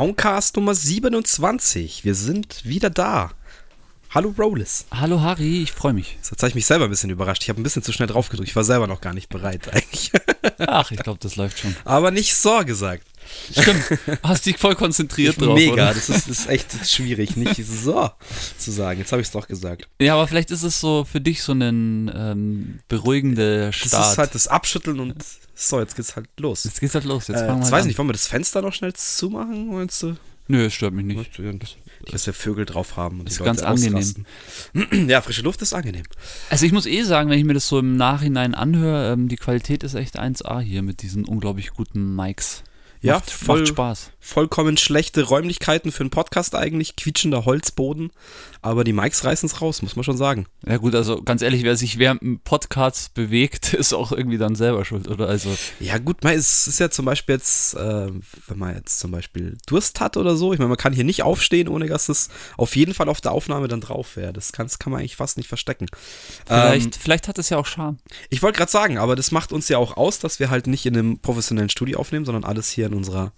Auncast 0.00 0.56
Nummer 0.56 0.74
27. 0.74 2.06
Wir 2.06 2.14
sind 2.14 2.64
wieder 2.64 2.88
da. 2.88 3.32
Hallo 4.08 4.34
Rollis. 4.38 4.86
Hallo 4.90 5.20
Harry, 5.20 5.62
ich 5.62 5.72
freue 5.72 5.92
mich. 5.92 6.16
Jetzt 6.16 6.30
habe 6.42 6.48
ich 6.48 6.54
mich 6.54 6.64
selber 6.64 6.84
ein 6.86 6.90
bisschen 6.90 7.10
überrascht. 7.10 7.42
Ich 7.42 7.50
habe 7.50 7.60
ein 7.60 7.62
bisschen 7.62 7.82
zu 7.82 7.92
schnell 7.92 8.08
drauf 8.08 8.30
gedrückt. 8.30 8.48
Ich 8.48 8.56
war 8.56 8.64
selber 8.64 8.86
noch 8.86 9.02
gar 9.02 9.12
nicht 9.12 9.28
bereit 9.28 9.68
eigentlich. 9.74 10.10
Ach, 10.58 10.90
ich 10.90 11.00
glaube, 11.00 11.18
das 11.20 11.36
läuft 11.36 11.58
schon. 11.58 11.76
Aber 11.84 12.10
nicht 12.12 12.34
so 12.34 12.64
gesagt. 12.64 13.06
Stimmt. 13.52 13.84
Hast 14.22 14.46
dich 14.46 14.56
voll 14.56 14.74
konzentriert 14.74 15.36
Ich- 15.36 15.44
drauf. 15.44 15.54
Mega, 15.54 15.72
Oder? 15.74 15.88
das 15.92 16.08
ist, 16.08 16.30
das 16.30 16.38
ist 16.40 16.48
echt 16.48 16.88
schwierig, 16.88 17.36
nicht 17.36 17.56
so 17.62 18.10
zu 18.56 18.70
sagen. 18.70 19.00
Jetzt 19.00 19.12
habe 19.12 19.20
ich 19.20 19.28
es 19.28 19.32
doch 19.32 19.46
gesagt. 19.48 19.86
Ja, 20.00 20.14
aber 20.14 20.26
vielleicht 20.26 20.50
ist 20.50 20.62
es 20.62 20.80
so 20.80 21.04
für 21.04 21.20
dich 21.20 21.42
so 21.42 21.52
ein 21.52 22.10
ähm, 22.16 22.78
beruhigender 22.88 23.66
Das 23.66 23.76
Start. 23.76 24.12
ist 24.12 24.16
halt 24.18 24.34
das 24.34 24.48
Abschütteln 24.48 24.98
und 24.98 25.14
so, 25.68 25.78
jetzt 25.80 25.96
geht's 25.96 26.16
halt 26.16 26.28
los. 26.38 26.64
Jetzt 26.64 26.80
geht's 26.80 26.94
halt 26.94 27.04
los. 27.04 27.28
Jetzt 27.28 27.38
Äh, 27.42 27.46
fangen 27.46 27.48
wir 27.48 27.54
jetzt 27.56 27.64
halt 27.66 27.72
weiß 27.72 27.82
an. 27.82 27.86
nicht, 27.88 27.98
wollen 27.98 28.08
wir 28.08 28.12
das 28.14 28.26
Fenster 28.26 28.62
noch 28.62 28.72
schnell 28.72 28.92
zumachen? 28.94 29.68
Meinst 29.72 30.02
du? 30.02 30.16
Nö, 30.48 30.64
es 30.66 30.74
stört 30.74 30.94
mich 30.94 31.04
nicht. 31.04 31.30
Dass 32.10 32.26
wir 32.26 32.32
Vögel 32.32 32.64
drauf 32.64 32.96
haben 32.96 33.20
und 33.20 33.28
Ist 33.28 33.44
ganz 33.44 33.62
angenehm. 33.62 34.24
Ja, 35.08 35.20
frische 35.20 35.42
Luft 35.42 35.60
ist 35.62 35.72
angenehm. 35.74 36.02
Also 36.48 36.66
ich 36.66 36.72
muss 36.72 36.86
eh 36.86 37.02
sagen, 37.02 37.28
wenn 37.30 37.38
ich 37.38 37.44
mir 37.44 37.54
das 37.54 37.68
so 37.68 37.78
im 37.78 37.96
Nachhinein 37.96 38.54
anhöre, 38.54 39.12
ähm, 39.12 39.28
die 39.28 39.36
Qualität 39.36 39.82
ist 39.84 39.94
echt 39.94 40.18
1A 40.18 40.60
hier 40.60 40.82
mit 40.82 41.02
diesen 41.02 41.24
unglaublich 41.24 41.70
guten 41.70 42.16
Mics. 42.16 42.62
Ja, 43.02 43.14
macht, 43.14 43.30
voll- 43.30 43.58
macht 43.60 43.68
Spaß. 43.68 44.10
Vollkommen 44.18 44.76
schlechte 44.76 45.22
Räumlichkeiten 45.22 45.92
für 45.92 46.00
einen 46.00 46.10
Podcast 46.10 46.54
eigentlich, 46.54 46.96
quietschender 46.96 47.44
Holzboden, 47.44 48.10
aber 48.62 48.84
die 48.84 48.92
Mics 48.92 49.24
reißen 49.24 49.48
es 49.48 49.60
raus, 49.62 49.80
muss 49.82 49.96
man 49.96 50.04
schon 50.04 50.16
sagen. 50.16 50.46
Ja 50.66 50.76
gut, 50.76 50.94
also 50.94 51.22
ganz 51.22 51.40
ehrlich, 51.42 51.62
wer 51.62 51.76
sich 51.76 51.98
während 51.98 52.20
dem 52.20 52.40
Podcast 52.40 53.14
bewegt, 53.14 53.72
ist 53.74 53.92
auch 53.94 54.12
irgendwie 54.12 54.38
dann 54.38 54.54
selber 54.54 54.84
schuld, 54.84 55.08
oder? 55.08 55.28
Also 55.28 55.56
Ja 55.78 55.98
gut, 55.98 56.22
man, 56.22 56.34
es 56.34 56.66
ist 56.66 56.78
ja 56.80 56.90
zum 56.90 57.06
Beispiel 57.06 57.36
jetzt, 57.36 57.74
äh, 57.74 58.08
wenn 58.46 58.58
man 58.58 58.74
jetzt 58.74 58.98
zum 58.98 59.10
Beispiel 59.10 59.56
Durst 59.66 60.00
hat 60.00 60.16
oder 60.16 60.36
so, 60.36 60.52
ich 60.52 60.58
meine, 60.58 60.68
man 60.68 60.76
kann 60.76 60.92
hier 60.92 61.04
nicht 61.04 61.22
aufstehen, 61.22 61.68
ohne 61.68 61.86
dass 61.86 62.08
es 62.08 62.28
auf 62.56 62.76
jeden 62.76 62.94
Fall 62.94 63.08
auf 63.08 63.20
der 63.20 63.32
Aufnahme 63.32 63.68
dann 63.68 63.80
drauf 63.80 64.16
wäre. 64.16 64.32
Das 64.32 64.52
kann, 64.52 64.66
das 64.66 64.78
kann 64.78 64.92
man 64.92 65.00
eigentlich 65.00 65.16
fast 65.16 65.36
nicht 65.36 65.48
verstecken. 65.48 65.86
vielleicht, 66.46 66.96
Ähm, 66.96 67.00
vielleicht 67.00 67.28
hat 67.28 67.38
es 67.38 67.48
ja 67.48 67.56
auch 67.56 67.66
Charme. 67.66 67.98
ich 68.28 68.42
wollte 68.42 68.58
gerade 68.58 68.70
sagen, 68.70 68.98
aber 68.98 69.16
das 69.16 69.30
macht 69.30 69.52
uns 69.52 69.68
ja 69.68 69.78
auch 69.78 69.96
aus, 69.96 70.18
dass 70.18 70.38
wir 70.38 70.50
halt 70.50 70.66
nicht 70.66 70.86
in 70.86 70.96
einem 70.96 71.18
professionellen 71.18 71.70
Studio 71.70 71.98
aufnehmen, 71.98 72.24
sondern 72.24 72.44
alles 72.44 72.70
hier 72.70 72.86
in 72.86 72.94
unserer, 72.94 73.32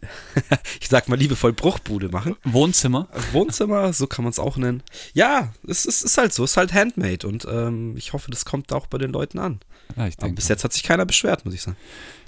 ich 0.80 0.88
sag 0.88 1.08
mal 1.08 1.16
liebevoll 1.18 1.52
Bruchbude 1.52 2.08
machen. 2.08 2.36
Wohnzimmer. 2.44 3.08
Wohnzimmer, 3.32 3.92
so 3.92 4.06
kann 4.06 4.24
man 4.24 4.30
es 4.30 4.38
auch 4.38 4.56
nennen. 4.56 4.82
Ja, 5.12 5.52
es 5.66 5.86
ist, 5.86 6.02
ist 6.02 6.18
halt 6.18 6.32
so, 6.32 6.44
es 6.44 6.52
ist 6.52 6.56
halt 6.56 6.72
handmade 6.72 7.26
und 7.26 7.46
ähm, 7.50 7.96
ich 7.96 8.12
hoffe, 8.12 8.30
das 8.30 8.44
kommt 8.44 8.72
auch 8.72 8.86
bei 8.86 8.98
den 8.98 9.12
Leuten 9.12 9.38
an. 9.38 9.60
Ja, 9.96 10.06
ich 10.06 10.16
Aber 10.18 10.26
denke. 10.26 10.36
bis 10.36 10.48
jetzt 10.48 10.64
hat 10.64 10.72
sich 10.72 10.82
keiner 10.82 11.06
beschwert, 11.06 11.44
muss 11.44 11.54
ich 11.54 11.62
sagen. 11.62 11.76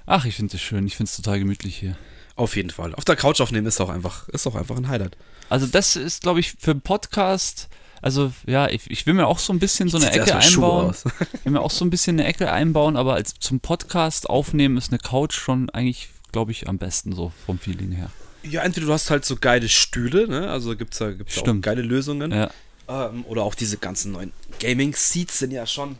Ach, 0.06 0.25
ich 0.25 0.34
finde 0.34 0.56
es 0.56 0.62
schön. 0.62 0.87
Ich 0.87 0.97
finde 0.97 1.11
es 1.11 1.17
total 1.17 1.39
gemütlich 1.39 1.77
hier. 1.77 1.97
Auf 2.34 2.56
jeden 2.56 2.70
Fall. 2.70 2.95
Auf 2.95 3.05
der 3.05 3.17
Couch 3.17 3.41
aufnehmen 3.41 3.67
ist 3.67 3.81
auch 3.81 3.89
einfach, 3.91 4.29
ist 4.31 4.47
auch 4.47 4.55
einfach 4.55 4.77
ein 4.77 4.89
Highlight. 4.89 5.17
Also 5.48 5.67
das 5.67 5.97
ist, 5.97 6.23
glaube 6.23 6.41
ich, 6.41 6.55
für 6.59 6.70
einen 6.70 6.81
Podcast, 6.81 7.69
also 8.01 8.33
ja, 8.47 8.69
ich, 8.69 8.91
ich 8.91 9.07
will 9.07 9.14
mir 9.14 9.27
auch 9.27 9.39
so 9.39 9.53
ein 9.53 9.59
bisschen 9.59 9.89
so 9.89 9.98
eine 9.98 10.11
Ecke 10.11 10.34
einbauen. 10.34 10.95
Ich 11.34 11.45
will 11.45 11.53
mir 11.53 11.61
auch 11.61 11.70
so 11.70 11.84
ein 11.84 11.91
bisschen 11.91 12.19
eine 12.19 12.27
Ecke 12.27 12.51
einbauen, 12.51 12.97
aber 12.97 13.14
als 13.14 13.34
zum 13.39 13.61
Podcast 13.61 14.31
aufnehmen 14.31 14.77
ist 14.77 14.91
eine 14.91 14.98
Couch 14.98 15.34
schon 15.34 15.69
eigentlich, 15.70 16.09
glaube 16.33 16.53
ich, 16.53 16.69
am 16.69 16.79
besten 16.79 17.15
so 17.15 17.33
vom 17.47 17.59
Feeling 17.59 17.93
her. 17.93 18.11
Ja, 18.43 18.63
entweder 18.63 18.87
du 18.87 18.93
hast 18.93 19.11
halt 19.11 19.25
so 19.25 19.37
geile 19.37 19.69
Stühle, 19.69 20.27
ne? 20.27 20.51
Also 20.51 20.77
gibt's 20.77 20.99
da 20.99 21.13
gibt's 21.13 21.39
auch 21.39 21.61
geile 21.61 21.83
Lösungen. 21.83 22.33
Ja. 22.33 22.51
Ähm, 22.89 23.25
oder 23.27 23.43
auch 23.43 23.55
diese 23.55 23.77
ganzen 23.77 24.13
neuen 24.13 24.33
Gaming-Seats 24.61 25.39
sind 25.39 25.53
ja 25.53 25.67
schon. 25.67 25.97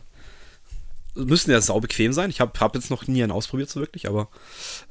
Müssen 1.15 1.51
ja 1.51 1.61
sau 1.61 1.79
bequem 1.79 2.11
sein. 2.11 2.31
Ich 2.31 2.41
habe 2.41 2.59
hab 2.59 2.73
jetzt 2.73 2.89
noch 2.89 3.07
nie 3.07 3.21
einen 3.21 3.31
ausprobiert, 3.31 3.69
so 3.69 3.79
wirklich, 3.79 4.07
aber 4.07 4.29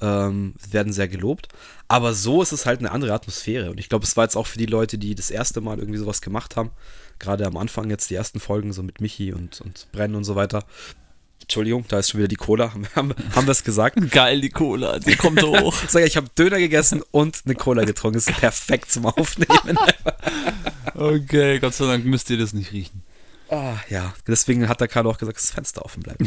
ähm, 0.00 0.54
werden 0.70 0.92
sehr 0.92 1.08
gelobt. 1.08 1.48
Aber 1.88 2.14
so 2.14 2.40
ist 2.42 2.52
es 2.52 2.64
halt 2.64 2.78
eine 2.78 2.92
andere 2.92 3.12
Atmosphäre. 3.12 3.70
Und 3.72 3.78
ich 3.78 3.88
glaube, 3.88 4.04
es 4.04 4.16
war 4.16 4.24
jetzt 4.24 4.36
auch 4.36 4.46
für 4.46 4.58
die 4.58 4.66
Leute, 4.66 4.98
die 4.98 5.16
das 5.16 5.32
erste 5.32 5.60
Mal 5.60 5.80
irgendwie 5.80 5.98
sowas 5.98 6.22
gemacht 6.22 6.54
haben, 6.54 6.70
gerade 7.18 7.44
am 7.44 7.56
Anfang 7.56 7.90
jetzt 7.90 8.08
die 8.08 8.14
ersten 8.14 8.38
Folgen, 8.38 8.72
so 8.72 8.84
mit 8.84 9.00
Michi 9.00 9.32
und, 9.32 9.60
und 9.60 9.88
Brenn 9.90 10.14
und 10.14 10.22
so 10.22 10.36
weiter. 10.36 10.64
Entschuldigung, 11.42 11.84
da 11.88 11.98
ist 11.98 12.10
schon 12.10 12.18
wieder 12.18 12.28
die 12.28 12.36
Cola. 12.36 12.72
Haben, 12.94 13.14
haben, 13.34 13.48
es 13.48 13.64
gesagt? 13.64 13.98
Geil, 14.10 14.40
die 14.40 14.50
Cola, 14.50 14.98
die 14.98 15.16
kommt 15.16 15.42
hoch. 15.42 15.74
Ich 15.84 15.90
sage, 15.90 16.06
ich 16.06 16.16
habe 16.16 16.28
Döner 16.36 16.58
gegessen 16.58 17.02
und 17.10 17.42
eine 17.44 17.54
Cola 17.54 17.84
getrunken. 17.84 18.18
Ist 18.18 18.32
perfekt 18.32 18.90
zum 18.90 19.06
Aufnehmen. 19.06 19.78
Okay, 20.94 21.58
Gott 21.58 21.74
sei 21.74 21.86
Dank 21.86 22.04
müsst 22.04 22.30
ihr 22.30 22.38
das 22.38 22.52
nicht 22.52 22.72
riechen. 22.72 23.02
Ah, 23.50 23.76
ja, 23.90 24.14
deswegen 24.26 24.68
hat 24.68 24.80
der 24.80 24.88
Carlo 24.88 25.10
auch 25.10 25.18
gesagt, 25.18 25.36
das 25.36 25.50
Fenster 25.50 25.84
offen 25.84 26.02
bleibt. 26.02 26.22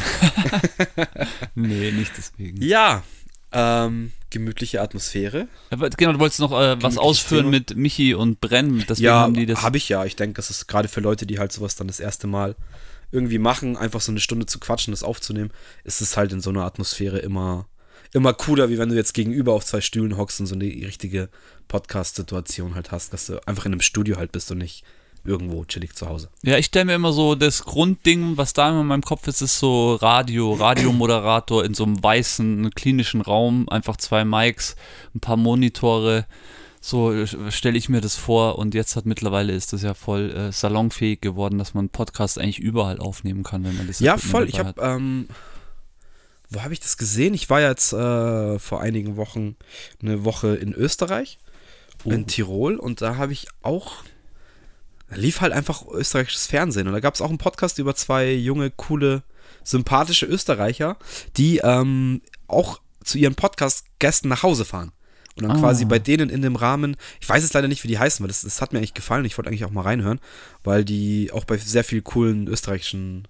Nee, 1.55 1.91
nicht 1.91 2.11
deswegen. 2.15 2.61
ja, 2.61 3.03
ähm, 3.51 4.11
gemütliche 4.29 4.81
Atmosphäre. 4.81 5.47
Aber 5.69 5.89
genau, 5.89 6.11
du 6.11 6.19
wolltest 6.19 6.41
noch 6.41 6.51
äh, 6.51 6.81
was 6.83 6.97
ausführen 6.97 7.49
mit 7.49 7.75
Michi 7.77 8.13
und 8.13 8.41
Brenn. 8.41 8.83
Deswegen 8.87 9.05
ja, 9.05 9.29
das. 9.29 9.63
habe 9.63 9.77
ich 9.77 9.87
ja. 9.87 10.03
Ich 10.03 10.17
denke, 10.17 10.33
das 10.33 10.49
ist 10.49 10.67
gerade 10.67 10.89
für 10.89 10.99
Leute, 10.99 11.25
die 11.25 11.39
halt 11.39 11.53
sowas 11.53 11.75
dann 11.75 11.87
das 11.87 12.01
erste 12.01 12.27
Mal 12.27 12.55
irgendwie 13.11 13.39
machen, 13.39 13.77
einfach 13.77 14.01
so 14.01 14.11
eine 14.11 14.19
Stunde 14.19 14.45
zu 14.45 14.59
quatschen, 14.59 14.91
das 14.91 15.03
aufzunehmen, 15.03 15.51
ist 15.83 16.01
es 16.01 16.17
halt 16.17 16.31
in 16.31 16.41
so 16.41 16.49
einer 16.49 16.63
Atmosphäre 16.63 17.19
immer, 17.19 17.67
immer 18.13 18.33
cooler, 18.33 18.69
wie 18.69 18.77
wenn 18.77 18.89
du 18.89 18.95
jetzt 18.95 19.13
gegenüber 19.13 19.53
auf 19.53 19.65
zwei 19.65 19.81
Stühlen 19.81 20.17
hockst 20.17 20.39
und 20.39 20.47
so 20.47 20.55
eine 20.55 20.65
richtige 20.65 21.29
Podcast-Situation 21.67 22.75
halt 22.75 22.91
hast, 22.91 23.13
dass 23.13 23.27
du 23.27 23.45
einfach 23.47 23.65
in 23.65 23.73
einem 23.73 23.81
Studio 23.81 24.17
halt 24.17 24.31
bist 24.31 24.51
und 24.51 24.59
nicht 24.59 24.83
irgendwo 25.25 25.65
chillig 25.65 25.95
zu 25.95 26.07
Hause. 26.07 26.29
Ja, 26.43 26.57
ich 26.57 26.67
stelle 26.67 26.85
mir 26.85 26.95
immer 26.95 27.11
so 27.11 27.35
das 27.35 27.63
Grundding, 27.63 28.37
was 28.37 28.53
da 28.53 28.69
immer 28.69 28.81
in 28.81 28.87
meinem 28.87 29.01
Kopf 29.01 29.27
ist, 29.27 29.41
ist 29.41 29.59
so 29.59 29.95
Radio, 29.95 30.53
Radiomoderator 30.53 31.65
in 31.65 31.73
so 31.73 31.83
einem 31.83 32.01
weißen, 32.01 32.69
klinischen 32.71 33.21
Raum, 33.21 33.67
einfach 33.69 33.97
zwei 33.97 34.23
Mics, 34.23 34.75
ein 35.13 35.19
paar 35.19 35.37
Monitore. 35.37 36.25
So 36.87 37.11
äh, 37.11 37.25
stelle 37.51 37.79
ich 37.79 37.89
mir 37.89 37.99
das 37.99 38.15
vor 38.15 38.59
und 38.59 38.75
jetzt 38.75 38.95
hat 38.95 39.07
mittlerweile 39.07 39.53
ist 39.53 39.73
das 39.73 39.81
ja 39.81 39.95
voll 39.95 40.29
äh, 40.29 40.51
salonfähig 40.51 41.19
geworden, 41.19 41.57
dass 41.57 41.73
man 41.73 41.85
einen 41.85 41.89
Podcast 41.89 42.37
eigentlich 42.37 42.59
überall 42.59 42.99
aufnehmen 42.99 43.41
kann, 43.41 43.63
wenn 43.63 43.75
man 43.75 43.87
das 43.87 43.99
Ja, 43.99 44.19
voll. 44.19 44.47
Ich 44.47 44.59
habe, 44.59 44.79
ähm, 44.79 45.27
wo 46.51 46.61
habe 46.61 46.73
ich 46.73 46.79
das 46.79 46.97
gesehen? 46.97 47.33
Ich 47.33 47.49
war 47.49 47.59
jetzt 47.59 47.91
äh, 47.91 48.59
vor 48.59 48.81
einigen 48.81 49.17
Wochen 49.17 49.55
eine 49.99 50.25
Woche 50.25 50.55
in 50.55 50.73
Österreich, 50.73 51.39
Oh. 52.03 52.11
in 52.11 52.27
Tirol 52.27 52.75
und 52.75 53.01
da 53.01 53.17
habe 53.17 53.33
ich 53.33 53.47
auch, 53.63 54.03
da 55.09 55.15
lief 55.15 55.41
halt 55.41 55.53
einfach 55.53 55.87
österreichisches 55.87 56.45
Fernsehen 56.45 56.85
und 56.85 56.93
da 56.93 56.99
gab 56.99 57.15
es 57.15 57.21
auch 57.21 57.29
einen 57.29 57.39
Podcast 57.39 57.79
über 57.79 57.95
zwei 57.95 58.31
junge, 58.31 58.69
coole, 58.69 59.23
sympathische 59.63 60.27
Österreicher, 60.27 60.97
die 61.35 61.61
ähm, 61.63 62.21
auch 62.47 62.79
zu 63.03 63.17
ihren 63.17 63.33
Podcast-Gästen 63.33 64.29
nach 64.29 64.43
Hause 64.43 64.65
fahren. 64.65 64.91
Und 65.37 65.43
dann 65.43 65.57
Ah. 65.57 65.59
quasi 65.59 65.83
bei 65.85 65.99
denen 65.99 66.29
in 66.29 66.41
dem 66.41 66.55
Rahmen, 66.55 66.95
ich 67.19 67.27
weiß 67.27 67.43
jetzt 67.43 67.53
leider 67.53 67.67
nicht, 67.67 67.83
wie 67.83 67.89
die 67.89 67.99
heißen, 67.99 68.23
weil 68.23 68.29
das, 68.29 68.41
das 68.41 68.61
hat 68.61 68.71
mir 68.71 68.79
eigentlich 68.79 68.93
gefallen. 68.93 69.25
Ich 69.25 69.37
wollte 69.37 69.49
eigentlich 69.49 69.65
auch 69.65 69.71
mal 69.71 69.81
reinhören, 69.81 70.19
weil 70.63 70.85
die 70.85 71.29
auch 71.33 71.43
bei 71.43 71.57
sehr 71.57 71.83
vielen 71.83 72.03
coolen 72.05 72.47
österreichischen, 72.47 73.27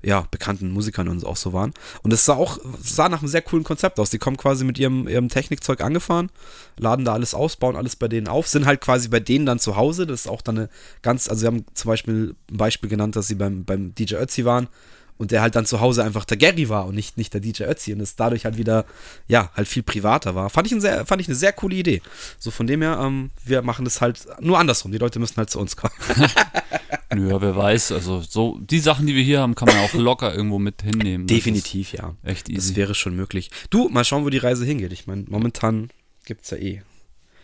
ja, 0.00 0.24
bekannten 0.30 0.70
Musikern 0.70 1.08
und 1.08 1.18
so 1.18 1.26
auch 1.26 1.36
so 1.36 1.52
waren. 1.52 1.74
Und 2.02 2.12
es 2.12 2.24
sah 2.24 2.34
auch, 2.34 2.60
sah 2.80 3.08
nach 3.08 3.18
einem 3.22 3.28
sehr 3.28 3.42
coolen 3.42 3.64
Konzept 3.64 3.98
aus. 3.98 4.10
Die 4.10 4.18
kommen 4.18 4.36
quasi 4.36 4.64
mit 4.64 4.78
ihrem, 4.78 5.08
ihrem 5.08 5.28
Technikzeug 5.28 5.80
angefahren, 5.80 6.30
laden 6.78 7.04
da 7.04 7.14
alles 7.14 7.34
aus, 7.34 7.56
bauen 7.56 7.74
alles 7.74 7.96
bei 7.96 8.06
denen 8.06 8.28
auf, 8.28 8.46
sind 8.46 8.64
halt 8.64 8.80
quasi 8.80 9.08
bei 9.08 9.18
denen 9.18 9.44
dann 9.44 9.58
zu 9.58 9.74
Hause. 9.74 10.06
Das 10.06 10.20
ist 10.20 10.26
auch 10.28 10.42
dann 10.42 10.58
eine 10.58 10.68
ganz, 11.02 11.28
also 11.28 11.40
sie 11.40 11.46
haben 11.48 11.64
zum 11.74 11.88
Beispiel 11.88 12.36
ein 12.52 12.56
Beispiel 12.56 12.88
genannt, 12.88 13.16
dass 13.16 13.26
sie 13.26 13.34
beim, 13.34 13.64
beim 13.64 13.92
DJ 13.96 14.14
Ötzi 14.14 14.44
waren 14.44 14.68
und 15.18 15.30
der 15.30 15.42
halt 15.42 15.56
dann 15.56 15.66
zu 15.66 15.80
Hause 15.80 16.02
einfach 16.04 16.24
der 16.24 16.36
Gary 16.36 16.68
war 16.68 16.86
und 16.86 16.94
nicht, 16.94 17.16
nicht 17.18 17.34
der 17.34 17.40
DJ 17.40 17.64
Ötzi 17.64 17.92
und 17.92 18.00
es 18.00 18.16
dadurch 18.16 18.44
halt 18.44 18.56
wieder, 18.56 18.84
ja, 19.26 19.50
halt 19.54 19.68
viel 19.68 19.82
privater 19.82 20.34
war. 20.34 20.48
Fand 20.48 20.66
ich, 20.66 20.72
ein 20.72 20.80
sehr, 20.80 21.04
fand 21.04 21.20
ich 21.20 21.28
eine 21.28 21.34
sehr 21.34 21.52
coole 21.52 21.76
Idee. 21.76 22.00
So 22.38 22.50
von 22.50 22.66
dem 22.66 22.82
her, 22.82 22.98
ähm, 23.02 23.30
wir 23.44 23.62
machen 23.62 23.84
das 23.84 24.00
halt 24.00 24.26
nur 24.40 24.58
andersrum. 24.58 24.92
Die 24.92 24.98
Leute 24.98 25.18
müssen 25.18 25.36
halt 25.36 25.50
zu 25.50 25.58
uns 25.60 25.76
kommen. 25.76 25.94
Ja, 27.10 27.40
wer 27.40 27.56
weiß. 27.56 27.92
Also 27.92 28.20
so 28.20 28.58
die 28.60 28.80
Sachen, 28.80 29.06
die 29.06 29.14
wir 29.14 29.22
hier 29.22 29.40
haben, 29.40 29.54
kann 29.54 29.66
man 29.66 29.78
auch 29.78 29.94
locker 29.94 30.34
irgendwo 30.34 30.58
mit 30.58 30.82
hinnehmen. 30.82 31.26
Das 31.26 31.36
Definitiv, 31.36 31.94
ja. 31.94 32.14
Echt 32.22 32.48
Das 32.48 32.54
easy. 32.56 32.76
wäre 32.76 32.94
schon 32.94 33.16
möglich. 33.16 33.50
Du, 33.70 33.88
mal 33.88 34.04
schauen, 34.04 34.24
wo 34.26 34.30
die 34.30 34.36
Reise 34.38 34.66
hingeht. 34.66 34.92
Ich 34.92 35.06
meine, 35.06 35.24
momentan 35.26 35.88
gibt 36.26 36.44
es 36.44 36.50
ja 36.50 36.58
eh 36.58 36.82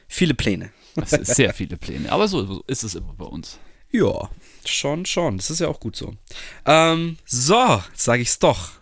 viele 0.06 0.34
Pläne. 0.34 0.70
Das 0.96 1.10
sehr 1.10 1.54
viele 1.54 1.78
Pläne. 1.78 2.12
Aber 2.12 2.28
so 2.28 2.62
ist 2.66 2.84
es 2.84 2.94
immer 2.94 3.14
bei 3.14 3.24
uns. 3.24 3.58
Ja, 3.94 4.28
schon, 4.64 5.06
schon. 5.06 5.36
Das 5.36 5.50
ist 5.50 5.60
ja 5.60 5.68
auch 5.68 5.78
gut 5.78 5.94
so. 5.94 6.14
Ähm, 6.66 7.16
so, 7.24 7.80
jetzt 7.90 8.02
sage 8.02 8.22
ich's 8.22 8.40
doch. 8.40 8.72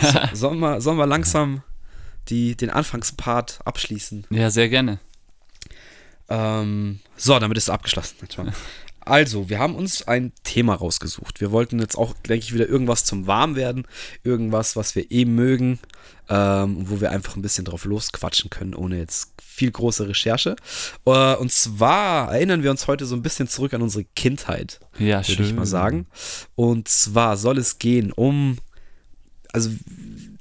So, 0.00 0.20
sollen, 0.32 0.58
wir, 0.60 0.80
sollen 0.80 0.96
wir 0.96 1.06
langsam 1.06 1.62
die, 2.28 2.56
den 2.56 2.70
Anfangspart 2.70 3.58
abschließen? 3.66 4.26
Ja, 4.30 4.48
sehr 4.48 4.70
gerne. 4.70 5.00
Ähm, 6.30 7.00
so, 7.14 7.38
damit 7.38 7.58
ist 7.58 7.64
es 7.64 7.70
abgeschlossen. 7.70 8.16
Also, 9.00 9.50
wir 9.50 9.58
haben 9.58 9.74
uns 9.74 10.08
ein 10.08 10.32
Thema 10.44 10.76
rausgesucht. 10.76 11.42
Wir 11.42 11.52
wollten 11.52 11.78
jetzt 11.78 11.98
auch, 11.98 12.14
denke 12.14 12.46
ich, 12.46 12.54
wieder 12.54 12.66
irgendwas 12.66 13.04
zum 13.04 13.26
Warmwerden. 13.26 13.86
Irgendwas, 14.22 14.76
was 14.76 14.96
wir 14.96 15.10
eh 15.10 15.26
mögen. 15.26 15.78
Ähm, 16.28 16.88
wo 16.88 17.02
wir 17.02 17.10
einfach 17.10 17.36
ein 17.36 17.42
bisschen 17.42 17.66
drauf 17.66 17.84
losquatschen 17.84 18.48
können, 18.48 18.74
ohne 18.74 18.96
jetzt 18.96 19.32
viel 19.42 19.70
große 19.70 20.08
Recherche. 20.08 20.56
Äh, 21.04 21.34
und 21.34 21.52
zwar 21.52 22.32
erinnern 22.32 22.62
wir 22.62 22.70
uns 22.70 22.86
heute 22.86 23.04
so 23.04 23.14
ein 23.14 23.20
bisschen 23.20 23.46
zurück 23.46 23.74
an 23.74 23.82
unsere 23.82 24.04
Kindheit 24.16 24.80
Ja, 24.98 25.26
würde 25.28 25.42
ich 25.42 25.52
mal 25.52 25.66
sagen. 25.66 26.06
Und 26.54 26.88
zwar 26.88 27.36
soll 27.36 27.58
es 27.58 27.78
gehen 27.78 28.10
um, 28.10 28.56
also 29.52 29.70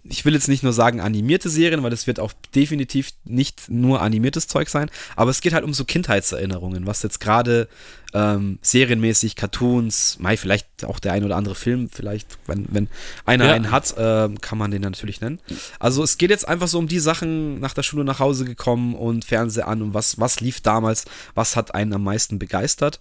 ich 0.06 0.26
will 0.26 0.34
jetzt 0.34 0.50
nicht 0.50 0.64
nur 0.64 0.74
sagen 0.74 1.00
animierte 1.00 1.50
Serien, 1.50 1.82
weil 1.84 1.94
es 1.94 2.08
wird 2.08 2.20
auch 2.20 2.34
definitiv 2.54 3.12
nicht 3.24 3.70
nur 3.70 4.02
animiertes 4.02 4.48
Zeug 4.48 4.68
sein, 4.70 4.90
aber 5.16 5.32
es 5.32 5.40
geht 5.42 5.54
halt 5.54 5.64
um 5.64 5.74
so 5.74 5.86
Kindheitserinnerungen, 5.86 6.86
was 6.86 7.04
jetzt 7.04 7.20
gerade 7.22 7.70
ähm, 8.14 8.60
serienmäßig, 8.62 9.36
Cartoons, 9.36 10.18
Mai, 10.20 10.38
vielleicht 10.38 10.86
auch 10.86 11.00
der 11.00 11.14
ein 11.14 11.24
oder 11.24 11.36
andere 11.38 11.56
Film, 11.56 11.90
vielleicht, 11.90 12.38
wenn, 12.48 12.66
wenn 12.70 12.90
einer 13.26 13.46
Ja. 13.46 13.54
einen 13.54 13.72
hat, 13.72 13.96
äh, 13.98 14.30
kann 14.42 14.58
man 14.58 14.72
den 14.72 14.82
natürlich 14.82 15.22
nennen. 15.22 15.40
Also 15.80 16.04
es 16.04 16.18
geht 16.18 16.30
jetzt 16.30 16.48
einfach 16.48 16.68
so 16.68 16.78
um 16.80 16.88
die 16.88 17.00
Sachen, 17.00 17.60
nach 17.60 17.74
der 17.74 17.84
Schule 17.84 18.04
nach 18.04 18.20
Hause 18.20 18.46
gekommen 18.46 18.96
und 18.96 19.26
Fernseher 19.26 19.68
an 19.68 19.82
und 19.82 19.94
was, 19.94 20.20
was 20.20 20.42
lief 20.42 20.62
damals, 20.62 21.06
was 21.34 21.56
hat 21.56 21.74
einen 21.74 21.94
am 21.94 22.04
meisten 22.04 22.38
begeistert. 22.40 23.00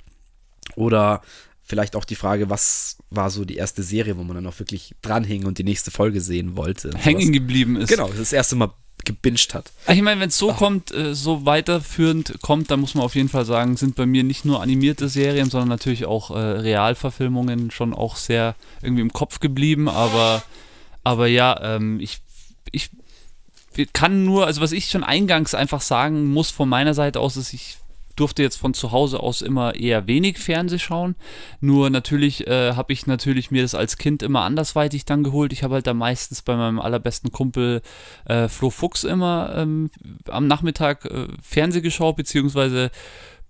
Oder 0.77 1.21
vielleicht 1.65 1.97
auch 1.97 2.05
die 2.05 2.17
Frage, 2.17 2.51
was 2.51 2.99
war 3.11 3.31
so 3.31 3.45
die 3.45 3.57
erste 3.57 3.83
Serie, 3.83 4.17
wo 4.17 4.25
man 4.25 4.37
dann 4.37 4.47
auch 4.47 4.59
wirklich 4.59 4.95
dranhing 5.03 5.47
und 5.47 5.59
die 5.59 5.65
nächste 5.65 5.91
Folge 5.91 6.21
sehen 6.21 6.57
wollte. 6.57 6.91
hängen 6.97 7.33
geblieben 7.33 7.77
ist. 7.77 7.89
Genau, 7.89 8.09
das 8.09 8.33
erste 8.33 8.57
Mal 8.57 8.73
gebinged 9.05 9.55
hat. 9.55 9.73
Ich 9.89 10.03
meine, 10.03 10.21
wenn 10.21 10.29
es 10.29 10.39
so 10.39 10.53
kommt, 10.53 10.93
äh, 10.93 11.15
so 11.15 11.45
weiterführend 11.45 12.41
kommt, 12.41 12.71
dann 12.71 12.81
muss 12.81 12.95
man 12.95 13.05
auf 13.05 13.15
jeden 13.15 13.29
Fall 13.29 13.45
sagen, 13.45 13.77
sind 13.77 13.97
bei 13.97 14.07
mir 14.07 14.23
nicht 14.23 14.45
nur 14.45 14.63
animierte 14.63 15.09
Serien, 15.09 15.51
sondern 15.51 15.69
natürlich 15.69 16.05
auch 16.05 16.31
äh, 16.31 16.39
Realverfilmungen 16.39 17.71
schon 17.71 17.95
auch 17.95 18.17
sehr 18.17 18.55
irgendwie 18.81 19.03
im 19.03 19.13
Kopf 19.13 19.41
geblieben. 19.41 19.89
Aber, 19.89 20.43
aber 21.05 21.27
ja, 21.27 21.77
ähm, 21.77 21.99
ich, 22.01 22.21
ich 22.71 22.91
kann 23.93 24.25
nur, 24.25 24.47
also 24.47 24.61
was 24.61 24.73
ich 24.73 24.91
schon 24.91 25.05
eingangs 25.05 25.55
einfach 25.55 25.81
sagen 25.81 26.27
muss 26.27 26.51
von 26.51 26.69
meiner 26.69 26.95
Seite 26.95 27.21
aus, 27.21 27.37
ist, 27.37 27.53
ich 27.53 27.79
durfte 28.15 28.43
jetzt 28.43 28.57
von 28.57 28.75
zu 28.75 28.93
Hause 28.93 29.21
aus 29.21 29.43
immer 29.43 29.75
eher 29.75 30.07
wenig 30.07 30.39
Fernseh 30.39 30.79
schauen. 30.79 31.17
Nur 31.61 31.91
natürlich 31.91 32.47
äh, 32.47 32.75
habe 32.75 32.93
ich 32.93 33.07
natürlich 33.07 33.51
mir 33.51 33.63
das 33.63 33.75
als 33.75 33.97
Kind 33.97 34.23
immer 34.23 34.43
andersweitig 34.43 35.05
dann 35.05 35.25
geholt. 35.25 35.53
Ich 35.53 35.63
habe 35.63 35.75
halt 35.75 35.87
da 35.87 35.95
meistens 35.95 36.43
bei 36.43 36.57
meinem 36.57 36.81
allerbesten 36.81 37.33
Kumpel 37.33 37.83
äh, 38.27 38.49
Flo 38.49 38.71
Fuchs 38.71 39.05
immer 39.05 39.55
ähm, 39.57 39.91
am 40.29 40.47
Nachmittag 40.47 41.05
äh, 41.05 41.29
Fernseh 41.43 41.81
geschaut, 41.81 42.17
beziehungsweise 42.17 42.91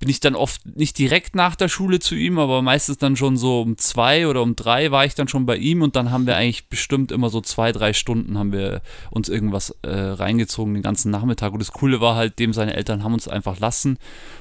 bin 0.02 0.08
ich 0.08 0.18
dann 0.18 0.34
oft 0.34 0.66
nicht 0.66 0.98
direkt 0.98 1.36
nach 1.36 1.54
der 1.54 1.68
Schule 1.68 2.00
zu 2.00 2.16
ihm, 2.16 2.40
aber 2.40 2.60
meistens 2.60 2.98
dann 2.98 3.14
schon 3.14 3.36
so 3.36 3.62
um 3.62 3.78
zwei 3.78 4.26
oder 4.26 4.42
um 4.42 4.56
drei 4.56 4.90
war 4.90 5.04
ich 5.04 5.14
dann 5.14 5.28
schon 5.28 5.46
bei 5.46 5.56
ihm 5.56 5.80
und 5.80 5.94
dann 5.94 6.10
haben 6.10 6.26
wir 6.26 6.36
eigentlich 6.36 6.66
bestimmt 6.66 7.12
immer 7.12 7.30
so 7.30 7.40
zwei, 7.40 7.70
drei 7.70 7.92
Stunden 7.92 8.36
haben 8.36 8.50
wir 8.50 8.82
uns 9.12 9.28
irgendwas 9.28 9.70
äh, 9.82 9.90
reingezogen 9.90 10.74
den 10.74 10.82
ganzen 10.82 11.12
Nachmittag. 11.12 11.52
Und 11.52 11.60
das 11.60 11.70
Coole 11.70 12.00
war 12.00 12.16
halt, 12.16 12.40
dem 12.40 12.52
seine 12.52 12.74
Eltern 12.74 13.04
haben 13.04 13.14
uns 13.14 13.28
einfach 13.28 13.60
lassen. 13.60 13.96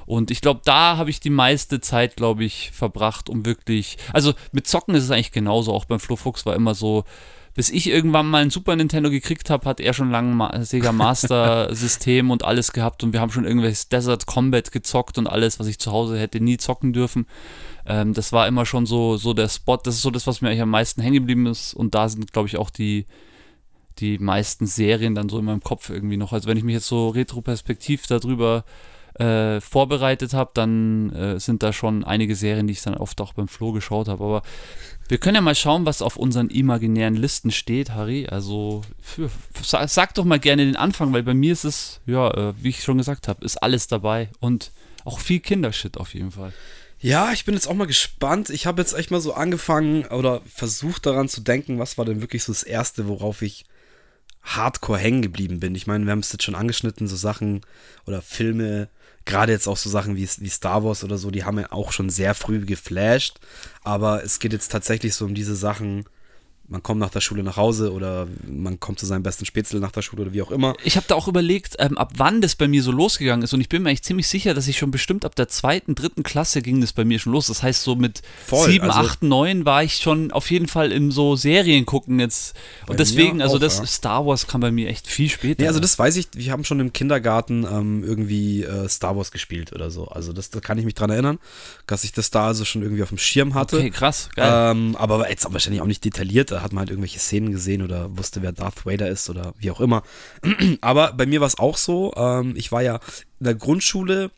Und 0.07 0.31
ich 0.31 0.41
glaube, 0.41 0.61
da 0.65 0.97
habe 0.97 1.11
ich 1.11 1.19
die 1.19 1.29
meiste 1.29 1.79
Zeit, 1.79 2.15
glaube 2.15 2.43
ich, 2.43 2.71
verbracht, 2.71 3.29
um 3.29 3.45
wirklich. 3.45 3.99
Also 4.13 4.33
mit 4.51 4.65
Zocken 4.65 4.95
ist 4.95 5.03
es 5.03 5.11
eigentlich 5.11 5.31
genauso. 5.31 5.73
Auch 5.73 5.85
beim 5.85 5.99
Flo 5.99 6.15
Fuchs 6.15 6.43
war 6.47 6.55
immer 6.55 6.73
so. 6.73 7.03
Bis 7.53 7.69
ich 7.69 7.89
irgendwann 7.89 8.29
mal 8.29 8.41
ein 8.41 8.49
Super 8.49 8.75
Nintendo 8.75 9.09
gekriegt 9.09 9.49
habe, 9.49 9.67
hat 9.67 9.79
er 9.79 9.93
schon 9.93 10.09
lange 10.09 10.33
Ma 10.33 10.63
Sega 10.63 10.91
Master 10.91 11.73
System 11.75 12.31
und 12.31 12.45
alles 12.45 12.71
gehabt 12.71 13.03
und 13.03 13.11
wir 13.11 13.19
haben 13.19 13.31
schon 13.31 13.45
irgendwelches 13.45 13.89
Desert 13.89 14.25
Combat 14.25 14.71
gezockt 14.71 15.17
und 15.17 15.27
alles, 15.27 15.59
was 15.59 15.67
ich 15.67 15.77
zu 15.77 15.91
Hause 15.91 16.17
hätte 16.17 16.39
nie 16.39 16.57
zocken 16.57 16.93
dürfen. 16.93 17.25
Ähm, 17.85 18.13
das 18.13 18.31
war 18.31 18.47
immer 18.47 18.65
schon 18.65 18.85
so, 18.85 19.17
so 19.17 19.33
der 19.33 19.49
Spot. 19.49 19.77
Das 19.77 19.95
ist 19.95 20.01
so 20.01 20.11
das, 20.11 20.27
was 20.27 20.41
mir 20.41 20.49
eigentlich 20.49 20.61
am 20.61 20.69
meisten 20.69 21.01
hängen 21.01 21.15
geblieben 21.15 21.45
ist 21.45 21.73
und 21.73 21.93
da 21.93 22.07
sind, 22.07 22.31
glaube 22.31 22.47
ich, 22.47 22.57
auch 22.57 22.69
die, 22.69 23.05
die 23.99 24.17
meisten 24.17 24.65
Serien 24.65 25.15
dann 25.15 25.29
so 25.29 25.39
in 25.39 25.45
meinem 25.45 25.61
Kopf 25.61 25.89
irgendwie 25.89 26.17
noch. 26.17 26.31
Also 26.33 26.47
wenn 26.47 26.57
ich 26.57 26.63
mich 26.63 26.75
jetzt 26.75 26.87
so 26.87 27.09
retroperspektiv 27.09 28.07
darüber 28.07 28.63
äh, 29.15 29.59
vorbereitet 29.59 30.33
habe, 30.33 30.51
dann 30.53 31.09
äh, 31.11 31.39
sind 31.39 31.63
da 31.63 31.73
schon 31.73 32.03
einige 32.03 32.35
Serien, 32.35 32.67
die 32.67 32.73
ich 32.73 32.81
dann 32.81 32.95
oft 32.95 33.19
auch 33.21 33.33
beim 33.33 33.47
Flo 33.47 33.71
geschaut 33.73 34.07
habe. 34.07 34.23
Aber 34.23 34.41
wir 35.11 35.17
können 35.17 35.35
ja 35.35 35.41
mal 35.41 35.55
schauen, 35.55 35.85
was 35.85 36.01
auf 36.01 36.15
unseren 36.15 36.49
imaginären 36.49 37.17
Listen 37.17 37.51
steht, 37.51 37.89
Harry. 37.89 38.27
Also 38.27 38.81
für, 39.01 39.29
sag, 39.61 39.89
sag 39.89 40.13
doch 40.13 40.23
mal 40.23 40.39
gerne 40.39 40.63
den 40.63 40.77
Anfang, 40.77 41.11
weil 41.11 41.21
bei 41.21 41.33
mir 41.33 41.51
ist 41.51 41.65
es, 41.65 41.99
ja, 42.05 42.31
äh, 42.31 42.53
wie 42.63 42.69
ich 42.69 42.81
schon 42.81 42.97
gesagt 42.97 43.27
habe, 43.27 43.43
ist 43.43 43.57
alles 43.57 43.87
dabei 43.87 44.29
und 44.39 44.71
auch 45.03 45.19
viel 45.19 45.41
Kindershit 45.41 45.97
auf 45.97 46.13
jeden 46.13 46.31
Fall. 46.31 46.53
Ja, 47.01 47.33
ich 47.33 47.43
bin 47.43 47.55
jetzt 47.55 47.67
auch 47.67 47.73
mal 47.73 47.87
gespannt. 47.87 48.49
Ich 48.51 48.65
habe 48.65 48.81
jetzt 48.81 48.93
echt 48.93 49.11
mal 49.11 49.19
so 49.19 49.33
angefangen 49.33 50.05
oder 50.05 50.41
versucht 50.45 51.05
daran 51.05 51.27
zu 51.27 51.41
denken, 51.41 51.77
was 51.77 51.97
war 51.97 52.05
denn 52.05 52.21
wirklich 52.21 52.45
so 52.45 52.53
das 52.53 52.63
Erste, 52.63 53.09
worauf 53.09 53.41
ich 53.41 53.65
hardcore 54.43 54.97
hängen 54.97 55.21
geblieben 55.21 55.59
bin. 55.59 55.75
Ich 55.75 55.87
meine, 55.87 56.05
wir 56.05 56.11
haben 56.13 56.19
es 56.19 56.31
jetzt 56.31 56.43
schon 56.45 56.55
angeschnitten, 56.55 57.09
so 57.09 57.17
Sachen 57.17 57.65
oder 58.07 58.21
Filme, 58.21 58.87
gerade 59.25 59.51
jetzt 59.51 59.67
auch 59.67 59.77
so 59.77 59.89
Sachen 59.89 60.15
wie, 60.15 60.27
wie 60.37 60.49
Star 60.49 60.83
Wars 60.83 61.03
oder 61.03 61.17
so, 61.17 61.31
die 61.31 61.43
haben 61.43 61.59
ja 61.59 61.71
auch 61.71 61.91
schon 61.91 62.09
sehr 62.09 62.33
früh 62.33 62.65
geflasht. 62.65 63.39
Aber 63.83 64.23
es 64.23 64.39
geht 64.39 64.53
jetzt 64.53 64.71
tatsächlich 64.71 65.15
so 65.15 65.25
um 65.25 65.35
diese 65.35 65.55
Sachen, 65.55 66.05
man 66.67 66.81
kommt 66.81 67.01
nach 67.01 67.09
der 67.09 67.19
Schule 67.19 67.43
nach 67.43 67.57
Hause 67.57 67.91
oder 67.91 68.27
man 68.47 68.79
kommt 68.79 68.97
zu 68.99 69.05
seinem 69.05 69.23
besten 69.23 69.45
Spätzle 69.45 69.81
nach 69.81 69.91
der 69.91 70.01
Schule 70.01 70.21
oder 70.21 70.33
wie 70.33 70.41
auch 70.41 70.51
immer. 70.51 70.73
Ich 70.85 70.95
habe 70.95 71.05
da 71.07 71.15
auch 71.15 71.27
überlegt, 71.27 71.75
ähm, 71.79 71.97
ab 71.97 72.13
wann 72.15 72.39
das 72.39 72.55
bei 72.55 72.69
mir 72.69 72.81
so 72.81 72.91
losgegangen 72.91 73.43
ist 73.43 73.53
und 73.53 73.59
ich 73.59 73.67
bin 73.67 73.83
mir 73.83 73.89
eigentlich 73.89 74.03
ziemlich 74.03 74.27
sicher, 74.27 74.53
dass 74.53 74.69
ich 74.69 74.77
schon 74.77 74.89
bestimmt 74.89 75.25
ab 75.25 75.35
der 75.35 75.49
zweiten, 75.49 75.95
dritten 75.95 76.23
Klasse 76.23 76.61
ging 76.61 76.79
das 76.79 76.93
bei 76.93 77.03
mir 77.03 77.19
schon 77.19 77.33
los. 77.33 77.47
Das 77.47 77.61
heißt, 77.61 77.83
so 77.83 77.95
mit 77.95 78.21
Voll, 78.47 78.69
sieben, 78.69 78.89
also- 78.89 78.99
acht, 78.99 79.21
neun 79.21 79.65
war 79.65 79.83
ich 79.83 79.97
schon 79.97 80.31
auf 80.31 80.49
jeden 80.49 80.67
Fall 80.67 80.93
im 80.93 81.11
so 81.11 81.35
Serien 81.35 81.85
gucken 81.85 82.19
jetzt. 82.19 82.55
Und 82.87 82.99
deswegen, 82.99 83.41
also 83.41 83.57
auch, 83.57 83.59
das 83.59 83.79
ja. 83.79 83.85
Star 83.85 84.25
Wars 84.25 84.47
kam 84.47 84.61
bei 84.61 84.71
mir 84.71 84.87
echt 84.87 85.07
viel 85.07 85.29
später. 85.29 85.61
Nee, 85.61 85.67
also 85.67 85.81
das 85.81 85.99
weiß 85.99 86.15
ich, 86.15 86.29
wir 86.35 86.53
haben 86.53 86.63
schon 86.63 86.79
im 86.79 86.93
Kindergarten 86.93 87.65
ähm, 87.69 88.03
irgendwie 88.03 88.63
äh, 88.63 88.87
Star 88.87 89.17
Wars 89.17 89.31
gespielt 89.31 89.73
oder 89.73 89.91
so. 89.91 90.07
Also 90.07 90.31
das, 90.31 90.49
da 90.51 90.61
kann 90.61 90.77
ich 90.77 90.85
mich 90.85 90.93
dran 90.93 91.09
erinnern, 91.09 91.39
dass 91.85 92.05
ich 92.05 92.13
das 92.13 92.31
da 92.31 92.47
also 92.47 92.63
schon 92.63 92.81
irgendwie 92.81 93.03
auf 93.03 93.09
dem 93.09 93.17
Schirm 93.17 93.55
hatte. 93.55 93.77
Okay, 93.77 93.89
krass, 93.89 94.29
geil. 94.35 94.71
Ähm, 94.71 94.95
aber 94.95 95.29
jetzt 95.29 95.51
wahrscheinlich 95.51 95.81
auch 95.81 95.87
nicht 95.87 96.05
detailliert. 96.05 96.60
Da 96.61 96.65
hat 96.65 96.73
man 96.73 96.81
halt 96.81 96.91
irgendwelche 96.91 97.17
Szenen 97.17 97.51
gesehen 97.51 97.81
oder 97.81 98.15
wusste, 98.19 98.43
wer 98.43 98.51
Darth 98.51 98.85
Vader 98.85 99.09
ist 99.09 99.31
oder 99.31 99.55
wie 99.57 99.71
auch 99.71 99.81
immer. 99.81 100.03
aber 100.81 101.11
bei 101.13 101.25
mir 101.25 101.39
war 101.39 101.47
es 101.47 101.57
auch 101.57 101.75
so. 101.75 102.13
Ähm, 102.15 102.53
ich 102.55 102.71
war 102.71 102.83
ja 102.83 102.99
in 103.39 103.45
der 103.45 103.55
Grundschule, 103.55 104.29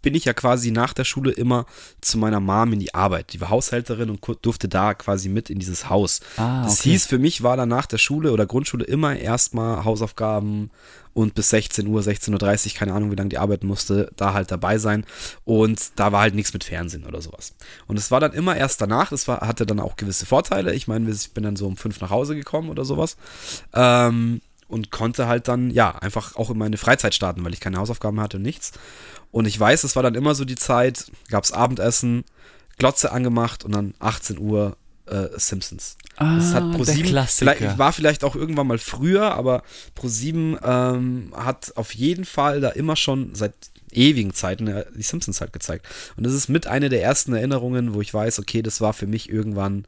bin 0.00 0.14
ich 0.14 0.24
ja 0.24 0.32
quasi 0.32 0.70
nach 0.70 0.94
der 0.94 1.04
Schule 1.04 1.30
immer 1.30 1.66
zu 2.00 2.16
meiner 2.16 2.40
Mom 2.40 2.72
in 2.72 2.80
die 2.80 2.94
Arbeit. 2.94 3.34
Die 3.34 3.40
war 3.42 3.50
Haushälterin 3.50 4.08
und 4.08 4.26
durfte 4.40 4.66
da 4.66 4.94
quasi 4.94 5.28
mit 5.28 5.50
in 5.50 5.58
dieses 5.58 5.90
Haus. 5.90 6.20
Ah, 6.38 6.62
das 6.62 6.80
okay. 6.80 6.92
hieß, 6.92 7.04
für 7.04 7.18
mich 7.18 7.42
war 7.42 7.58
dann 7.58 7.68
nach 7.68 7.84
der 7.84 7.98
Schule 7.98 8.32
oder 8.32 8.46
Grundschule 8.46 8.86
immer 8.86 9.14
erstmal 9.14 9.84
Hausaufgaben 9.84 10.70
und 11.12 11.34
bis 11.34 11.50
16 11.50 11.86
Uhr, 11.86 12.00
16.30 12.00 12.66
Uhr, 12.66 12.78
keine 12.78 12.92
Ahnung, 12.92 13.10
wie 13.10 13.16
lange 13.16 13.30
die 13.30 13.38
arbeiten 13.38 13.66
musste, 13.66 14.10
da 14.16 14.32
halt 14.32 14.50
dabei 14.50 14.78
sein. 14.78 15.04
Und 15.44 15.98
da 15.98 16.12
war 16.12 16.20
halt 16.22 16.34
nichts 16.34 16.52
mit 16.52 16.64
Fernsehen 16.64 17.04
oder 17.04 17.20
sowas. 17.20 17.54
Und 17.86 17.98
es 17.98 18.10
war 18.10 18.20
dann 18.20 18.32
immer 18.32 18.56
erst 18.56 18.80
danach, 18.80 19.10
das 19.10 19.26
war, 19.28 19.40
hatte 19.40 19.66
dann 19.66 19.80
auch 19.80 19.96
gewisse 19.96 20.26
Vorteile. 20.26 20.74
Ich 20.74 20.88
meine, 20.88 21.10
ich 21.10 21.32
bin 21.32 21.44
dann 21.44 21.56
so 21.56 21.66
um 21.66 21.76
fünf 21.76 22.00
nach 22.00 22.10
Hause 22.10 22.34
gekommen 22.34 22.70
oder 22.70 22.84
sowas. 22.84 23.16
Ähm, 23.74 24.40
und 24.68 24.92
konnte 24.92 25.26
halt 25.26 25.48
dann, 25.48 25.70
ja, 25.70 25.96
einfach 25.96 26.36
auch 26.36 26.48
in 26.50 26.58
meine 26.58 26.76
Freizeit 26.76 27.14
starten, 27.14 27.44
weil 27.44 27.52
ich 27.52 27.60
keine 27.60 27.78
Hausaufgaben 27.78 28.20
hatte 28.20 28.36
und 28.36 28.44
nichts. 28.44 28.72
Und 29.32 29.46
ich 29.46 29.58
weiß, 29.58 29.82
es 29.82 29.96
war 29.96 30.02
dann 30.04 30.14
immer 30.14 30.34
so 30.36 30.44
die 30.44 30.54
Zeit, 30.54 31.10
gab 31.28 31.42
es 31.42 31.52
Abendessen, 31.52 32.24
Glotze 32.78 33.12
angemacht 33.12 33.64
und 33.64 33.72
dann 33.72 33.94
18 33.98 34.38
Uhr 34.38 34.76
äh, 35.10 35.28
Simpsons. 35.38 35.96
das 36.16 36.54
hat 36.54 36.62
Ah, 36.62 36.72
ProSieben, 36.76 37.26
vielleicht 37.26 37.78
war 37.78 37.92
vielleicht 37.92 38.24
auch 38.24 38.36
irgendwann 38.36 38.66
mal 38.66 38.78
früher, 38.78 39.34
aber 39.34 39.62
ProSieben 39.94 40.58
ähm, 40.62 41.32
hat 41.34 41.72
auf 41.76 41.94
jeden 41.94 42.24
Fall 42.24 42.60
da 42.60 42.70
immer 42.70 42.96
schon 42.96 43.34
seit 43.34 43.54
ewigen 43.92 44.32
Zeiten 44.32 44.66
äh, 44.68 44.84
die 44.94 45.02
Simpsons 45.02 45.40
halt 45.40 45.52
gezeigt. 45.52 45.86
Und 46.16 46.24
das 46.24 46.32
ist 46.32 46.48
mit 46.48 46.66
einer 46.66 46.88
der 46.88 47.02
ersten 47.02 47.32
Erinnerungen, 47.32 47.94
wo 47.94 48.00
ich 48.00 48.12
weiß, 48.12 48.38
okay, 48.38 48.62
das 48.62 48.80
war 48.80 48.92
für 48.92 49.06
mich 49.06 49.28
irgendwann 49.30 49.84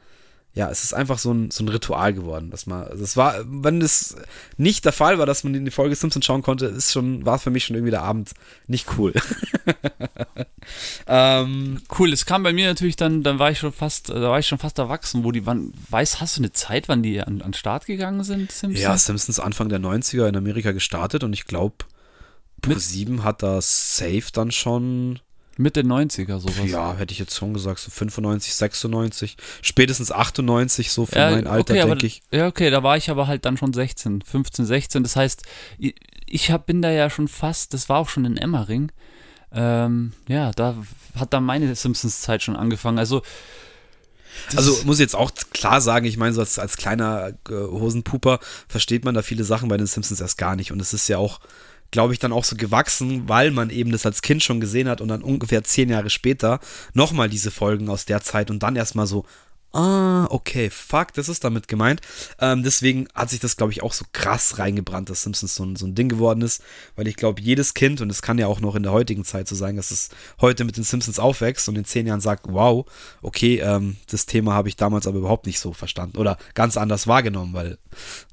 ja, 0.55 0.69
es 0.71 0.85
ist 0.85 0.93
einfach 0.93 1.19
so 1.19 1.33
ein, 1.33 1.51
so 1.51 1.65
ein 1.65 1.69
Ritual 1.69 2.13
geworden, 2.13 2.51
dass 2.51 2.67
man, 2.67 2.85
also 2.85 3.03
es 3.03 3.17
war, 3.17 3.37
wenn 3.47 3.81
es 3.81 4.17
nicht 4.59 4.85
der 4.85 4.93
Fall 4.93 5.19
war, 5.19 5.25
dass 5.25 5.45
man 5.45 5.55
in 5.55 5.65
die 5.65 5.71
Folge 5.71 5.95
Simpsons 5.97 6.27
schauen 6.27 6.43
konnte, 6.43 6.67
ist 6.67 6.93
schon, 6.93 7.25
war 7.25 7.39
für 7.39 7.49
mich 7.51 7.65
schon 7.65 7.75
irgendwie 7.77 7.91
der 7.91 8.03
Abend 8.03 8.33
nicht 8.67 8.87
cool. 8.99 9.15
ähm, 11.07 11.81
Cool, 11.99 12.13
es 12.13 12.27
kam 12.27 12.43
bei 12.43 12.53
mir 12.53 12.67
natürlich 12.67 12.97
dann, 12.97 13.23
dann 13.23 13.39
war 13.39 13.51
ich 13.51 13.59
schon 13.59 13.73
fast, 13.73 14.09
da 14.11 14.21
war 14.31 14.39
ich 14.39 14.47
schon 14.47 14.59
fast 14.59 14.79
erwachsen, 14.79 15.25
wo 15.25 15.33
die, 15.33 15.47
wann, 15.47 15.73
weiß, 15.91 16.21
hast 16.21 16.37
du 16.37 16.41
eine 16.41 16.53
Zeit, 16.53 16.89
wann 16.89 17.03
die 17.03 17.21
an, 17.21 17.41
an 17.43 17.49
den 17.51 17.55
Start 17.55 17.87
gegangen 17.87 18.25
sind, 18.25 18.53
Simpsons? 18.53 18.83
ja, 18.83 18.97
Simpsons 18.97 19.41
Anfang 19.41 19.69
der 19.69 19.81
90er 19.81 20.29
in 20.29 20.37
Amerika 20.37 20.73
gestartet 20.73 21.25
und 21.25 21.33
ich 21.33 21.47
glaube, 21.47 21.77
Mit- 22.67 22.79
Pro7 22.79 23.23
hat 23.23 23.43
das 23.43 23.97
safe 23.97 24.25
dann 24.33 24.51
schon, 24.51 25.19
Mitte 25.63 25.83
90er 25.83 26.39
sowas. 26.39 26.57
ja, 26.67 26.95
hätte 26.97 27.13
ich 27.13 27.19
jetzt 27.19 27.37
schon 27.37 27.55
gesagt, 27.55 27.79
so 27.81 27.91
95, 27.91 28.55
96, 28.55 29.37
spätestens 29.63 30.13
98, 30.13 30.91
so 30.93 31.07
für 31.07 31.19
Ja, 31.19 31.31
mein 31.31 31.47
Alter, 31.47 31.75
okay, 31.75 31.87
denke 31.87 32.07
ich. 32.07 32.23
Ja, 32.31 32.47
okay, 32.47 32.71
da 32.71 32.83
war 32.83 32.97
ich 32.97 33.11
aber 33.11 33.27
halt 33.27 33.45
dann 33.45 33.57
schon 33.57 33.73
16, 33.73 34.23
15, 34.23 34.67
16. 34.67 35.03
Das 35.03 35.17
heißt, 35.17 35.43
ich, 36.27 36.51
hab, 36.51 36.67
bin 36.67 36.83
da 36.83 36.91
ja 36.91 37.09
schon 37.11 37.29
fast, 37.29 37.73
das 37.75 37.89
war 37.89 37.99
auch 37.99 38.09
schon 38.09 38.25
in 38.25 38.37
Emmering. 38.37 38.93
Ähm, 39.53 40.13
ja, 40.29 40.51
da 40.53 40.77
hat 41.15 41.33
dann 41.33 41.45
meine 41.45 41.75
Simpsons-Zeit 41.75 42.43
schon 42.43 42.57
angefangen. 42.57 42.99
Also, 42.99 43.23
das 44.47 44.57
Also 44.57 44.85
muss 44.85 44.97
ich 44.97 45.03
jetzt 45.03 45.17
auch 45.17 45.31
klar 45.53 45.81
sagen, 45.81 46.07
ich 46.07 46.17
meine, 46.17 46.33
so 46.33 46.41
als, 46.41 46.59
als 46.59 46.77
kleiner 46.77 47.35
äh, 47.49 47.53
Hosenpuper 47.53 48.41
versteht 48.67 49.05
man 49.05 49.15
da 49.15 49.23
viele 49.23 49.45
Sachen 49.45 49.69
bei 49.69 49.77
den 49.77 49.87
Simpsons 49.87 50.21
erst 50.21 50.39
gar 50.39 50.57
nicht. 50.57 50.73
Und 50.73 50.81
es 50.81 50.93
ist 50.93 51.09
ja 51.09 51.19
auch, 51.19 51.41
glaube 51.93 52.13
ich, 52.13 52.19
dann 52.19 52.33
auch 52.33 52.45
so 52.45 52.57
gewachsen, 52.57 53.29
weil 53.29 53.53
man 53.53 53.71
eben 53.71 53.93
das 53.93 54.05
als 54.05 54.23
Kind 54.23 54.43
schon 54.43 54.61
gesehen 54.61 54.89
hat 54.89 55.01
und 55.01 55.09
dann 55.09 55.23
ungefähr 55.23 55.63
zehn 55.63 55.91
Jahre 55.91 56.11
später 56.11 56.59
nochmal 56.95 57.29
diese 57.29 57.53
Folgen 57.53 57.89
aus 57.89 58.05
der 58.05 58.21
Zeit 58.23 58.51
und 58.51 58.65
dann 58.65 58.75
erstmal 58.75 59.07
so, 59.07 59.25
Ah, 59.73 60.27
okay, 60.29 60.69
fuck, 60.69 61.15
das 61.15 61.31
ist 61.31 61.45
damit 61.45 61.67
gemeint. 61.67 62.03
Ähm, 62.39 62.63
deswegen 62.63 63.09
hat 63.15 63.31
sich 63.31 63.41
das, 63.41 63.57
glaube 63.57 63.73
ich, 63.73 63.83
auch 63.83 63.95
so 63.95 64.05
krass 64.13 64.59
reingebrannt, 64.59 65.09
dass 65.09 65.23
Simpsons 65.23 65.55
so 65.55 65.65
ein, 65.65 65.77
so 65.77 65.87
ein 65.87 65.95
Ding 65.95 66.11
geworden 66.11 66.43
ist, 66.43 66.63
weil 66.95 67.09
ich 67.09 67.17
glaube, 67.17 67.41
jedes 67.41 67.73
Kind, 67.73 68.03
und 68.03 68.11
es 68.11 68.21
kann 68.21 68.37
ja 68.37 68.49
auch 68.49 68.61
noch 68.61 68.75
in 68.75 68.83
der 68.83 68.93
heutigen 68.93 69.25
Zeit 69.25 69.49
so 69.49 69.55
sein, 69.55 69.77
dass 69.77 69.91
es 69.91 70.11
heute 70.43 70.65
mit 70.65 70.77
den 70.77 70.85
Simpsons 70.85 71.19
aufwächst 71.19 71.69
und 71.71 71.77
in 71.77 71.87
zehn 71.87 72.07
Jahren 72.07 72.21
sagt, 72.21 72.47
wow, 72.49 72.85
okay, 73.23 73.61
ähm, 73.61 73.97
das 74.11 74.27
Thema 74.27 74.53
habe 74.53 74.69
ich 74.69 74.77
damals 74.77 75.07
aber 75.07 75.19
überhaupt 75.19 75.47
nicht 75.47 75.59
so 75.59 75.73
verstanden 75.73 76.19
oder 76.19 76.37
ganz 76.55 76.77
anders 76.77 77.07
wahrgenommen, 77.07 77.55
weil 77.55 77.79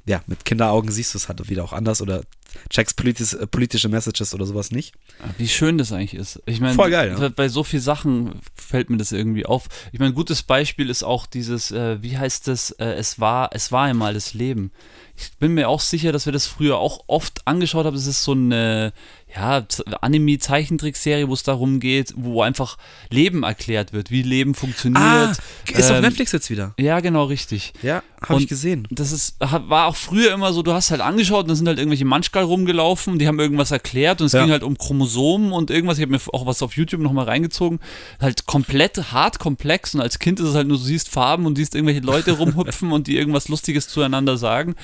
ja, 0.05 0.21
mit 0.27 0.43
Kinderaugen 0.43 0.91
siehst 0.91 1.13
du 1.13 1.19
es 1.19 1.29
halt 1.29 1.49
wieder 1.49 1.63
auch 1.63 1.71
anders 1.71 2.01
oder 2.01 2.23
checkst 2.69 2.95
politis, 2.95 3.33
äh, 3.33 3.47
politische 3.47 3.89
Messages 3.89 4.33
oder 4.33 4.45
sowas 4.45 4.71
nicht. 4.71 4.95
Wie 5.37 5.47
schön 5.47 5.77
das 5.77 5.91
eigentlich 5.91 6.15
ist. 6.15 6.41
Ich 6.45 6.59
meine, 6.59 6.73
Voll 6.73 6.89
geil, 6.89 7.15
ja. 7.17 7.29
bei 7.29 7.47
so 7.47 7.63
vielen 7.63 7.83
Sachen 7.83 8.41
fällt 8.55 8.89
mir 8.89 8.97
das 8.97 9.11
irgendwie 9.11 9.45
auf. 9.45 9.67
Ich 9.91 9.99
meine, 9.99 10.11
ein 10.11 10.15
gutes 10.15 10.43
Beispiel 10.43 10.89
ist 10.89 11.03
auch 11.03 11.27
dieses, 11.33 11.71
äh, 11.71 12.01
wie 12.01 12.17
heißt 12.17 12.47
das, 12.47 12.71
äh, 12.71 12.85
es 12.93 13.19
war, 13.19 13.49
es 13.53 13.71
war 13.71 13.85
einmal 13.85 14.13
das 14.13 14.33
Leben. 14.33 14.71
Ich 15.17 15.33
bin 15.37 15.53
mir 15.53 15.69
auch 15.69 15.81
sicher, 15.81 16.11
dass 16.11 16.25
wir 16.25 16.33
das 16.33 16.47
früher 16.47 16.77
auch 16.77 17.03
oft 17.07 17.45
angeschaut 17.45 17.85
haben. 17.85 17.95
Es 17.95 18.07
ist 18.07 18.23
so 18.23 18.31
eine, 18.31 18.93
ja, 19.35 19.63
Anime-Zeichentrickserie, 20.01 21.27
wo 21.27 21.33
es 21.33 21.43
darum 21.43 21.79
geht, 21.79 22.13
wo 22.15 22.41
einfach 22.41 22.77
Leben 23.09 23.43
erklärt 23.43 23.93
wird, 23.93 24.11
wie 24.11 24.21
Leben 24.23 24.55
funktioniert. 24.55 25.01
Ah, 25.03 25.31
ist 25.71 25.89
auf 25.91 25.97
Ähm, 25.97 26.01
Netflix 26.03 26.31
jetzt 26.31 26.49
wieder. 26.49 26.73
Ja, 26.79 26.99
genau, 26.99 27.25
richtig. 27.25 27.73
Ja, 27.81 28.01
habe 28.21 28.35
und- 28.35 28.41
ich 28.43 28.47
gesehen. 28.47 28.87
Das 28.91 29.11
ist, 29.11 29.35
war 29.39 29.85
auch 29.87 29.95
früher 29.95 30.33
immer 30.33 30.51
so, 30.53 30.61
du 30.63 30.73
hast 30.73 30.91
halt 30.91 31.01
angeschaut 31.01 31.43
und 31.43 31.49
da 31.49 31.55
sind 31.55 31.67
halt 31.67 31.77
irgendwelche 31.77 32.05
Manschgal 32.05 32.43
rumgelaufen, 32.43 33.19
die 33.19 33.27
haben 33.27 33.39
irgendwas 33.39 33.71
erklärt 33.71 34.21
und 34.21 34.27
es 34.27 34.33
Ja. 34.33 34.41
ging 34.41 34.51
halt 34.51 34.63
um 34.63 34.77
Chromosomen 34.77 35.51
und 35.51 35.69
irgendwas. 35.71 35.97
Ich 35.97 36.01
habe 36.03 36.11
mir 36.11 36.19
auch 36.33 36.45
was 36.45 36.61
auf 36.61 36.75
YouTube 36.75 37.01
nochmal 37.01 37.25
reingezogen. 37.25 37.79
Halt 38.19 38.45
komplett 38.45 39.11
hart 39.11 39.39
komplex 39.39 39.93
und 39.95 40.01
als 40.01 40.19
Kind 40.19 40.39
ist 40.39 40.47
es 40.47 40.55
halt 40.55 40.67
nur, 40.67 40.77
du 40.77 40.83
siehst 40.83 41.09
Farben 41.09 41.45
und 41.45 41.55
siehst 41.55 41.75
irgendwelche 41.75 42.01
Leute 42.01 42.31
rumhüpfen 42.33 42.91
und 42.91 43.07
die 43.07 43.17
irgendwas 43.17 43.47
Lustiges 43.47 43.87
zueinander 43.87 44.37
sagen. 44.37 44.75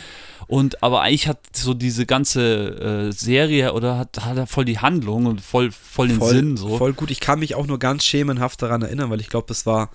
Und 0.47 0.83
aber 0.83 1.01
eigentlich 1.01 1.27
hat 1.27 1.39
so 1.53 1.73
diese 1.73 2.05
ganze 2.05 3.07
äh, 3.09 3.11
Serie 3.11 3.73
oder 3.73 3.97
hat, 3.97 4.23
hat 4.23 4.34
er 4.37 4.47
voll 4.47 4.65
die 4.65 4.79
Handlung 4.79 5.25
und 5.25 5.41
voll, 5.41 5.71
voll 5.71 6.07
den 6.09 6.17
voll, 6.19 6.29
Sinn 6.33 6.57
so. 6.57 6.77
voll 6.77 6.93
gut. 6.93 7.11
Ich 7.11 7.19
kann 7.19 7.39
mich 7.39 7.55
auch 7.55 7.67
nur 7.67 7.79
ganz 7.79 8.03
schemenhaft 8.05 8.61
daran 8.61 8.81
erinnern, 8.81 9.09
weil 9.09 9.21
ich 9.21 9.29
glaube, 9.29 9.45
das 9.47 9.65
war, 9.65 9.89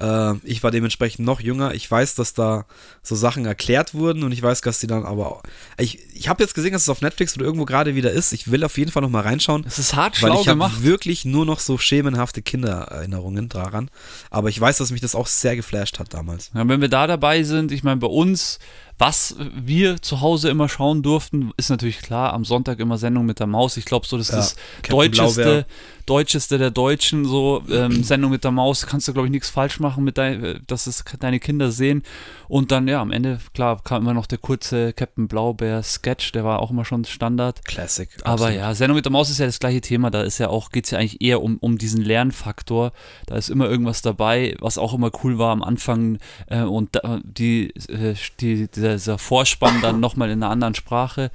äh, 0.00 0.34
ich 0.44 0.62
war 0.62 0.70
dementsprechend 0.70 1.24
noch 1.26 1.40
jünger. 1.40 1.74
Ich 1.74 1.90
weiß, 1.90 2.14
dass 2.14 2.34
da 2.34 2.66
so 3.02 3.14
Sachen 3.14 3.44
erklärt 3.46 3.94
wurden 3.94 4.22
und 4.24 4.32
ich 4.32 4.42
weiß, 4.42 4.60
dass 4.60 4.78
die 4.80 4.86
dann 4.86 5.04
aber, 5.04 5.26
auch- 5.32 5.42
ich, 5.78 5.98
ich 6.14 6.28
habe 6.28 6.42
jetzt 6.42 6.54
gesehen, 6.54 6.72
dass 6.72 6.82
es 6.82 6.88
auf 6.88 7.00
Netflix 7.00 7.34
oder 7.36 7.44
irgendwo 7.44 7.64
gerade 7.64 7.94
wieder 7.94 8.10
ist. 8.10 8.32
Ich 8.32 8.50
will 8.50 8.64
auf 8.64 8.76
jeden 8.78 8.90
Fall 8.92 9.02
noch 9.02 9.10
mal 9.10 9.22
reinschauen. 9.22 9.64
Es 9.66 9.78
ist 9.78 9.94
hart 9.94 10.20
Weil 10.22 10.30
schlau 10.30 10.40
ich 10.40 10.48
habe 10.48 10.58
gemacht. 10.58 10.82
wirklich 10.82 11.24
nur 11.24 11.46
noch 11.46 11.60
so 11.60 11.78
schemenhafte 11.78 12.42
Kindererinnerungen 12.42 13.48
daran. 13.48 13.90
Aber 14.30 14.48
ich 14.48 14.60
weiß, 14.60 14.78
dass 14.78 14.90
mich 14.90 15.00
das 15.00 15.14
auch 15.14 15.26
sehr 15.26 15.56
geflasht 15.56 15.98
hat 15.98 16.12
damals. 16.14 16.50
Ja, 16.54 16.66
wenn 16.68 16.80
wir 16.80 16.88
da 16.88 17.06
dabei 17.06 17.42
sind, 17.42 17.72
ich 17.72 17.82
meine, 17.82 17.98
bei 18.00 18.06
uns, 18.06 18.58
was 19.00 19.34
wir 19.38 20.02
zu 20.02 20.20
Hause 20.20 20.50
immer 20.50 20.68
schauen 20.68 21.02
durften, 21.02 21.52
ist 21.56 21.70
natürlich 21.70 22.00
klar, 22.00 22.34
am 22.34 22.44
Sonntag 22.44 22.78
immer 22.80 22.98
Sendung 22.98 23.24
mit 23.24 23.40
der 23.40 23.46
Maus. 23.46 23.78
Ich 23.78 23.86
glaube, 23.86 24.06
so 24.06 24.18
das 24.18 24.28
ist 24.28 24.32
Ja, 24.34 24.38
das 24.40 24.56
Captain 24.82 24.96
deutscheste, 24.98 25.42
Blaubeer. 25.42 25.64
Deutscheste 26.10 26.58
der 26.58 26.72
Deutschen, 26.72 27.24
so 27.24 27.62
ähm, 27.70 28.02
Sendung 28.02 28.32
mit 28.32 28.42
der 28.42 28.50
Maus, 28.50 28.86
kannst 28.86 29.06
du, 29.06 29.12
glaube 29.12 29.28
ich, 29.28 29.32
nichts 29.32 29.48
falsch 29.48 29.78
machen, 29.78 30.02
mit 30.02 30.18
dein, 30.18 30.44
äh, 30.44 30.60
dass 30.66 30.86
es 30.88 31.04
deine 31.20 31.38
Kinder 31.38 31.70
sehen. 31.70 32.02
Und 32.48 32.72
dann, 32.72 32.88
ja, 32.88 33.00
am 33.00 33.12
Ende, 33.12 33.38
klar, 33.54 33.80
kam 33.84 34.02
immer 34.02 34.14
noch 34.14 34.26
der 34.26 34.38
kurze 34.38 34.92
Captain 34.92 35.28
Blaubeer-Sketch, 35.28 36.32
der 36.32 36.44
war 36.44 36.58
auch 36.58 36.72
immer 36.72 36.84
schon 36.84 37.04
Standard. 37.04 37.64
Classic. 37.64 38.08
Aber 38.24 38.32
absolut. 38.32 38.54
ja, 38.54 38.74
Sendung 38.74 38.96
mit 38.96 39.04
der 39.04 39.12
Maus 39.12 39.30
ist 39.30 39.38
ja 39.38 39.46
das 39.46 39.60
gleiche 39.60 39.80
Thema. 39.80 40.10
Da 40.10 40.22
ist 40.22 40.38
ja 40.38 40.48
auch, 40.48 40.70
geht 40.70 40.86
es 40.86 40.90
ja 40.90 40.98
eigentlich 40.98 41.20
eher 41.20 41.42
um, 41.42 41.58
um 41.58 41.78
diesen 41.78 42.02
Lernfaktor. 42.02 42.92
Da 43.26 43.36
ist 43.36 43.48
immer 43.48 43.68
irgendwas 43.68 44.02
dabei, 44.02 44.56
was 44.58 44.78
auch 44.78 44.94
immer 44.94 45.12
cool 45.22 45.38
war 45.38 45.52
am 45.52 45.62
Anfang. 45.62 46.18
Äh, 46.48 46.62
und 46.62 46.96
da, 46.96 47.20
die, 47.22 47.68
äh, 47.88 48.14
die, 48.40 48.68
dieser 48.68 49.18
Vorspann 49.18 49.80
dann 49.80 50.00
nochmal 50.00 50.30
in 50.30 50.42
einer 50.42 50.50
anderen 50.50 50.74
Sprache. 50.74 51.30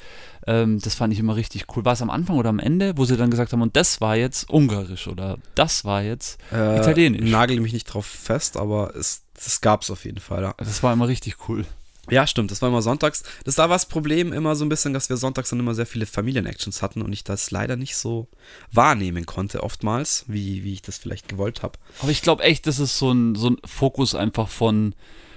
Ähm, 0.48 0.80
das 0.80 0.96
fand 0.96 1.14
ich 1.14 1.20
immer 1.20 1.36
richtig 1.36 1.66
cool. 1.76 1.86
War 1.86 1.94
es 1.94 2.02
am 2.02 2.10
Anfang 2.10 2.38
oder 2.38 2.50
am 2.50 2.60
Ende, 2.60 2.98
wo 2.98 3.06
sie 3.06 3.18
dann 3.18 3.32
gesagt 3.32 3.52
haben, 3.52 3.62
und 3.62 3.76
das 3.76 4.02
war 4.02 4.16
jetzt 4.16 4.50
Ungarisch 4.50 5.08
oder 5.08 5.38
das 5.56 5.86
war 5.86 6.04
jetzt 6.04 6.40
Äh, 6.52 6.78
Italienisch. 6.80 7.30
Nagel 7.30 7.60
mich 7.60 7.74
nicht 7.74 7.86
drauf 7.86 8.06
fest, 8.06 8.58
aber 8.58 8.96
es, 8.96 9.24
das 9.34 9.62
gab 9.62 9.82
es 9.82 9.92
auf 9.92 10.06
jeden 10.06 10.20
Fall. 10.20 10.44
Ja. 10.44 10.54
Das 10.58 10.84
war 10.84 10.94
immer 10.94 11.08
richtig 11.08 11.50
cool. 11.50 11.66
Ja, 12.10 12.28
stimmt. 12.28 12.52
Das 12.52 12.62
war 12.62 12.70
immer 12.70 12.84
sonntags. 12.84 13.24
Das 13.46 13.56
da 13.56 13.64
war 13.64 13.76
das 13.76 13.88
Problem 13.88 14.32
immer 14.32 14.56
so 14.56 14.64
ein 14.64 14.70
bisschen, 14.70 14.94
dass 14.94 15.10
wir 15.10 15.18
sonntags 15.18 15.50
dann 15.50 15.60
immer 15.60 15.74
sehr 15.74 15.88
viele 15.88 16.06
Familien-Actions 16.06 16.82
hatten 16.82 17.02
und 17.02 17.12
ich 17.12 17.24
das 17.24 17.50
leider 17.50 17.76
nicht 17.78 17.98
so 17.98 18.28
wahrnehmen 18.72 19.26
konnte, 19.26 19.64
oftmals, 19.64 20.26
wie, 20.28 20.64
wie 20.64 20.74
ich 20.74 20.84
das 20.84 20.98
vielleicht 20.98 21.28
gewollt 21.28 21.64
habe. 21.64 21.80
Aber 22.02 22.12
ich 22.12 22.22
glaube 22.22 22.44
echt, 22.44 22.68
das 22.68 22.78
ist 22.78 23.00
so 23.00 23.12
ein, 23.12 23.34
so 23.36 23.50
ein 23.50 23.58
Fokus 23.66 24.14
einfach 24.14 24.50
von, 24.50 24.94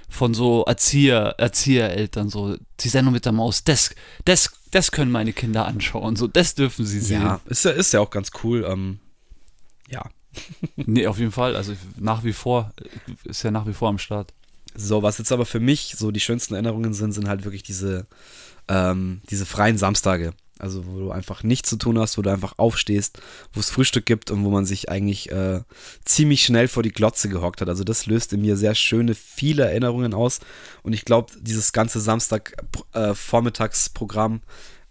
von 0.09 0.35
so 0.35 0.63
Erzieher, 0.65 1.35
Erziehereltern, 1.39 2.29
so 2.29 2.55
die 2.81 2.89
Sendung 2.89 3.13
mit 3.13 3.25
der 3.25 3.31
Maus, 3.31 3.63
das, 3.63 3.95
das, 4.25 4.51
das 4.71 4.91
können 4.91 5.11
meine 5.11 5.33
Kinder 5.33 5.65
anschauen, 5.65 6.15
so 6.15 6.27
das 6.27 6.55
dürfen 6.55 6.85
sie 6.85 6.99
sehen. 6.99 7.21
Ja, 7.21 7.41
ist 7.45 7.65
ja, 7.65 7.71
ist 7.71 7.93
ja 7.93 7.99
auch 7.99 8.09
ganz 8.09 8.31
cool. 8.43 8.65
Ähm, 8.67 8.99
ja. 9.89 10.03
Nee, 10.75 11.07
auf 11.07 11.17
jeden 11.19 11.31
Fall, 11.31 11.55
also 11.55 11.73
nach 11.97 12.23
wie 12.23 12.33
vor, 12.33 12.71
ist 13.23 13.43
ja 13.43 13.51
nach 13.51 13.67
wie 13.67 13.73
vor 13.73 13.89
am 13.89 13.97
Start. 13.97 14.33
So, 14.75 15.03
was 15.03 15.17
jetzt 15.17 15.31
aber 15.31 15.45
für 15.45 15.59
mich 15.59 15.95
so 15.97 16.11
die 16.11 16.19
schönsten 16.19 16.53
Erinnerungen 16.53 16.93
sind, 16.93 17.11
sind 17.11 17.27
halt 17.27 17.43
wirklich 17.43 17.63
diese, 17.63 18.07
ähm, 18.67 19.21
diese 19.29 19.45
freien 19.45 19.77
Samstage. 19.77 20.33
Also 20.59 20.85
wo 20.85 20.99
du 20.99 21.11
einfach 21.11 21.43
nichts 21.43 21.69
zu 21.69 21.77
tun 21.77 21.97
hast, 21.97 22.17
wo 22.17 22.21
du 22.21 22.31
einfach 22.31 22.53
aufstehst, 22.57 23.21
wo 23.53 23.61
es 23.61 23.69
Frühstück 23.69 24.05
gibt 24.05 24.29
und 24.29 24.43
wo 24.43 24.49
man 24.49 24.65
sich 24.65 24.89
eigentlich 24.89 25.31
äh, 25.31 25.61
ziemlich 26.03 26.43
schnell 26.43 26.67
vor 26.67 26.83
die 26.83 26.91
Glotze 26.91 27.29
gehockt 27.29 27.61
hat. 27.61 27.69
Also 27.69 27.83
das 27.83 28.05
löst 28.05 28.33
in 28.33 28.41
mir 28.41 28.57
sehr 28.57 28.75
schöne, 28.75 29.15
viele 29.15 29.63
Erinnerungen 29.63 30.13
aus. 30.13 30.39
Und 30.83 30.93
ich 30.93 31.05
glaube, 31.05 31.31
dieses 31.41 31.71
ganze 31.71 32.01
Samstag-Vormittagsprogramm, 32.01 34.41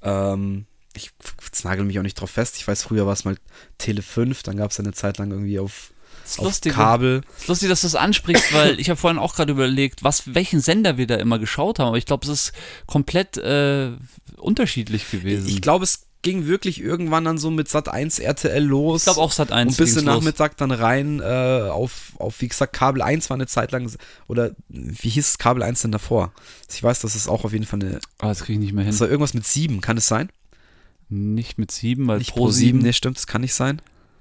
ähm, 0.03 0.67
ich 0.95 1.11
nagel 1.63 1.85
mich 1.85 1.99
auch 1.99 2.03
nicht 2.03 2.21
drauf 2.21 2.31
fest. 2.31 2.57
Ich 2.57 2.67
weiß, 2.67 2.83
früher 2.83 3.07
war 3.07 3.13
es 3.13 3.25
mal 3.25 3.37
Tele 3.79 4.03
5, 4.03 4.43
dann 4.43 4.57
gab 4.57 4.71
es 4.71 4.81
eine 4.81 4.93
Zeit 4.93 5.19
lang 5.19 5.31
irgendwie 5.31 5.59
auf, 5.59 5.93
ist 6.33 6.39
auf 6.41 6.45
lustig, 6.47 6.73
Kabel. 6.75 7.21
das 7.23 7.43
ist 7.43 7.49
lustig, 7.49 7.69
dass 7.69 7.81
du 7.83 7.87
das 7.87 7.95
ansprichst, 7.95 8.53
weil 8.55 8.79
ich 8.81 8.91
habe 8.91 8.97
vorhin 8.99 9.19
auch 9.19 9.35
gerade 9.35 9.53
überlegt, 9.53 10.03
was, 10.05 10.35
welchen 10.35 10.61
Sender 10.61 10.97
wir 10.97 11.07
da 11.07 11.17
immer 11.17 11.39
geschaut 11.39 11.79
haben, 11.79 11.89
aber 11.89 11.99
ich 11.99 12.07
glaube, 12.07 12.25
es 12.27 12.33
ist 12.33 12.53
komplett 12.87 13.37
äh, 13.39 13.91
unterschiedlich 14.37 15.11
gewesen. 15.11 15.49
Ich 15.49 15.61
glaube, 15.63 15.85
es 15.85 16.05
ging 16.23 16.47
wirklich 16.47 16.81
irgendwann 16.81 17.25
dann 17.25 17.39
so 17.39 17.49
mit 17.51 17.69
Sat 17.69 17.89
1 17.89 18.19
RTL 18.19 18.63
los. 18.65 19.03
Ich 19.03 19.05
glaube 19.05 19.21
auch 19.21 19.31
Sat 19.31 19.53
1 19.53 19.71
und 19.73 19.77
bis 19.85 19.97
in. 19.97 20.05
Nachmittag 20.05 20.57
dann 20.57 20.73
rein 20.73 21.21
äh, 21.21 21.69
auf, 21.71 22.13
auf, 22.19 22.41
wie 22.41 22.49
gesagt, 22.49 22.73
Kabel 22.73 23.03
1 23.03 23.31
war 23.31 23.37
eine 23.37 23.47
Zeit 23.47 23.71
lang, 23.71 23.89
oder 24.27 24.51
wie 24.69 25.09
hieß 25.11 25.29
es 25.29 25.39
Kabel 25.39 25.63
1 25.63 25.83
denn 25.83 25.93
davor? 25.93 26.33
Ich 26.73 26.83
weiß, 26.83 27.01
dass 27.01 27.15
es 27.15 27.29
auch 27.29 27.45
auf 27.45 27.53
jeden 27.53 27.67
Fall 27.67 27.81
eine, 27.81 28.01
Ah, 28.19 28.29
das 28.29 28.41
kriege 28.41 28.55
ich 28.55 28.59
nicht 28.59 28.73
mehr 28.73 28.85
hin. 28.85 28.91
das 28.93 29.01
war 29.01 29.09
irgendwas 29.09 29.33
mit 29.35 29.47
7, 29.47 29.81
kann 29.81 29.97
es 29.97 30.09
sein? 30.09 30.29
Nicht 31.09 31.57
mit 31.57 31.71
7, 31.71 32.07
weil 32.09 32.19
Nicht 32.19 32.33
Pro 32.33 32.47
Pro 32.47 32.51
7, 32.51 32.79
7. 32.79 32.83
nee, 32.83 32.93
stimmt, 32.93 33.17
das 33.17 33.27
kann 33.29 33.41
nicht 33.41 33.55
sein. 33.55 33.81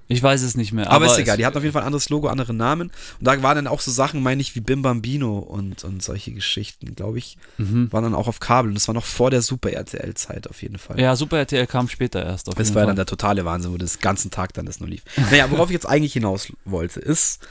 Ich 0.09 0.23
weiß 0.23 0.41
es 0.41 0.55
nicht 0.55 0.71
mehr. 0.71 0.89
Aber, 0.89 1.05
ist 1.05 1.17
egal, 1.17 1.35
die 1.37 1.45
hatten 1.45 1.57
auf 1.57 1.63
jeden 1.63 1.73
Fall 1.73 1.81
ein 1.81 1.87
anderes 1.87 2.07
Logo, 2.09 2.27
andere 2.29 2.53
Namen. 2.53 2.91
Und 3.19 3.27
da 3.27 3.41
waren 3.43 3.55
dann 3.55 3.67
auch 3.67 3.81
so 3.81 3.91
Sachen, 3.91 4.23
meine 4.23 4.41
ich, 4.41 4.55
wie 4.55 4.61
Bim 4.61 4.81
Bambino 4.81 5.37
und, 5.39 5.83
und 5.83 6.01
solche 6.01 6.31
Geschichten, 6.31 6.95
glaube 6.95 7.17
ich, 7.17 7.37
Mhm. 7.57 7.91
waren 7.91 8.03
dann 8.03 8.15
auch 8.15 8.27
auf 8.27 8.39
Kabel. 8.39 8.69
Und 8.69 8.75
das 8.75 8.87
war 8.87 8.95
noch 8.95 9.03
vor 9.05 9.31
der 9.31 9.41
Super 9.41 9.71
RTL-Zeit 9.71 10.49
auf 10.49 10.61
jeden 10.61 10.77
Fall. 10.77 10.99
Ja, 10.99 11.15
Super 11.17 11.39
RTL 11.39 11.67
kam 11.67 11.89
später 11.89 12.23
erst. 12.25 12.47
Auf 12.47 12.55
Das 12.55 12.69
war 12.69 12.75
ja 12.75 12.79
Fall. 12.81 12.87
dann 12.87 12.95
der 12.95 13.05
totale 13.05 13.43
Wahnsinn, 13.43 13.73
wo 13.73 13.77
das 13.77 13.99
ganzen 13.99 14.31
Tag 14.31 14.53
dann 14.53 14.65
das 14.65 14.79
nur 14.79 14.87
lief. 14.89 15.03
Naja, 15.29 15.51
worauf 15.51 15.69
ich 15.69 15.73
jetzt 15.73 15.87
eigentlich 15.89 16.13
hinaus 16.13 16.53
wollte, 16.63 16.99
ist, 17.01 17.45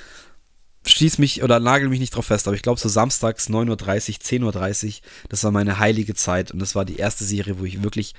schieß 0.86 1.18
mich 1.18 1.42
oder 1.42 1.58
nagel 1.60 1.88
mich 1.88 1.98
nicht 2.00 2.14
drauf 2.14 2.26
fest, 2.26 2.46
aber 2.46 2.54
ich 2.54 2.62
glaube 2.62 2.78
so 2.80 2.88
samstags 2.88 3.50
9.30 3.50 3.70
Uhr, 4.44 4.52
10.30 4.52 4.86
Uhr, 4.86 4.92
das 5.28 5.42
war 5.44 5.50
meine 5.50 5.78
heilige 5.80 6.14
Zeit 6.14 6.52
und 6.52 6.60
das 6.60 6.74
war 6.76 6.84
die 6.84 6.96
erste 6.96 7.24
Serie, 7.24 7.58
wo 7.58 7.64
ich 7.64 7.82
wirklich 7.82 8.14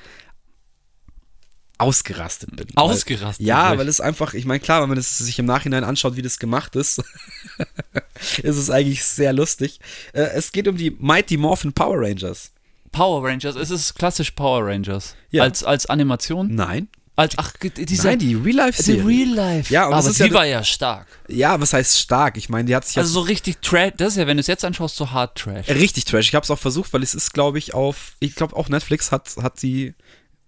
ausgerastet 1.77 2.55
bin. 2.55 2.65
Ausgerastet, 2.75 3.39
Weil, 3.45 3.47
ja, 3.47 3.77
weil 3.77 3.87
es 3.87 4.01
einfach, 4.01 4.33
ich 4.33 4.45
meine, 4.45 4.59
klar, 4.59 4.81
wenn 4.81 4.89
man 4.89 4.97
es 4.97 5.17
sich 5.17 5.37
im 5.39 5.45
Nachhinein 5.45 5.83
anschaut, 5.83 6.15
wie 6.15 6.21
das 6.21 6.39
gemacht 6.39 6.75
ist, 6.75 6.99
ist 8.43 8.57
es 8.57 8.69
eigentlich 8.69 9.03
sehr 9.03 9.33
lustig. 9.33 9.79
Äh, 10.13 10.21
es 10.35 10.51
geht 10.51 10.67
um 10.67 10.77
die 10.77 10.91
Mighty 10.91 11.37
Morphin 11.37 11.73
Power 11.73 11.99
Rangers. 12.01 12.51
Power 12.91 13.23
Rangers, 13.27 13.55
es 13.55 13.69
ist 13.69 13.95
klassisch 13.95 14.31
Power 14.31 14.65
Rangers. 14.65 15.15
Ja. 15.29 15.43
Als, 15.43 15.63
als 15.63 15.85
Animation? 15.85 16.53
Nein. 16.55 16.87
Als, 17.15 17.33
ach, 17.37 17.53
diese, 17.75 18.07
Nein, 18.07 18.19
die 18.19 18.27
die 18.27 18.35
Real-Life-Serie. 18.35 19.03
Real 19.05 19.29
Life. 19.29 19.73
Ja, 19.73 19.87
aber 19.87 20.07
ist 20.07 20.19
die 20.19 20.25
ja- 20.25 20.33
war 20.33 20.45
ja 20.45 20.63
stark. 20.63 21.07
Ja, 21.27 21.59
was 21.59 21.73
heißt 21.73 21.99
stark? 21.99 22.37
Ich 22.37 22.47
meine, 22.47 22.65
die 22.65 22.75
hat 22.75 22.85
sich 22.85 22.95
Also 22.95 23.11
so 23.11 23.19
richtig 23.21 23.57
Trash. 23.61 23.93
Das 23.97 24.09
ist 24.09 24.17
ja, 24.17 24.27
wenn 24.27 24.37
du 24.37 24.41
es 24.41 24.45
jetzt 24.47 24.63
anschaust, 24.63 24.95
so 24.95 25.09
hart 25.09 25.35
Trash. 25.35 25.67
Richtig 25.67 26.05
trash. 26.05 26.27
Ich 26.27 26.35
habe 26.35 26.43
es 26.43 26.51
auch 26.51 26.59
versucht, 26.59 26.93
weil 26.93 27.01
es 27.01 27.15
ist, 27.15 27.33
glaube 27.33 27.57
ich, 27.57 27.73
auf, 27.73 28.13
ich 28.19 28.35
glaube 28.35 28.55
auch 28.55 28.69
Netflix 28.69 29.11
hat, 29.11 29.35
hat 29.41 29.59
die, 29.63 29.95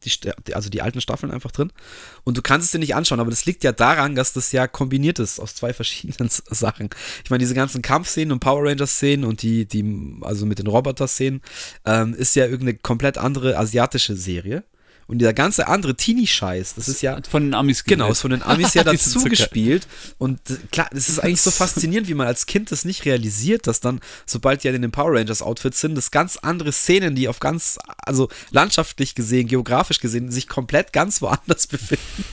die, 0.05 0.53
also 0.53 0.69
die 0.69 0.81
alten 0.81 1.01
Staffeln 1.01 1.31
einfach 1.31 1.51
drin. 1.51 1.71
Und 2.23 2.37
du 2.37 2.41
kannst 2.41 2.65
es 2.65 2.71
dir 2.71 2.79
nicht 2.79 2.95
anschauen, 2.95 3.19
aber 3.19 3.29
das 3.29 3.45
liegt 3.45 3.63
ja 3.63 3.71
daran, 3.71 4.15
dass 4.15 4.33
das 4.33 4.51
ja 4.51 4.67
kombiniert 4.67 5.19
ist 5.19 5.39
aus 5.39 5.55
zwei 5.55 5.73
verschiedenen 5.79 6.29
Sachen. 6.29 6.89
Ich 7.23 7.29
meine, 7.29 7.39
diese 7.39 7.55
ganzen 7.55 7.81
Kampfszenen 7.81 8.31
und 8.31 8.39
Power 8.39 8.63
Rangers-Szenen 8.63 9.25
und 9.25 9.41
die, 9.41 9.65
die, 9.65 10.17
also 10.21 10.45
mit 10.45 10.59
den 10.59 10.67
Roboter-Szenen, 10.67 11.41
ähm, 11.85 12.13
ist 12.13 12.35
ja 12.35 12.45
irgendeine 12.45 12.75
komplett 12.75 13.17
andere 13.17 13.57
asiatische 13.57 14.15
Serie. 14.15 14.63
Und 15.09 15.17
dieser 15.17 15.33
ganze 15.33 15.67
andere 15.67 15.95
Teenie-Scheiß, 15.95 16.75
das 16.75 16.87
ist 16.87 17.01
ja. 17.01 17.19
Von 17.27 17.45
den 17.45 17.55
Amis 17.55 17.83
Genau, 17.83 18.11
ist 18.11 18.21
von 18.21 18.29
den 18.29 18.43
Amis 18.43 18.75
ja 18.75 18.83
dazu 18.85 19.23
gespielt. 19.23 19.87
Und 20.19 20.39
klar, 20.71 20.87
es 20.93 21.09
ist 21.09 21.17
eigentlich 21.17 21.41
so 21.41 21.49
faszinierend, 21.63 22.07
wie 22.07 22.13
man 22.13 22.27
als 22.27 22.45
Kind 22.45 22.71
das 22.71 22.85
nicht 22.85 23.05
realisiert, 23.05 23.65
dass 23.65 23.79
dann, 23.79 24.01
sobald 24.27 24.63
die 24.63 24.67
ja 24.67 24.73
in 24.75 24.83
den 24.83 24.91
Power 24.91 25.13
Rangers 25.13 25.41
Outfits 25.41 25.81
sind, 25.81 25.95
das 25.95 26.11
ganz 26.11 26.37
andere 26.37 26.71
Szenen, 26.71 27.15
die 27.15 27.27
auf 27.27 27.39
ganz, 27.39 27.79
also 27.97 28.29
landschaftlich 28.51 29.15
gesehen, 29.15 29.47
geografisch 29.47 29.99
gesehen, 29.99 30.29
sich 30.29 30.47
komplett 30.47 30.93
ganz 30.93 31.23
woanders 31.23 31.65
befinden. 31.67 32.25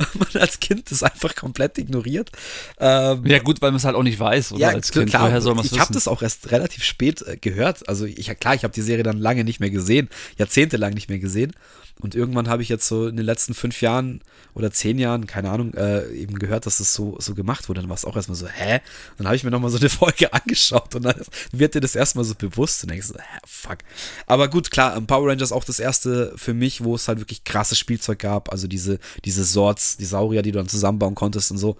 Und 0.00 0.34
man 0.34 0.42
als 0.42 0.58
Kind 0.58 0.90
das 0.90 1.04
einfach 1.04 1.36
komplett 1.36 1.78
ignoriert. 1.78 2.32
Ähm, 2.80 3.24
Ja, 3.26 3.38
gut, 3.38 3.62
weil 3.62 3.70
man 3.70 3.76
es 3.76 3.84
halt 3.84 3.94
auch 3.94 4.02
nicht 4.02 4.18
weiß, 4.18 4.54
oder 4.54 4.60
ja, 4.60 4.68
als 4.70 4.90
Kind. 4.90 5.10
klar. 5.10 5.28
Woher 5.28 5.40
soll 5.40 5.54
man 5.54 5.64
ich 5.64 5.78
habe 5.78 5.92
das 5.92 6.08
auch 6.08 6.20
erst 6.20 6.50
relativ 6.50 6.82
spät 6.82 7.22
äh, 7.22 7.36
gehört. 7.36 7.88
Also 7.88 8.06
ich, 8.06 8.26
ja, 8.26 8.34
klar, 8.34 8.56
ich 8.56 8.64
habe 8.64 8.74
die 8.74 8.82
Serie 8.82 9.04
dann 9.04 9.18
lange 9.18 9.44
nicht 9.44 9.60
mehr 9.60 9.70
gesehen, 9.70 10.08
jahrzehntelang 10.36 10.94
nicht 10.94 11.08
mehr 11.08 11.20
gesehen. 11.20 11.52
Und 12.00 12.14
irgendwann 12.14 12.48
habe 12.48 12.60
ich 12.62 12.68
jetzt 12.68 12.86
so 12.86 13.06
in 13.06 13.16
den 13.16 13.24
letzten 13.24 13.54
fünf 13.54 13.80
Jahren 13.80 14.20
oder 14.52 14.70
zehn 14.70 14.98
Jahren, 14.98 15.26
keine 15.26 15.50
Ahnung, 15.50 15.72
äh, 15.74 16.06
eben 16.12 16.38
gehört, 16.38 16.66
dass 16.66 16.78
das 16.78 16.92
so, 16.92 17.16
so 17.20 17.34
gemacht 17.34 17.68
wurde. 17.68 17.80
Dann 17.80 17.88
war 17.88 17.96
es 17.96 18.04
auch 18.04 18.16
erstmal 18.16 18.36
so, 18.36 18.46
hä? 18.46 18.80
Dann 19.16 19.26
habe 19.26 19.36
ich 19.36 19.44
mir 19.44 19.50
nochmal 19.50 19.70
so 19.70 19.78
eine 19.78 19.88
Folge 19.90 20.32
angeschaut 20.32 20.94
und 20.96 21.02
dann 21.04 21.14
wird 21.52 21.74
dir 21.74 21.80
das 21.80 21.94
erstmal 21.94 22.24
so 22.24 22.34
bewusst 22.34 22.82
und 22.82 22.90
denkst 22.90 23.06
so, 23.06 23.14
hä, 23.18 23.38
fuck. 23.46 23.78
Aber 24.26 24.48
gut, 24.48 24.70
klar, 24.70 24.96
ähm, 24.96 25.06
Power 25.06 25.28
Rangers 25.30 25.52
auch 25.52 25.64
das 25.64 25.78
erste 25.78 26.32
für 26.36 26.52
mich, 26.52 26.82
wo 26.84 26.94
es 26.94 27.08
halt 27.08 27.20
wirklich 27.20 27.44
krasses 27.44 27.78
Spielzeug 27.78 28.18
gab. 28.18 28.50
Also 28.52 28.66
diese, 28.66 28.98
diese 29.24 29.44
Swords, 29.44 29.96
die 29.96 30.04
Saurier, 30.04 30.42
die 30.42 30.52
du 30.52 30.58
dann 30.58 30.68
zusammenbauen 30.68 31.14
konntest 31.14 31.52
und 31.52 31.58
so. 31.58 31.78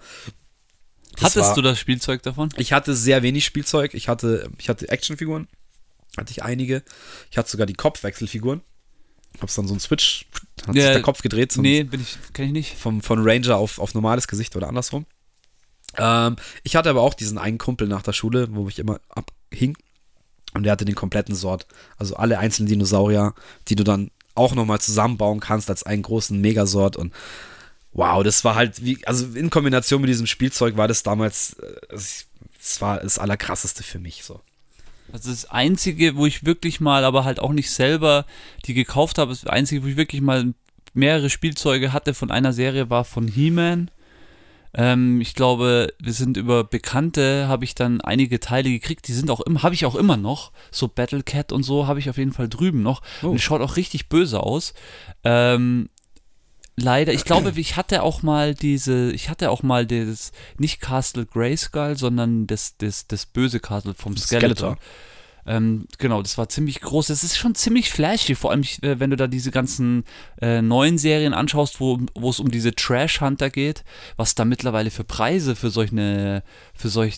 Das 1.13 1.25
Hattest 1.25 1.49
war- 1.49 1.55
du 1.55 1.61
das 1.61 1.77
Spielzeug 1.79 2.23
davon? 2.23 2.49
ich 2.57 2.73
hatte 2.73 2.95
sehr 2.95 3.21
wenig 3.21 3.45
Spielzeug. 3.45 3.93
Ich 3.93 4.07
hatte, 4.07 4.49
ich 4.57 4.69
hatte 4.69 4.89
Actionfiguren. 4.89 5.47
Hatte 6.17 6.31
ich 6.31 6.41
einige. 6.43 6.83
Ich 7.29 7.37
hatte 7.37 7.49
sogar 7.51 7.67
die 7.67 7.73
Kopfwechselfiguren. 7.73 8.61
Hab's 9.41 9.55
dann 9.55 9.67
so 9.67 9.73
ein 9.73 9.79
Switch, 9.79 10.25
hat 10.67 10.75
Ja, 10.75 10.83
sich 10.83 10.91
der 10.93 11.01
Kopf 11.01 11.21
gedreht. 11.21 11.51
So 11.51 11.61
nee, 11.61 11.83
bin 11.83 12.01
ich, 12.01 12.17
kenn 12.33 12.47
ich 12.47 12.51
nicht. 12.51 12.77
vom, 12.77 13.01
von 13.01 13.19
Ranger 13.27 13.57
auf, 13.57 13.79
auf 13.79 13.93
normales 13.93 14.27
Gesicht 14.27 14.55
oder 14.55 14.67
andersrum. 14.67 15.05
Ähm, 15.97 16.35
ich 16.63 16.75
hatte 16.75 16.89
aber 16.89 17.01
auch 17.01 17.13
diesen 17.13 17.37
einen 17.37 17.57
Kumpel 17.57 17.87
nach 17.87 18.01
der 18.01 18.13
Schule, 18.13 18.47
wo 18.51 18.67
ich 18.67 18.79
immer 18.79 18.99
abhing. 19.09 19.77
Und 20.53 20.63
der 20.63 20.71
hatte 20.71 20.85
den 20.85 20.95
kompletten 20.95 21.35
Sort. 21.35 21.67
Also 21.97 22.15
alle 22.15 22.39
einzelnen 22.39 22.69
Dinosaurier, 22.69 23.33
die 23.67 23.75
du 23.75 23.83
dann 23.83 24.11
auch 24.35 24.55
nochmal 24.55 24.79
zusammenbauen 24.79 25.39
kannst 25.39 25.69
als 25.69 25.83
einen 25.83 26.01
großen 26.03 26.39
Megasort. 26.39 26.97
Und 26.97 27.13
wow, 27.91 28.23
das 28.23 28.43
war 28.43 28.55
halt, 28.55 28.83
wie, 28.83 29.05
also 29.05 29.25
in 29.35 29.49
Kombination 29.49 30.01
mit 30.01 30.09
diesem 30.09 30.27
Spielzeug 30.27 30.77
war 30.77 30.87
das 30.87 31.03
damals, 31.03 31.53
äh, 31.53 31.93
es 31.93 32.27
es 32.59 32.81
war 32.81 32.99
das 32.99 33.19
Allerkrasseste 33.19 33.83
für 33.83 33.99
mich 33.99 34.23
so. 34.23 34.41
Also 35.15 35.29
das 35.29 35.49
Einzige, 35.49 36.17
wo 36.17 36.25
ich 36.25 36.45
wirklich 36.45 36.81
mal, 36.81 37.05
aber 37.05 37.23
halt 37.23 37.39
auch 37.39 37.53
nicht 37.53 37.71
selber 37.71 38.25
die 38.65 38.73
gekauft 38.73 39.17
habe, 39.17 39.31
das 39.31 39.47
Einzige, 39.47 39.81
wo 39.81 39.87
ich 39.87 39.95
wirklich 39.95 40.19
mal 40.19 40.53
mehrere 40.93 41.29
Spielzeuge 41.29 41.93
hatte 41.93 42.13
von 42.13 42.31
einer 42.31 42.51
Serie, 42.51 42.89
war 42.89 43.05
von 43.05 43.29
He-Man. 43.29 43.89
Ähm, 44.73 45.21
ich 45.21 45.33
glaube, 45.33 45.93
wir 45.99 46.11
sind 46.11 46.35
über 46.35 46.65
Bekannte, 46.65 47.47
habe 47.47 47.63
ich 47.63 47.75
dann 47.75 48.01
einige 48.01 48.41
Teile 48.41 48.69
gekriegt, 48.69 49.07
die 49.07 49.13
sind 49.13 49.31
auch 49.31 49.39
immer, 49.39 49.63
habe 49.63 49.73
ich 49.73 49.85
auch 49.85 49.95
immer 49.95 50.17
noch. 50.17 50.51
So 50.69 50.89
Battle 50.89 51.23
Cat 51.23 51.53
und 51.53 51.63
so 51.63 51.87
habe 51.87 51.99
ich 51.99 52.09
auf 52.09 52.17
jeden 52.17 52.33
Fall 52.33 52.49
drüben 52.49 52.83
noch. 52.83 53.01
Oh. 53.23 53.27
Und 53.27 53.39
schaut 53.39 53.61
auch 53.61 53.77
richtig 53.77 54.09
böse 54.09 54.43
aus. 54.43 54.73
Ähm, 55.23 55.87
leider, 56.75 57.13
ich 57.13 57.25
glaube, 57.25 57.51
ich 57.55 57.75
hatte 57.75 58.03
auch 58.03 58.21
mal 58.21 58.53
diese, 58.53 59.11
ich 59.11 59.29
hatte 59.29 59.49
auch 59.51 59.63
mal 59.63 59.85
das, 59.85 60.31
nicht 60.57 60.81
Castle 60.81 61.25
Grayskull, 61.25 61.97
sondern 61.97 62.47
das, 62.47 62.77
das, 62.77 63.07
das 63.07 63.25
böse 63.25 63.59
Castle 63.59 63.93
vom 63.93 64.15
Skeletor. 64.17 64.75
Skeletor. 64.75 64.77
Ähm, 65.47 65.87
genau, 65.99 66.21
das 66.23 66.37
war 66.37 66.49
ziemlich 66.49 66.81
groß. 66.81 67.07
Das 67.07 67.23
ist 67.23 67.37
schon 67.37 67.53
ziemlich 67.53 67.91
flashy, 67.91 68.33
vor 68.35 68.51
allem, 68.51 68.63
äh, 68.81 68.99
wenn 68.99 69.11
du 69.11 69.15
da 69.15 69.27
diese 69.27 69.51
ganzen 69.51 70.03
äh, 70.41 70.61
neuen 70.61 70.97
Serien 70.97 71.33
anschaust, 71.33 71.79
wo, 71.79 71.99
wo 72.15 72.29
es 72.31 72.39
um 72.39 72.49
diese 72.49 72.73
Trash-Hunter 72.73 73.49
geht, 73.51 73.83
was 74.17 74.33
da 74.35 74.43
mittlerweile 74.43 74.89
für 74.89 75.03
Preise 75.03 75.55
für 75.55 75.69
solche, 75.69 76.41
für 76.73 76.89
solche 76.89 77.15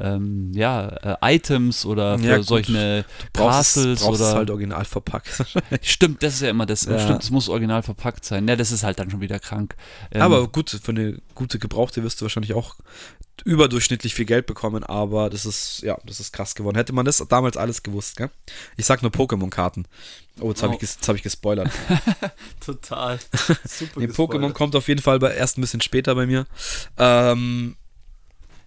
ähm, 0.00 0.52
ja, 0.54 0.88
äh, 1.20 1.34
Items 1.36 1.84
oder 1.84 2.18
für 2.18 2.24
Ja, 2.26 2.42
solche 2.42 2.98
es- 3.00 3.04
Parcels 3.32 4.02
es 4.02 4.06
oder. 4.08 4.34
halt 4.34 4.50
original 4.50 4.84
verpackt. 4.84 5.44
Stimmt, 5.82 6.22
das 6.22 6.34
ist 6.34 6.42
ja 6.42 6.50
immer 6.50 6.66
das. 6.66 6.84
Ja. 6.84 6.98
Stimmt, 6.98 7.22
das 7.24 7.30
muss 7.30 7.48
original 7.48 7.82
verpackt 7.82 8.24
sein. 8.24 8.46
Ja, 8.46 8.54
das 8.56 8.70
ist 8.70 8.84
halt 8.84 8.98
dann 9.00 9.10
schon 9.10 9.20
wieder 9.20 9.38
krank. 9.40 9.74
Ähm, 10.12 10.22
aber 10.22 10.46
gut, 10.48 10.70
für 10.70 10.92
eine 10.92 11.18
gute 11.34 11.58
Gebrauchte 11.58 12.02
wirst 12.04 12.20
du 12.20 12.24
wahrscheinlich 12.26 12.54
auch 12.54 12.76
überdurchschnittlich 13.44 14.14
viel 14.14 14.24
Geld 14.26 14.46
bekommen, 14.46 14.84
aber 14.84 15.28
das 15.30 15.44
ist, 15.44 15.82
ja, 15.82 15.98
das 16.04 16.20
ist 16.20 16.32
krass 16.32 16.54
geworden. 16.54 16.76
Hätte 16.76 16.92
man 16.92 17.04
das 17.04 17.24
damals 17.28 17.56
alles 17.56 17.82
gewusst, 17.82 18.16
gell? 18.16 18.30
Ich 18.76 18.86
sag 18.86 19.02
nur 19.02 19.10
Pokémon-Karten. 19.10 19.86
Oh, 20.40 20.50
jetzt 20.50 20.62
habe 20.62 20.72
Oh. 20.72 20.76
ich, 20.76 20.82
jetzt 20.82 21.06
hab 21.08 21.16
ich 21.16 21.22
gespoilert. 21.22 21.70
total. 22.64 23.18
Super. 23.64 24.00
Nee, 24.00 24.06
Pokémon 24.06 24.52
kommt 24.52 24.76
auf 24.76 24.88
jeden 24.88 25.02
Fall 25.02 25.18
bei, 25.18 25.34
erst 25.34 25.58
ein 25.58 25.60
bisschen 25.62 25.80
später 25.80 26.14
bei 26.14 26.26
mir. 26.26 26.46
Ähm, 26.96 27.76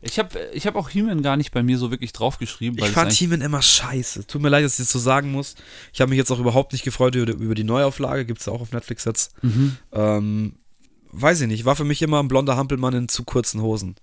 Ich 0.02 0.20
habe 0.20 0.40
ich 0.54 0.68
hab 0.68 0.76
auch 0.76 0.90
He-Man 0.90 1.22
gar 1.24 1.38
nicht 1.38 1.52
bei 1.52 1.64
mir 1.64 1.78
so 1.78 1.90
wirklich 1.92 2.14
draufgeschrieben. 2.14 2.78
ich 2.78 2.92
fand 2.92 3.12
He-Man 3.14 3.42
immer 3.42 3.62
scheiße. 3.62 4.28
Tut 4.28 4.42
mir 4.42 4.50
leid, 4.50 4.64
dass 4.64 4.74
ich 4.74 4.86
das 4.86 4.92
so 4.92 5.00
sagen 5.00 5.32
muss. 5.32 5.56
Ich 5.94 6.02
habe 6.02 6.10
mich 6.10 6.18
jetzt 6.18 6.32
auch 6.32 6.40
überhaupt 6.40 6.72
nicht 6.74 6.84
gefreut 6.84 7.16
über, 7.16 7.32
über 7.34 7.56
die 7.56 7.64
Neuauflage. 7.64 8.26
Gibt 8.26 8.40
es 8.42 8.46
ja 8.46 8.54
auch 8.54 8.62
auf 8.62 8.72
Netflix 8.72 9.06
jetzt. 9.06 9.32
Mhm. 9.44 9.78
Ähm, 9.92 10.56
weiß 11.12 11.42
ich 11.42 11.48
nicht. 11.48 11.66
War 11.66 11.76
für 11.76 11.84
mich 11.84 12.02
immer 12.02 12.22
ein 12.22 12.28
blonder 12.28 12.56
Hampelmann 12.58 12.94
in 12.94 13.10
zu 13.10 13.24
kurzen 13.24 13.62
Hosen. 13.62 13.96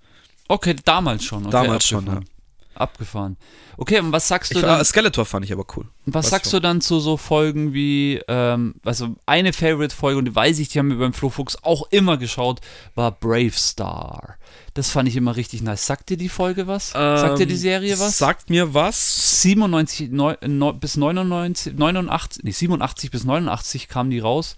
Okay, 0.48 0.76
damals 0.84 1.24
schon. 1.24 1.42
Okay, 1.44 1.50
Damals 1.52 1.86
schon, 1.86 2.00
abgefahren. 2.08 2.28
Abgefahren. 2.76 3.36
Okay, 3.76 4.00
und 4.00 4.10
was 4.10 4.26
sagst 4.26 4.52
du 4.52 4.58
Ich, 4.58 4.64
dann? 4.64 4.80
äh, 4.80 4.84
Skeletor 4.84 5.24
fand 5.24 5.44
ich 5.44 5.52
aber 5.52 5.64
cool. 5.76 5.86
Was 6.06 6.30
sagst 6.30 6.52
du 6.52 6.58
dann 6.58 6.80
zu 6.80 6.98
so 6.98 7.16
Folgen 7.16 7.72
wie, 7.72 8.20
ähm, 8.26 8.74
also 8.84 9.14
eine 9.26 9.52
Favorite-Folge, 9.52 10.18
und 10.18 10.24
die 10.24 10.34
weiß 10.34 10.58
ich, 10.58 10.68
die 10.70 10.80
haben 10.80 10.90
wir 10.90 10.98
beim 10.98 11.12
Flo 11.12 11.28
Fuchs 11.30 11.56
auch 11.62 11.86
immer 11.92 12.16
geschaut, 12.16 12.60
war 12.96 13.12
Brave 13.12 13.52
Star. 13.52 14.36
Das 14.74 14.90
fand 14.90 15.08
ich 15.08 15.14
immer 15.14 15.36
richtig 15.36 15.62
nice. 15.62 15.86
Sagt 15.86 16.10
dir 16.10 16.16
die 16.16 16.28
Folge 16.28 16.66
was? 16.66 16.90
Sagt 16.90 17.38
dir 17.38 17.46
die 17.46 17.54
Ähm, 17.54 17.58
Serie 17.60 17.98
was? 18.00 18.18
Sagt 18.18 18.50
mir 18.50 18.74
was. 18.74 19.40
97 19.42 20.10
neu, 20.10 20.34
neu, 20.44 20.72
bis 20.72 20.96
99, 20.96 21.74
89, 21.76 22.42
nee, 22.44 22.50
87 22.50 23.10
bis 23.12 23.22
89 23.24 23.86
kam 23.88 24.10
die 24.10 24.18
raus. 24.18 24.56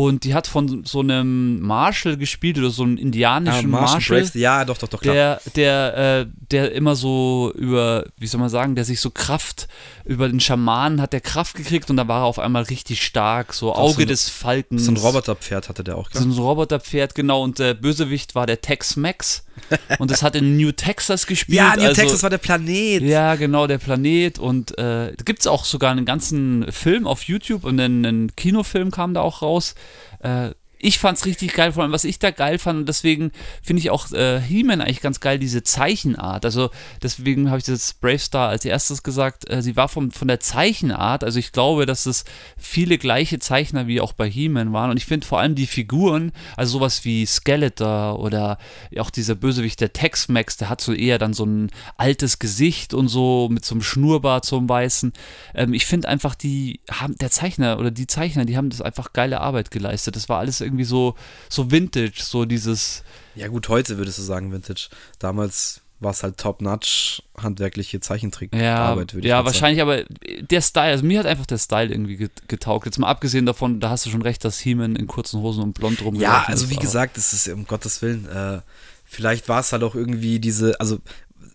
Und 0.00 0.22
die 0.22 0.32
hat 0.32 0.46
von 0.46 0.84
so 0.84 1.00
einem 1.00 1.60
Marshall 1.60 2.16
gespielt 2.16 2.56
oder 2.56 2.70
so 2.70 2.84
einem 2.84 2.96
indianischen 2.98 3.68
Martian 3.68 3.94
Marshall. 3.94 4.20
Braves, 4.20 4.34
ja, 4.34 4.64
doch, 4.64 4.78
doch, 4.78 4.86
doch, 4.86 5.00
klar. 5.00 5.14
Der, 5.14 5.40
der, 5.56 6.20
äh, 6.20 6.26
der 6.52 6.72
immer 6.72 6.94
so 6.94 7.52
über, 7.56 8.04
wie 8.16 8.28
soll 8.28 8.38
man 8.38 8.48
sagen, 8.48 8.76
der 8.76 8.84
sich 8.84 9.00
so 9.00 9.10
Kraft, 9.10 9.66
über 10.04 10.28
den 10.28 10.38
Schamanen 10.38 11.00
hat 11.00 11.12
der 11.12 11.20
Kraft 11.20 11.56
gekriegt 11.56 11.90
und 11.90 11.96
da 11.96 12.06
war 12.06 12.22
er 12.22 12.26
auf 12.26 12.38
einmal 12.38 12.62
richtig 12.62 13.04
stark, 13.04 13.52
so 13.52 13.74
Auge 13.74 13.94
so 13.94 14.00
ein- 14.02 14.06
des 14.06 14.28
Falkens. 14.28 14.84
so 14.84 14.92
ein 14.92 14.96
Roboterpferd 14.96 15.68
hatte 15.68 15.82
der 15.82 15.96
auch, 15.96 16.08
So 16.12 16.20
gell? 16.20 16.28
ein 16.28 16.32
Roboterpferd, 16.38 17.16
genau, 17.16 17.42
und 17.42 17.58
der 17.58 17.74
Bösewicht 17.74 18.36
war 18.36 18.46
der 18.46 18.60
Tex-Mex 18.60 19.44
und 19.98 20.10
das 20.10 20.22
hat 20.22 20.36
in 20.36 20.56
New 20.56 20.70
Texas 20.70 21.26
gespielt. 21.26 21.56
Ja, 21.58 21.74
New 21.74 21.82
also, 21.82 22.00
Texas 22.00 22.22
war 22.22 22.30
der 22.30 22.38
Planet. 22.38 23.02
ja, 23.02 23.34
genau, 23.34 23.66
der 23.66 23.78
Planet. 23.78 24.38
Und 24.38 24.78
äh, 24.78 25.12
da 25.16 25.24
gibt 25.24 25.40
es 25.40 25.46
auch 25.48 25.64
sogar 25.64 25.90
einen 25.90 26.04
ganzen 26.04 26.70
Film 26.70 27.06
auf 27.06 27.24
YouTube 27.24 27.64
und 27.64 27.80
einen, 27.80 28.06
einen 28.06 28.36
Kinofilm 28.36 28.90
kam 28.92 29.14
da 29.14 29.20
auch 29.22 29.42
raus. 29.42 29.74
Äh, 30.20 30.50
ich 30.78 30.98
fand's 30.98 31.26
richtig 31.26 31.54
geil, 31.54 31.72
vor 31.72 31.82
allem 31.82 31.92
was 31.92 32.04
ich 32.04 32.18
da 32.18 32.30
geil 32.30 32.58
fand 32.58 32.80
und 32.80 32.88
deswegen 32.88 33.32
finde 33.62 33.80
ich 33.80 33.90
auch 33.90 34.10
äh, 34.12 34.40
He-Man 34.40 34.80
eigentlich 34.80 35.00
ganz 35.00 35.20
geil, 35.20 35.38
diese 35.38 35.62
Zeichenart. 35.62 36.44
Also 36.44 36.70
deswegen 37.02 37.48
habe 37.48 37.58
ich 37.58 37.64
das 37.64 37.94
Brave 37.94 38.18
Star 38.18 38.48
als 38.48 38.64
erstes 38.64 39.02
gesagt, 39.02 39.50
äh, 39.50 39.62
sie 39.62 39.76
war 39.76 39.88
vom, 39.88 40.10
von 40.10 40.28
der 40.28 40.40
Zeichenart, 40.40 41.24
also 41.24 41.38
ich 41.38 41.52
glaube, 41.52 41.86
dass 41.86 42.06
es 42.06 42.24
viele 42.56 42.98
gleiche 42.98 43.38
Zeichner 43.38 43.86
wie 43.86 44.00
auch 44.00 44.12
bei 44.12 44.28
He-Man 44.28 44.72
waren 44.72 44.90
und 44.90 44.96
ich 44.96 45.06
finde 45.06 45.26
vor 45.26 45.40
allem 45.40 45.54
die 45.54 45.66
Figuren, 45.66 46.32
also 46.56 46.78
sowas 46.78 47.04
wie 47.04 47.26
Skeletor 47.26 48.18
oder 48.20 48.58
auch 48.98 49.10
dieser 49.10 49.34
Bösewicht, 49.34 49.80
der 49.80 49.92
Tex-Mex, 49.92 50.58
der 50.58 50.68
hat 50.68 50.80
so 50.80 50.92
eher 50.92 51.18
dann 51.18 51.34
so 51.34 51.44
ein 51.44 51.70
altes 51.96 52.38
Gesicht 52.38 52.94
und 52.94 53.08
so 53.08 53.48
mit 53.50 53.64
so 53.64 53.74
einem 53.74 53.82
Schnurrbart, 53.82 54.44
so 54.44 54.58
einem 54.58 54.68
weißen. 54.68 55.12
Ähm, 55.54 55.74
ich 55.74 55.86
finde 55.86 56.08
einfach, 56.08 56.34
die 56.34 56.80
haben, 56.90 57.16
der 57.16 57.30
Zeichner 57.30 57.78
oder 57.78 57.90
die 57.90 58.06
Zeichner, 58.06 58.44
die 58.44 58.56
haben 58.56 58.70
das 58.70 58.80
einfach 58.80 59.12
geile 59.12 59.40
Arbeit 59.40 59.70
geleistet. 59.70 60.16
Das 60.16 60.28
war 60.28 60.38
alles 60.38 60.60
irgendwie 60.68 60.84
so, 60.84 61.14
so 61.48 61.70
Vintage, 61.70 62.14
so 62.22 62.44
dieses, 62.44 63.02
Ja, 63.34 63.48
gut, 63.48 63.68
heute 63.68 63.98
würdest 63.98 64.18
du 64.18 64.22
sagen 64.22 64.52
Vintage. 64.52 64.88
Damals 65.18 65.80
war 66.00 66.12
es 66.12 66.22
halt 66.22 66.36
top-notch 66.36 67.22
handwerkliche 67.36 67.96
ja, 67.96 68.00
Zeichentrickarbeit, 68.00 69.14
würde 69.14 69.26
ich 69.26 69.30
ja 69.30 69.36
mal 69.36 69.38
sagen. 69.38 69.46
wahrscheinlich, 69.46 69.82
aber 69.82 70.04
der 70.40 70.60
Style, 70.60 70.92
also 70.92 71.04
mir 71.04 71.18
hat 71.18 71.26
einfach 71.26 71.46
der 71.46 71.58
Style 71.58 71.90
irgendwie 71.90 72.16
get- 72.16 72.48
getaugt. 72.48 72.86
Jetzt 72.86 72.98
mal 72.98 73.08
abgesehen 73.08 73.46
davon, 73.46 73.80
da 73.80 73.90
hast 73.90 74.06
du 74.06 74.10
schon 74.10 74.22
recht, 74.22 74.44
dass 74.44 74.60
He-Man 74.60 74.94
in 74.94 75.08
kurzen 75.08 75.40
Hosen 75.40 75.62
und 75.64 75.72
blond 75.72 76.00
rum 76.04 76.14
Ja, 76.14 76.44
also 76.46 76.70
wie 76.70 76.76
gesagt, 76.76 77.16
das 77.16 77.32
ist 77.32 77.48
um 77.48 77.66
Gottes 77.66 78.00
Willen, 78.00 78.28
äh, 78.28 78.60
vielleicht 79.04 79.48
war 79.48 79.58
es 79.60 79.72
halt 79.72 79.82
auch 79.82 79.96
irgendwie 79.96 80.38
diese, 80.38 80.78
also 80.80 80.98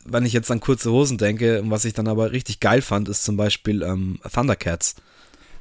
wenn 0.06 0.26
ich 0.26 0.34
jetzt 0.34 0.52
an 0.52 0.60
kurze 0.60 0.92
Hosen 0.92 1.18
denke, 1.18 1.62
was 1.68 1.86
ich 1.86 1.94
dann 1.94 2.10
aber 2.10 2.34
richtig 2.34 2.60
geil 2.60 2.82
fand, 2.82 3.08
ist 3.08 3.24
zum 3.24 3.38
Beispiel 3.38 3.82
ähm, 3.84 4.20
Thundercats. 4.34 4.96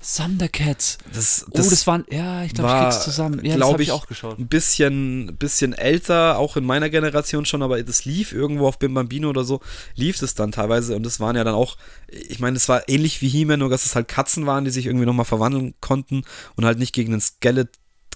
Thundercats. 0.02 0.98
Das, 1.12 1.46
oh, 1.48 1.52
das 1.54 1.86
waren, 1.86 2.04
ja, 2.10 2.42
ich 2.42 2.54
glaube, 2.54 2.70
ich 2.70 2.82
krieg's 2.82 3.04
zusammen. 3.04 3.44
Ja, 3.44 3.56
das 3.56 3.70
ich 3.74 3.80
ich, 3.80 3.90
auch 3.92 4.06
geschaut. 4.06 4.38
ein 4.38 4.48
bisschen, 4.48 5.36
bisschen 5.36 5.72
älter, 5.72 6.38
auch 6.38 6.56
in 6.56 6.64
meiner 6.64 6.90
Generation 6.90 7.46
schon, 7.46 7.62
aber 7.62 7.82
das 7.82 8.04
lief 8.04 8.32
irgendwo 8.32 8.66
auf 8.66 8.78
Bim 8.78 8.94
Bambino 8.94 9.28
oder 9.30 9.44
so, 9.44 9.60
lief 9.94 10.20
es 10.20 10.34
dann 10.34 10.50
teilweise 10.52 10.96
und 10.96 11.04
das 11.04 11.20
waren 11.20 11.36
ja 11.36 11.44
dann 11.44 11.54
auch, 11.54 11.76
ich 12.08 12.40
meine, 12.40 12.56
es 12.56 12.68
war 12.68 12.88
ähnlich 12.88 13.22
wie 13.22 13.28
He-Man, 13.28 13.60
nur 13.60 13.70
dass 13.70 13.86
es 13.86 13.94
halt 13.94 14.08
Katzen 14.08 14.44
waren, 14.44 14.64
die 14.64 14.70
sich 14.70 14.86
irgendwie 14.86 15.06
nochmal 15.06 15.24
verwandeln 15.24 15.74
konnten 15.80 16.24
und 16.56 16.64
halt 16.64 16.78
nicht 16.78 16.92
gegen 16.92 17.12
den 17.12 17.20
Skelet 17.20 17.68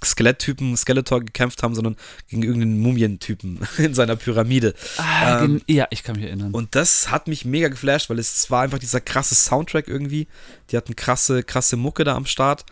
Skeletttypen 0.04 0.76
Skeletor 0.76 1.20
gekämpft 1.20 1.62
haben, 1.62 1.74
sondern 1.74 1.96
gegen 2.28 2.42
irgendeinen 2.42 2.80
Mumientypen 2.80 3.60
in 3.78 3.94
seiner 3.94 4.16
Pyramide. 4.16 4.74
Ah, 4.98 5.44
Ähm, 5.44 5.62
ja, 5.66 5.86
ich 5.90 6.02
kann 6.02 6.16
mich 6.16 6.24
erinnern. 6.24 6.52
Und 6.52 6.74
das 6.74 7.10
hat 7.10 7.28
mich 7.28 7.44
mega 7.44 7.68
geflasht, 7.68 8.10
weil 8.10 8.18
es 8.18 8.50
war 8.50 8.62
einfach 8.62 8.78
dieser 8.78 9.00
krasse 9.00 9.34
Soundtrack 9.34 9.88
irgendwie. 9.88 10.28
Die 10.70 10.76
hatten 10.76 10.96
krasse, 10.96 11.42
krasse 11.42 11.76
Mucke 11.76 12.04
da 12.04 12.14
am 12.14 12.26
Start. 12.26 12.64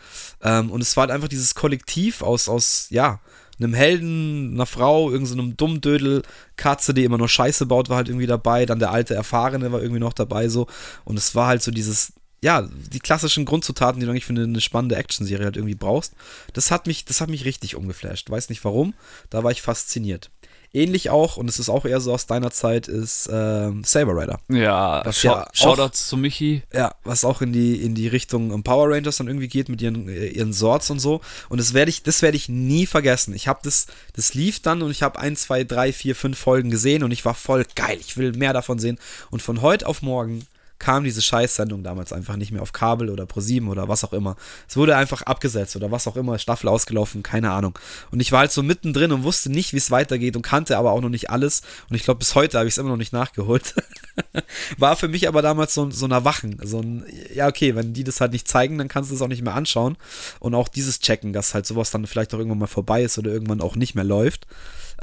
Ähm, 0.42 0.70
und 0.70 0.80
es 0.80 0.96
war 0.96 1.02
halt 1.02 1.10
einfach 1.10 1.28
dieses 1.28 1.54
Kollektiv 1.54 2.22
aus, 2.22 2.48
aus, 2.48 2.86
ja, 2.90 3.20
einem 3.58 3.74
Helden, 3.74 4.54
einer 4.54 4.66
Frau, 4.66 5.10
irgendeinem 5.10 5.50
so 5.50 5.54
Dummdödel, 5.56 6.22
Katze, 6.56 6.92
die 6.92 7.04
immer 7.04 7.18
nur 7.18 7.28
Scheiße 7.28 7.66
baut, 7.66 7.88
war 7.88 7.98
halt 7.98 8.08
irgendwie 8.08 8.26
dabei. 8.26 8.66
Dann 8.66 8.78
der 8.78 8.90
alte 8.90 9.14
Erfahrene 9.14 9.70
war 9.72 9.80
irgendwie 9.80 10.00
noch 10.00 10.12
dabei 10.12 10.48
so. 10.48 10.66
Und 11.04 11.18
es 11.18 11.34
war 11.34 11.46
halt 11.46 11.62
so 11.62 11.70
dieses, 11.70 12.12
ja, 12.44 12.68
die 12.92 13.00
klassischen 13.00 13.46
Grundzutaten, 13.46 13.98
die 14.00 14.06
du 14.06 14.12
eigentlich 14.12 14.26
für 14.26 14.34
eine, 14.34 14.44
eine 14.44 14.60
spannende 14.60 14.96
Actionserie 14.96 15.46
halt 15.46 15.56
irgendwie 15.56 15.74
brauchst. 15.74 16.12
Das 16.52 16.70
hat 16.70 16.86
mich, 16.86 17.06
das 17.06 17.20
hat 17.22 17.30
mich 17.30 17.44
richtig 17.46 17.74
umgeflasht. 17.74 18.28
Weiß 18.30 18.50
nicht 18.50 18.62
warum. 18.64 18.92
Da 19.30 19.42
war 19.42 19.50
ich 19.50 19.62
fasziniert. 19.62 20.30
Ähnlich 20.76 21.08
auch, 21.08 21.36
und 21.36 21.48
es 21.48 21.60
ist 21.60 21.68
auch 21.68 21.84
eher 21.84 22.00
so 22.00 22.12
aus 22.12 22.26
deiner 22.26 22.50
Zeit, 22.50 22.88
ist 22.88 23.30
ähm, 23.32 23.84
Saber 23.84 24.20
Rider. 24.20 24.40
ja, 24.50 25.02
was 25.06 25.20
Schau 25.20 25.28
ja 25.28 25.44
auch- 25.44 25.54
Shoutouts 25.54 26.08
zu 26.08 26.16
Michi. 26.16 26.62
Ja, 26.72 26.96
was 27.04 27.24
auch 27.24 27.40
in 27.42 27.52
die, 27.52 27.76
in 27.80 27.94
die 27.94 28.08
Richtung 28.08 28.52
ähm, 28.52 28.64
Power 28.64 28.90
Rangers 28.90 29.16
dann 29.18 29.28
irgendwie 29.28 29.46
geht 29.48 29.68
mit 29.68 29.80
ihren, 29.80 30.08
äh, 30.08 30.26
ihren 30.26 30.52
Swords 30.52 30.90
und 30.90 30.98
so. 30.98 31.20
Und 31.48 31.58
das 31.60 31.74
werde 31.74 31.90
ich, 31.90 32.02
das 32.02 32.22
werde 32.22 32.36
ich 32.36 32.48
nie 32.48 32.86
vergessen. 32.86 33.34
Ich 33.34 33.46
habe 33.46 33.60
das, 33.62 33.86
das 34.14 34.34
lief 34.34 34.60
dann 34.60 34.82
und 34.82 34.90
ich 34.90 35.02
habe 35.04 35.18
ein, 35.20 35.36
zwei, 35.36 35.62
drei, 35.62 35.92
vier, 35.92 36.16
fünf 36.16 36.38
Folgen 36.38 36.70
gesehen 36.70 37.04
und 37.04 37.12
ich 37.12 37.24
war 37.24 37.34
voll 37.34 37.64
geil. 37.76 37.98
Ich 38.00 38.16
will 38.16 38.32
mehr 38.32 38.52
davon 38.52 38.80
sehen. 38.80 38.98
Und 39.30 39.42
von 39.42 39.62
heute 39.62 39.86
auf 39.86 40.02
morgen 40.02 40.44
kam 40.78 41.04
diese 41.04 41.22
Scheißsendung 41.22 41.82
damals 41.82 42.12
einfach 42.12 42.36
nicht 42.36 42.52
mehr 42.52 42.62
auf 42.62 42.72
Kabel 42.72 43.10
oder 43.10 43.24
Pro7 43.24 43.68
oder 43.68 43.88
was 43.88 44.04
auch 44.04 44.12
immer. 44.12 44.36
Es 44.68 44.76
wurde 44.76 44.96
einfach 44.96 45.22
abgesetzt 45.22 45.76
oder 45.76 45.90
was 45.90 46.06
auch 46.06 46.16
immer, 46.16 46.38
Staffel 46.38 46.68
ausgelaufen, 46.68 47.22
keine 47.22 47.52
Ahnung. 47.52 47.78
Und 48.10 48.20
ich 48.20 48.32
war 48.32 48.40
halt 48.40 48.52
so 48.52 48.62
mittendrin 48.62 49.12
und 49.12 49.22
wusste 49.22 49.50
nicht, 49.50 49.72
wie 49.72 49.78
es 49.78 49.90
weitergeht 49.90 50.36
und 50.36 50.42
kannte 50.42 50.76
aber 50.76 50.92
auch 50.92 51.00
noch 51.00 51.08
nicht 51.08 51.30
alles. 51.30 51.62
Und 51.88 51.96
ich 51.96 52.04
glaube, 52.04 52.18
bis 52.18 52.34
heute 52.34 52.58
habe 52.58 52.68
ich 52.68 52.74
es 52.74 52.78
immer 52.78 52.90
noch 52.90 52.96
nicht 52.96 53.12
nachgeholt. 53.12 53.74
War 54.78 54.96
für 54.96 55.08
mich 55.08 55.28
aber 55.28 55.42
damals 55.42 55.74
so, 55.74 55.90
so 55.90 56.06
ein 56.06 56.10
Erwachen. 56.10 56.58
So 56.62 56.80
ein, 56.80 57.04
ja, 57.32 57.48
okay, 57.48 57.74
wenn 57.74 57.92
die 57.92 58.04
das 58.04 58.20
halt 58.20 58.32
nicht 58.32 58.48
zeigen, 58.48 58.78
dann 58.78 58.88
kannst 58.88 59.10
du 59.10 59.14
es 59.14 59.22
auch 59.22 59.28
nicht 59.28 59.42
mehr 59.42 59.54
anschauen. 59.54 59.96
Und 60.40 60.54
auch 60.54 60.68
dieses 60.68 61.00
Checken, 61.00 61.32
dass 61.32 61.54
halt 61.54 61.66
sowas 61.66 61.90
dann 61.90 62.06
vielleicht 62.06 62.34
auch 62.34 62.38
irgendwann 62.38 62.58
mal 62.58 62.66
vorbei 62.66 63.02
ist 63.02 63.18
oder 63.18 63.30
irgendwann 63.30 63.60
auch 63.60 63.76
nicht 63.76 63.94
mehr 63.94 64.04
läuft. 64.04 64.46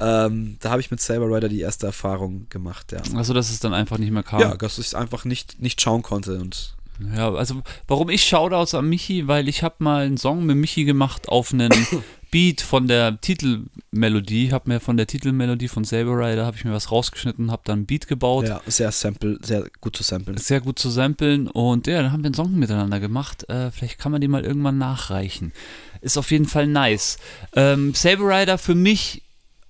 Ähm, 0.02 0.58
da 0.60 0.72
habe 0.72 0.82
ich 0.82 0.90
mit 0.90 1.00
Saber 1.00 1.28
Rider 1.28 1.48
die 1.48 1.62
erste 1.62 1.86
Erfahrung 1.86 2.48
gemacht, 2.50 2.92
ja. 2.92 3.02
Also, 3.16 3.34
dass 3.34 3.52
es 3.52 3.60
dann 3.60 3.74
einfach 3.74 4.00
nicht 4.00 4.12
mehr 4.12 4.24
kam. 4.24 4.42
Ja, 4.42 4.56
dass 4.56 4.80
ich 4.80 4.88
es 4.88 4.96
einfach 4.96 5.26
nicht, 5.26 5.62
nicht 5.62 5.80
schauen 5.80 6.02
konnte. 6.02 6.40
Und 6.40 6.76
Ja, 7.16 7.32
also 7.34 7.62
warum 7.88 8.10
ich 8.10 8.24
Shoutouts 8.24 8.74
an 8.74 8.90
Michi, 8.90 9.28
weil 9.28 9.48
ich 9.48 9.64
habe 9.64 9.76
mal 9.80 10.06
einen 10.06 10.18
Song 10.18 10.46
mit 10.46 10.58
Michi 10.58 10.86
gemacht 10.86 11.30
auf 11.30 11.54
einen 11.54 11.72
Beat 12.32 12.62
von 12.62 12.88
der 12.88 13.20
Titelmelodie, 13.20 14.54
habe 14.54 14.70
mir 14.70 14.80
von 14.80 14.96
der 14.98 15.06
Titelmelodie 15.06 15.68
von 15.68 15.84
Saber 15.84 16.18
Rider 16.18 16.46
habe 16.46 16.56
ich 16.56 16.64
mir 16.64 16.72
was 16.72 16.90
rausgeschnitten, 16.90 17.52
habe 17.52 17.64
dann 17.66 17.80
einen 17.80 17.86
Beat 17.86 18.08
gebaut, 18.08 18.48
ja, 18.48 18.62
sehr 18.66 18.92
sample, 18.94 19.38
sehr 19.44 19.66
gut 19.82 19.98
zu 19.98 20.04
samplen. 20.04 20.38
sehr 20.38 20.62
gut 20.62 20.80
zu 20.80 20.90
samplen 20.90 21.48
und 21.48 21.88
ja, 21.88 22.02
dann 22.02 22.14
haben 22.14 22.24
wir 22.24 22.28
einen 22.28 22.36
Song 22.36 22.58
miteinander 22.58 23.02
gemacht. 23.02 23.48
Äh, 23.50 23.70
vielleicht 23.72 24.00
kann 24.00 24.14
man 24.14 24.22
die 24.22 24.30
mal 24.30 24.46
irgendwann 24.46 24.78
nachreichen. 24.78 25.52
Ist 26.00 26.18
auf 26.18 26.32
jeden 26.32 26.46
Fall 26.46 26.68
nice. 26.68 27.18
Ähm, 27.54 27.94
Saber 27.94 28.30
Rider 28.30 28.58
für 28.58 28.76
mich 28.76 29.24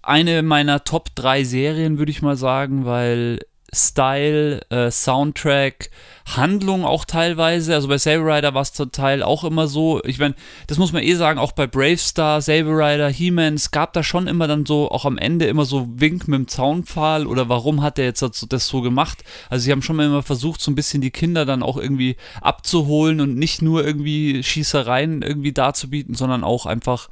eine 0.03 0.41
meiner 0.41 0.83
Top 0.83 1.15
3 1.15 1.43
Serien, 1.43 1.97
würde 1.97 2.11
ich 2.11 2.21
mal 2.21 2.35
sagen, 2.35 2.85
weil 2.85 3.39
Style, 3.73 4.61
äh, 4.69 4.91
Soundtrack, 4.91 5.89
Handlung 6.37 6.85
auch 6.85 7.05
teilweise. 7.05 7.73
Also 7.73 7.87
bei 7.87 7.97
Saber 7.97 8.35
Rider 8.35 8.53
war 8.53 8.61
es 8.61 8.73
zum 8.73 8.91
Teil 8.91 9.23
auch 9.23 9.43
immer 9.43 9.67
so. 9.67 10.01
Ich 10.03 10.19
meine, 10.19 10.35
das 10.67 10.77
muss 10.77 10.93
man 10.93 11.03
eh 11.03 11.15
sagen, 11.15 11.39
auch 11.39 11.51
bei 11.51 11.67
Brave 11.67 11.97
Star, 11.97 12.41
Saber 12.41 12.77
Rider, 12.77 13.09
He-Man, 13.09 13.55
es 13.55 13.71
gab 13.71 13.93
da 13.93 14.03
schon 14.03 14.27
immer 14.27 14.47
dann 14.47 14.65
so, 14.65 14.89
auch 14.91 15.05
am 15.05 15.17
Ende 15.17 15.45
immer 15.45 15.65
so 15.65 15.87
Wink 15.95 16.27
mit 16.27 16.37
dem 16.37 16.47
Zaunpfahl 16.47 17.27
oder 17.27 17.49
warum 17.49 17.81
hat 17.81 17.97
der 17.97 18.05
jetzt 18.05 18.21
das, 18.21 18.67
so 18.67 18.81
gemacht. 18.81 19.23
Also 19.49 19.63
sie 19.63 19.71
haben 19.71 19.81
schon 19.81 19.95
mal 19.95 20.05
immer 20.05 20.23
versucht, 20.23 20.61
so 20.61 20.71
ein 20.71 20.75
bisschen 20.75 21.01
die 21.01 21.11
Kinder 21.11 21.45
dann 21.45 21.63
auch 21.63 21.77
irgendwie 21.77 22.15
abzuholen 22.41 23.21
und 23.21 23.35
nicht 23.35 23.61
nur 23.61 23.85
irgendwie 23.85 24.43
Schießereien 24.43 25.21
irgendwie 25.21 25.53
darzubieten, 25.53 26.15
sondern 26.15 26.43
auch 26.43 26.65
einfach 26.65 27.09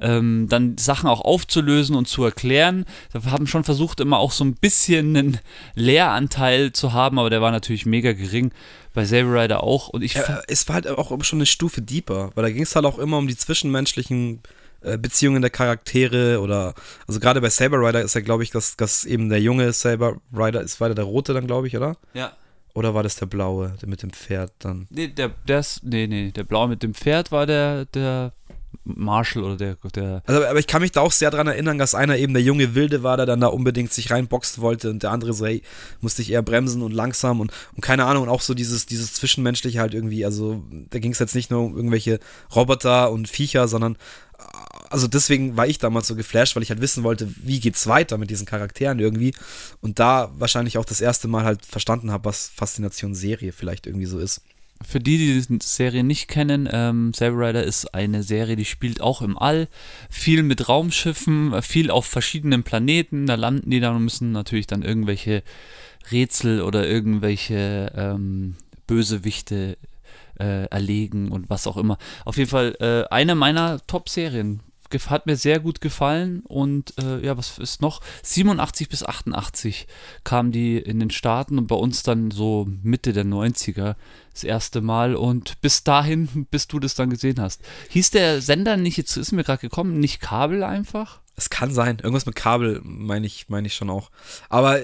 ähm, 0.00 0.46
dann 0.48 0.78
Sachen 0.78 1.08
auch 1.08 1.20
aufzulösen 1.20 1.94
und 1.94 2.08
zu 2.08 2.24
erklären. 2.24 2.86
Wir 3.12 3.30
haben 3.30 3.46
schon 3.46 3.64
versucht, 3.64 4.00
immer 4.00 4.18
auch 4.18 4.32
so 4.32 4.44
ein 4.44 4.54
bisschen 4.54 5.16
einen 5.16 5.38
Lehranteil 5.74 6.72
zu 6.72 6.92
haben, 6.92 7.18
aber 7.18 7.30
der 7.30 7.42
war 7.42 7.50
natürlich 7.50 7.86
mega 7.86 8.12
gering. 8.12 8.52
Bei 8.92 9.04
Saber 9.04 9.42
Rider 9.42 9.62
auch. 9.62 9.88
Und 9.88 10.02
ich 10.02 10.14
Ja, 10.14 10.40
es 10.48 10.66
war 10.68 10.74
halt 10.74 10.88
auch 10.88 11.22
schon 11.24 11.38
eine 11.38 11.46
Stufe 11.46 11.82
deeper, 11.82 12.30
weil 12.34 12.42
da 12.42 12.50
ging 12.50 12.62
es 12.62 12.74
halt 12.74 12.86
auch 12.86 12.98
immer 12.98 13.18
um 13.18 13.28
die 13.28 13.36
zwischenmenschlichen 13.36 14.40
äh, 14.82 14.98
Beziehungen 14.98 15.42
der 15.42 15.50
Charaktere 15.50 16.40
oder, 16.40 16.74
also 17.06 17.20
gerade 17.20 17.40
bei 17.40 17.50
Saber 17.50 17.78
Rider 17.78 18.02
ist 18.02 18.14
ja, 18.14 18.20
glaube 18.20 18.42
ich, 18.42 18.50
dass, 18.50 18.76
dass 18.76 19.04
eben 19.04 19.28
der 19.28 19.40
junge 19.40 19.72
Saber 19.72 20.16
Rider 20.32 20.62
ist 20.62 20.80
weiter 20.80 20.94
der 20.94 21.04
rote 21.04 21.34
dann, 21.34 21.46
glaube 21.46 21.66
ich, 21.66 21.76
oder? 21.76 21.96
ja. 22.14 22.32
Oder 22.72 22.94
war 22.94 23.02
das 23.02 23.16
der 23.16 23.26
blaue, 23.26 23.74
der 23.82 23.88
mit 23.88 24.02
dem 24.02 24.10
Pferd 24.10 24.52
dann? 24.60 24.86
Nee, 24.90 25.08
der, 25.08 25.30
der 25.46 25.58
ist, 25.58 25.82
nee, 25.82 26.06
nee, 26.06 26.30
der 26.30 26.44
Blaue 26.44 26.68
mit 26.68 26.84
dem 26.84 26.94
Pferd 26.94 27.32
war 27.32 27.44
der, 27.44 27.84
der 27.86 28.32
Marshall 28.84 29.44
oder 29.44 29.56
der, 29.56 29.76
der 29.94 30.22
Also, 30.26 30.44
aber 30.44 30.58
ich 30.58 30.66
kann 30.66 30.82
mich 30.82 30.92
da 30.92 31.00
auch 31.00 31.12
sehr 31.12 31.30
dran 31.30 31.46
erinnern, 31.46 31.78
dass 31.78 31.94
einer 31.94 32.16
eben 32.16 32.32
der 32.32 32.42
junge 32.42 32.74
Wilde 32.74 33.02
war, 33.02 33.16
der 33.16 33.26
dann 33.26 33.40
da 33.40 33.48
unbedingt 33.48 33.92
sich 33.92 34.10
reinboxen 34.10 34.62
wollte 34.62 34.90
und 34.90 35.02
der 35.02 35.10
andere 35.10 35.34
so, 35.34 35.46
hey, 35.46 35.62
musste 36.00 36.22
ich 36.22 36.32
eher 36.32 36.42
bremsen 36.42 36.82
und 36.82 36.92
langsam 36.92 37.40
und, 37.40 37.52
und 37.74 37.80
keine 37.82 38.04
Ahnung, 38.04 38.24
und 38.24 38.28
auch 38.28 38.42
so 38.42 38.54
dieses, 38.54 38.86
dieses 38.86 39.14
Zwischenmenschliche 39.14 39.80
halt 39.80 39.94
irgendwie, 39.94 40.24
also 40.24 40.62
da 40.90 40.98
ging 40.98 41.12
es 41.12 41.18
jetzt 41.18 41.34
nicht 41.34 41.50
nur 41.50 41.62
um 41.62 41.76
irgendwelche 41.76 42.20
Roboter 42.54 43.10
und 43.10 43.28
Viecher, 43.28 43.68
sondern 43.68 43.96
also 44.90 45.06
deswegen 45.06 45.56
war 45.56 45.66
ich 45.66 45.78
damals 45.78 46.08
so 46.08 46.16
geflasht, 46.16 46.56
weil 46.56 46.62
ich 46.62 46.70
halt 46.70 46.80
wissen 46.80 47.04
wollte, 47.04 47.32
wie 47.42 47.60
geht's 47.60 47.86
weiter 47.86 48.18
mit 48.18 48.30
diesen 48.30 48.46
Charakteren 48.46 48.98
irgendwie 48.98 49.34
und 49.80 49.98
da 49.98 50.32
wahrscheinlich 50.36 50.78
auch 50.78 50.84
das 50.84 51.00
erste 51.00 51.28
Mal 51.28 51.44
halt 51.44 51.64
verstanden 51.64 52.10
habe, 52.10 52.24
was 52.24 52.48
Faszination 52.48 53.14
Serie 53.14 53.52
vielleicht 53.52 53.86
irgendwie 53.86 54.06
so 54.06 54.18
ist. 54.18 54.42
Für 54.82 54.98
die, 54.98 55.18
die 55.18 55.40
die 55.40 55.58
Serie 55.62 56.02
nicht 56.02 56.28
kennen, 56.28 56.68
ähm, 56.72 57.12
Saber 57.12 57.48
Rider 57.48 57.64
ist 57.64 57.94
eine 57.94 58.22
Serie, 58.22 58.56
die 58.56 58.64
spielt 58.64 59.00
auch 59.00 59.20
im 59.20 59.36
All. 59.36 59.68
Viel 60.08 60.42
mit 60.42 60.68
Raumschiffen, 60.68 61.60
viel 61.62 61.90
auf 61.90 62.06
verschiedenen 62.06 62.62
Planeten. 62.62 63.26
Da 63.26 63.34
landen 63.34 63.70
die 63.70 63.80
dann 63.80 63.96
und 63.96 64.04
müssen 64.04 64.32
natürlich 64.32 64.66
dann 64.66 64.82
irgendwelche 64.82 65.42
Rätsel 66.10 66.62
oder 66.62 66.88
irgendwelche 66.88 67.92
ähm, 67.94 68.56
Bösewichte 68.86 69.76
äh, 70.38 70.64
erlegen 70.64 71.30
und 71.30 71.50
was 71.50 71.66
auch 71.66 71.76
immer. 71.76 71.98
Auf 72.24 72.38
jeden 72.38 72.50
Fall 72.50 72.74
äh, 72.80 73.04
eine 73.14 73.34
meiner 73.34 73.86
Top-Serien. 73.86 74.60
Hat 75.08 75.26
mir 75.26 75.36
sehr 75.36 75.60
gut 75.60 75.80
gefallen 75.80 76.42
und 76.46 76.94
äh, 76.98 77.24
ja, 77.24 77.36
was 77.36 77.58
ist 77.58 77.80
noch? 77.80 78.00
87 78.22 78.88
bis 78.88 79.04
88 79.04 79.86
kam 80.24 80.52
die 80.52 80.78
in 80.78 81.00
den 81.00 81.10
Staaten 81.10 81.58
und 81.58 81.66
bei 81.66 81.76
uns 81.76 82.02
dann 82.02 82.30
so 82.30 82.68
Mitte 82.82 83.12
der 83.12 83.24
90er 83.24 83.96
das 84.32 84.44
erste 84.44 84.80
Mal 84.80 85.14
und 85.14 85.60
bis 85.60 85.84
dahin, 85.84 86.46
bis 86.50 86.68
du 86.68 86.78
das 86.78 86.94
dann 86.94 87.10
gesehen 87.10 87.40
hast. 87.40 87.62
Hieß 87.90 88.10
der 88.10 88.40
Sender 88.40 88.76
nicht, 88.76 88.96
jetzt 88.96 89.16
ist 89.16 89.32
mir 89.32 89.44
gerade 89.44 89.60
gekommen, 89.60 90.00
nicht 90.00 90.20
Kabel 90.20 90.62
einfach? 90.62 91.20
Es 91.36 91.50
kann 91.50 91.72
sein. 91.72 91.98
Irgendwas 91.98 92.26
mit 92.26 92.34
Kabel 92.34 92.80
meine 92.84 93.26
ich, 93.26 93.48
meine 93.48 93.66
ich 93.66 93.74
schon 93.74 93.88
auch. 93.88 94.10
Aber 94.48 94.80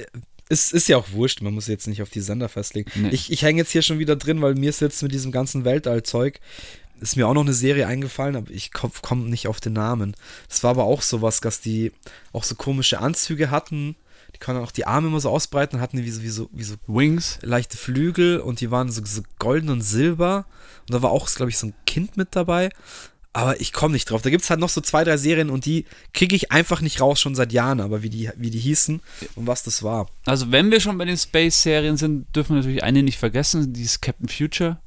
es 0.48 0.72
ist 0.72 0.88
ja 0.88 0.96
auch 0.96 1.10
wurscht. 1.12 1.42
Man 1.42 1.54
muss 1.54 1.66
jetzt 1.66 1.86
nicht 1.86 2.02
auf 2.02 2.10
die 2.10 2.20
Sender 2.20 2.48
festlegen. 2.48 2.90
Nee. 2.94 3.10
Ich, 3.10 3.32
ich 3.32 3.42
hänge 3.42 3.58
jetzt 3.58 3.72
hier 3.72 3.82
schon 3.82 3.98
wieder 3.98 4.16
drin, 4.16 4.40
weil 4.42 4.54
mir 4.54 4.70
ist 4.70 4.80
jetzt 4.80 5.02
mit 5.02 5.12
diesem 5.12 5.32
ganzen 5.32 5.64
Weltallzeug 5.64 6.40
ist 7.00 7.16
mir 7.16 7.28
auch 7.28 7.34
noch 7.34 7.42
eine 7.42 7.52
Serie 7.52 7.86
eingefallen, 7.86 8.36
aber 8.36 8.50
ich 8.50 8.72
komme 8.72 8.92
komm 9.02 9.28
nicht 9.28 9.48
auf 9.48 9.60
den 9.60 9.74
Namen. 9.74 10.14
Das 10.48 10.62
war 10.62 10.70
aber 10.70 10.84
auch 10.84 11.02
sowas, 11.02 11.40
dass 11.40 11.60
die 11.60 11.92
auch 12.32 12.44
so 12.44 12.54
komische 12.54 13.00
Anzüge 13.00 13.50
hatten. 13.50 13.96
Die 14.34 14.38
konnten 14.38 14.62
auch 14.62 14.72
die 14.72 14.86
Arme 14.86 15.08
immer 15.08 15.20
so 15.20 15.30
ausbreiten, 15.30 15.80
hatten 15.80 15.98
wie 15.98 16.10
so, 16.10 16.22
wie 16.22 16.28
so, 16.28 16.48
wie 16.52 16.64
so 16.64 16.74
Wings? 16.86 17.38
leichte 17.42 17.76
Flügel 17.76 18.38
und 18.38 18.60
die 18.60 18.70
waren 18.70 18.90
so, 18.90 19.02
so 19.04 19.22
golden 19.38 19.70
und 19.70 19.80
silber. 19.80 20.46
Und 20.80 20.94
da 20.94 21.02
war 21.02 21.10
auch, 21.10 21.28
glaube 21.34 21.50
ich, 21.50 21.58
so 21.58 21.68
ein 21.68 21.74
Kind 21.86 22.16
mit 22.16 22.36
dabei. 22.36 22.70
Aber 23.32 23.60
ich 23.60 23.74
komme 23.74 23.92
nicht 23.92 24.10
drauf. 24.10 24.22
Da 24.22 24.30
gibt 24.30 24.44
es 24.44 24.50
halt 24.50 24.60
noch 24.60 24.70
so 24.70 24.80
zwei, 24.80 25.04
drei 25.04 25.18
Serien 25.18 25.50
und 25.50 25.66
die 25.66 25.84
kriege 26.14 26.34
ich 26.34 26.52
einfach 26.52 26.80
nicht 26.80 27.02
raus, 27.02 27.20
schon 27.20 27.34
seit 27.34 27.52
Jahren, 27.52 27.80
aber 27.82 28.02
wie 28.02 28.08
die, 28.08 28.30
wie 28.36 28.48
die 28.48 28.58
hießen 28.58 29.02
und 29.34 29.46
was 29.46 29.62
das 29.62 29.82
war. 29.82 30.08
Also 30.24 30.52
wenn 30.52 30.70
wir 30.70 30.80
schon 30.80 30.96
bei 30.96 31.04
den 31.04 31.18
Space-Serien 31.18 31.98
sind, 31.98 32.34
dürfen 32.34 32.54
wir 32.54 32.56
natürlich 32.56 32.82
eine 32.82 33.02
nicht 33.02 33.18
vergessen, 33.18 33.74
die 33.74 33.82
ist 33.82 34.00
Captain 34.00 34.28
Future. 34.28 34.78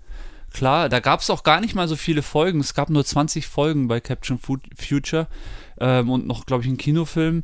Klar, 0.53 0.89
da 0.89 0.99
gab 0.99 1.21
es 1.21 1.29
auch 1.29 1.43
gar 1.43 1.61
nicht 1.61 1.75
mal 1.75 1.87
so 1.87 1.95
viele 1.95 2.21
Folgen. 2.21 2.59
Es 2.59 2.73
gab 2.73 2.89
nur 2.89 3.05
20 3.05 3.47
Folgen 3.47 3.87
bei 3.87 3.99
Captain 3.99 4.37
Fu- 4.39 4.57
Future 4.75 5.27
ähm, 5.79 6.09
und 6.09 6.25
noch, 6.27 6.45
glaube 6.45 6.63
ich, 6.63 6.67
einen 6.67 6.77
Kinofilm. 6.77 7.43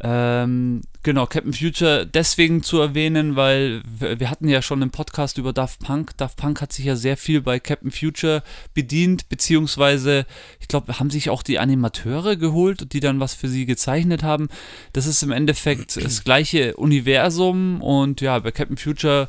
Ähm, 0.00 0.82
genau, 1.04 1.24
Captain 1.26 1.52
Future 1.52 2.04
deswegen 2.04 2.62
zu 2.64 2.80
erwähnen, 2.80 3.36
weil 3.36 3.80
wir 3.86 4.28
hatten 4.28 4.48
ja 4.48 4.60
schon 4.60 4.82
einen 4.82 4.90
Podcast 4.90 5.38
über 5.38 5.52
Daft 5.52 5.80
Punk. 5.80 6.16
Daft 6.16 6.36
Punk 6.36 6.60
hat 6.60 6.72
sich 6.72 6.84
ja 6.84 6.96
sehr 6.96 7.16
viel 7.16 7.40
bei 7.40 7.60
Captain 7.60 7.92
Future 7.92 8.42
bedient, 8.74 9.28
beziehungsweise, 9.28 10.26
ich 10.60 10.66
glaube, 10.68 10.98
haben 10.98 11.10
sich 11.10 11.30
auch 11.30 11.42
die 11.44 11.58
Animateure 11.60 12.36
geholt, 12.36 12.92
die 12.92 13.00
dann 13.00 13.20
was 13.20 13.34
für 13.34 13.48
sie 13.48 13.66
gezeichnet 13.66 14.24
haben. 14.24 14.48
Das 14.92 15.06
ist 15.06 15.22
im 15.22 15.30
Endeffekt 15.30 15.96
das 15.96 16.24
gleiche 16.24 16.76
Universum 16.76 17.80
und 17.80 18.20
ja, 18.20 18.38
bei 18.40 18.50
Captain 18.50 18.76
Future 18.76 19.28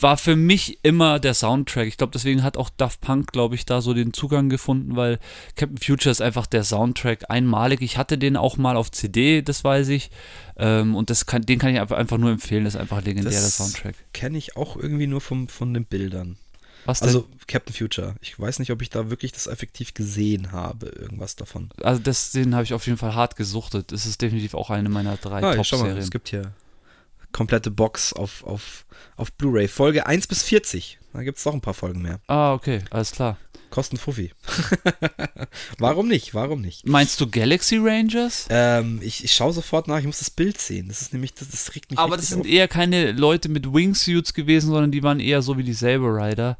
war 0.00 0.16
für 0.16 0.36
mich 0.36 0.78
immer 0.82 1.18
der 1.18 1.34
Soundtrack. 1.34 1.86
Ich 1.88 1.96
glaube, 1.96 2.12
deswegen 2.12 2.42
hat 2.42 2.56
auch 2.56 2.70
Daft 2.70 3.00
Punk, 3.00 3.32
glaube 3.32 3.54
ich, 3.56 3.66
da 3.66 3.80
so 3.80 3.94
den 3.94 4.12
Zugang 4.12 4.48
gefunden, 4.48 4.94
weil 4.96 5.18
Captain 5.56 5.78
Future 5.78 6.10
ist 6.10 6.22
einfach 6.22 6.46
der 6.46 6.62
Soundtrack 6.64 7.30
einmalig. 7.30 7.80
Ich 7.82 7.96
hatte 7.98 8.16
den 8.18 8.36
auch 8.36 8.56
mal 8.56 8.76
auf 8.76 8.90
CD, 8.92 9.42
das 9.42 9.64
weiß 9.64 9.88
ich. 9.88 10.10
Ähm, 10.56 10.94
und 10.94 11.10
das 11.10 11.26
kann, 11.26 11.42
den 11.42 11.58
kann 11.58 11.74
ich 11.74 11.80
einfach 11.80 12.18
nur 12.18 12.30
empfehlen. 12.30 12.64
Das 12.64 12.74
ist 12.74 12.80
einfach 12.80 12.98
ein 12.98 13.04
legendärer 13.04 13.34
Das 13.34 13.56
Soundtrack. 13.56 13.94
Kenne 14.12 14.38
ich 14.38 14.56
auch 14.56 14.76
irgendwie 14.76 15.06
nur 15.08 15.20
vom, 15.20 15.48
von 15.48 15.74
den 15.74 15.84
Bildern. 15.84 16.36
Was 16.84 16.98
denn? 17.00 17.08
Also 17.08 17.28
Captain 17.46 17.74
Future. 17.74 18.14
Ich 18.20 18.38
weiß 18.38 18.58
nicht, 18.58 18.70
ob 18.72 18.82
ich 18.82 18.90
da 18.90 19.08
wirklich 19.10 19.32
das 19.32 19.46
effektiv 19.46 19.94
gesehen 19.94 20.50
habe, 20.52 20.86
irgendwas 20.88 21.36
davon. 21.36 21.70
Also 21.82 22.00
das, 22.02 22.32
den 22.32 22.54
habe 22.54 22.64
ich 22.64 22.74
auf 22.74 22.86
jeden 22.86 22.98
Fall 22.98 23.14
hart 23.14 23.36
gesuchtet. 23.36 23.92
Das 23.92 24.04
ist 24.06 24.20
definitiv 24.20 24.54
auch 24.54 24.70
eine 24.70 24.88
meiner 24.88 25.16
drei 25.16 25.42
Ah, 25.42 25.54
Top-Serien. 25.54 25.96
es 25.96 26.10
gibt 26.10 26.28
hier 26.28 26.52
komplette 27.32 27.70
Box 27.70 28.12
auf, 28.12 28.44
auf, 28.44 28.86
auf 29.16 29.32
Blu-ray. 29.32 29.68
Folge 29.68 30.06
1 30.06 30.26
bis 30.26 30.42
40. 30.42 30.98
Da 31.12 31.22
gibt 31.22 31.38
es 31.38 31.44
noch 31.44 31.52
ein 31.54 31.60
paar 31.60 31.74
Folgen 31.74 32.02
mehr. 32.02 32.20
Ah, 32.26 32.54
okay, 32.54 32.80
alles 32.90 33.12
klar. 33.12 33.36
Kosten 33.70 33.96
Fuffi. 33.96 34.32
Warum 35.78 36.08
nicht? 36.08 36.34
Warum 36.34 36.60
nicht? 36.60 36.86
Meinst 36.86 37.18
du 37.20 37.26
Galaxy 37.30 37.78
Rangers? 37.78 38.46
Ähm, 38.50 39.00
ich, 39.02 39.24
ich 39.24 39.32
schaue 39.34 39.52
sofort 39.52 39.88
nach, 39.88 39.98
ich 39.98 40.04
muss 40.04 40.18
das 40.18 40.30
Bild 40.30 40.58
sehen. 40.58 40.88
Das 40.88 41.00
ist 41.00 41.12
nämlich, 41.14 41.32
das, 41.34 41.48
das 41.48 41.74
regt 41.74 41.90
mich 41.90 41.98
Aber 41.98 42.16
das 42.16 42.28
sind 42.28 42.40
auf. 42.40 42.46
eher 42.46 42.68
keine 42.68 43.12
Leute 43.12 43.48
mit 43.48 43.72
Wingsuits 43.72 44.34
gewesen, 44.34 44.70
sondern 44.70 44.90
die 44.90 45.02
waren 45.02 45.20
eher 45.20 45.40
so 45.40 45.56
wie 45.56 45.64
die 45.64 45.72
Saber 45.72 46.14
Rider, 46.16 46.58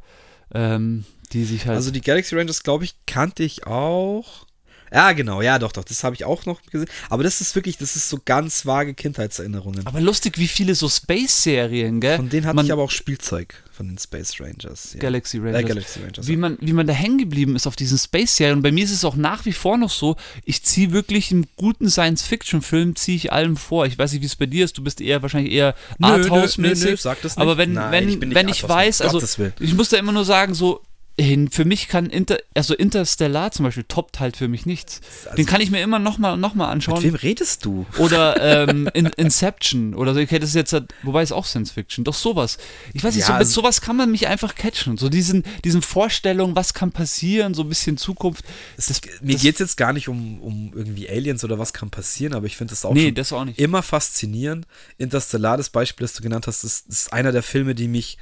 ähm, 0.54 1.04
die 1.32 1.44
sich 1.44 1.66
halt. 1.66 1.76
Also 1.76 1.90
die 1.90 2.00
Galaxy 2.00 2.34
Rangers, 2.34 2.62
glaube 2.62 2.84
ich, 2.84 2.94
kannte 3.06 3.42
ich 3.42 3.66
auch. 3.66 4.46
Ja, 4.92 5.12
genau, 5.12 5.40
ja, 5.40 5.58
doch, 5.58 5.72
doch, 5.72 5.84
das 5.84 6.04
habe 6.04 6.14
ich 6.14 6.24
auch 6.24 6.44
noch 6.44 6.60
gesehen. 6.70 6.88
Aber 7.08 7.22
das 7.22 7.40
ist 7.40 7.54
wirklich, 7.54 7.78
das 7.78 7.96
ist 7.96 8.08
so 8.08 8.18
ganz 8.24 8.66
vage 8.66 8.92
Kindheitserinnerungen. 8.94 9.86
aber 9.86 10.00
lustig, 10.00 10.38
wie 10.38 10.48
viele 10.48 10.74
so 10.74 10.88
Space-Serien, 10.88 12.00
gell? 12.00 12.16
Von 12.16 12.28
denen 12.28 12.46
hatte 12.46 12.56
man, 12.56 12.66
ich 12.66 12.72
aber 12.72 12.82
auch 12.82 12.90
Spielzeug, 12.90 13.54
von 13.72 13.88
den 13.88 13.96
Space 13.98 14.38
Rangers. 14.40 14.92
Ja. 14.94 15.00
Galaxy 15.00 15.38
Äh, 15.38 15.40
Rangers. 15.44 15.64
Galaxy 15.66 16.00
Rangers. 16.00 16.26
wie 16.28 16.36
man, 16.36 16.58
wie 16.60 16.72
man 16.74 16.86
da 16.86 16.92
hängen 16.92 17.16
geblieben 17.18 17.56
ist 17.56 17.66
auf 17.66 17.74
diesen 17.76 17.96
Space-Serien. 17.96 18.56
Und 18.58 18.62
bei 18.62 18.70
mir 18.72 18.84
ist 18.84 18.90
es 18.90 19.04
auch 19.04 19.16
nach 19.16 19.46
wie 19.46 19.52
vor 19.52 19.78
noch 19.78 19.90
so, 19.90 20.16
ich 20.44 20.62
ziehe 20.62 20.92
wirklich 20.92 21.30
einen 21.32 21.46
guten 21.56 21.88
Science-Fiction-Film, 21.90 22.94
ziehe 22.96 23.16
ich 23.16 23.32
allem 23.32 23.56
vor. 23.56 23.86
Ich 23.86 23.98
weiß 23.98 24.12
nicht, 24.12 24.22
wie 24.22 24.26
es 24.26 24.36
bei 24.36 24.46
dir 24.46 24.64
ist, 24.64 24.76
du 24.76 24.82
bist 24.84 25.00
eher 25.00 25.22
wahrscheinlich 25.22 25.52
eher 25.52 25.74
Nö, 25.98 26.06
nö, 26.08 26.12
Arthouse-mäßig. 26.24 26.84
nö, 26.84 26.90
nö, 26.90 26.96
sag 26.96 27.20
das 27.22 27.36
nicht. 27.36 27.42
Aber 27.42 27.56
wenn, 27.56 27.72
Nein, 27.72 27.92
wenn, 27.92 28.08
ich 28.08 28.20
bin 28.20 28.28
nicht 28.28 28.36
wenn 28.36 28.48
ich 28.48 28.68
weiß, 28.68 29.00
also 29.00 29.22
ich 29.58 29.74
muss 29.74 29.88
da 29.88 29.96
immer 29.96 30.12
nur 30.12 30.24
sagen, 30.24 30.54
so, 30.54 30.82
hin, 31.20 31.50
für 31.50 31.64
mich 31.66 31.88
kann 31.88 32.06
Inter, 32.06 32.38
also 32.54 32.74
Interstellar 32.74 33.50
zum 33.52 33.64
Beispiel 33.66 33.84
toppt 33.86 34.18
halt 34.18 34.36
für 34.36 34.48
mich 34.48 34.64
nichts. 34.64 35.00
Den 35.36 35.44
kann 35.46 35.60
ich 35.60 35.70
mir 35.70 35.82
immer 35.82 35.98
nochmal 35.98 36.36
noch 36.38 36.54
mal 36.54 36.64
Also 36.70 36.76
Mit 36.76 36.88
anschauen. 36.88 37.02
wem 37.04 37.14
redest 37.16 37.64
du? 37.66 37.84
Oder 37.98 38.66
ähm, 38.68 38.88
in, 38.94 39.06
Inception 39.06 39.94
oder 39.94 40.14
so. 40.14 40.20
Okay, 40.20 40.38
das 40.38 40.50
ist 40.50 40.54
jetzt, 40.54 40.74
wobei 41.02 41.22
ist 41.22 41.32
auch 41.32 41.44
Science 41.44 41.70
Fiction. 41.70 42.04
Doch 42.04 42.14
sowas. 42.14 42.56
Ich 42.94 43.04
weiß 43.04 43.14
nicht, 43.14 43.22
Ja, 43.22 43.26
so, 43.26 43.32
mit 43.34 43.40
also- 43.40 43.52
sowas 43.60 43.80
kann 43.82 43.96
man 43.96 44.10
mich 44.10 44.26
einfach 44.26 44.54
catchen. 44.54 44.96
So 44.96 45.08
diesen, 45.10 45.44
diesen 45.64 45.82
Vorstellungen, 45.82 46.56
was 46.56 46.72
kann 46.72 46.92
passieren, 46.92 47.52
so 47.52 47.62
ein 47.62 47.68
bisschen 47.68 47.98
Zukunft. 47.98 48.44
Das, 48.76 49.00
Mir 49.20 49.34
das- 49.34 49.42
geht 49.42 49.54
es 49.56 49.58
jetzt 49.60 49.76
gar 49.76 49.92
nicht 49.92 50.08
um, 50.08 50.40
um 50.40 50.72
irgendwie 50.74 51.08
Aliens 51.10 51.44
oder 51.44 51.58
was 51.58 51.72
kann 51.74 51.90
passieren, 51.90 52.32
aber 52.34 52.46
ich 52.46 52.56
finde 52.56 52.72
das 52.72 52.84
auch 52.86 52.94
Nee, 52.94 53.06
schon 53.06 53.14
das 53.16 53.32
auch 53.34 53.44
nicht. 53.44 53.58
immer 53.58 53.82
faszinierend. 53.82 54.66
Interstellar, 54.98 55.56
das 55.58 55.68
Beispiel, 55.68 56.04
das 56.06 56.14
du 56.14 56.22
genannt 56.22 56.46
hast, 56.46 56.64
ist, 56.64 56.88
ist 56.88 57.12
einer 57.12 57.32
der 57.32 57.42
Filme, 57.42 57.74
die 57.74 57.86
mich 57.88 58.16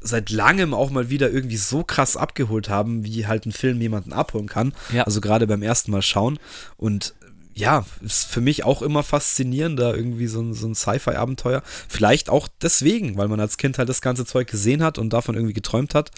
seit 0.00 0.30
langem 0.30 0.74
auch 0.74 0.90
mal 0.90 1.10
wieder 1.10 1.30
irgendwie 1.30 1.56
so 1.56 1.82
krass 1.82 2.16
abgeholt 2.16 2.68
haben, 2.68 3.04
wie 3.04 3.26
halt 3.26 3.46
ein 3.46 3.52
Film 3.52 3.80
jemanden 3.80 4.12
abholen 4.12 4.48
kann. 4.48 4.72
Ja. 4.92 5.04
Also 5.04 5.20
gerade 5.20 5.46
beim 5.46 5.62
ersten 5.62 5.90
Mal 5.90 6.02
schauen. 6.02 6.38
Und 6.76 7.14
ja, 7.54 7.84
ist 8.02 8.26
für 8.26 8.40
mich 8.40 8.64
auch 8.64 8.80
immer 8.80 9.02
faszinierender, 9.02 9.94
irgendwie 9.94 10.26
so 10.26 10.40
ein, 10.40 10.54
so 10.54 10.66
ein 10.66 10.74
Sci-Fi-Abenteuer. 10.74 11.62
Vielleicht 11.88 12.30
auch 12.30 12.48
deswegen, 12.62 13.16
weil 13.16 13.28
man 13.28 13.40
als 13.40 13.58
Kind 13.58 13.78
halt 13.78 13.88
das 13.88 14.00
ganze 14.00 14.24
Zeug 14.24 14.48
gesehen 14.48 14.82
hat 14.82 14.98
und 14.98 15.12
davon 15.12 15.34
irgendwie 15.34 15.52
geträumt 15.52 15.94
hat. 15.94 16.10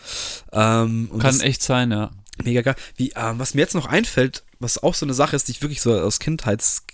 Ähm, 0.53 1.11
kann 1.18 1.40
echt 1.40 1.62
sein, 1.62 1.90
ja. 1.90 2.11
Mega 2.42 2.62
geil. 2.62 2.77
Wie, 2.97 3.12
ähm, 3.16 3.38
was 3.38 3.55
mir 3.55 3.61
jetzt 3.61 3.75
noch 3.75 3.87
einfällt, 3.87 4.45
was 4.62 4.83
auch 4.83 4.94
so 4.94 5.07
eine 5.07 5.14
Sache 5.14 5.37
ist, 5.37 5.48
die 5.48 5.53
ich 5.53 5.62
wirklich 5.62 5.81
so 5.81 5.92
aus 5.98 6.18
Kindheits. 6.18 6.85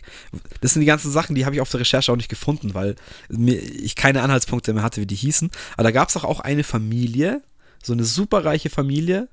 Das 0.61 0.73
sind 0.73 0.81
die 0.81 0.87
ganzen 0.87 1.11
Sachen, 1.11 1.35
die 1.35 1.45
habe 1.45 1.55
ich 1.55 1.61
auf 1.61 1.71
der 1.71 1.81
Recherche 1.81 2.13
auch 2.13 2.17
nicht 2.17 2.29
gefunden, 2.29 2.75
weil 2.75 2.97
mir, 3.29 3.57
ich 3.57 3.95
keine 3.95 4.23
Anhaltspunkte 4.23 4.73
mehr 4.73 4.83
hatte, 4.83 5.01
wie 5.01 5.07
die 5.07 5.15
hießen. 5.15 5.51
Aber 5.75 5.85
da 5.85 5.91
gab 5.91 6.09
es 6.09 6.17
auch, 6.17 6.25
auch 6.25 6.41
eine 6.41 6.65
Familie, 6.65 7.43
so 7.83 7.93
eine 7.93 8.05
superreiche 8.05 8.71
Familie, 8.71 9.29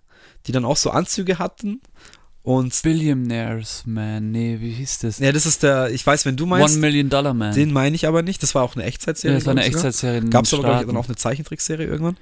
die 0.48 0.52
dann 0.52 0.65
auch 0.65 0.78
so 0.78 0.91
Anzüge 0.91 1.39
hatten. 1.39 1.82
Und 2.45 2.79
Billionaires 2.84 3.81
Man, 3.88 4.31
nee, 4.31 4.58
wie 4.60 4.69
hieß 4.69 4.99
das? 4.99 5.17
ja, 5.17 5.31
das 5.31 5.47
ist 5.47 5.63
der, 5.63 5.89
ich 5.89 6.05
weiß, 6.05 6.25
wenn 6.25 6.38
du 6.38 6.43
One 6.43 6.60
meinst, 6.60 6.77
Million 6.77 7.10
Dollar 7.10 7.34
Man. 7.34 7.55
den 7.55 7.73
meine 7.73 7.95
ich 7.95 8.08
aber 8.08 8.21
nicht. 8.21 8.43
Das 8.43 8.53
war 8.53 8.62
auch 8.62 8.75
eine 8.75 8.84
Echtzeitserie. 8.84 9.34
ja, 9.34 9.39
das 9.39 9.47
war 9.47 9.51
eine 9.53 9.63
sogar. 9.63 9.75
Echtzeitserie. 9.75 10.29
Gab 10.29 10.45
es 10.45 10.53
aber, 10.53 10.62
glaube 10.62 10.81
ich, 10.81 10.86
dann 10.86 10.97
auch 10.97 11.08
eine 11.08 11.15
Zeichentrickserie 11.15 11.88
irgendwann. 11.88 12.17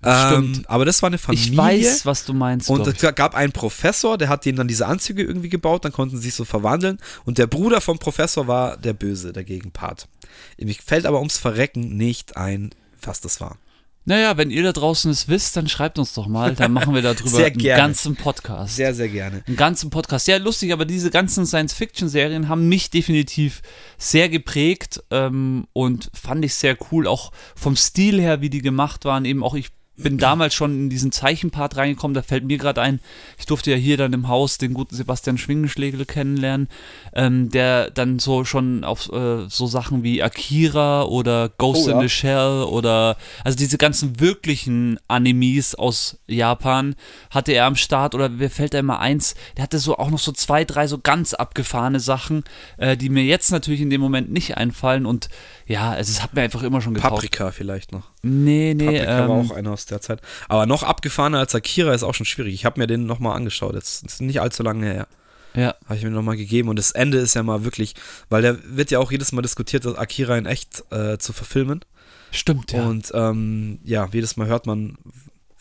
Stimmt. 0.00 0.56
Ähm, 0.56 0.64
aber 0.68 0.86
das 0.86 1.02
war 1.02 1.08
eine 1.08 1.18
Familie. 1.18 1.50
Ich 1.50 1.56
weiß, 1.56 2.06
was 2.06 2.24
du 2.24 2.32
meinst. 2.32 2.70
Und 2.70 2.86
es 2.86 3.14
gab 3.14 3.34
einen 3.34 3.52
Professor, 3.52 4.16
der 4.16 4.30
hat 4.30 4.46
denen 4.46 4.56
dann 4.56 4.68
diese 4.68 4.86
Anzüge 4.86 5.22
irgendwie 5.22 5.50
gebaut, 5.50 5.84
dann 5.84 5.92
konnten 5.92 6.16
sie 6.16 6.22
sich 6.22 6.34
so 6.34 6.46
verwandeln. 6.46 6.98
Und 7.26 7.36
der 7.36 7.46
Bruder 7.46 7.82
vom 7.82 7.98
Professor 7.98 8.46
war 8.46 8.78
der 8.78 8.94
Böse, 8.94 9.34
der 9.34 9.44
Gegenpart. 9.44 10.08
Mir 10.58 10.74
fällt 10.74 11.04
aber 11.04 11.18
ums 11.18 11.36
Verrecken 11.36 11.94
nicht 11.94 12.38
ein, 12.38 12.70
was 13.02 13.20
das 13.20 13.38
war. 13.42 13.58
Naja, 14.08 14.38
wenn 14.38 14.50
ihr 14.50 14.62
da 14.62 14.72
draußen 14.72 15.10
es 15.10 15.28
wisst, 15.28 15.54
dann 15.54 15.68
schreibt 15.68 15.98
uns 15.98 16.14
doch 16.14 16.26
mal. 16.28 16.54
Dann 16.54 16.72
machen 16.72 16.94
wir 16.94 17.02
darüber 17.02 17.38
einen 17.44 17.58
ganzen 17.58 18.16
Podcast. 18.16 18.74
Sehr, 18.74 18.94
sehr 18.94 19.10
gerne. 19.10 19.42
einen 19.46 19.56
ganzen 19.56 19.90
Podcast. 19.90 20.26
Ja, 20.28 20.38
lustig, 20.38 20.72
aber 20.72 20.86
diese 20.86 21.10
ganzen 21.10 21.44
Science-Fiction-Serien 21.44 22.48
haben 22.48 22.70
mich 22.70 22.88
definitiv 22.88 23.60
sehr 23.98 24.30
geprägt 24.30 25.04
ähm, 25.10 25.66
und 25.74 26.10
fand 26.14 26.42
ich 26.42 26.54
sehr 26.54 26.78
cool. 26.90 27.06
Auch 27.06 27.32
vom 27.54 27.76
Stil 27.76 28.18
her, 28.18 28.40
wie 28.40 28.48
die 28.48 28.62
gemacht 28.62 29.04
waren. 29.04 29.26
Eben 29.26 29.44
auch 29.44 29.54
ich 29.54 29.72
bin 29.98 30.18
damals 30.18 30.54
schon 30.54 30.72
in 30.72 30.90
diesen 30.90 31.12
Zeichenpart 31.12 31.76
reingekommen. 31.76 32.14
Da 32.14 32.22
fällt 32.22 32.44
mir 32.44 32.58
gerade 32.58 32.80
ein, 32.80 33.00
ich 33.38 33.46
durfte 33.46 33.70
ja 33.70 33.76
hier 33.76 33.96
dann 33.96 34.12
im 34.12 34.28
Haus 34.28 34.58
den 34.58 34.74
guten 34.74 34.94
Sebastian 34.94 35.38
Schwingenschlegel 35.38 36.04
kennenlernen, 36.06 36.68
ähm, 37.14 37.50
der 37.50 37.90
dann 37.90 38.18
so 38.18 38.44
schon 38.44 38.84
auf 38.84 39.10
äh, 39.12 39.48
so 39.48 39.66
Sachen 39.66 40.02
wie 40.02 40.22
Akira 40.22 41.02
oder 41.04 41.48
Ghost 41.48 41.86
Oh, 41.86 41.90
in 41.90 41.96
ja. 41.96 42.02
the 42.02 42.08
Shell 42.08 42.64
oder 42.68 43.16
also 43.44 43.56
diese 43.56 43.78
ganzen 43.78 44.20
wirklichen 44.20 44.98
Animes 45.08 45.74
aus 45.74 46.18
Japan 46.26 46.94
hatte 47.30 47.52
er 47.52 47.66
am 47.66 47.76
Start 47.76 48.14
oder 48.14 48.28
mir 48.28 48.50
fällt 48.50 48.74
da 48.74 48.78
immer 48.78 49.00
eins, 49.00 49.34
der 49.56 49.64
hatte 49.64 49.78
so 49.78 49.96
auch 49.98 50.10
noch 50.10 50.18
so 50.18 50.32
zwei, 50.32 50.64
drei 50.64 50.86
so 50.86 50.98
ganz 50.98 51.34
abgefahrene 51.34 52.00
Sachen, 52.00 52.44
äh, 52.78 52.96
die 52.96 53.08
mir 53.08 53.24
jetzt 53.24 53.50
natürlich 53.50 53.80
in 53.80 53.90
dem 53.90 54.00
Moment 54.00 54.30
nicht 54.32 54.56
einfallen 54.56 55.06
und 55.06 55.28
ja, 55.66 55.90
also 55.90 56.10
es 56.10 56.22
hat 56.22 56.34
mir 56.34 56.42
einfach 56.42 56.62
immer 56.62 56.80
schon 56.80 56.94
getaugt. 56.94 57.14
Paprika 57.16 57.50
vielleicht 57.50 57.92
noch. 57.92 58.04
Nee, 58.22 58.74
nee, 58.74 58.84
Paprika 58.84 59.20
ähm, 59.22 59.28
war 59.28 59.36
auch 59.36 59.50
einer 59.52 59.72
aus 59.72 59.86
der 59.86 60.00
Zeit. 60.00 60.20
Aber 60.48 60.66
noch 60.66 60.82
abgefahrener 60.82 61.38
als 61.38 61.54
Akira 61.54 61.94
ist 61.94 62.02
auch 62.02 62.14
schon 62.14 62.26
schwierig. 62.26 62.54
Ich 62.54 62.64
habe 62.64 62.80
mir 62.80 62.86
den 62.86 63.06
nochmal 63.06 63.36
angeschaut. 63.36 63.74
Jetzt 63.74 64.04
ist 64.04 64.20
nicht 64.20 64.40
allzu 64.40 64.62
lange 64.62 64.86
her. 64.86 65.06
ja. 65.54 65.74
Habe 65.84 65.96
ich 65.96 66.04
mir 66.04 66.10
nochmal 66.10 66.36
gegeben. 66.36 66.68
Und 66.68 66.78
das 66.78 66.90
Ende 66.90 67.18
ist 67.18 67.34
ja 67.34 67.42
mal 67.42 67.64
wirklich, 67.64 67.94
weil 68.28 68.42
der 68.42 68.58
wird 68.64 68.90
ja 68.90 68.98
auch 68.98 69.12
jedes 69.12 69.32
Mal 69.32 69.42
diskutiert, 69.42 69.84
das 69.84 69.96
Akira 69.96 70.36
in 70.36 70.46
echt 70.46 70.82
äh, 70.90 71.18
zu 71.18 71.32
verfilmen. 71.32 71.84
Stimmt, 72.30 72.72
ja. 72.72 72.82
Und 72.84 73.10
ähm, 73.14 73.78
ja, 73.84 74.08
jedes 74.12 74.36
Mal 74.36 74.48
hört 74.48 74.66
man, 74.66 74.98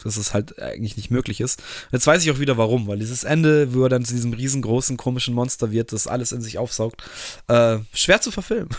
dass 0.04 0.18
es 0.18 0.34
halt 0.34 0.62
eigentlich 0.62 0.98
nicht 0.98 1.12
möglich 1.12 1.42
ist. 1.42 1.62
Jetzt 1.92 2.08
weiß 2.08 2.24
ich 2.24 2.32
auch 2.32 2.40
wieder 2.40 2.58
warum, 2.58 2.88
weil 2.88 3.00
dieses 3.00 3.24
Ende, 3.24 3.74
wo 3.74 3.84
er 3.84 3.90
dann 3.90 4.06
zu 4.06 4.14
diesem 4.14 4.34
riesengroßen, 4.34 4.98
komischen 4.98 5.34
Monster 5.34 5.72
wird, 5.72 5.92
das 5.92 6.08
alles 6.08 6.32
in 6.32 6.42
sich 6.42 6.58
aufsaugt, 6.58 7.04
äh, 7.48 7.80
schwer 7.94 8.22
zu 8.22 8.32
verfilmen. 8.32 8.70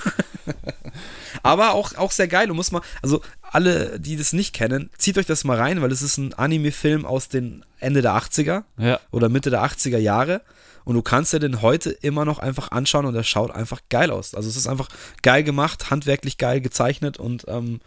Aber 1.42 1.72
auch, 1.72 1.94
auch 1.96 2.12
sehr 2.12 2.28
geil 2.28 2.50
und 2.50 2.56
muss 2.56 2.72
man, 2.72 2.82
also 3.02 3.20
alle, 3.42 3.98
die 4.00 4.16
das 4.16 4.32
nicht 4.32 4.54
kennen, 4.54 4.90
zieht 4.98 5.18
euch 5.18 5.26
das 5.26 5.44
mal 5.44 5.56
rein, 5.56 5.82
weil 5.82 5.92
es 5.92 6.02
ist 6.02 6.18
ein 6.18 6.34
Anime-Film 6.34 7.04
aus 7.04 7.28
den 7.28 7.64
Ende 7.80 8.02
der 8.02 8.12
80er 8.12 8.64
ja. 8.78 9.00
oder 9.10 9.28
Mitte 9.28 9.50
der 9.50 9.64
80er 9.64 9.98
Jahre. 9.98 10.42
Und 10.88 10.94
du 10.94 11.02
kannst 11.02 11.34
dir 11.34 11.38
den 11.38 11.60
heute 11.60 11.90
immer 11.90 12.24
noch 12.24 12.38
einfach 12.38 12.70
anschauen 12.70 13.04
und 13.04 13.14
er 13.14 13.22
schaut 13.22 13.50
einfach 13.50 13.82
geil 13.90 14.10
aus. 14.10 14.34
Also 14.34 14.48
es 14.48 14.56
ist 14.56 14.66
einfach 14.66 14.88
geil 15.22 15.44
gemacht, 15.44 15.90
handwerklich 15.90 16.38
geil 16.38 16.62
gezeichnet 16.62 17.18
und 17.18 17.44
ähm, 17.46 17.80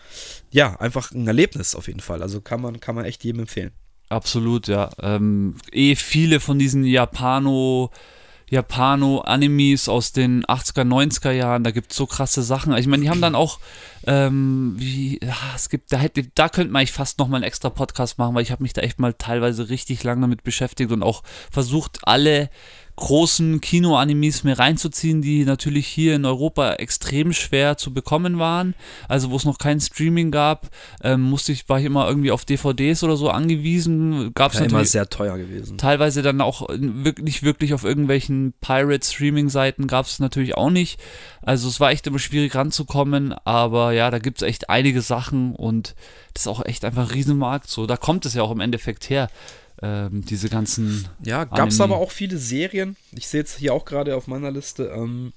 ja, 0.52 0.80
einfach 0.80 1.10
ein 1.10 1.26
Erlebnis 1.26 1.74
auf 1.74 1.88
jeden 1.88 2.00
Fall. 2.00 2.22
Also 2.22 2.42
kann 2.42 2.62
man, 2.62 2.80
kann 2.80 2.94
man 2.94 3.06
echt 3.06 3.24
jedem 3.24 3.40
empfehlen. 3.40 3.72
Absolut, 4.10 4.68
ja. 4.68 4.92
Ähm, 5.02 5.56
eh 5.72 5.96
viele 5.96 6.40
von 6.40 6.60
diesen 6.60 6.84
Japano, 6.84 7.90
Japano-Animes 8.52 9.90
aus 9.90 10.12
den 10.12 10.46
80er, 10.46 10.84
90er 10.84 11.32
Jahren, 11.32 11.64
da 11.64 11.72
gibt 11.72 11.94
es 11.94 11.98
so 11.98 12.06
krasse 12.06 12.44
Sachen. 12.44 12.78
Ich 12.78 12.86
meine, 12.86 13.02
die 13.02 13.10
haben 13.10 13.22
dann 13.22 13.34
auch, 13.34 13.58
ähm, 14.08 14.76
wie, 14.78 15.20
ja, 15.24 15.36
es 15.56 15.70
gibt, 15.70 15.92
da, 15.92 15.98
hätte, 15.98 16.24
da 16.36 16.50
könnte 16.50 16.72
man 16.72 16.80
eigentlich 16.82 16.92
fast 16.92 17.20
nochmal 17.20 17.38
einen 17.38 17.48
extra 17.48 17.70
Podcast 17.70 18.18
machen, 18.18 18.36
weil 18.36 18.44
ich 18.44 18.52
habe 18.52 18.64
mich 18.64 18.74
da 18.74 18.82
echt 18.82 19.00
mal 19.00 19.14
teilweise 19.14 19.70
richtig 19.70 20.04
lange 20.04 20.22
damit 20.22 20.44
beschäftigt 20.44 20.92
und 20.92 21.04
auch 21.04 21.24
versucht, 21.52 22.00
alle 22.04 22.50
großen 22.98 23.62
Kino-Animes 23.62 24.44
mir 24.44 24.60
reinzuziehen, 24.60 25.22
die 25.22 25.44
natürlich 25.46 25.88
hier 25.88 26.16
in 26.16 26.26
Europa 26.26 26.74
extrem 26.74 27.34
schwer 27.34 27.78
zu 27.78 27.94
bekommen 27.94 28.38
waren. 28.38 28.76
Also 29.08 29.32
wo 29.32 29.38
es 29.38 29.46
noch 29.46 29.58
kein 29.58 29.80
Streaming 29.80 30.30
gab, 30.30 30.70
ähm, 31.04 31.22
musste 31.22 31.52
ich, 31.52 31.68
war 31.68 31.80
ich 31.80 31.86
immer 31.86 32.08
irgendwie 32.08 32.32
auf 32.32 32.46
DVDs 32.46 33.04
oder 33.04 33.18
so 33.18 33.30
angewiesen. 33.30 34.34
Gab 34.36 34.54
es 34.54 34.60
Ja, 34.60 34.66
immer 34.66 34.86
sehr 34.86 35.10
teuer 35.10 35.38
gewesen. 35.38 35.78
teilweise 35.78 36.22
dann 36.22 36.42
auch 36.42 36.70
nicht 36.78 37.42
wirklich 37.44 37.74
auf 37.74 37.84
irgendwelchen 37.86 38.54
Pirate-Streaming-Seiten 38.62 39.88
gab 39.88 40.06
es 40.06 40.20
natürlich 40.20 40.56
auch 40.56 40.70
nicht. 40.70 41.00
Also 41.42 41.70
es 41.70 41.80
war 41.80 41.92
echt 41.92 42.06
immer 42.06 42.20
schwierig 42.20 42.54
ranzukommen, 42.54 43.34
aber 43.46 43.91
aber 43.92 43.98
ja, 43.98 44.10
da 44.10 44.20
gibt 44.20 44.42
es 44.42 44.48
echt 44.48 44.70
einige 44.70 45.02
Sachen 45.02 45.54
und 45.54 45.96
das 46.34 46.44
ist 46.44 46.48
auch 46.48 46.64
echt 46.66 46.86
einfach 46.86 47.10
ein 47.10 47.14
Riesenmarkt. 47.14 47.70
So, 47.70 47.86
da 47.86 47.98
kommt 47.98 48.26
es 48.26 48.34
ja 48.34 48.42
auch 48.42 48.52
im 48.52 48.62
Endeffekt 48.62 49.10
her. 49.10 49.30
Ähm, 49.82 50.24
diese 50.24 50.48
ganzen. 50.48 51.10
Ja, 51.26 51.44
gab 51.44 51.70
es 51.70 51.82
aber 51.82 51.98
auch 51.98 52.12
viele 52.12 52.38
Serien. 52.38 52.96
Ich 53.12 53.28
sehe 53.28 53.42
jetzt 53.42 53.58
hier 53.58 53.74
auch 53.74 53.84
gerade 53.84 54.16
auf 54.16 54.28
meiner 54.28 54.50
Liste, 54.50 54.86
ähm, 54.96 55.34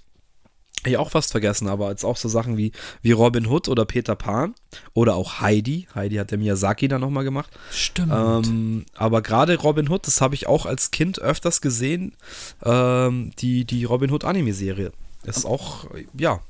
ich 0.85 0.99
auch 0.99 1.11
fast 1.11 1.33
vergessen, 1.33 1.67
aber 1.67 1.91
jetzt 1.91 2.05
auch 2.05 2.17
so 2.17 2.29
Sachen 2.29 2.57
wie, 2.57 2.71
wie 3.03 3.13
Robin 3.13 3.47
Hood 3.47 3.69
oder 3.69 3.87
Peter 3.87 4.15
Pan 4.15 4.55
oder 4.93 5.17
auch 5.17 5.41
Heidi. 5.41 5.89
Heidi 5.95 6.17
hat 6.17 6.31
der 6.31 6.39
Miyazaki 6.39 6.87
dann 6.87 7.01
nochmal 7.01 7.25
gemacht. 7.25 7.51
Stimmt. 7.73 8.13
Ähm, 8.13 8.85
aber 8.95 9.23
gerade 9.23 9.57
Robin 9.57 9.89
Hood, 9.89 10.07
das 10.07 10.21
habe 10.21 10.35
ich 10.35 10.47
auch 10.47 10.67
als 10.67 10.93
Kind 10.93 11.19
öfters 11.19 11.61
gesehen, 11.61 12.15
ähm, 12.63 13.33
die, 13.39 13.65
die 13.65 13.85
Robin 13.85 14.13
Hood 14.13 14.25
Anime-Serie. 14.25 14.93
Ist 15.25 15.47
auch, 15.47 15.87
ja, 16.17 16.41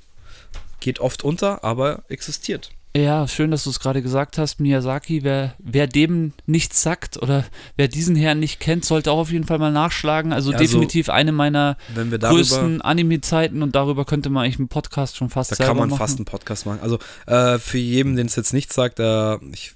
geht 0.84 1.00
oft 1.00 1.24
unter, 1.24 1.64
aber 1.64 2.04
existiert. 2.08 2.70
Ja, 2.96 3.26
schön, 3.26 3.50
dass 3.50 3.64
du 3.64 3.70
es 3.70 3.80
gerade 3.80 4.02
gesagt 4.02 4.38
hast, 4.38 4.60
Miyazaki. 4.60 5.24
Wer, 5.24 5.54
wer 5.58 5.88
dem 5.88 6.32
nichts 6.46 6.80
sagt 6.80 7.20
oder 7.20 7.44
wer 7.76 7.88
diesen 7.88 8.14
Herrn 8.14 8.38
nicht 8.38 8.60
kennt, 8.60 8.84
sollte 8.84 9.10
auch 9.10 9.18
auf 9.18 9.32
jeden 9.32 9.46
Fall 9.46 9.58
mal 9.58 9.72
nachschlagen. 9.72 10.32
Also, 10.32 10.52
also, 10.52 10.62
definitiv 10.62 11.08
eine 11.08 11.32
meiner 11.32 11.76
darüber, 11.92 12.18
größten 12.28 12.82
Anime-Zeiten 12.82 13.64
und 13.64 13.74
darüber 13.74 14.04
könnte 14.04 14.30
man 14.30 14.44
eigentlich 14.44 14.60
einen 14.60 14.68
Podcast 14.68 15.16
schon 15.16 15.28
fast 15.28 15.50
da 15.50 15.56
selber 15.56 15.70
kann 15.70 15.76
man 15.76 15.88
machen. 15.88 15.98
fast 15.98 16.18
einen 16.18 16.24
Podcast 16.24 16.66
machen. 16.66 16.78
Also 16.82 17.00
äh, 17.26 17.58
für 17.58 17.78
jeden, 17.78 18.14
den 18.14 18.28
es 18.28 18.36
jetzt 18.36 18.52
nicht 18.52 18.72
sagt, 18.72 19.00
äh, 19.00 19.38
ich, 19.52 19.74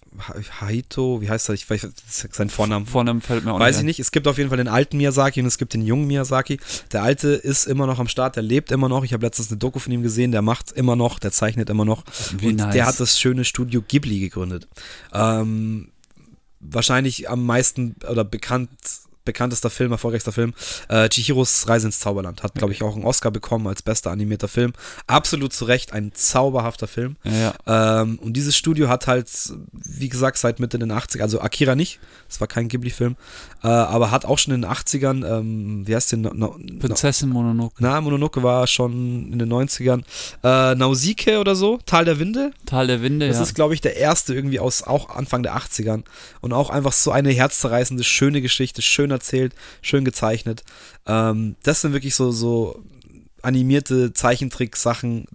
Haito, 0.60 1.20
wie 1.20 1.28
heißt 1.28 1.48
er? 1.48 1.54
Ich 1.54 1.68
weiß 1.68 1.86
sein 2.06 2.50
Vornamen. 2.50 2.86
Vorne 2.86 3.20
fällt 3.20 3.44
mir 3.44 3.52
auch 3.52 3.60
Weiß 3.60 3.78
ich 3.78 3.84
nicht. 3.84 4.00
Es 4.00 4.10
gibt 4.10 4.26
auf 4.26 4.38
jeden 4.38 4.48
Fall 4.48 4.56
den 4.56 4.68
alten 4.68 4.96
Miyazaki 4.96 5.40
und 5.40 5.46
es 5.46 5.58
gibt 5.58 5.74
den 5.74 5.82
jungen 5.82 6.06
Miyazaki. 6.06 6.58
Der 6.92 7.02
alte 7.02 7.28
ist 7.28 7.66
immer 7.66 7.86
noch 7.86 7.98
am 7.98 8.08
Start, 8.08 8.36
der 8.36 8.42
lebt 8.42 8.70
immer 8.70 8.88
noch. 8.88 9.04
Ich 9.04 9.12
habe 9.12 9.24
letztens 9.24 9.50
eine 9.50 9.58
Doku 9.58 9.78
von 9.78 9.92
ihm 9.92 10.02
gesehen, 10.02 10.32
der 10.32 10.42
macht 10.42 10.72
immer 10.72 10.96
noch, 10.96 11.18
der 11.18 11.32
zeichnet 11.32 11.70
immer 11.70 11.84
noch. 11.84 12.04
Wie 12.38 12.48
und 12.48 12.56
nice. 12.56 12.72
der 12.72 12.86
hat 12.86 12.98
das 13.00 13.18
schöne 13.18 13.44
Studio 13.44 13.82
Ghibli 13.86 14.20
gegründet. 14.20 14.66
Ähm, 15.12 15.92
wahrscheinlich 16.60 17.28
am 17.28 17.44
meisten 17.44 17.96
oder 18.08 18.24
bekannt 18.24 18.70
bekanntester 19.28 19.70
Film, 19.70 19.92
erfolgreichster 19.92 20.32
Film, 20.32 20.54
äh, 20.88 21.08
Chihiros 21.08 21.68
Reise 21.68 21.86
ins 21.86 22.00
Zauberland. 22.00 22.42
Hat, 22.42 22.54
glaube 22.54 22.72
ich, 22.72 22.82
auch 22.82 22.94
einen 22.94 23.04
Oscar 23.04 23.30
bekommen 23.30 23.66
als 23.68 23.82
bester 23.82 24.10
animierter 24.10 24.48
Film. 24.48 24.72
Absolut 25.06 25.52
zu 25.52 25.66
Recht 25.66 25.92
ein 25.92 26.12
zauberhafter 26.14 26.88
Film. 26.88 27.16
Ja. 27.24 27.54
Ähm, 28.00 28.18
und 28.20 28.32
dieses 28.32 28.56
Studio 28.56 28.88
hat 28.88 29.06
halt, 29.06 29.28
wie 29.72 30.08
gesagt, 30.08 30.38
seit 30.38 30.60
Mitte 30.60 30.78
den 30.78 30.92
80ern, 30.92 31.22
also 31.22 31.40
Akira 31.40 31.74
nicht, 31.74 32.00
das 32.26 32.40
war 32.40 32.48
kein 32.48 32.68
Ghibli-Film, 32.68 33.16
äh, 33.62 33.68
aber 33.68 34.10
hat 34.10 34.24
auch 34.24 34.38
schon 34.38 34.54
in 34.54 34.62
den 34.62 34.70
80ern, 34.70 35.26
ähm, 35.26 35.86
wie 35.86 35.94
heißt 35.94 36.12
der? 36.12 36.18
No, 36.18 36.32
no, 36.32 36.56
Prinzessin 36.78 37.28
Mononoke, 37.28 37.76
na, 37.78 38.00
Mononoke 38.00 38.42
war 38.42 38.66
schon 38.66 39.32
in 39.32 39.38
den 39.38 39.52
90ern. 39.52 40.02
Äh, 40.42 40.74
Nausicaa 40.74 41.38
oder 41.38 41.54
so, 41.54 41.78
Tal 41.84 42.04
der 42.04 42.18
Winde. 42.18 42.52
Tal 42.66 42.86
der 42.86 43.02
Winde, 43.02 43.28
Das 43.28 43.36
ja. 43.36 43.42
ist, 43.42 43.54
glaube 43.54 43.74
ich, 43.74 43.80
der 43.80 43.96
erste 43.96 44.34
irgendwie 44.34 44.60
aus 44.60 44.82
auch 44.82 45.10
Anfang 45.10 45.42
der 45.42 45.56
80ern. 45.56 46.04
Und 46.40 46.52
auch 46.52 46.70
einfach 46.70 46.92
so 46.92 47.10
eine 47.10 47.30
herzzerreißende, 47.30 48.04
schöne 48.04 48.40
Geschichte, 48.40 48.82
schön 48.82 49.10
erzählt, 49.18 49.54
schön 49.82 50.04
gezeichnet. 50.04 50.64
Ähm, 51.06 51.56
das 51.62 51.80
sind 51.80 51.92
wirklich 51.92 52.14
so, 52.14 52.30
so 52.30 52.82
animierte 53.42 54.12
Zeichentrick-Sachen. 54.12 55.26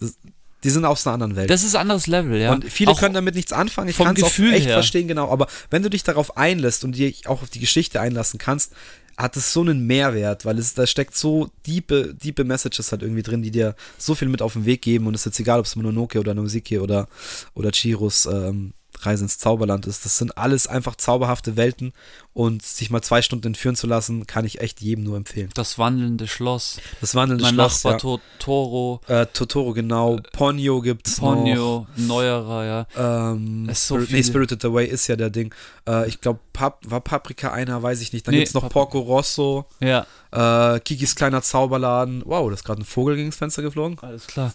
Die 0.63 0.69
sind 0.69 0.86
aus 0.86 1.06
einer 1.06 1.15
anderen 1.15 1.36
Welt. 1.36 1.50
das 1.50 1.63
ist 1.63 1.76
ein 1.76 1.82
anderes 1.82 2.08
Level, 2.08 2.39
ja. 2.39 2.54
Und 2.54 2.63
viele 2.65 2.91
Auch 2.91 3.00
können 3.00 3.13
damit 3.13 3.36
nichts 3.36 3.52
anfangen. 3.52 3.89
Ich 3.89 3.98
kann 3.98 4.15
es 4.15 4.24
auch 4.24 4.39
echt 4.39 4.65
her. 4.65 4.76
verstehen, 4.76 5.08
genau. 5.08 5.30
Aber 5.30 5.48
wenn 5.69 5.84
du 5.84 5.89
dich 5.89 6.04
darauf 6.04 6.38
einlässt 6.38 6.86
und 6.86 6.98
dich 6.98 7.28
auch 7.28 7.41
auf 7.41 7.50
die 7.50 7.60
Geschichte 7.60 8.00
einlassen 8.00 8.39
kannst, 8.39 8.72
hat 9.17 9.38
es 9.38 9.54
so 9.54 9.62
einen 9.62 9.86
Mehrwert, 9.86 10.46
weil 10.46 10.58
es 10.58 10.74
da 10.74 10.88
steckt 10.88 11.15
so 11.15 11.50
diepe, 11.67 12.15
diepe 12.15 12.43
Messages 12.46 12.91
halt 12.91 13.04
irgendwie 13.04 13.22
drin, 13.22 13.43
die 13.43 13.52
dir 13.52 13.76
so 13.98 14.15
viel 14.15 14.28
mit 14.28 14.41
auf 14.41 14.54
den 14.54 14.65
Weg 14.65 14.82
geben. 14.82 15.06
Und 15.08 15.13
es 15.15 15.22
ist 15.22 15.26
jetzt 15.26 15.39
egal, 15.39 15.60
ob 15.60 15.65
es 15.65 15.76
Mononoke 15.76 16.19
oder 16.19 16.34
Nausicaa 16.34 16.80
oder, 16.80 17.08
oder 17.54 17.72
Chiros 17.72 18.26
ähm, 18.26 18.74
Reise 19.02 19.24
ins 19.24 19.38
Zauberland 19.38 19.86
ist. 19.86 20.06
Das 20.06 20.17
sind 20.17 20.38
alles 20.38 20.67
einfach 20.67 20.96
zauberhafte 20.96 21.58
Welten. 21.58 21.93
Und 22.36 22.63
sich 22.63 22.89
mal 22.89 23.04
zwei 23.04 23.22
Stunden 23.22 23.46
entführen 23.46 23.76
zu 23.76 23.86
lassen, 23.86 24.26
kann 24.26 24.43
ich 24.43 24.60
echt 24.60 24.82
jedem 24.82 25.04
nur 25.04 25.17
empfehlen. 25.17 25.50
das 25.54 25.78
wandelnde 25.78 26.28
Schloss, 26.28 26.80
Das 27.00 27.13
wandelnde 27.13 27.43
mein 27.43 27.54
Schloss, 27.54 27.84
Nachbar 27.84 28.00
Totoro, 28.00 29.02
ja. 29.08 29.22
äh, 29.22 29.26
Totoro, 29.28 29.74
genau. 29.74 30.19
Ponyo 30.32 30.82
gibt's 30.82 31.22
noch. 31.22 31.36
Ponyo, 31.36 31.86
neuerer, 31.96 32.65
ja. 32.98 33.32
Ähm, 33.34 33.67
Es 33.69 33.82
ist 33.82 33.88
so 33.88 33.96
Spirit- 33.98 34.10
nee, 34.10 34.15
viel. 34.17 34.24
Spirited 34.26 34.65
Away 34.65 34.88
ist 34.88 35.06
ja 35.08 35.15
der 35.15 35.30
Ding. 35.30 35.54
Äh, 35.88 36.08
ich 36.08 36.22
glaube, 36.22 36.39
Pap 36.54 36.80
war 36.88 37.02
Paprika 37.02 37.52
einer, 37.52 37.84
weiß 37.84 38.02
ich 38.02 38.13
nicht. 38.13 38.26
Dann 38.26 38.34
Nee, 38.34 38.39
gibt's 38.39 38.54
noch 38.56 38.63
Pap- 38.63 38.74
Porco 38.74 39.00
Rosso, 39.00 39.65
Ja, 39.80 40.08
äh, 40.32 40.80
Kikis 40.80 41.13
kleiner 41.15 41.43
Zauberladen. 41.43 42.24
Wow, 42.26 42.48
da 42.50 42.56
ist 42.56 42.63
gerade 42.63 42.82
ein 42.82 42.86
Vogel 42.86 43.15
gegen 43.15 43.30
das 43.30 43.38
Fenster 43.38 43.62
geflogen. 43.62 44.00
alles 44.02 44.26
klar. 44.26 44.52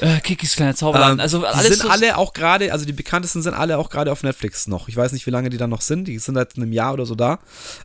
äh, 0.00 0.20
Kikis 0.20 0.54
kleiner 0.56 0.74
Zauberladen. 0.74 1.14
Ähm, 1.18 1.20
also 1.20 1.40
die 1.40 1.46
alles 1.46 1.66
sind 1.78 1.82
so- 1.82 1.88
alle 1.88 2.16
auch 2.16 2.32
gerade, 2.32 2.72
also 2.72 2.84
die 2.84 2.92
bekanntesten 2.92 3.42
sind 3.42 3.54
alle 3.54 3.78
auch 3.78 3.90
gerade 3.90 4.12
auf 4.12 4.22
Netflix 4.22 4.66
noch. 4.66 4.88
Ich 4.88 4.96
weiß 4.96 5.12
nicht, 5.12 5.26
wie 5.26 5.30
lange 5.30 5.50
die 5.50 5.56
dann 5.56 5.70
noch 5.70 5.80
sind. 5.80 6.06
Die 6.08 6.18
sind 6.18 6.34
seit 6.44 6.56
einem 6.56 6.72
Jahr 6.72 6.92
oder 6.92 7.06
so 7.06 7.14
da. 7.14 7.38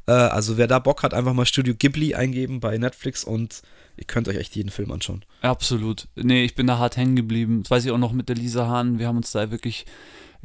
Äh, 0.08 0.12
also 0.12 0.58
wer 0.58 0.68
da 0.68 0.80
Bock 0.80 1.04
hat, 1.04 1.14
einfach 1.14 1.34
mal 1.34 1.46
Studio 1.46 1.74
Ghibli 1.78 2.16
eingeben 2.16 2.60
bei 2.60 2.78
Netflix 2.78 3.24
und 3.24 3.62
ihr 3.98 4.06
könnt 4.06 4.28
euch 4.28 4.38
echt 4.38 4.56
jeden 4.56 4.70
Film 4.70 4.92
anschauen. 4.92 5.24
Absolut. 5.42 6.08
Nee, 6.16 6.44
ich 6.44 6.56
bin 6.56 6.68
da 6.68 6.78
hart 6.78 6.98
hängen 6.98 7.16
geblieben. 7.16 7.64
Das 7.64 7.72
weiß 7.72 7.86
ich 7.86 7.92
auch 7.92 7.98
noch 7.98 8.14
mit 8.14 8.30
der 8.30 8.36
Lisa 8.36 8.68
Hahn. 8.68 9.00
Wir 9.00 9.08
haben 9.08 9.18
uns 9.18 9.32
da 9.32 9.52
wirklich, 9.52 9.86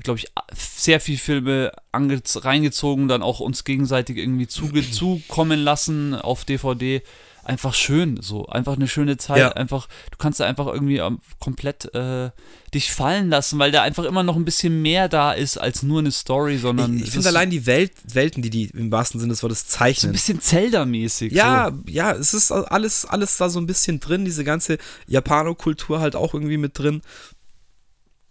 glaube 0.03 0.19
ich, 0.19 0.27
sehr 0.53 1.01
viel 1.01 1.19
Filme 1.19 1.73
reingezogen, 1.93 3.09
dann 3.09 3.23
auch 3.23 3.41
uns 3.41 3.65
gegenseitig 3.65 4.17
irgendwie 4.17 4.49
zukommen 4.49 5.61
lassen 5.61 6.15
auf 6.15 6.45
DVD. 6.45 7.03
Einfach 7.45 7.75
schön, 7.75 8.21
so. 8.23 8.47
Einfach 8.47 8.75
eine 8.77 8.89
schöne 8.89 9.17
Zeit. 9.19 9.39
Ja. 9.39 9.53
Einfach, 9.53 9.87
du 10.11 10.17
kannst 10.17 10.41
da 10.41 10.47
einfach 10.47 10.67
irgendwie 10.67 10.97
ähm, 10.97 11.19
komplett 11.39 11.95
äh, 11.95 12.31
dich 12.73 12.91
fallen 12.91 13.29
lassen, 13.29 13.59
weil 13.59 13.71
da 13.71 13.83
einfach 13.83 14.05
immer 14.05 14.23
noch 14.23 14.37
ein 14.37 14.45
bisschen 14.45 14.81
mehr 14.81 15.09
da 15.09 15.33
ist 15.33 15.59
als 15.59 15.83
nur 15.83 16.01
eine 16.01 16.11
Story, 16.11 16.57
sondern 16.59 16.97
Ich, 16.97 17.05
ich 17.05 17.11
finde 17.11 17.29
allein 17.29 17.51
die 17.51 17.67
Welt, 17.67 17.93
Welten, 18.13 18.43
die 18.43 18.51
die 18.51 18.65
im 18.71 18.91
wahrsten 18.91 19.21
Sinne 19.21 19.33
des 19.33 19.43
Wortes 19.43 19.61
so 19.61 19.67
ein 19.67 19.79
zeichnen. 19.79 20.13
bisschen 20.13 20.41
Zelda-mäßig. 20.41 21.33
Ja, 21.33 21.73
ja, 21.87 22.13
es 22.13 22.33
ist 22.35 22.51
alles, 22.51 23.05
alles 23.05 23.37
da 23.37 23.51
so 23.51 23.61
ein 23.61 23.67
bisschen 23.67 24.01
drin, 24.01 24.25
diese 24.25 24.45
ganze 24.45 24.79
Japanokultur 25.07 26.01
halt 26.01 26.17
auch 26.17 26.35
irgendwie 26.35 26.57
mit 26.57 26.79
drin. 26.79 27.03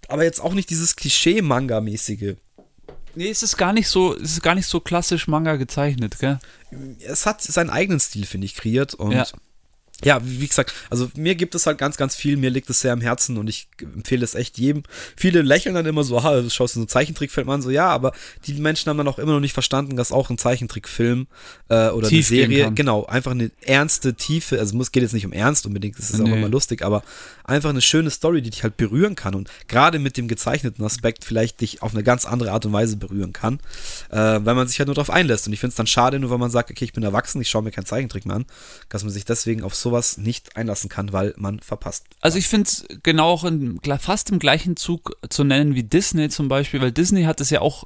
Aber 0.08 0.24
jetzt 0.24 0.42
auch 0.42 0.54
nicht 0.54 0.70
dieses 0.70 0.96
Klischee-Manga-mäßige. 0.96 2.36
Nee, 3.16 3.30
es 3.30 3.44
ist 3.44 3.58
gar 3.58 3.74
nicht 3.74 3.88
so, 3.88 4.16
es 4.16 4.32
ist 4.34 4.42
gar 4.44 4.56
nicht 4.56 4.68
so 4.68 4.80
klassisch 4.80 5.28
Manga 5.28 5.56
gezeichnet, 5.56 6.18
gell? 6.20 6.40
Es 7.00 7.26
hat 7.26 7.42
seinen 7.42 7.70
eigenen 7.70 8.00
Stil, 8.00 8.26
finde 8.26 8.46
ich, 8.46 8.56
kreiert. 8.56 8.94
Und 8.96 9.12
Ja. 9.12 9.26
Ja. 10.06 10.20
wie 10.24 10.48
gesagt, 10.48 10.74
also 10.90 11.10
mir 11.16 11.36
gibt 11.36 11.56
es 11.56 11.66
halt 11.66 11.78
ganz, 11.78 11.98
ganz 11.98 12.16
viel, 12.16 12.38
mir 12.38 12.50
liegt 12.50 12.70
es 12.70 12.82
sehr 12.82 12.94
am 12.94 13.02
Herzen 13.02 13.38
und 13.38 13.48
ich 13.48 13.68
empfehle 13.80 14.24
es 14.24 14.36
echt 14.36 14.58
jedem. 14.58 14.84
Viele 15.16 15.42
lächeln 15.42 15.76
dann 15.76 15.86
immer 15.86 16.04
so, 16.04 16.24
ha, 16.24 16.42
du 16.42 16.50
schaust 16.50 16.76
so 16.76 16.80
einen 16.80 16.88
Zeichentrickfilm 16.88 17.50
an, 17.50 17.62
so 17.62 17.70
ja, 17.70 17.88
aber 17.88 18.14
die 18.46 18.54
Menschen 18.54 18.90
haben 18.90 18.98
dann 18.98 19.08
auch 19.08 19.20
immer 19.20 19.34
noch 19.34 19.40
nicht 19.40 19.54
verstanden, 19.54 19.96
dass 19.96 20.12
auch 20.12 20.30
ein 20.30 20.38
Zeichentrickfilm 20.38 21.28
äh, 21.70 21.90
oder 21.90 22.08
Tief 22.08 22.30
eine 22.30 22.38
Serie, 22.40 22.72
genau, 22.74 23.06
einfach 23.06 23.32
eine 23.32 23.52
ernste 23.62 24.14
Tiefe, 24.14 24.60
also 24.60 24.80
es 24.80 24.92
geht 24.92 25.04
jetzt 25.04 25.14
nicht 25.14 25.26
um 25.26 25.34
Ernst 25.34 25.66
unbedingt, 25.66 25.98
es 26.00 26.10
ist 26.10 26.20
auch 26.22 26.26
Nee. 26.26 26.38
immer 26.38 26.50
lustig, 26.50 26.84
aber 26.84 27.04
einfach 27.44 27.70
eine 27.70 27.82
schöne 27.82 28.10
Story, 28.10 28.42
die 28.42 28.50
dich 28.50 28.64
halt 28.64 28.78
berühren 28.78 29.16
kann 29.16 29.36
und 29.36 29.50
gerade 29.68 30.00
mit 30.00 30.18
dem 30.18 30.28
gezeichneten 30.28 30.84
Aspekt 30.84 31.26
vielleicht 31.26 31.62
dich 31.62 31.82
auf 31.82 31.94
eine 31.94 32.04
ganz 32.04 32.26
andere 32.26 32.52
Art 32.52 32.66
und 32.66 32.74
Weise 32.74 32.98
berühren 32.98 33.34
kann, 33.34 33.60
äh, 34.10 34.18
weil 34.18 34.56
man 34.56 34.68
sich 34.68 34.80
halt 34.80 34.88
nur 34.88 34.96
darauf 34.96 35.10
einlässt. 35.10 35.48
Und 35.48 35.54
ich 35.54 35.60
finde 35.60 35.72
es 35.72 35.76
dann 35.76 35.88
schade, 35.88 36.20
nur 36.20 36.30
weil 36.30 36.38
man 36.38 36.52
sagt, 36.52 36.72
okay, 36.72 36.86
ich 36.86 36.94
bin 36.94 37.04
erwachsen, 37.04 37.42
ich 37.42 37.50
schaue 37.50 37.64
mir 37.64 37.72
keinen 37.72 37.86
Zeichentrick 37.86 38.26
mehr 38.26 38.38
an, 38.38 38.46
dass 38.90 39.04
man 39.04 39.12
sich 39.12 39.26
deswegen 39.26 39.64
auf 39.64 39.76
sowas 39.94 40.18
nicht 40.18 40.58
einlassen 40.58 40.90
kann, 40.90 41.14
weil 41.14 41.34
man 41.38 41.60
verpasst. 41.60 42.06
Also 42.20 42.40
ich 42.40 42.48
finde 42.48 42.68
es 42.68 42.86
genau 43.04 43.30
auch 43.30 43.44
in, 43.44 43.80
fast 44.00 44.32
im 44.32 44.40
gleichen 44.40 44.76
Zug 44.76 45.16
zu 45.30 45.44
nennen 45.44 45.76
wie 45.76 45.84
Disney 45.84 46.30
zum 46.30 46.48
Beispiel, 46.48 46.82
weil 46.82 46.92
Disney 46.92 47.24
hat 47.24 47.40
es 47.42 47.52
ja 47.52 47.62
auch 47.62 47.84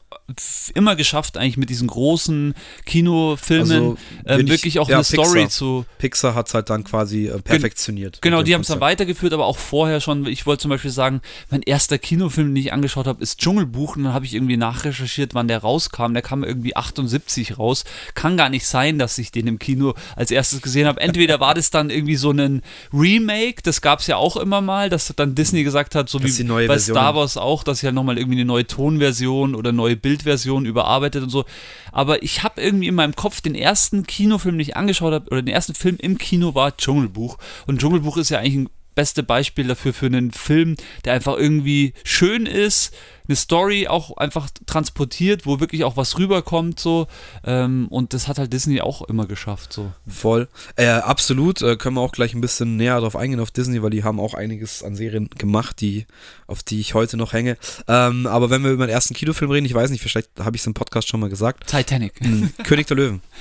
immer 0.73 0.95
geschafft, 0.97 1.37
eigentlich 1.37 1.55
mit 1.57 1.69
diesen 1.69 1.87
großen 1.87 2.53
Kinofilmen 2.85 3.71
Also, 3.71 3.97
ähm, 4.25 4.37
will 4.39 4.45
ich- 4.45 4.51
wirklich 4.51 4.79
auch 4.79 4.89
ja, 4.89 4.95
eine 4.97 5.03
Story 5.03 5.41
Pixar. 5.43 5.49
zu. 5.49 5.85
Pixar 5.99 6.35
hat 6.35 6.47
es 6.47 6.53
halt 6.53 6.69
dann 6.69 6.83
quasi 6.83 7.27
äh, 7.27 7.39
perfektioniert. 7.41 8.21
Genau, 8.21 8.37
mit 8.37 8.45
dem 8.45 8.49
die 8.49 8.53
haben 8.55 8.61
es 8.61 8.67
dann 8.67 8.81
weitergeführt, 8.81 9.33
aber 9.33 9.45
auch 9.45 9.57
vorher 9.57 10.01
schon. 10.01 10.25
Ich 10.25 10.45
wollte 10.45 10.63
zum 10.63 10.69
Beispiel 10.69 10.91
sagen, 10.91 11.21
mein 11.49 11.61
erster 11.61 11.97
Kinofilm, 11.97 12.53
den 12.53 12.61
ich 12.61 12.73
angeschaut 12.73 13.07
habe, 13.07 13.21
ist 13.23 13.39
Dschungelbuch. 13.39 13.95
Und 13.95 14.03
dann 14.03 14.13
habe 14.13 14.25
ich 14.25 14.33
irgendwie 14.33 14.57
nachrecherchiert, 14.57 15.33
wann 15.33 15.47
der 15.47 15.59
rauskam. 15.59 16.13
Der 16.13 16.21
kam 16.21 16.43
irgendwie 16.43 16.75
78 16.75 17.57
raus. 17.57 17.83
Kann 18.13 18.35
gar 18.37 18.49
nicht 18.49 18.65
sein, 18.65 18.99
dass 18.99 19.17
ich 19.17 19.31
den 19.31 19.47
im 19.47 19.59
Kino 19.59 19.93
als 20.15 20.31
erstes 20.31 20.61
gesehen 20.61 20.87
habe. 20.87 20.99
Entweder 21.01 21.39
war 21.39 21.53
das 21.53 21.69
dann 21.69 21.89
irgendwie 21.89 22.15
so 22.15 22.31
ein 22.31 22.61
Remake, 22.93 23.61
das 23.63 23.81
gab 23.81 23.99
es 23.99 24.07
ja 24.07 24.17
auch 24.17 24.37
immer 24.37 24.61
mal, 24.61 24.89
dass 24.89 25.13
dann 25.15 25.35
Disney 25.35 25.63
gesagt 25.63 25.95
hat, 25.95 26.09
so 26.09 26.19
Dass 26.19 26.37
wie 26.37 26.43
bei 26.43 26.65
Versionen- 26.65 26.97
Star 26.99 27.15
Wars 27.15 27.37
auch, 27.37 27.63
dass 27.63 27.79
sie 27.79 27.85
halt 27.87 27.95
nochmal 27.95 28.17
irgendwie 28.17 28.37
eine 28.37 28.45
neue 28.45 28.65
Tonversion 28.67 29.55
oder 29.55 29.71
neue 29.71 29.95
Bildversion 30.17 30.65
überarbeitet 30.65 31.23
und 31.23 31.29
so. 31.29 31.45
Aber 31.91 32.23
ich 32.23 32.43
habe 32.43 32.61
irgendwie 32.61 32.87
in 32.87 32.95
meinem 32.95 33.15
Kopf 33.15 33.41
den 33.41 33.55
ersten 33.55 34.05
Kinofilm, 34.05 34.55
den 34.55 34.61
ich 34.61 34.75
angeschaut 34.77 35.13
habe, 35.13 35.29
oder 35.29 35.41
den 35.41 35.53
ersten 35.53 35.73
Film 35.73 35.97
im 35.99 36.17
Kino 36.17 36.55
war 36.55 36.75
Dschungelbuch. 36.75 37.37
Und 37.65 37.79
Dschungelbuch 37.79 38.17
ist 38.17 38.29
ja 38.29 38.39
eigentlich 38.39 38.55
ein 38.55 38.69
beste 38.97 39.21
Beispiel 39.21 39.67
dafür 39.67 39.93
für 39.93 40.07
einen 40.07 40.31
Film, 40.31 40.75
der 41.05 41.13
einfach 41.13 41.37
irgendwie 41.37 41.93
schön 42.03 42.47
ist, 42.47 42.95
eine 43.27 43.35
Story 43.35 43.87
auch 43.87 44.17
einfach 44.17 44.49
transportiert, 44.65 45.45
wo 45.45 45.59
wirklich 45.59 45.83
auch 45.83 45.97
was 45.97 46.17
rüberkommt 46.17 46.79
so 46.79 47.05
ähm, 47.43 47.87
und 47.89 48.15
das 48.15 48.27
hat 48.27 48.39
halt 48.39 48.51
Disney 48.51 48.81
auch 48.81 49.03
immer 49.03 49.27
geschafft 49.27 49.71
so. 49.71 49.91
Voll. 50.07 50.47
Äh, 50.77 50.87
absolut. 50.87 51.61
Äh, 51.61 51.75
können 51.75 51.95
wir 51.95 52.01
auch 52.01 52.11
gleich 52.11 52.33
ein 52.33 52.41
bisschen 52.41 52.75
näher 52.75 52.99
drauf 52.99 53.15
eingehen 53.15 53.39
auf 53.39 53.51
Disney, 53.51 53.83
weil 53.83 53.91
die 53.91 54.03
haben 54.03 54.19
auch 54.19 54.33
einiges 54.33 54.81
an 54.81 54.95
Serien 54.95 55.29
gemacht, 55.29 55.79
die, 55.79 56.07
auf 56.47 56.63
die 56.63 56.79
ich 56.79 56.95
heute 56.95 57.17
noch 57.17 57.33
hänge. 57.33 57.57
Ähm, 57.87 58.25
aber 58.25 58.49
wenn 58.49 58.63
wir 58.63 58.71
über 58.71 58.87
den 58.87 58.93
ersten 58.93 59.13
Kinofilm 59.13 59.51
reden, 59.51 59.67
ich 59.67 59.75
weiß 59.75 59.91
nicht, 59.91 60.01
vielleicht 60.01 60.31
habe 60.39 60.55
ich 60.55 60.63
es 60.63 60.67
im 60.67 60.73
Podcast 60.73 61.07
schon 61.07 61.19
mal 61.19 61.29
gesagt. 61.29 61.67
Titanic. 61.67 62.13
Hm, 62.19 62.51
König 62.63 62.87
der 62.87 62.97
Löwen. 62.97 63.21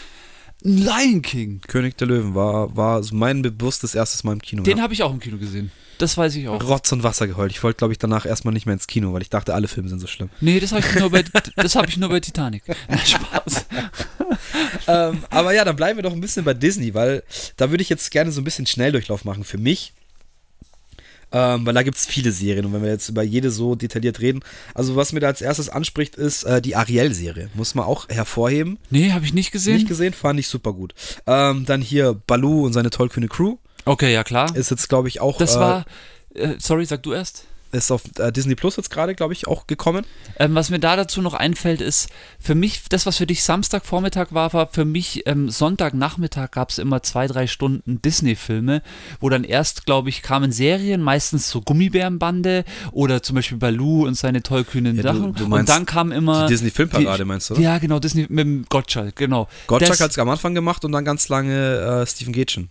Lion 0.67 1.23
King. 1.23 1.61
König 1.69 1.97
der 1.97 2.09
Löwen 2.09 2.35
war, 2.35 2.77
war 2.77 3.01
mein 3.13 3.43
bewusstes 3.43 3.95
erstes 3.95 4.25
Mal 4.25 4.33
im 4.33 4.43
Kino. 4.43 4.65
Den 4.65 4.79
ja. 4.79 4.83
habe 4.83 4.93
ich 4.93 5.03
auch 5.03 5.13
im 5.13 5.21
Kino 5.21 5.39
gesehen. 5.39 5.71
Das 5.99 6.19
weiß 6.19 6.35
ich 6.35 6.49
auch. 6.49 6.63
Rotz 6.63 6.93
und 6.93 7.05
Wasser 7.05 7.27
geheult. 7.27 7.53
Ich 7.53 7.63
wollte, 7.63 7.79
glaube 7.79 7.93
ich, 7.93 7.99
danach 7.99 8.27
erstmal 8.27 8.53
nicht 8.53 8.67
mehr 8.67 8.75
ins 8.75 8.87
Kino, 8.87 9.13
weil 9.13 9.23
ich 9.23 9.31
dachte, 9.31 9.55
alle 9.55 9.69
Filme 9.69 9.89
sind 9.89 10.01
so 10.01 10.09
schlimm. 10.09 10.29
Nee, 10.41 10.59
das 10.61 10.73
habe 10.73 10.85
ich 10.85 10.95
nur 10.97 11.11
bei 11.11 11.25
das 11.57 11.77
habe 11.77 11.87
ich 11.87 11.97
nur 11.97 12.09
bei 12.09 12.21
Titanic. 12.21 12.65
Na, 12.89 12.99
Spaß. 12.99 13.67
ähm, 14.89 15.23
aber 15.31 15.55
ja, 15.55 15.65
dann 15.65 15.77
bleiben 15.77 15.99
wir 15.99 16.03
doch 16.03 16.13
ein 16.13 16.21
bisschen 16.21 16.45
bei 16.45 16.53
Disney, 16.53 16.93
weil 16.95 17.23
da 17.57 17.71
würde 17.71 17.83
ich 17.83 17.89
jetzt 17.89 18.11
gerne 18.11 18.33
so 18.33 18.41
ein 18.41 18.45
bisschen 18.45 18.67
Schnelldurchlauf 18.67 19.25
machen 19.25 19.45
für 19.45 19.59
mich. 19.59 19.93
Ähm, 21.33 21.67
weil 21.67 21.75
da 21.75 21.83
gibt 21.83 21.97
es 21.97 22.07
viele 22.07 22.31
Serien 22.31 22.65
und 22.67 22.73
wenn 22.73 22.83
wir 22.83 22.91
jetzt 22.91 23.09
über 23.09 23.23
jede 23.23 23.51
so 23.51 23.75
detailliert 23.75 24.21
reden. 24.21 24.41
Also, 24.75 24.95
was 24.97 25.13
mir 25.13 25.21
da 25.21 25.27
als 25.27 25.43
erstes 25.43 25.69
anspricht, 25.69 26.15
ist 26.15 26.45
äh, 26.45 26.63
die 26.63 26.77
Ariel-Serie. 26.77 27.51
Muss 27.55 27.75
man 27.75 27.85
auch 27.85 28.09
hervorheben. 28.09 28.79
Nee, 28.91 29.13
habe 29.13 29.25
ich 29.25 29.35
nicht 29.35 29.51
gesehen. 29.51 29.75
Nicht 29.75 29.89
gesehen, 29.89 30.15
fand 30.15 30.39
ich 30.39 30.49
super 30.49 30.73
gut. 30.73 30.95
Ähm, 31.27 31.65
dann 31.67 31.83
hier 31.83 32.15
Baloo 32.27 32.65
und 32.65 32.73
seine 32.73 32.91
tollkühne 32.91 33.29
Crew. 33.29 33.57
Okay, 33.85 34.13
ja 34.13 34.25
klar. 34.25 34.55
Ist 34.55 34.71
jetzt, 34.71 34.89
glaube 34.89 35.09
ich, 35.09 35.21
auch. 35.21 35.39
Das 35.39 35.57
äh, 35.57 35.61
war 35.61 35.85
äh, 36.35 36.55
sorry, 36.59 36.85
sag 36.85 37.03
du 37.03 37.13
erst. 37.13 37.45
Ist 37.73 37.91
auf 37.91 38.03
äh, 38.19 38.31
Disney 38.33 38.55
Plus 38.55 38.77
jetzt 38.77 38.91
gerade, 38.91 39.15
glaube 39.15 39.33
ich, 39.33 39.47
auch 39.47 39.67
gekommen. 39.67 40.05
Ähm, 40.39 40.55
was 40.55 40.71
mir 40.71 40.79
da 40.79 40.97
dazu 40.97 41.21
noch 41.21 41.35
einfällt, 41.35 41.81
ist, 41.81 42.09
für 42.39 42.55
mich, 42.55 42.85
das, 42.89 43.07
was 43.07 43.17
für 43.17 43.27
dich 43.27 43.43
Samstagvormittag 43.43 44.29
war, 44.31 44.53
war 44.53 44.69
für 44.69 44.85
mich 44.85 45.27
ähm, 45.27 45.51
Sonntagnachmittag 45.51 46.51
gab 46.53 46.71
es 46.71 46.79
immer 46.79 47.03
zwei, 47.03 47.27
drei 47.27 47.47
Stunden 47.47 48.01
Disney-Filme, 48.03 48.83
wo 49.21 49.29
dann 49.29 49.45
erst, 49.45 49.85
glaube 49.85 50.09
ich, 50.09 50.23
kamen 50.23 50.53
Serien, 50.53 51.03
meistens 51.03 51.51
so 51.51 51.61
Gummibärenbande 51.61 52.65
oder 52.93 53.23
zum 53.23 53.37
Beispiel 53.37 53.59
Baloo 53.59 54.07
und 54.07 54.15
seine 54.15 54.43
tollkühnen 54.43 54.97
Ja, 54.97 55.03
Sachen. 55.03 55.35
du 55.35 55.45
und 55.47 55.69
dann 55.69 55.87
kam 55.87 56.13
immer. 56.13 56.47
Die 56.47 56.53
Disney-Filmparade, 56.53 57.25
meinst 57.25 57.51
du? 57.51 57.55
Oder? 57.55 57.63
Ja, 57.63 57.79
genau, 57.79 57.99
Disney 57.99 58.27
mit 58.29 58.47
dem 58.47 58.65
Gottschalk, 58.69 59.17
genau. 59.17 59.49
Gottschalk 59.67 60.01
hat 60.01 60.11
es 60.13 60.19
am 60.19 60.29
Anfang 60.29 60.55
gemacht 60.55 60.85
und 60.85 60.93
dann 60.93 61.05
ganz 61.05 61.29
lange 61.29 62.03
äh, 62.03 62.07
Stephen 62.07 62.33
Gätchen. 62.33 62.71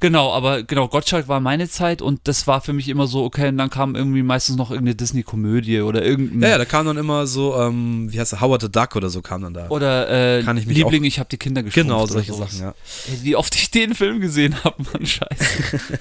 Genau, 0.00 0.32
aber 0.32 0.62
genau, 0.62 0.88
Gottschalk 0.88 1.26
war 1.28 1.40
meine 1.40 1.68
Zeit 1.68 2.02
und 2.02 2.20
das 2.24 2.46
war 2.46 2.60
für 2.60 2.72
mich 2.72 2.88
immer 2.88 3.06
so, 3.06 3.24
okay, 3.24 3.48
und 3.48 3.58
dann 3.58 3.70
kam 3.70 3.94
irgendwie 3.94 4.22
meistens 4.22 4.56
noch 4.56 4.70
irgendeine 4.70 4.94
Disney-Komödie 4.94 5.80
oder 5.80 6.04
irgendein. 6.04 6.42
Ja, 6.42 6.48
ja, 6.50 6.58
da 6.58 6.64
kam 6.64 6.86
dann 6.86 6.98
immer 6.98 7.26
so, 7.26 7.56
ähm, 7.56 8.12
wie 8.12 8.20
heißt 8.20 8.34
er, 8.34 8.40
Howard 8.40 8.62
the 8.62 8.70
Duck 8.70 8.94
oder 8.96 9.08
so 9.08 9.22
kam 9.22 9.42
dann 9.42 9.54
da. 9.54 9.68
Oder 9.68 10.38
äh, 10.38 10.42
Kann 10.42 10.58
ich 10.58 10.66
mich 10.66 10.76
Liebling, 10.76 11.04
ich 11.04 11.18
habe 11.18 11.28
die 11.30 11.38
Kinder 11.38 11.62
geschrumpft. 11.62 11.88
genau, 11.88 12.06
solche. 12.06 12.34
Sachen, 12.34 12.60
ja. 12.60 12.74
Ey, 13.10 13.18
wie 13.22 13.36
oft 13.36 13.54
ich 13.54 13.70
den 13.70 13.94
Film 13.94 14.20
gesehen 14.20 14.62
habe, 14.64 14.82
Mann, 14.92 15.06
scheiße. 15.06 15.28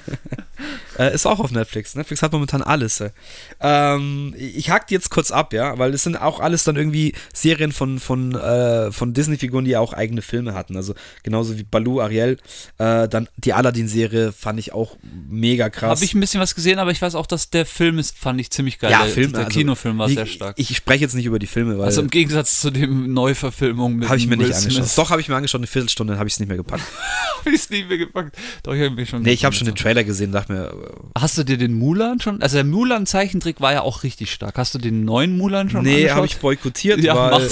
Äh, 0.98 1.14
ist 1.14 1.26
auch 1.26 1.40
auf 1.40 1.52
Netflix. 1.52 1.96
Netflix 1.96 2.22
hat 2.22 2.32
momentan 2.32 2.62
alles. 2.62 3.02
Äh. 3.02 3.12
Ähm, 3.60 4.34
ich 4.38 4.70
hack 4.70 4.88
die 4.88 4.94
jetzt 4.94 5.10
kurz 5.10 5.32
ab, 5.32 5.54
ja, 5.54 5.78
weil 5.78 5.94
es 5.94 6.04
sind 6.04 6.16
auch 6.16 6.40
alles 6.40 6.64
dann 6.64 6.76
irgendwie 6.76 7.14
Serien 7.34 7.72
von, 7.72 8.00
von, 8.00 8.34
äh, 8.36 8.92
von 8.92 9.14
Disney-Figuren, 9.14 9.66
die 9.66 9.72
ja 9.72 9.80
auch 9.80 9.94
eigene 9.94 10.22
Filme 10.22 10.54
hatten. 10.54 10.78
Also 10.78 10.96
genauso 11.24 11.58
wie 11.58 11.64
Baloo, 11.64 12.02
Ariel. 12.02 12.38
Äh, 12.78 13.08
dann 13.08 13.28
die 13.38 13.54
Aladdin-Serie 13.54 14.32
fand 14.32 14.60
ich 14.60 14.74
auch 14.74 14.98
mega 15.30 15.70
krass. 15.70 15.98
Habe 15.98 16.06
ich 16.06 16.14
ein 16.14 16.20
bisschen 16.20 16.42
was 16.42 16.56
gesehen, 16.56 16.80
aber 16.80 16.92
ich 16.92 17.02
weiß 17.02 17.16
auch, 17.16 17.26
dass 17.26 17.50
der 17.50 17.66
Film 17.66 18.00
ist, 18.00 18.18
fand 18.18 18.40
ich 18.40 18.52
ziemlich 18.52 18.80
geil. 18.80 18.92
ja, 18.92 19.04
der, 19.04 19.14
Film, 19.14 19.32
der 19.32 19.46
also, 19.46 19.60
Kinofilm 19.60 19.98
war 19.98 20.08
ich, 20.08 20.16
sehr 20.16 20.26
stark. 20.26 20.56
Ich, 20.58 20.76
spreche 20.76 21.02
jetzt 21.02 21.16
nicht 21.16 21.26
über 21.26 21.40
die 21.40 21.48
Filme, 21.48 21.78
weil 21.78 21.86
also 21.86 22.02
im 22.02 22.10
Gegensatz 22.10 22.60
zu 22.62 22.72
dem 22.72 23.14
Neuverfilmung 23.14 23.96
mit 23.96 24.10
habe 24.10 24.18
ich 24.18 24.28
mir 24.28 24.38
Will 24.38 24.48
nicht 24.48 24.56
angeschaut. 24.56 24.84
Smith. 24.86 24.96
Doch, 24.96 25.10
habe 25.10 25.22
ich 25.22 25.30
mir 25.30 25.36
angeschaut, 25.36 25.60
eine 25.60 25.68
Viertelstunde, 25.68 26.14
dann 26.14 26.20
habe 26.20 26.28
ich 26.28 26.34
es 26.34 26.40
nicht 26.40 26.48
mehr 26.48 26.58
gepackt. 26.58 26.84
Hab 27.40 27.48
ich 27.48 27.56
es 27.56 27.70
nie 27.70 27.84
mehr 27.84 27.98
gepackt. 27.98 28.36
Doch, 28.64 28.74
ich 28.74 28.82
habe 28.82 28.92
mich 28.92 29.10
schon 29.10 29.22
Nee, 29.22 29.34
ich 29.34 29.46
habe 29.46 29.56
schon 29.56 29.66
den 29.66 29.76
Trailer 29.76 30.04
gesehen, 30.04 30.32
dachte 30.32 30.54
mir, 30.54 30.74
Hast 31.18 31.38
du 31.38 31.44
dir 31.44 31.58
den 31.58 31.74
Mulan 31.74 32.20
schon? 32.20 32.42
Also 32.42 32.56
der 32.58 32.66
Mulan-Zeichentrick 32.66 33.62
war 33.62 33.74
ja 33.74 33.82
auch 33.82 34.04
richtig 34.04 34.32
stark. 34.32 34.58
Hast 34.58 34.74
du 34.76 34.80
den 34.80 35.06
neuen 35.06 35.38
Mulan 35.38 35.70
schon 35.70 35.84
nee, 35.84 36.10
habe 36.10 36.26
ich 36.26 36.38
boykottiert, 36.38 37.00
Ja, 37.02 37.32
weil 37.32 37.50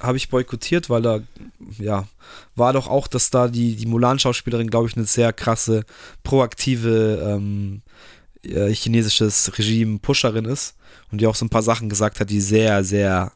habe 0.00 0.16
ich 0.16 0.28
boykottiert, 0.28 0.90
weil 0.90 1.02
da, 1.02 1.20
ja, 1.78 2.06
war 2.56 2.72
doch 2.72 2.88
auch, 2.88 3.06
dass 3.06 3.30
da 3.30 3.48
die, 3.48 3.76
die 3.76 3.86
Mulan-Schauspielerin, 3.86 4.68
glaube 4.68 4.88
ich, 4.88 4.96
eine 4.96 5.06
sehr 5.06 5.32
krasse, 5.32 5.84
proaktive 6.24 7.22
ähm, 7.24 7.82
äh, 8.42 8.72
chinesisches 8.72 9.56
Regime-Pusherin 9.56 10.44
ist 10.44 10.74
und 11.10 11.20
die 11.20 11.26
auch 11.26 11.34
so 11.34 11.44
ein 11.44 11.50
paar 11.50 11.62
Sachen 11.62 11.88
gesagt 11.88 12.20
hat, 12.20 12.30
die 12.30 12.40
sehr, 12.40 12.84
sehr. 12.84 13.32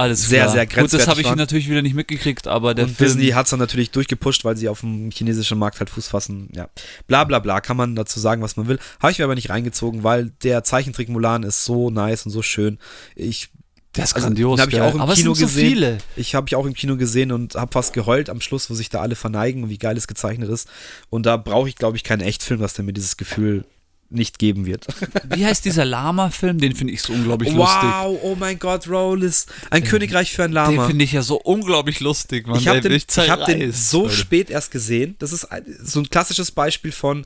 Alles 0.00 0.28
sehr, 0.28 0.42
klar. 0.42 0.52
sehr 0.52 0.66
Gut, 0.66 0.76
das 0.76 0.90
grenzwertig 0.90 1.08
habe 1.08 1.20
ich 1.20 1.36
natürlich 1.36 1.68
wieder 1.68 1.82
nicht 1.82 1.94
mitgekriegt, 1.94 2.46
aber 2.46 2.74
der 2.74 2.86
und 2.86 2.96
Film. 2.96 3.10
Disney 3.10 3.28
hat 3.30 3.46
es 3.46 3.50
dann 3.50 3.60
natürlich 3.60 3.90
durchgepusht, 3.90 4.44
weil 4.44 4.56
sie 4.56 4.68
auf 4.68 4.80
dem 4.80 5.10
chinesischen 5.10 5.58
Markt 5.58 5.78
halt 5.78 5.90
Fuß 5.90 6.08
fassen. 6.08 6.48
Ja, 6.54 6.68
bla 7.06 7.24
bla 7.24 7.38
bla, 7.38 7.60
kann 7.60 7.76
man 7.76 7.94
dazu 7.94 8.18
sagen, 8.18 8.40
was 8.40 8.56
man 8.56 8.66
will. 8.66 8.78
Habe 9.00 9.12
ich 9.12 9.18
mir 9.18 9.24
aber 9.24 9.34
nicht 9.34 9.50
reingezogen, 9.50 10.02
weil 10.02 10.32
der 10.42 10.64
Zeichentrick 10.64 11.10
Mulan 11.10 11.42
ist 11.42 11.64
so 11.66 11.90
nice 11.90 12.24
und 12.24 12.32
so 12.32 12.40
schön. 12.40 12.78
Ich 13.14 13.50
der 13.96 14.04
ist 14.04 14.14
also, 14.14 14.28
grandios. 14.28 14.56
den 14.56 14.62
hab 14.62 14.72
ich 14.72 14.80
auch 14.80 14.94
im 14.94 15.00
aber 15.00 15.14
Kino 15.14 15.34
sind 15.34 15.46
gesehen. 15.46 15.68
so 15.68 15.74
viele. 15.74 15.98
Ich 16.16 16.34
habe 16.34 16.46
ich 16.48 16.56
auch 16.56 16.64
im 16.64 16.74
Kino 16.74 16.96
gesehen 16.96 17.32
und 17.32 17.56
habe 17.56 17.72
fast 17.72 17.92
geheult 17.92 18.30
am 18.30 18.40
Schluss, 18.40 18.70
wo 18.70 18.74
sich 18.74 18.88
da 18.88 19.00
alle 19.00 19.16
verneigen 19.16 19.64
und 19.64 19.68
wie 19.68 19.78
geil 19.78 19.96
es 19.96 20.06
gezeichnet 20.06 20.48
ist. 20.48 20.68
Und 21.10 21.26
da 21.26 21.36
brauche 21.36 21.68
ich, 21.68 21.74
glaube 21.74 21.96
ich, 21.96 22.04
keinen 22.04 22.20
Echtfilm, 22.20 22.60
dass 22.60 22.74
der 22.74 22.84
mir 22.84 22.92
dieses 22.92 23.16
Gefühl 23.16 23.64
nicht 24.10 24.38
geben 24.38 24.66
wird. 24.66 24.86
Wie 25.34 25.44
heißt 25.44 25.64
dieser 25.64 25.84
Lama-Film? 25.84 26.58
Den 26.58 26.74
finde 26.74 26.92
ich 26.92 27.02
so 27.02 27.12
unglaublich 27.12 27.52
lustig. 27.52 27.82
wow, 27.82 28.18
oh 28.22 28.36
mein 28.38 28.58
Gott, 28.58 28.88
Roll 28.88 29.22
ist 29.22 29.50
ein 29.70 29.84
Königreich 29.84 30.32
für 30.32 30.44
ein 30.44 30.50
Den 30.50 30.54
Lama. 30.54 30.86
finde 30.86 31.04
ich 31.04 31.12
ja 31.12 31.22
so 31.22 31.36
unglaublich 31.40 32.00
lustig, 32.00 32.46
Mann. 32.46 32.58
Ich 32.58 32.68
habe 32.68 32.80
den, 32.80 32.92
ich 32.92 33.06
hab 33.30 33.46
den 33.46 33.72
so 33.72 34.04
Alter. 34.04 34.14
spät 34.14 34.50
erst 34.50 34.70
gesehen. 34.70 35.14
Das 35.18 35.32
ist 35.32 35.44
ein, 35.46 35.64
so 35.82 36.00
ein 36.00 36.10
klassisches 36.10 36.50
Beispiel 36.50 36.92
von, 36.92 37.24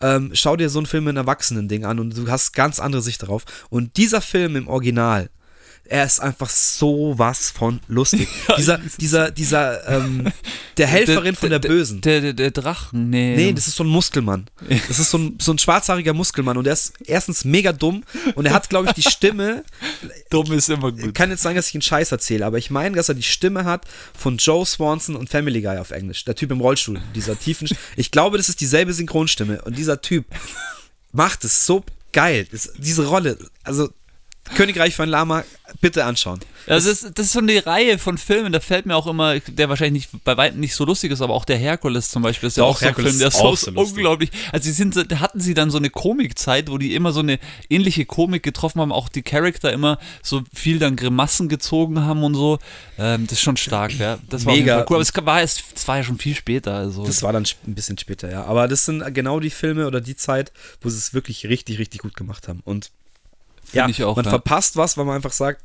ähm, 0.00 0.30
schau 0.34 0.56
dir 0.56 0.68
so 0.68 0.78
einen 0.80 0.86
Film 0.86 1.04
mit 1.04 1.10
einem 1.12 1.26
Erwachsenen-Ding 1.26 1.84
an 1.84 1.98
und 2.00 2.16
du 2.16 2.28
hast 2.28 2.52
ganz 2.52 2.80
andere 2.80 3.02
Sicht 3.02 3.22
darauf. 3.22 3.44
Und 3.70 3.96
dieser 3.96 4.20
Film 4.20 4.56
im 4.56 4.68
Original, 4.68 5.30
er 5.86 6.04
ist 6.04 6.20
einfach 6.20 6.48
so 6.48 7.14
was 7.16 7.50
von 7.50 7.80
lustig. 7.88 8.28
dieser, 8.56 8.78
dieser, 8.98 9.30
dieser, 9.30 9.88
ähm, 9.88 10.32
der 10.76 10.86
Helferin 10.88 11.34
von 11.34 11.50
der, 11.50 11.58
Bösen. 11.58 12.00
Der, 12.00 12.20
der, 12.20 12.32
der 12.32 12.50
Drachen, 12.50 13.10
nee. 13.10 13.36
Nee, 13.36 13.52
das 13.52 13.68
ist 13.68 13.76
so 13.76 13.84
ein 13.84 13.88
Muskelmann. 13.88 14.46
Das 14.88 14.98
ist 14.98 15.10
so 15.10 15.18
ein, 15.18 15.38
so 15.40 15.52
ein 15.52 15.58
schwarzhaariger 15.58 16.14
Muskelmann 16.14 16.56
und 16.56 16.64
der 16.64 16.72
ist 16.72 16.94
erstens 17.04 17.44
mega 17.44 17.72
dumm 17.72 18.04
und 18.34 18.46
er 18.46 18.54
hat, 18.54 18.70
glaube 18.70 18.88
ich, 18.88 18.94
die 18.94 19.02
Stimme. 19.02 19.64
dumm 20.30 20.52
ist 20.52 20.70
immer 20.70 20.92
gut. 20.92 21.14
Kann 21.14 21.30
jetzt 21.30 21.42
sagen, 21.42 21.56
dass 21.56 21.68
ich 21.68 21.74
einen 21.74 21.82
Scheiß 21.82 22.12
erzähle, 22.12 22.46
aber 22.46 22.58
ich 22.58 22.70
meine, 22.70 22.96
dass 22.96 23.08
er 23.08 23.14
die 23.14 23.22
Stimme 23.22 23.64
hat 23.64 23.82
von 24.18 24.38
Joe 24.38 24.64
Swanson 24.64 25.16
und 25.16 25.28
Family 25.28 25.60
Guy 25.60 25.76
auf 25.76 25.90
Englisch. 25.90 26.24
Der 26.24 26.34
Typ 26.34 26.50
im 26.50 26.60
Rollstuhl, 26.60 27.00
dieser 27.14 27.38
tiefen. 27.38 27.68
Ich 27.96 28.10
glaube, 28.10 28.38
das 28.38 28.48
ist 28.48 28.60
dieselbe 28.60 28.92
Synchronstimme 28.92 29.62
und 29.62 29.76
dieser 29.76 30.00
Typ 30.00 30.24
macht 31.12 31.44
es 31.44 31.66
so 31.66 31.84
geil. 32.12 32.46
Das, 32.50 32.72
diese 32.78 33.06
Rolle, 33.06 33.38
also 33.64 33.90
Königreich 34.54 34.94
von 34.94 35.08
Lama, 35.08 35.44
bitte 35.80 36.04
anschauen. 36.04 36.40
Das, 36.66 36.84
das 36.84 37.26
ist 37.26 37.32
so 37.32 37.40
eine 37.40 37.66
Reihe 37.66 37.98
von 37.98 38.16
Filmen, 38.16 38.52
da 38.52 38.60
fällt 38.60 38.86
mir 38.86 38.96
auch 38.96 39.06
immer, 39.06 39.38
der 39.38 39.68
wahrscheinlich 39.68 40.12
nicht, 40.12 40.24
bei 40.24 40.36
weitem 40.36 40.60
nicht 40.60 40.74
so 40.74 40.84
lustig 40.84 41.12
ist, 41.12 41.20
aber 41.20 41.34
auch 41.34 41.44
der 41.44 41.58
Herkules 41.58 42.10
zum 42.10 42.22
Beispiel 42.22 42.46
ist 42.46 42.56
ja 42.56 42.64
auch 42.64 42.78
so 42.78 42.86
ein 42.86 42.88
Herkules 42.88 43.10
Film, 43.10 43.18
der 43.18 43.28
ist 43.28 43.34
ist 43.34 43.40
so 43.40 43.54
so 43.54 43.70
unglaublich. 43.78 44.30
Also 44.50 44.64
sie 44.64 44.72
sind, 44.72 44.96
da 45.10 45.20
hatten 45.20 45.40
sie 45.40 45.52
dann 45.52 45.70
so 45.70 45.76
eine 45.76 45.90
Komikzeit, 45.90 46.70
wo 46.70 46.78
die 46.78 46.94
immer 46.94 47.12
so 47.12 47.20
eine 47.20 47.38
ähnliche 47.68 48.06
Komik 48.06 48.42
getroffen 48.42 48.80
haben, 48.80 48.92
auch 48.92 49.08
die 49.10 49.22
Charakter 49.22 49.72
immer 49.72 49.98
so 50.22 50.42
viel 50.54 50.78
dann 50.78 50.96
Grimassen 50.96 51.48
gezogen 51.48 52.00
haben 52.00 52.22
und 52.22 52.34
so. 52.34 52.58
Ähm, 52.98 53.26
das 53.26 53.38
ist 53.38 53.42
schon 53.42 53.56
stark, 53.56 53.98
ja. 53.98 54.18
Das 54.30 54.46
war 54.46 54.54
Mega. 54.54 54.86
Cool, 54.88 54.96
aber 54.96 55.02
es 55.02 55.14
war, 55.14 55.40
erst, 55.40 55.64
es 55.74 55.86
war 55.86 55.98
ja 55.98 56.04
schon 56.04 56.18
viel 56.18 56.34
später. 56.34 56.74
Also. 56.74 57.04
Das 57.04 57.22
war 57.22 57.32
dann 57.32 57.44
ein 57.66 57.74
bisschen 57.74 57.98
später, 57.98 58.30
ja. 58.30 58.44
Aber 58.44 58.68
das 58.68 58.86
sind 58.86 59.14
genau 59.14 59.38
die 59.38 59.50
Filme 59.50 59.86
oder 59.86 60.00
die 60.00 60.16
Zeit, 60.16 60.52
wo 60.80 60.88
sie 60.88 60.96
es 60.96 61.12
wirklich 61.12 61.46
richtig, 61.46 61.78
richtig 61.78 62.00
gut 62.00 62.14
gemacht 62.14 62.48
haben. 62.48 62.60
Und 62.64 62.90
ja, 63.74 63.88
ich 63.88 64.02
auch, 64.04 64.16
man 64.16 64.24
ja. 64.24 64.30
verpasst 64.30 64.76
was, 64.76 64.96
weil 64.96 65.04
man 65.04 65.16
einfach 65.16 65.32
sagt, 65.32 65.62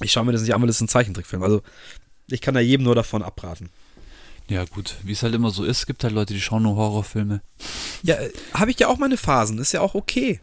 ich 0.00 0.12
schaue 0.12 0.24
mir 0.24 0.32
das 0.32 0.42
nicht 0.42 0.54
an, 0.54 0.60
weil 0.60 0.66
das 0.66 0.76
ist 0.76 0.82
ein 0.82 0.88
Zeichentrickfilm. 0.88 1.42
Also 1.42 1.62
ich 2.28 2.40
kann 2.40 2.54
da 2.54 2.60
jedem 2.60 2.84
nur 2.84 2.94
davon 2.94 3.22
abraten. 3.22 3.70
ja 4.48 4.64
gut, 4.64 4.96
wie 5.02 5.12
es 5.12 5.22
halt 5.22 5.34
immer 5.34 5.50
so 5.50 5.64
ist, 5.64 5.78
es 5.78 5.86
gibt 5.86 6.04
halt 6.04 6.14
Leute, 6.14 6.34
die 6.34 6.40
schauen 6.40 6.62
nur 6.62 6.76
Horrorfilme. 6.76 7.40
Ja, 8.02 8.16
habe 8.54 8.70
ich 8.70 8.78
ja 8.78 8.88
auch 8.88 8.98
meine 8.98 9.16
Phasen, 9.16 9.58
ist 9.58 9.72
ja 9.72 9.80
auch 9.80 9.94
okay. 9.94 10.40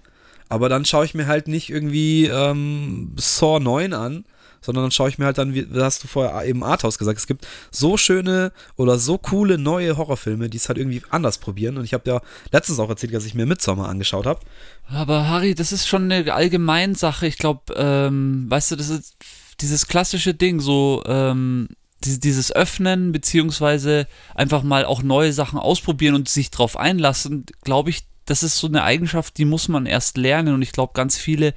Aber 0.50 0.70
dann 0.70 0.86
schaue 0.86 1.06
ich 1.06 1.16
mir 1.16 1.28
halt 1.28 1.48
nicht 1.48 1.70
irgendwie 1.70 2.26
ähm, 2.26 3.14
Saw 3.18 3.60
9 3.60 3.94
an, 3.94 4.26
sondern 4.66 4.86
dann 4.86 4.92
schaue 4.92 5.10
ich 5.10 5.18
mir 5.18 5.26
halt 5.26 5.38
dann, 5.38 5.54
wie 5.54 5.68
hast 5.76 6.04
du 6.04 6.08
vorher 6.08 6.46
eben 6.46 6.64
Arthouse 6.64 6.98
gesagt, 6.98 7.18
es 7.18 7.28
gibt 7.28 7.48
so 7.72 7.98
schöne 7.98 8.52
oder 8.76 8.98
so 8.98 9.18
coole 9.18 9.58
neue 9.58 9.98
Horrorfilme, 9.98 10.50
die 10.50 10.58
es 10.58 10.68
halt 10.68 10.78
irgendwie 10.78 11.02
anders 11.10 11.38
probieren. 11.38 11.78
Und 11.78 11.86
ich 11.86 11.94
habe 11.94 12.10
ja 12.10 12.22
letztens 12.52 12.80
auch 12.80 12.90
erzählt, 12.90 13.14
dass 13.14 13.26
ich 13.26 13.36
mir 13.36 13.46
Midsommar 13.46 13.90
angeschaut 13.90 14.26
habe. 14.26 14.40
Aber 14.88 15.30
Harry, 15.30 15.56
das 15.56 15.72
ist 15.72 15.88
schon 15.88 16.12
eine 16.12 16.34
Allgemeinsache. 16.34 17.28
Ich 17.28 17.38
glaube, 17.38 17.74
ähm, 17.76 18.46
weißt 18.50 18.72
du, 18.72 18.76
das 18.76 18.90
ist 18.90 19.16
dieses 19.62 19.88
klassische 19.88 20.34
Ding, 20.34 20.60
so 20.60 21.02
ähm, 21.06 21.70
dieses, 22.04 22.52
Öffnen, 22.52 23.12
beziehungsweise 23.12 24.08
einfach 24.36 24.64
mal 24.64 24.86
auch 24.86 25.02
neue 25.02 25.34
Sachen 25.34 25.58
ausprobieren 25.58 26.16
und 26.16 26.30
sich 26.30 26.52
drauf 26.52 26.78
einlassen, 26.78 27.46
glaube 27.64 27.90
ich, 27.90 28.04
das 28.26 28.44
ist 28.44 28.58
so 28.58 28.68
eine 28.68 28.84
Eigenschaft, 28.84 29.38
die 29.38 29.46
muss 29.46 29.68
man 29.68 29.86
erst 29.86 30.18
lernen 30.18 30.56
und 30.56 30.62
ich 30.62 30.72
glaube, 30.72 30.94
ganz 30.94 31.18
viele 31.18 31.54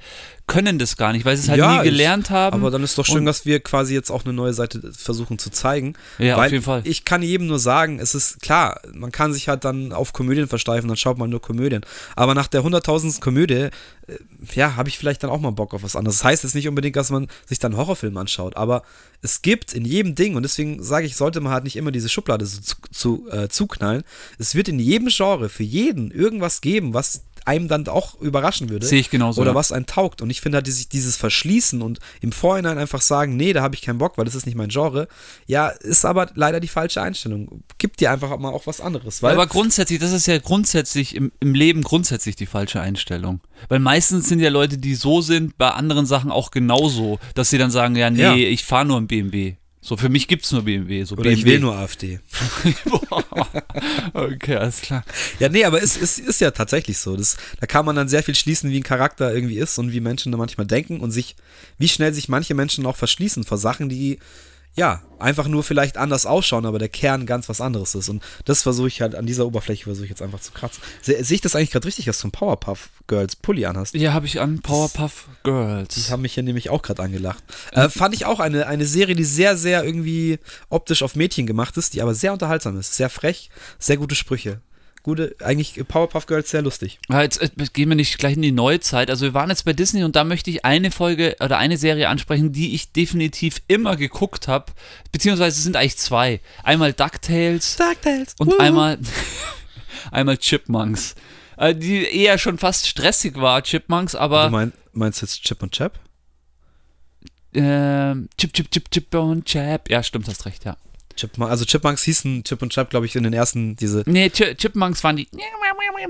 können 0.49 0.79
das 0.79 0.97
gar 0.97 1.13
nicht, 1.13 1.23
weil 1.25 1.37
sie 1.37 1.43
es 1.43 1.49
halt 1.49 1.59
Ja, 1.59 1.77
nie 1.77 1.89
gelernt 1.89 2.31
haben. 2.31 2.55
Aber 2.59 2.71
dann 2.71 2.83
ist 2.83 2.97
doch 2.97 3.05
schön, 3.05 3.23
dass 3.23 3.45
wir 3.45 3.59
quasi 3.59 3.93
jetzt 3.93 4.11
auch 4.11 4.25
eine 4.25 4.33
neue 4.33 4.53
Seite 4.53 4.91
versuchen 4.91 5.37
zu 5.37 5.51
zeigen. 5.51 5.93
Ja, 6.17 6.35
auf 6.37 6.51
jeden 6.51 6.63
Fall. 6.63 6.81
Ich 6.83 7.05
kann 7.05 7.21
jedem 7.21 7.47
nur 7.47 7.59
sagen, 7.59 7.99
es 7.99 8.15
ist 8.15 8.41
klar, 8.41 8.81
man 8.93 9.11
kann 9.11 9.31
sich 9.31 9.47
halt 9.47 9.63
dann 9.63 9.93
auf 9.93 10.11
Komödien 10.11 10.47
versteifen, 10.47 10.87
dann 10.87 10.97
schaut 10.97 11.17
man 11.19 11.29
nur 11.29 11.41
Komödien. 11.41 11.85
Aber 12.15 12.33
nach 12.33 12.47
der 12.47 12.63
hunderttausendsten 12.63 13.23
Komödie, 13.23 13.53
äh, 13.53 13.69
ja, 14.55 14.75
habe 14.75 14.89
ich 14.89 14.97
vielleicht 14.97 15.23
dann 15.23 15.29
auch 15.29 15.39
mal 15.39 15.51
Bock 15.51 15.73
auf 15.73 15.83
was 15.83 15.95
anderes. 15.95 16.17
Das 16.17 16.23
heißt 16.25 16.43
jetzt 16.43 16.55
nicht 16.55 16.67
unbedingt, 16.67 16.95
dass 16.95 17.11
man 17.11 17.27
sich 17.45 17.59
dann 17.59 17.77
Horrorfilm 17.77 18.17
anschaut, 18.17 18.57
aber 18.57 18.81
es 19.21 19.41
gibt 19.41 19.73
in 19.73 19.85
jedem 19.85 20.15
Ding, 20.15 20.35
und 20.35 20.43
deswegen 20.43 20.81
sage 20.81 21.05
ich, 21.05 21.15
sollte 21.15 21.41
man 21.41 21.51
halt 21.51 21.65
nicht 21.65 21.75
immer 21.75 21.91
diese 21.91 22.09
Schublade 22.09 22.45
so 22.45 22.61
zu, 22.61 22.75
zu, 22.91 23.29
äh, 23.29 23.49
zuknallen. 23.49 24.03
Es 24.37 24.55
wird 24.55 24.67
in 24.67 24.79
jedem 24.79 25.09
Genre 25.09 25.49
für 25.49 25.63
jeden 25.63 26.09
irgendwas 26.11 26.61
geben, 26.61 26.93
was 26.93 27.23
einem 27.45 27.67
dann 27.67 27.87
auch 27.87 28.19
überraschen 28.19 28.69
würde. 28.69 28.85
Sehe 28.85 28.99
ich 28.99 29.09
genauso, 29.09 29.41
Oder 29.41 29.51
ja. 29.51 29.55
was 29.55 29.71
einen 29.71 29.85
taugt. 29.85 30.21
Und 30.21 30.29
ich 30.29 30.41
finde 30.41 30.57
halt 30.57 30.67
dieses, 30.67 30.89
dieses 30.89 31.17
Verschließen 31.17 31.81
und 31.81 31.99
im 32.21 32.31
Vorhinein 32.31 32.77
einfach 32.77 33.01
sagen, 33.01 33.35
nee, 33.37 33.53
da 33.53 33.61
habe 33.61 33.75
ich 33.75 33.81
keinen 33.81 33.97
Bock, 33.97 34.17
weil 34.17 34.25
das 34.25 34.35
ist 34.35 34.45
nicht 34.45 34.55
mein 34.55 34.69
Genre, 34.69 35.07
ja, 35.47 35.67
ist 35.67 36.05
aber 36.05 36.29
leider 36.35 36.59
die 36.59 36.67
falsche 36.67 37.01
Einstellung. 37.01 37.63
Gibt 37.77 37.99
dir 37.99 38.11
einfach 38.11 38.37
mal 38.37 38.49
auch 38.49 38.67
was 38.67 38.81
anderes. 38.81 39.21
Weil 39.21 39.33
aber 39.33 39.47
grundsätzlich, 39.47 39.99
das 39.99 40.11
ist 40.11 40.27
ja 40.27 40.37
grundsätzlich 40.37 41.15
im, 41.15 41.31
im 41.39 41.53
Leben 41.53 41.81
grundsätzlich 41.83 42.35
die 42.35 42.45
falsche 42.45 42.81
Einstellung. 42.81 43.41
Weil 43.67 43.79
meistens 43.79 44.27
sind 44.29 44.39
ja 44.39 44.49
Leute, 44.49 44.77
die 44.77 44.95
so 44.95 45.21
sind, 45.21 45.57
bei 45.57 45.69
anderen 45.71 46.05
Sachen 46.05 46.31
auch 46.31 46.51
genauso, 46.51 47.19
dass 47.35 47.49
sie 47.49 47.57
dann 47.57 47.71
sagen, 47.71 47.95
ja, 47.95 48.09
nee, 48.09 48.21
Ja. 48.21 48.35
ich 48.35 48.63
fahre 48.63 48.85
nur 48.85 48.97
im 48.97 49.07
BMW. 49.07 49.55
So, 49.81 49.95
für 49.95 50.09
mich 50.09 50.27
gibt 50.27 50.43
es 50.43 50.51
nur 50.51 50.63
BMW. 50.63 51.03
So 51.03 51.13
oder 51.13 51.23
BMW. 51.23 51.39
ich 51.39 51.45
will 51.45 51.59
nur 51.59 51.75
AfD. 51.75 52.19
okay, 54.13 54.55
alles 54.55 54.81
klar. 54.81 55.05
Ja, 55.39 55.47
nee, 55.47 55.63
aber 55.63 55.81
es 55.81 55.95
ist, 55.95 56.19
ist 56.19 56.41
ja 56.41 56.51
tatsächlich 56.51 56.97
so. 56.97 57.15
Das, 57.15 57.37
da 57.61 57.65
kann 57.65 57.85
man 57.85 57.95
dann 57.95 58.09
sehr 58.09 58.21
viel 58.21 58.35
schließen, 58.35 58.71
wie 58.71 58.79
ein 58.79 58.83
Charakter 58.83 59.33
irgendwie 59.33 59.57
ist 59.57 59.77
und 59.77 59.93
wie 59.93 60.01
Menschen 60.01 60.33
da 60.33 60.37
manchmal 60.37 60.67
denken 60.67 60.99
und 60.99 61.11
sich, 61.11 61.37
wie 61.77 61.87
schnell 61.87 62.13
sich 62.13 62.27
manche 62.27 62.55
Menschen 62.55 62.85
auch 62.85 62.97
verschließen 62.97 63.45
vor 63.45 63.57
Sachen, 63.57 63.87
die 63.87 64.19
ja 64.79 65.01
einfach 65.19 65.47
nur 65.47 65.63
vielleicht 65.63 65.97
anders 65.97 66.25
ausschauen, 66.25 66.65
aber 66.65 66.79
der 66.79 66.89
Kern 66.89 67.25
ganz 67.25 67.49
was 67.49 67.59
anderes 67.61 67.93
ist. 67.93 68.09
Und 68.09 68.23
das 68.45 68.63
versuche 68.63 68.87
ich 68.87 69.01
halt 69.01 69.15
an 69.15 69.25
dieser 69.25 69.45
Oberfläche 69.45 69.83
versuche 69.83 70.05
ich 70.05 70.09
jetzt 70.09 70.21
einfach 70.21 70.39
zu 70.39 70.51
kratzen. 70.51 70.81
Se, 71.01 71.21
sehe 71.23 71.35
ich 71.35 71.41
das 71.41 71.55
eigentlich 71.55 71.71
gerade 71.71 71.85
richtig, 71.85 72.05
dass 72.05 72.19
du 72.19 72.25
einen 72.25 72.31
Powerpuff 72.31 72.89
Girls 73.07 73.35
Pulli 73.35 73.65
anhast? 73.65 73.93
Ja, 73.95 74.13
habe 74.13 74.25
ich 74.25 74.39
an 74.39 74.61
Powerpuff 74.61 75.27
Die 75.27 75.43
Girls. 75.43 76.09
haben 76.09 76.21
mich 76.21 76.33
hier 76.33 76.43
nämlich 76.43 76.69
auch 76.69 76.81
gerade 76.81 77.03
angelacht. 77.03 77.43
Äh, 77.73 77.89
fand 77.89 78.15
ich 78.15 78.25
auch 78.25 78.39
eine, 78.39 78.67
eine 78.67 78.85
Serie, 78.85 79.15
die 79.15 79.25
sehr, 79.25 79.57
sehr 79.57 79.83
irgendwie 79.83 80.39
optisch 80.69 81.03
auf 81.03 81.15
Mädchen 81.15 81.45
gemacht 81.45 81.75
ist, 81.77 81.93
die 81.93 82.01
aber 82.01 82.15
sehr 82.15 82.33
unterhaltsam 82.33 82.79
ist. 82.79 82.95
Sehr 82.95 83.09
frech, 83.09 83.49
sehr 83.77 83.97
gute 83.97 84.15
Sprüche. 84.15 84.61
Gute, 85.01 85.35
eigentlich 85.43 85.81
Powerpuff 85.87 86.25
Girls 86.25 86.49
sehr 86.49 86.61
lustig. 86.61 86.99
Ja, 87.09 87.21
jetzt 87.21 87.41
äh, 87.41 87.49
gehen 87.73 87.87
wir 87.89 87.95
nicht 87.95 88.17
gleich 88.17 88.33
in 88.35 88.41
die 88.41 88.51
Neuzeit. 88.51 89.09
Also 89.09 89.25
wir 89.25 89.33
waren 89.33 89.49
jetzt 89.49 89.63
bei 89.65 89.73
Disney 89.73 90.03
und 90.03 90.15
da 90.15 90.23
möchte 90.25 90.49
ich 90.49 90.65
eine 90.65 90.91
Folge 90.91 91.35
oder 91.39 91.57
eine 91.57 91.77
Serie 91.77 92.09
ansprechen, 92.09 92.51
die 92.51 92.75
ich 92.75 92.91
definitiv 92.91 93.61
immer 93.67 93.95
geguckt 93.95 94.47
habe. 94.47 94.73
Beziehungsweise 95.11 95.57
es 95.57 95.63
sind 95.63 95.77
eigentlich 95.77 95.97
zwei. 95.97 96.41
Einmal 96.63 96.91
DuckTales 96.93 97.77
DuckTales. 97.77 98.35
und 98.39 98.59
einmal, 98.59 98.99
einmal 100.11 100.37
Chipmunks. 100.37 101.15
Äh, 101.57 101.75
Die 101.75 102.03
eher 102.03 102.37
schon 102.37 102.57
fast 102.57 102.85
stressig 102.87 103.35
war, 103.35 103.61
Chipmunks, 103.63 104.11
Du 104.13 104.19
aber 104.19 104.49
mein, 104.49 104.73
meinst 104.91 105.21
jetzt 105.21 105.43
Chip 105.43 105.63
und 105.63 105.71
Chap? 105.71 105.97
ähm, 107.53 108.29
Chip, 108.37 108.53
Chip, 108.53 108.69
Chip, 108.71 108.91
Chip 108.91 109.15
und 109.15 109.45
Chap. 109.45 109.89
Ja, 109.89 110.03
stimmt, 110.03 110.27
hast 110.27 110.45
recht, 110.45 110.65
ja. 110.65 110.77
Chipmunk, 111.19 111.51
also 111.51 111.65
Chipmunks 111.65 112.03
hießen 112.03 112.43
Chip 112.43 112.61
und 112.61 112.71
Chap, 112.71 112.89
glaube 112.89 113.05
ich, 113.05 113.15
in 113.15 113.23
den 113.23 113.33
ersten, 113.33 113.75
diese. 113.75 114.03
Nee, 114.05 114.29
Ch 114.29 114.55
Chipmunks 114.57 115.03
waren 115.03 115.17
die, 115.17 115.27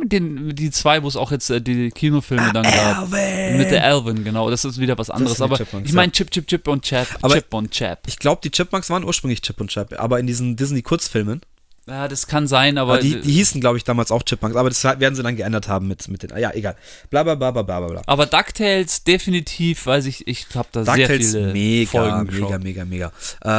den, 0.06 0.56
die 0.56 0.72
zwei, 0.72 1.02
wo 1.04 1.08
es 1.08 1.16
auch 1.16 1.32
jetzt 1.32 1.50
äh, 1.50 1.62
die 1.62 1.90
Kinofilme 1.92 2.52
dann 2.54 2.64
gab. 2.64 3.10
Mit 3.10 3.72
der 3.72 3.84
Alvin, 3.84 4.24
genau. 4.24 4.50
Das 4.50 4.66
ist 4.66 4.80
wieder 4.80 4.98
was 4.98 5.10
anderes. 5.10 5.42
Aber 5.42 5.58
Chipmunks, 5.58 5.90
ich 5.90 5.96
meine 5.96 6.12
Chip, 6.12 6.32
Chip, 6.32 6.48
Chip 6.48 6.68
und 6.68 6.84
Chap. 6.84 7.08
Aber- 7.22 7.36
Chip 7.36 7.54
und 7.54 7.72
Chap. 7.72 8.02
Ich 8.08 8.18
glaube, 8.20 8.42
die 8.44 8.52
Chipmunks 8.52 8.90
waren 8.90 9.04
ursprünglich 9.04 9.42
Chip 9.42 9.60
und 9.60 9.70
Chap, 9.70 9.94
aber 10.00 10.20
in 10.20 10.28
diesen 10.28 10.56
Disney-Kurzfilmen. 10.56 11.42
Ja, 11.90 12.08
das 12.08 12.28
kann 12.28 12.48
sein, 12.48 12.78
aber. 12.78 12.94
Aber 12.94 13.02
die, 13.02 13.20
die 13.20 13.32
hießen, 13.34 13.60
glaube 13.62 13.78
ich, 13.78 13.84
damals 13.84 14.12
auch 14.12 14.24
Chipmunks, 14.24 14.56
aber 14.56 14.70
das 14.70 14.84
werden 14.84 15.16
sie 15.16 15.24
dann 15.24 15.36
geändert 15.36 15.68
haben 15.68 15.88
mit, 15.88 16.08
mit 16.08 16.24
den. 16.24 16.38
Ja, 16.38 16.52
egal. 16.54 16.76
Bla 17.10 17.24
bla 17.24 17.36
bla 17.36 17.52
bla 17.52 17.64
bla 17.64 17.80
bla. 17.80 18.02
aber 18.06 18.26
DuckTales 18.26 19.04
definitiv, 19.04 19.86
weiß 19.86 20.06
ich, 20.06 20.28
ich 20.28 20.46
habe 20.56 20.68
da 20.72 20.84
sehr 20.86 20.96
DuckTales, 20.96 21.32
viele 21.32 21.54
mega, 21.54 21.90
Folgen 21.92 22.18
mega, 22.24 22.32
geschaut. 22.48 22.64
mega, 22.64 22.86
mega. 22.86 23.12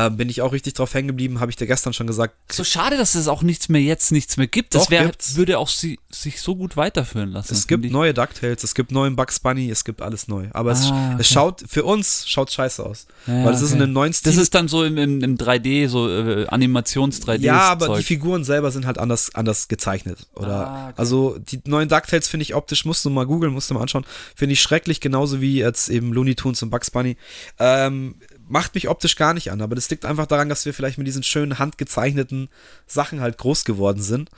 Äh, 0.07 0.11
bin 0.11 0.29
ich 0.29 0.43
auch 0.43 0.53
richtig 0.53 0.75
drauf 0.75 0.95
hängen 0.95 1.09
geblieben, 1.09 1.41
habe 1.41 1.51
ich 1.51 1.57
dir 1.57 1.67
gestern 1.67 1.93
schon 1.93 2.07
gesagt. 2.07 2.35
So 2.53 2.65
schade, 2.65 2.97
dass 2.97 3.15
es 3.15 3.29
auch 3.29 3.43
nichts 3.43 3.69
mehr 3.69 3.81
jetzt 3.81 4.13
nichts 4.13 4.37
mehr 4.37 4.47
gibt. 4.47 4.75
Das 4.75 4.85
Doch, 4.85 4.91
wär, 4.91 5.11
würde 5.35 5.59
auch 5.59 5.69
sie, 5.69 5.99
sich 6.11 6.41
so 6.41 6.55
gut 6.57 6.77
weiterführen 6.77 7.33
lassen. 7.33 7.53
Es 7.53 7.67
gibt 7.67 7.85
ich. 7.85 7.93
neue 7.93 8.15
DuckTales, 8.15 8.63
es 8.65 8.75
gibt 8.75 8.93
neuen 8.93 9.17
Bugs 9.17 9.41
Bunny, 9.41 9.71
es 9.71 9.85
gibt 9.85 10.03
alles 10.03 10.29
neu. 10.29 10.47
Aber 10.53 10.73
es, 10.73 10.91
Ah, 10.91 11.11
okay. 11.13 11.17
es 11.21 11.29
schaut, 11.29 11.65
für 11.69 11.85
uns 11.85 12.25
schaut 12.29 12.51
scheiße 12.51 12.85
aus. 12.85 13.07
Ja, 13.27 13.45
weil 13.45 13.55
es 13.55 13.61
ist 13.63 13.71
in 13.71 13.77
okay. 13.77 13.83
einem 13.85 13.93
neuen 13.93 14.13
Stil. 14.13 14.33
Das 14.33 14.41
ist 14.41 14.55
dann 14.55 14.69
so 14.69 14.85
im, 14.85 14.97
im, 14.99 15.23
im 15.23 15.37
3D, 15.37 15.89
so 15.89 16.09
äh, 16.09 16.47
Animations-3D. 16.49 17.41
Ja, 17.41 17.61
aber 17.61 17.87
Zeug. 17.87 17.99
die 17.99 18.05
Figuren 18.21 18.45
selber 18.45 18.71
sind 18.71 18.87
halt 18.87 18.99
anders, 18.99 19.35
anders 19.35 19.69
gezeichnet. 19.69 20.27
Oder 20.35 20.69
Ah, 20.69 20.85
okay. 20.89 20.95
also 20.99 21.39
die 21.39 21.61
neuen 21.65 21.89
DuckTales 21.89 22.29
finde 22.29 22.43
ich 22.43 22.55
optisch, 22.55 22.85
musst 22.85 23.03
du 23.05 23.11
mal 23.11 23.25
googeln, 23.27 23.53
musst 23.53 23.71
du 23.71 23.75
mal 23.75 23.81
anschauen, 23.81 24.05
finde 24.37 24.53
ich 24.53 24.61
schrecklich, 24.61 25.01
genauso 25.01 25.41
wie 25.41 25.57
jetzt 25.57 25.89
eben 25.89 26.13
Looney 26.13 26.35
Tunes 26.35 26.63
und 26.63 26.69
Bugs 26.69 26.91
Bunny. 26.91 27.17
Ähm, 27.59 28.17
macht 28.47 28.75
mich 28.75 28.89
optisch 28.91 29.17
gar 29.17 29.33
nicht 29.33 29.51
an, 29.53 29.63
aber 29.63 29.75
das 29.75 29.89
liegt 29.89 30.05
einfach 30.05 30.27
daran, 30.27 30.51
dass 30.51 30.67
wir 30.67 30.75
vielleicht 30.75 30.99
mit 30.99 31.07
diesen 31.07 31.23
schönen 31.23 31.59
handgezeichneten 31.59 32.49
Sachen 32.87 33.21
halt 33.23 33.39
groß 33.39 33.65
geworden 33.65 34.03
sind 34.03 34.29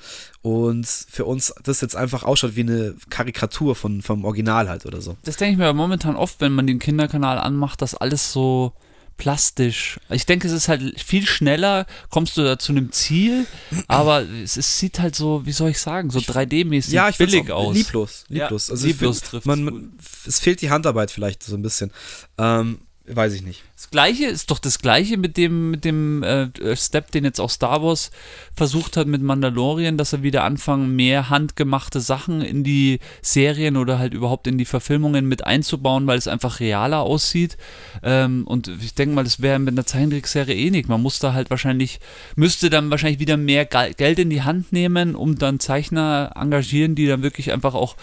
und 0.43 0.87
für 0.87 1.25
uns 1.25 1.53
das 1.65 1.81
jetzt 1.81 1.97
einfach 1.97 2.23
ausschaut 2.23 2.55
wie 2.55 2.61
eine 2.61 2.95
Karikatur 3.11 3.75
von, 3.75 4.01
vom 4.03 4.25
Original 4.25 4.69
halt 4.69 4.87
oder 4.87 5.01
so. 5.01 5.17
Das 5.25 5.39
denke 5.39 5.53
ich 5.53 5.59
mir 5.59 5.73
momentan 5.73 6.15
oft, 6.15 6.41
wenn 6.41 6.53
man 6.53 6.67
den 6.69 6.79
Kinderkanal 6.79 7.39
anmacht, 7.39 7.83
dass 7.83 7.95
alles 7.97 8.33
so 8.33 8.75
plastisch. 9.23 10.01
Ich 10.11 10.27
denke, 10.27 10.49
es 10.49 10.53
ist 10.53 10.67
halt 10.67 11.01
viel 11.01 11.25
schneller, 11.29 11.87
kommst 12.11 12.37
du 12.37 12.43
da 12.43 12.59
zu 12.59 12.73
einem 12.73 12.91
Ziel, 12.91 13.47
aber 13.87 14.23
es, 14.29 14.57
es 14.57 14.81
sieht 14.81 14.99
halt 14.99 15.15
so, 15.15 15.47
wie 15.47 15.53
soll 15.53 15.71
ich 15.71 15.79
sagen, 15.79 16.11
so 16.11 16.19
3D-mäßig 16.19 16.91
ja, 16.91 17.09
billig 17.13 17.53
aus. 17.53 17.73
Lieblos, 17.73 18.25
Ja, 18.29 18.47
lieblos. 18.47 18.69
also 18.69 18.85
lieblos 18.85 19.19
ich 19.19 19.21
find, 19.23 19.31
trifft's 19.31 19.47
man, 19.47 19.63
man, 19.63 19.93
es 20.27 20.41
fehlt 20.41 20.61
die 20.61 20.71
Handarbeit 20.71 21.13
vielleicht 21.13 21.45
so 21.45 21.55
ein 21.55 21.63
bisschen. 21.63 21.93
Ähm, 22.37 22.81
weiß 23.07 23.35
ich 23.35 23.43
nicht. 23.43 23.63
Das 23.83 23.91
gleiche 23.91 24.27
ist 24.27 24.53
doch 24.53 24.61
das 24.61 24.79
gleiche 24.79 25.17
mit 25.17 25.37
dem, 25.37 25.73
mit 25.73 25.85
dem 25.85 26.23
äh, 26.23 26.77
Step, 26.77 27.11
den 27.11 27.25
jetzt 27.25 27.41
auch 27.41 27.51
Star 27.51 27.83
Wars 27.83 28.13
versucht 28.55 28.97
hat 28.97 29.09
mit 29.09 29.23
Mandalorian, 29.23 29.99
dass 29.99 30.13
er 30.13 30.23
wieder 30.23 30.45
anfangen, 30.45 30.95
mehr 30.95 31.31
handgemachte 31.31 32.01
Sachen 32.01 32.43
in 32.43 32.63
die 32.63 33.01
Serien 33.23 33.77
oder 33.77 33.99
halt 33.99 34.15
überhaupt 34.15 34.47
in 34.47 34.57
die 34.57 34.67
Verfilmungen 34.67 35.27
mit 35.27 35.45
einzubauen, 35.45 36.07
weil 36.07 36.17
es 36.17 36.29
einfach 36.29 36.61
realer 36.61 37.01
aussieht. 37.01 37.57
Ähm, 38.05 38.47
und 38.47 38.69
ich 38.69 38.95
denke 38.95 39.17
mal, 39.17 39.25
das 39.25 39.43
wäre 39.43 39.59
mit 39.59 39.75
einer 39.75 39.85
Zeichentrickserie 39.85 40.55
eh 40.55 40.71
nicht. 40.71 40.89
Man 40.89 41.03
muss 41.03 41.19
da 41.19 41.33
halt 41.33 41.51
wahrscheinlich, 41.51 41.99
müsste 42.37 42.71
dann 42.71 42.89
wahrscheinlich 42.89 43.19
wieder 43.19 43.37
mehr 43.37 43.65
Ge 43.65 43.95
Geld 43.95 44.21
in 44.21 44.31
die 44.31 44.43
Hand 44.43 44.73
nehmen, 44.73 45.17
um 45.17 45.39
dann 45.39 45.59
Zeichner 45.59 46.31
engagieren, 46.37 46.95
die 46.95 47.09
dann 47.09 47.25
wirklich 47.25 47.53
einfach 47.53 47.75
auch 47.75 47.97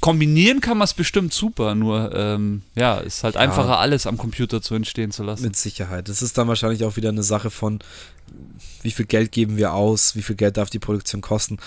kombinieren 0.00 0.60
kann 0.60 0.78
man 0.78 0.84
es 0.84 0.94
bestimmt 0.94 1.32
super, 1.32 1.74
nur 1.74 2.14
ähm, 2.14 2.62
ja, 2.74 2.98
ist 2.98 3.24
halt 3.24 3.36
einfacher 3.36 3.78
alles 3.78 4.06
am 4.06 4.18
Computer 4.18 4.60
zu 4.60 4.74
entstehen 4.86 5.10
zu 5.10 5.22
lassen. 5.22 5.42
Mit 5.42 5.56
Sicherheit. 5.56 6.08
Das 6.08 6.22
ist 6.22 6.38
dann 6.38 6.48
wahrscheinlich 6.48 6.84
auch 6.84 6.96
wieder 6.96 7.08
eine 7.08 7.22
Sache 7.22 7.50
von, 7.50 7.80
wie 8.82 8.90
viel 8.90 9.06
Geld 9.06 9.32
geben 9.32 9.56
wir 9.56 9.74
aus, 9.74 10.16
wie 10.16 10.22
viel 10.22 10.36
Geld 10.36 10.56
darf 10.56 10.70
die 10.70 10.78
Produktion 10.78 11.20
kosten. 11.20 11.58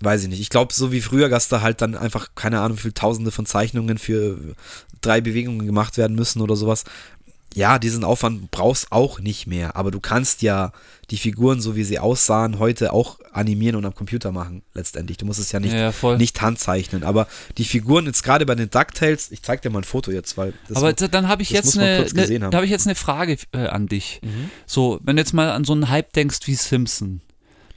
Weiß 0.00 0.22
ich 0.22 0.28
nicht. 0.28 0.40
Ich 0.40 0.50
glaube, 0.50 0.74
so 0.74 0.92
wie 0.92 1.00
früher, 1.00 1.28
dass 1.28 1.48
da 1.48 1.62
halt 1.62 1.80
dann 1.80 1.94
einfach, 1.94 2.30
keine 2.34 2.60
Ahnung, 2.60 2.76
wie 2.76 2.82
viele 2.82 2.94
Tausende 2.94 3.30
von 3.30 3.46
Zeichnungen 3.46 3.96
für 3.96 4.38
drei 5.00 5.20
Bewegungen 5.20 5.64
gemacht 5.64 5.96
werden 5.96 6.16
müssen 6.16 6.42
oder 6.42 6.56
sowas. 6.56 6.84
Ja, 7.56 7.78
diesen 7.78 8.04
Aufwand 8.04 8.50
brauchst 8.50 8.92
auch 8.92 9.18
nicht 9.18 9.46
mehr, 9.46 9.76
aber 9.76 9.90
du 9.90 9.98
kannst 9.98 10.42
ja 10.42 10.72
die 11.10 11.16
Figuren, 11.16 11.60
so 11.62 11.74
wie 11.74 11.84
sie 11.84 11.98
aussahen, 11.98 12.58
heute 12.58 12.92
auch 12.92 13.18
animieren 13.32 13.76
und 13.76 13.86
am 13.86 13.94
Computer 13.94 14.30
machen, 14.30 14.62
letztendlich. 14.74 15.16
Du 15.16 15.24
musst 15.24 15.40
es 15.40 15.52
ja 15.52 15.58
nicht, 15.60 15.72
Ja, 15.72 15.90
voll. 15.90 16.18
nicht 16.18 16.40
handzeichnen, 16.42 17.02
aber 17.02 17.26
die 17.56 17.64
Figuren 17.64 18.04
jetzt 18.04 18.22
gerade 18.22 18.44
bei 18.44 18.54
den 18.54 18.68
DuckTales, 18.68 19.30
ich 19.30 19.40
zeig 19.42 19.62
dir 19.62 19.70
mal 19.70 19.78
ein 19.80 19.84
Foto 19.84 20.10
jetzt, 20.10 20.36
weil 20.36 20.52
das 20.68 20.76
Aber 20.76 20.90
jetzt- 20.90 21.08
dann 21.14 21.28
habe 21.28 21.40
ich 21.42 21.50
jetzt 21.50 21.76
muss 21.76 21.78
eine. 21.78 22.04
Mhm. 22.04 22.50
da 22.50 22.56
habe 22.58 22.66
ich 22.66 22.70
jetzt 22.70 22.86
eine 22.86 22.94
Frage 22.94 23.38
äh, 23.52 23.66
an 23.68 23.86
dich. 23.86 24.20
So, 24.66 25.00
wenn 25.02 25.16
du 25.16 25.22
jetzt 25.22 25.32
mal 25.32 25.50
an 25.50 25.64
so 25.64 25.72
einen 25.72 25.88
Hype 25.88 26.12
denkst 26.12 26.40
wie 26.44 26.54
Simpson. 26.54 27.22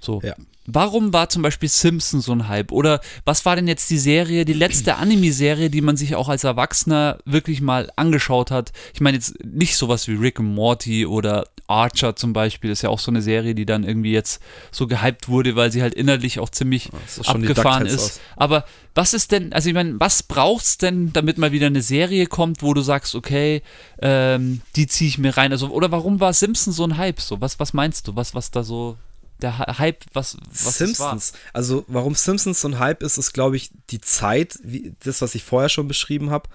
So. 0.02 0.22
Ja. 0.24 0.36
Warum 0.72 1.14
war 1.14 1.30
zum 1.30 1.42
Beispiel 1.42 1.68
Simpson 1.68 2.22
so 2.22 2.32
ein 2.32 2.48
Hype? 2.48 2.72
Oder 2.72 3.02
was 3.26 3.44
war 3.46 3.56
denn 3.56 3.68
jetzt 3.68 3.90
die 3.90 3.98
Serie, 3.98 4.46
die 4.46 4.54
letzte 4.54 4.98
Anime-Serie, 4.98 5.72
die 5.72 5.82
man 5.82 5.98
sich 5.98 6.16
auch 6.16 6.30
als 6.30 6.44
Erwachsener 6.44 7.18
wirklich 7.26 7.60
mal 7.60 7.90
angeschaut 7.96 8.52
hat? 8.52 8.72
Ich 8.94 9.02
meine 9.02 9.18
jetzt 9.18 9.44
nicht 9.44 9.78
sowas 9.78 10.08
wie 10.08 10.14
Rick 10.14 10.40
and 10.40 10.54
Morty 10.54 11.08
oder 11.08 11.48
Archer 11.66 12.16
zum 12.16 12.34
Beispiel, 12.34 12.70
ist 12.70 12.84
ja 12.84 12.90
auch 12.90 13.00
so 13.00 13.10
eine 13.10 13.24
Serie, 13.24 13.56
die 13.56 13.66
dann 13.66 13.84
irgendwie 13.84 14.12
jetzt 14.12 14.42
so 14.72 14.86
gehypt 14.86 15.28
wurde, 15.28 15.56
weil 15.56 15.72
sie 15.72 15.82
halt 15.82 15.96
innerlich 15.96 16.40
auch 16.40 16.50
ziemlich 16.50 16.90
das 16.92 17.18
ist 17.18 17.30
abgefahren 17.30 17.88
ist. 17.88 18.00
aus. 18.00 18.20
Aber 18.36 18.66
was 18.94 19.14
ist 19.14 19.32
denn, 19.32 19.54
also 19.54 19.70
ich 19.70 19.76
meine, 19.76 20.00
was 20.00 20.22
braucht's 20.22 20.78
denn, 20.78 21.14
damit 21.14 21.38
mal 21.40 21.52
wieder 21.52 21.68
eine 21.68 21.82
Serie 21.82 22.28
kommt, 22.28 22.62
wo 22.62 22.74
du 22.74 22.82
sagst, 22.82 23.16
okay, 23.16 23.62
ähm, 24.02 24.62
die 24.76 24.88
ziehe 24.88 25.08
ich 25.08 25.18
mir 25.18 25.36
rein? 25.36 25.52
Also, 25.52 25.70
oder 25.70 25.92
warum 25.92 26.20
war 26.20 26.34
Simpson 26.34 26.74
so 26.74 26.84
ein 26.84 26.98
Hype? 26.98 27.22
So, 27.22 27.42
was, 27.42 27.60
was 27.60 27.74
meinst 27.74 28.08
du? 28.08 28.16
Was, 28.16 28.36
was 28.36 28.52
da 28.52 28.64
so 28.64 28.98
der 29.42 29.58
Hype, 29.80 30.04
was, 30.14 30.38
was 30.50 30.78
Simpsons. 30.78 31.34
Also 31.54 31.86
warum 31.88 32.16
Simpsons 32.16 32.62
so 32.62 32.68
ein 32.68 32.80
Hype 32.80 33.04
ist, 33.04 33.18
ist 33.18 33.34
glaube 33.34 33.56
ich 33.56 33.72
die 33.90 34.02
Zeit, 34.02 34.60
wie, 34.64 34.94
das 35.04 35.22
was 35.22 35.36
ich 35.36 35.44
vorher 35.44 35.70
schon 35.70 35.88
beschrieben 35.88 36.30
habe, 36.30 36.50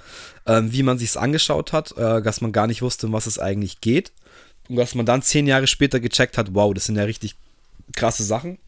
ähm, 0.47 0.72
wie 0.72 0.82
man 0.82 0.99
sich's 0.99 1.16
angeschaut 1.16 1.72
hat, 1.72 1.97
äh, 1.97 2.20
dass 2.22 2.41
man 2.41 2.53
gar 2.53 2.66
nicht 2.66 2.82
wusste, 2.82 3.07
um 3.07 3.12
was 3.12 3.26
es 3.26 3.39
eigentlich 3.39 3.80
geht 3.80 4.12
und 4.68 4.76
dass 4.76 4.95
man 4.95 5.07
dann 5.07 5.22
zehn 5.22 5.47
Jahre 5.47 5.66
später 5.66 6.01
gecheckt 6.01 6.37
hat, 6.37 6.55
wow, 6.55 6.74
das 6.74 6.85
sind 6.85 6.97
ja 6.97 7.05
richtig 7.05 7.37
krasse 7.95 8.24
Sachen. 8.24 8.59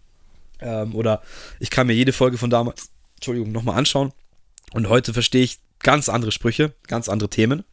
Ähm, 0.60 0.94
oder 0.94 1.22
ich 1.60 1.70
kann 1.70 1.86
mir 1.86 1.92
jede 1.92 2.12
Folge 2.12 2.38
von 2.38 2.48
damals, 2.48 2.90
Entschuldigung, 3.16 3.52
nochmal 3.52 3.76
anschauen 3.76 4.12
und 4.72 4.88
heute 4.88 5.12
verstehe 5.12 5.44
ich 5.44 5.58
ganz 5.80 6.08
andere 6.08 6.32
Sprüche, 6.32 6.72
ganz 6.86 7.08
andere 7.10 7.28
Themen. 7.28 7.64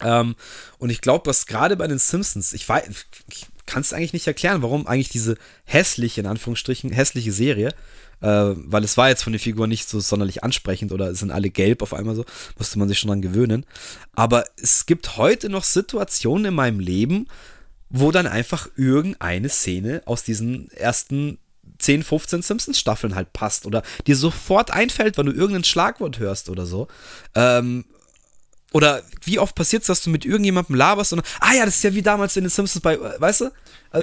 Ähm, 0.00 0.34
und 0.78 0.90
ich 0.90 1.00
glaube, 1.00 1.24
dass 1.24 1.46
gerade 1.46 1.76
bei 1.76 1.86
den 1.86 1.98
Simpsons, 1.98 2.52
ich 2.52 2.68
weiß, 2.68 2.88
ich 3.30 3.46
kann 3.66 3.82
es 3.82 3.92
eigentlich 3.92 4.12
nicht 4.12 4.26
erklären, 4.26 4.62
warum 4.62 4.86
eigentlich 4.86 5.08
diese 5.08 5.36
hässliche, 5.64 6.20
in 6.20 6.26
Anführungsstrichen, 6.26 6.92
hässliche 6.92 7.32
Serie, 7.32 7.68
äh, 8.20 8.54
weil 8.54 8.84
es 8.84 8.96
war 8.96 9.08
jetzt 9.08 9.22
von 9.22 9.32
den 9.32 9.40
Figuren 9.40 9.68
nicht 9.68 9.88
so 9.88 10.00
sonderlich 10.00 10.42
ansprechend 10.42 10.92
oder 10.92 11.14
sind 11.14 11.30
alle 11.30 11.50
gelb 11.50 11.82
auf 11.82 11.92
einmal 11.92 12.14
so, 12.14 12.24
musste 12.56 12.78
man 12.78 12.88
sich 12.88 12.98
schon 12.98 13.08
dran 13.08 13.22
gewöhnen. 13.22 13.66
Aber 14.14 14.44
es 14.60 14.86
gibt 14.86 15.16
heute 15.16 15.48
noch 15.48 15.64
Situationen 15.64 16.46
in 16.46 16.54
meinem 16.54 16.80
Leben, 16.80 17.26
wo 17.90 18.10
dann 18.10 18.26
einfach 18.26 18.68
irgendeine 18.76 19.48
Szene 19.48 20.02
aus 20.06 20.24
diesen 20.24 20.70
ersten 20.70 21.38
10, 21.78 22.04
15 22.04 22.42
Simpsons-Staffeln 22.42 23.14
halt 23.14 23.32
passt 23.32 23.66
oder 23.66 23.82
dir 24.06 24.16
sofort 24.16 24.70
einfällt, 24.70 25.18
wenn 25.18 25.26
du 25.26 25.32
irgendein 25.32 25.64
Schlagwort 25.64 26.18
hörst 26.18 26.48
oder 26.48 26.66
so. 26.66 26.88
Ähm, 27.34 27.84
oder 28.72 29.02
wie 29.24 29.38
oft 29.38 29.54
passiert 29.54 29.82
es, 29.82 29.86
dass 29.86 30.02
du 30.02 30.10
mit 30.10 30.24
irgendjemandem 30.24 30.74
laberst 30.76 31.12
und, 31.12 31.22
ah 31.40 31.54
ja, 31.54 31.64
das 31.64 31.76
ist 31.76 31.84
ja 31.84 31.94
wie 31.94 32.02
damals 32.02 32.36
in 32.36 32.44
den 32.44 32.50
Simpsons 32.50 32.82
bei, 32.82 32.98
weißt 32.98 33.42
du? 33.42 33.50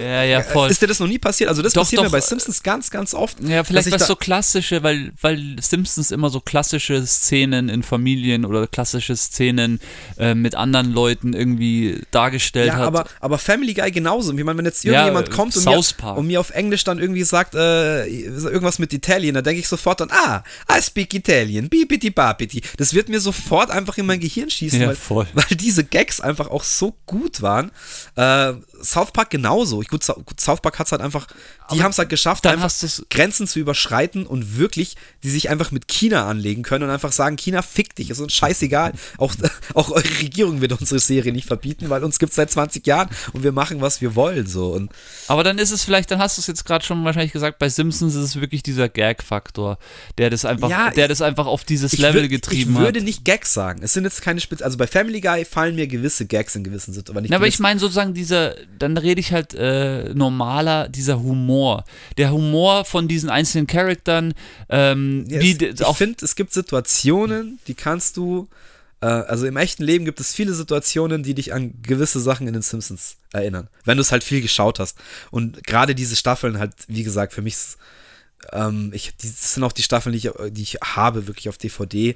Ja, 0.02 0.24
ja, 0.24 0.42
voll. 0.42 0.70
Ist 0.70 0.82
dir 0.82 0.88
das 0.88 1.00
noch 1.00 1.08
nie 1.08 1.20
passiert? 1.20 1.50
Also 1.50 1.62
das 1.62 1.74
Doch, 1.74 1.82
passiert 1.84 2.00
doch. 2.00 2.04
mir 2.06 2.12
bei 2.12 2.22
Simpsons 2.22 2.64
ganz, 2.64 2.90
ganz 2.90 3.14
oft. 3.14 3.38
Ja, 3.42 3.64
vielleicht 3.64 3.92
was 3.92 4.02
da- 4.02 4.06
so 4.08 4.16
klassische, 4.16 4.84
weil, 4.84 5.12
weil 5.22 5.56
Simpsons 5.62 6.12
immer 6.12 6.30
so 6.30 6.40
klassische 6.40 7.06
Szenen 7.06 7.70
in 7.70 7.84
Familien 7.84 8.46
oder 8.46 8.68
klassische 8.68 9.16
Szenen 9.16 9.80
äh, 10.18 10.34
mit 10.36 10.56
anderen 10.56 10.92
Leuten 10.94 11.34
irgendwie 11.34 12.02
dargestellt 12.12 12.68
Ja, 12.68 12.76
hat. 12.76 12.88
aber, 12.88 13.06
aber 13.20 13.38
Family 13.38 13.74
Guy 13.74 13.92
genauso. 13.92 14.32
Ich 14.38 14.44
meine, 14.44 14.58
wenn 14.58 14.66
jetzt 14.66 14.84
Ja, 14.84 14.94
irgendjemand 14.94 15.28
äh, 15.28 15.32
kommt 15.32 15.56
und 15.58 15.66
mir, 15.66 16.16
und 16.16 16.28
mir 16.28 16.40
auf 16.40 16.50
Englisch 16.52 16.84
dann 16.84 17.00
irgendwie 17.00 17.24
sagt, 17.24 17.56
äh, 17.56 18.06
irgendwas 18.06 18.80
mit 18.80 18.94
Italien, 18.94 19.36
dann 19.36 19.44
denke 19.44 19.60
ich 19.60 19.68
sofort 19.68 20.02
an, 20.02 20.10
ah, 20.12 20.44
I 20.72 20.82
speak 20.82 21.14
Italian, 21.14 21.70
bibidi 21.70 22.10
babidi. 22.10 22.62
Das 22.78 22.94
wird 22.94 23.10
mir 23.10 23.20
sofort 23.20 23.70
einfach 23.72 23.98
in 23.98 24.06
mein 24.06 24.20
Gehirn 24.20 24.50
schießen, 24.50 24.82
Ja, 24.82 24.88
weil, 24.88 24.96
voll. 24.96 25.28
weil 25.34 25.46
diese 25.58 25.84
Gags 25.84 26.20
einfach 26.22 26.48
auch 26.50 26.64
so 26.64 26.96
gut 27.06 27.42
waren. 27.42 27.72
Äh, 28.16 28.54
South 28.84 29.12
Park 29.12 29.30
genauso. 29.30 29.82
Ich, 29.82 29.88
gut, 29.88 30.04
South 30.04 30.62
Park 30.62 30.80
hat 30.80 30.88
es 30.88 30.92
halt 30.92 31.02
einfach, 31.02 31.28
die 31.72 31.82
haben 31.84 31.92
es 31.92 31.98
halt 31.98 32.10
geschafft, 32.10 32.46
einfach 32.48 32.72
Grenzen 33.10 33.48
zu 33.48 33.60
überschreiten 33.60 34.26
und 34.26 34.58
wirklich, 34.58 34.96
die 35.24 35.30
sich 35.30 35.50
einfach 35.50 35.72
mit 35.72 35.88
China 35.88 36.28
anlegen 36.28 36.64
können 36.64 36.84
und 36.84 36.90
einfach 36.90 37.12
sagen, 37.12 37.36
China 37.38 37.62
fick 37.62 37.96
dich, 37.96 38.10
ist 38.10 38.20
uns 38.20 38.34
scheißegal. 38.34 38.94
Auch, 39.18 39.34
auch 39.74 39.90
eure 39.90 40.20
Regierung 40.22 40.62
wird 40.62 40.74
unsere 40.80 41.00
Serie 41.00 41.32
nicht 41.32 41.48
verbieten, 41.48 41.90
weil 41.90 42.04
uns 42.04 42.20
gibt 42.20 42.32
es 42.32 42.36
seit 42.36 42.52
20 42.52 42.86
Jahren 42.86 43.10
und 43.34 43.44
wir 43.44 43.52
machen, 43.52 43.82
was 43.82 44.02
wir 44.02 44.16
wollen. 44.16 44.46
So. 44.48 44.72
Und 44.74 44.92
Aber 45.28 45.44
dann 45.44 45.58
ist 45.58 45.72
es 45.72 45.84
vielleicht, 45.84 46.12
dann 46.12 46.20
hast 46.20 46.38
du 46.38 46.42
es 46.42 46.48
jetzt 46.48 46.66
gerade 46.66 46.84
schon 46.86 47.04
wahrscheinlich 47.06 47.32
gesagt, 47.34 47.60
bei 47.60 47.70
Simpsons 47.70 48.16
ist 48.16 48.24
es 48.24 48.36
wirklich 48.42 48.64
dieser 48.64 48.90
Gag-Faktor, 48.90 49.78
der 50.18 50.30
das 50.30 50.46
einfach, 50.46 50.70
Ja, 50.70 50.90
der 50.92 51.08
das 51.08 51.22
einfach 51.22 51.46
auf 51.46 51.64
dieses 51.64 51.94
ich 51.94 52.00
Level 52.00 52.28
getrieben 52.28 52.74
Ich 52.74 52.80
würde 52.80 53.00
hat. 53.00 53.06
nicht 53.06 53.24
Gags 53.26 53.54
sagen. 53.54 53.82
Es 53.84 53.94
sind 53.94 54.04
jetzt 54.04 54.22
keine 54.22 54.40
Spitz. 54.40 54.62
Also 54.62 54.78
bei 54.78 54.88
Family 54.88 55.22
Guy 55.22 55.46
fallen 55.46 55.76
mir 55.76 55.88
gewisse 55.88 56.26
Gags 56.26 56.56
in 56.56 56.64
gewissen 56.64 56.94
Situationen. 56.94 57.14
aber 57.18 57.22
nicht 57.22 57.30
Na, 57.32 57.38
aber 57.38 57.48
ich 57.48 57.60
meine 57.60 57.80
sozusagen 57.80 58.14
dieser, 58.14 58.56
dann 58.80 58.98
rede 58.98 59.20
ich 59.20 59.32
halt 59.32 59.54
äh, 59.54 60.14
normaler, 60.14 60.90
dieser 60.90 61.22
Humor. 61.22 61.86
Der 62.18 62.32
Humor 62.32 62.86
von 62.86 63.08
diesen 63.08 63.30
einzelnen 63.30 63.68
Charaktern, 63.68 64.34
ähm, 64.70 65.26
Ja, 65.30 65.40
es, 65.40 65.80
ich 65.80 65.98
finde, 65.98 66.26
es 66.26 66.36
gibt 66.36 66.54
Situationen, 66.54 67.60
die 67.68 67.74
kannst 67.74 68.18
du. 68.18 68.48
Äh, 69.02 69.06
also 69.06 69.46
im 69.46 69.58
echten 69.58 69.84
Leben 69.84 70.06
gibt 70.06 70.20
es 70.20 70.34
viele 70.34 70.54
Situationen, 70.54 71.24
die 71.24 71.34
dich 71.34 71.54
an 71.54 71.74
gewisse 71.82 72.20
Sachen 72.20 72.48
in 72.48 72.54
den 72.54 72.62
Simpsons 72.62 73.18
erinnern. 73.32 73.68
Wenn 73.86 73.98
du 73.98 74.02
es 74.02 74.12
halt 74.12 74.24
viel 74.24 74.42
geschaut 74.42 74.80
hast. 74.80 74.98
Und 75.32 75.64
gerade 75.66 75.96
diese 75.96 76.16
Staffeln 76.16 76.60
halt, 76.60 76.74
wie 76.88 77.04
gesagt, 77.04 77.34
für 77.34 77.42
mich. 77.42 77.56
Ähm, 78.52 78.92
ich, 78.94 79.16
das 79.22 79.54
sind 79.54 79.64
auch 79.64 79.72
die 79.72 79.84
Staffeln, 79.84 80.14
die 80.14 80.28
ich, 80.28 80.32
die 80.52 80.62
ich 80.62 80.78
habe, 80.84 81.28
wirklich 81.28 81.50
auf 81.50 81.58
DVD. 81.58 82.10
Äh, 82.10 82.16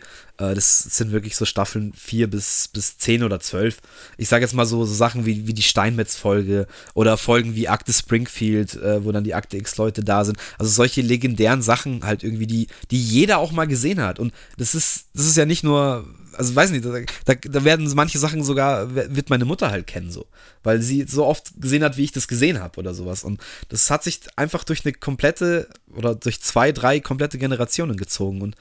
das 0.55 0.84
sind 0.84 1.11
wirklich 1.11 1.36
so 1.36 1.45
Staffeln 1.45 1.93
4 1.93 2.30
bis, 2.30 2.67
bis 2.67 2.97
10 2.97 3.23
oder 3.23 3.39
12. 3.39 3.80
Ich 4.17 4.30
sage 4.30 4.43
jetzt 4.43 4.53
mal 4.53 4.65
so, 4.65 4.86
so 4.86 4.93
Sachen 4.93 5.25
wie, 5.25 5.47
wie 5.47 5.53
die 5.53 5.63
Steinmetz-Folge 5.63 6.67
oder 6.93 7.17
Folgen 7.17 7.55
wie 7.55 7.67
Akte 7.67 7.93
Springfield, 7.93 8.75
äh, 8.75 9.03
wo 9.03 9.11
dann 9.11 9.23
die 9.23 9.36
Akte 9.36 9.57
X-Leute 9.57 10.03
da 10.03 10.25
sind. 10.25 10.38
Also 10.57 10.71
solche 10.71 11.01
legendären 11.01 11.61
Sachen 11.61 12.03
halt 12.03 12.23
irgendwie, 12.23 12.47
die, 12.47 12.67
die 12.91 13.01
jeder 13.01 13.39
auch 13.39 13.51
mal 13.51 13.67
gesehen 13.67 14.01
hat. 14.01 14.19
Und 14.19 14.34
das 14.57 14.75
ist, 14.75 15.05
das 15.13 15.25
ist 15.25 15.38
ja 15.38 15.45
nicht 15.45 15.63
nur, 15.63 16.05
also 16.38 16.55
weiß 16.55 16.71
nicht, 16.71 16.86
da, 16.86 16.99
da, 17.25 17.34
da 17.34 17.63
werden 17.63 17.91
manche 17.95 18.19
Sachen 18.19 18.43
sogar, 18.43 18.93
wird 18.93 19.30
meine 19.30 19.45
Mutter 19.45 19.71
halt 19.71 19.88
kennen 19.88 20.11
so. 20.11 20.28
Weil 20.63 20.82
sie 20.82 21.03
so 21.03 21.25
oft 21.25 21.53
gesehen 21.59 21.84
hat, 21.84 21.97
wie 21.97 22.03
ich 22.03 22.11
das 22.11 22.28
gesehen 22.28 22.59
habe 22.59 22.80
oder 22.80 22.93
sowas. 22.93 23.23
Und 23.23 23.41
das 23.69 23.89
hat 23.89 24.03
sich 24.03 24.21
einfach 24.36 24.63
durch 24.63 24.86
eine 24.86 24.93
komplette 24.93 25.67
oder 25.94 26.16
durch 26.16 26.42
zwei, 26.42 26.72
drei 26.72 27.00
komplette 27.00 27.38
Generationen 27.38 27.98
gezogen. 27.98 28.42
Und 28.42 28.56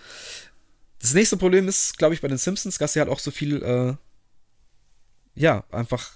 das 1.00 1.14
nächste 1.14 1.36
Problem 1.36 1.68
ist, 1.68 1.98
glaube 1.98 2.14
ich, 2.14 2.20
bei 2.20 2.28
den 2.28 2.38
Simpsons, 2.38 2.78
dass 2.78 2.92
sie 2.92 3.00
halt 3.00 3.10
auch 3.10 3.18
so 3.18 3.30
viel, 3.30 3.62
äh, 3.62 3.94
ja, 5.34 5.64
einfach 5.70 6.12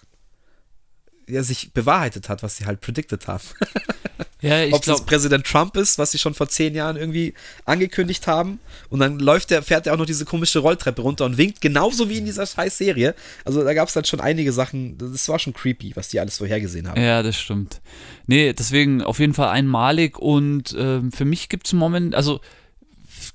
ja, 1.28 1.42
sich 1.42 1.72
bewahrheitet 1.72 2.28
hat, 2.28 2.42
was 2.42 2.56
sie 2.56 2.66
halt 2.66 2.80
predicted 2.80 3.26
haben. 3.26 3.44
ja, 4.40 4.66
Ob 4.72 4.86
es 4.86 5.02
Präsident 5.02 5.46
Trump 5.46 5.76
ist, 5.76 5.98
was 5.98 6.12
sie 6.12 6.18
schon 6.18 6.34
vor 6.34 6.48
zehn 6.48 6.74
Jahren 6.74 6.96
irgendwie 6.96 7.34
angekündigt 7.64 8.26
haben. 8.26 8.60
Und 8.88 9.00
dann 9.00 9.18
läuft 9.18 9.50
der, 9.50 9.62
fährt 9.62 9.86
er 9.86 9.94
auch 9.94 9.98
noch 9.98 10.06
diese 10.06 10.24
komische 10.24 10.60
Rolltreppe 10.60 11.02
runter 11.02 11.24
und 11.26 11.36
winkt, 11.36 11.60
genauso 11.60 12.08
wie 12.08 12.18
in 12.18 12.24
dieser 12.24 12.46
scheiß 12.46 12.78
Serie. 12.78 13.14
Also 13.44 13.62
da 13.64 13.74
gab 13.74 13.88
es 13.88 13.94
dann 13.94 14.04
schon 14.04 14.20
einige 14.20 14.52
Sachen, 14.52 14.96
das 14.98 15.28
war 15.28 15.38
schon 15.38 15.52
creepy, 15.52 15.92
was 15.94 16.08
die 16.08 16.20
alles 16.20 16.38
vorhergesehen 16.38 16.88
haben. 16.88 17.00
ja, 17.00 17.22
das 17.22 17.36
stimmt. 17.36 17.80
Nee, 18.26 18.52
deswegen 18.52 19.02
auf 19.02 19.18
jeden 19.18 19.34
Fall 19.34 19.48
einmalig 19.48 20.18
und 20.18 20.74
ähm, 20.78 21.12
für 21.12 21.24
mich 21.24 21.48
gibt 21.48 21.66
es 21.66 21.72
im 21.72 21.78
Moment, 21.78 22.14
also 22.14 22.40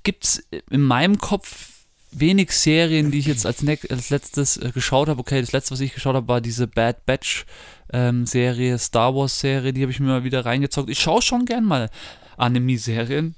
gibt 0.03 0.23
es 0.23 0.43
in 0.69 0.81
meinem 0.81 1.17
Kopf 1.17 1.74
wenig 2.19 2.51
Serien, 2.51 3.11
die 3.11 3.19
ich 3.19 3.25
jetzt 3.27 3.45
als, 3.45 3.61
ne 3.61 3.77
als 3.89 4.09
letztes 4.09 4.57
äh, 4.57 4.71
geschaut 4.73 5.09
habe. 5.09 5.19
Okay, 5.19 5.41
das 5.41 5.51
letzte, 5.51 5.71
was 5.71 5.79
ich 5.79 5.93
geschaut 5.93 6.15
habe, 6.15 6.27
war 6.27 6.41
diese 6.41 6.67
Bad 6.67 7.05
Batch 7.05 7.45
ähm, 7.93 8.25
Serie, 8.25 8.77
Star 8.77 9.15
Wars 9.15 9.39
Serie, 9.39 9.73
die 9.73 9.81
habe 9.81 9.91
ich 9.91 9.99
mir 9.99 10.07
mal 10.07 10.23
wieder 10.23 10.45
reingezockt. 10.45 10.89
Ich 10.89 10.99
schaue 10.99 11.21
schon 11.21 11.45
gern 11.45 11.63
mal 11.65 11.89
Anime-Serien. 12.37 13.35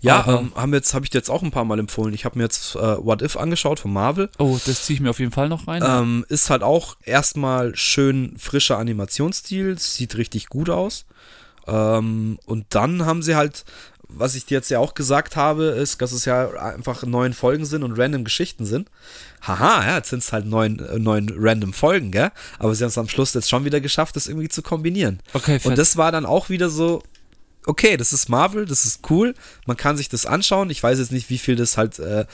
Ja, 0.00 0.20
Aber- 0.20 0.40
ähm, 0.40 0.52
haben 0.54 0.74
jetzt, 0.74 0.92
habe 0.94 1.04
ich 1.04 1.10
dir 1.10 1.18
jetzt 1.18 1.30
auch 1.30 1.42
ein 1.42 1.50
paar 1.50 1.64
Mal 1.64 1.78
empfohlen. 1.78 2.12
Ich 2.14 2.24
habe 2.24 2.36
mir 2.38 2.44
jetzt 2.44 2.74
äh, 2.76 2.78
What 2.78 3.22
If 3.22 3.36
angeschaut 3.36 3.80
von 3.80 3.92
Marvel. 3.92 4.28
Oh, 4.38 4.58
das 4.66 4.84
ziehe 4.84 4.96
ich 4.96 5.00
mir 5.00 5.10
auf 5.10 5.18
jeden 5.18 5.32
Fall 5.32 5.48
noch 5.48 5.66
rein. 5.66 5.82
Ähm, 5.84 6.26
ist 6.28 6.50
halt 6.50 6.62
auch 6.62 6.96
erstmal 7.04 7.74
schön 7.74 8.34
frischer 8.38 8.78
Animationsstil, 8.78 9.78
sieht 9.78 10.16
richtig 10.16 10.48
gut 10.48 10.68
aus. 10.68 11.06
Ähm, 11.66 12.38
und 12.44 12.66
dann 12.70 13.06
haben 13.06 13.22
sie 13.22 13.34
halt, 13.36 13.64
was 14.14 14.34
ich 14.34 14.46
dir 14.46 14.54
jetzt 14.56 14.70
ja 14.70 14.78
auch 14.78 14.94
gesagt 14.94 15.36
habe, 15.36 15.64
ist, 15.64 16.00
dass 16.00 16.12
es 16.12 16.24
ja 16.24 16.50
einfach 16.50 17.04
neun 17.04 17.32
Folgen 17.32 17.64
sind 17.64 17.82
und 17.82 17.98
random 17.98 18.24
Geschichten 18.24 18.66
sind. 18.66 18.88
Haha, 19.42 19.86
ja, 19.86 19.96
jetzt 19.96 20.10
sind 20.10 20.22
es 20.22 20.32
halt 20.32 20.46
neun, 20.46 20.78
äh, 20.78 20.98
neun 20.98 21.32
random 21.36 21.72
Folgen, 21.72 22.10
gell? 22.10 22.30
Aber 22.58 22.74
sie 22.74 22.84
haben 22.84 22.88
es 22.88 22.98
am 22.98 23.08
Schluss 23.08 23.34
jetzt 23.34 23.50
schon 23.50 23.64
wieder 23.64 23.80
geschafft, 23.80 24.16
das 24.16 24.28
irgendwie 24.28 24.48
zu 24.48 24.62
kombinieren. 24.62 25.20
okay, 25.34 25.54
Und 25.54 25.60
fett. 25.60 25.78
das 25.78 25.96
war 25.96 26.12
dann 26.12 26.26
auch 26.26 26.48
wieder 26.48 26.68
so, 26.68 27.02
okay, 27.66 27.96
das 27.96 28.12
ist 28.12 28.28
Marvel, 28.28 28.66
das 28.66 28.84
ist 28.84 29.08
cool, 29.10 29.34
man 29.66 29.76
kann 29.76 29.96
sich 29.96 30.08
das 30.08 30.26
anschauen. 30.26 30.70
Ich 30.70 30.82
weiß 30.82 30.98
jetzt 30.98 31.12
nicht, 31.12 31.30
wie 31.30 31.38
viel 31.38 31.56
das 31.56 31.76
halt 31.76 31.98
äh, 31.98 32.26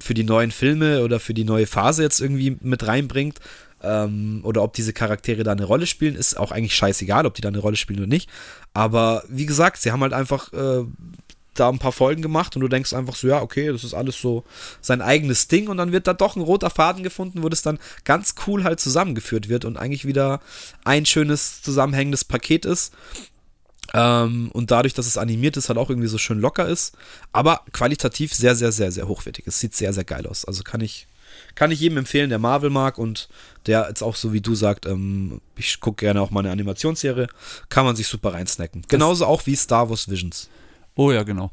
für 0.00 0.14
die 0.14 0.24
neuen 0.24 0.50
Filme 0.50 1.02
oder 1.02 1.20
für 1.20 1.34
die 1.34 1.44
neue 1.44 1.66
Phase 1.66 2.02
jetzt 2.02 2.20
irgendwie 2.20 2.56
mit 2.60 2.86
reinbringt. 2.86 3.38
Ähm, 3.82 4.40
oder 4.42 4.62
ob 4.62 4.74
diese 4.74 4.92
Charaktere 4.92 5.42
da 5.42 5.52
eine 5.52 5.64
Rolle 5.64 5.86
spielen, 5.86 6.14
ist 6.14 6.36
auch 6.36 6.52
eigentlich 6.52 6.74
scheißegal, 6.74 7.26
ob 7.26 7.34
die 7.34 7.40
da 7.40 7.48
eine 7.48 7.58
Rolle 7.58 7.76
spielen 7.76 8.00
oder 8.00 8.08
nicht. 8.08 8.28
Aber 8.74 9.22
wie 9.28 9.46
gesagt, 9.46 9.80
sie 9.80 9.90
haben 9.90 10.02
halt 10.02 10.12
einfach 10.12 10.52
äh, 10.52 10.84
da 11.54 11.68
ein 11.68 11.78
paar 11.78 11.92
Folgen 11.92 12.22
gemacht 12.22 12.56
und 12.56 12.62
du 12.62 12.68
denkst 12.68 12.92
einfach 12.92 13.16
so, 13.16 13.28
ja, 13.28 13.42
okay, 13.42 13.68
das 13.72 13.84
ist 13.84 13.94
alles 13.94 14.20
so 14.20 14.44
sein 14.80 15.02
eigenes 15.02 15.48
Ding 15.48 15.68
und 15.68 15.76
dann 15.76 15.92
wird 15.92 16.06
da 16.06 16.14
doch 16.14 16.36
ein 16.36 16.42
roter 16.42 16.70
Faden 16.70 17.02
gefunden, 17.02 17.42
wo 17.42 17.48
das 17.48 17.62
dann 17.62 17.78
ganz 18.04 18.34
cool 18.46 18.64
halt 18.64 18.80
zusammengeführt 18.80 19.48
wird 19.48 19.64
und 19.64 19.76
eigentlich 19.76 20.06
wieder 20.06 20.40
ein 20.84 21.06
schönes 21.06 21.62
zusammenhängendes 21.62 22.24
Paket 22.24 22.64
ist. 22.64 22.92
Ähm, 23.92 24.50
und 24.52 24.70
dadurch, 24.70 24.94
dass 24.94 25.06
es 25.06 25.18
animiert 25.18 25.56
ist, 25.56 25.68
halt 25.68 25.78
auch 25.78 25.90
irgendwie 25.90 26.08
so 26.08 26.18
schön 26.18 26.38
locker 26.38 26.68
ist, 26.68 26.96
aber 27.32 27.62
qualitativ 27.72 28.32
sehr, 28.32 28.54
sehr, 28.54 28.70
sehr, 28.72 28.92
sehr 28.92 29.08
hochwertig. 29.08 29.46
Es 29.46 29.58
sieht 29.58 29.74
sehr, 29.74 29.92
sehr 29.92 30.04
geil 30.04 30.26
aus. 30.26 30.44
Also 30.44 30.62
kann 30.62 30.80
ich, 30.80 31.08
kann 31.54 31.70
ich 31.70 31.80
jedem 31.80 31.98
empfehlen, 31.98 32.30
der 32.30 32.38
Marvel 32.38 32.70
mag 32.70 32.98
und 32.98 33.28
der 33.66 33.86
jetzt 33.88 34.02
auch 34.02 34.16
so 34.16 34.32
wie 34.32 34.40
du 34.40 34.54
sagt, 34.54 34.86
ähm, 34.86 35.40
ich 35.56 35.80
gucke 35.80 36.04
gerne 36.04 36.20
auch 36.20 36.30
mal 36.30 36.40
eine 36.40 36.50
Animationsserie, 36.50 37.26
kann 37.68 37.84
man 37.84 37.96
sich 37.96 38.06
super 38.06 38.32
reinsnacken. 38.34 38.82
Genauso 38.88 39.26
auch 39.26 39.46
wie 39.46 39.56
Star 39.56 39.88
Wars 39.90 40.08
Visions. 40.10 40.48
Oh 40.94 41.12
ja, 41.12 41.22
genau. 41.22 41.50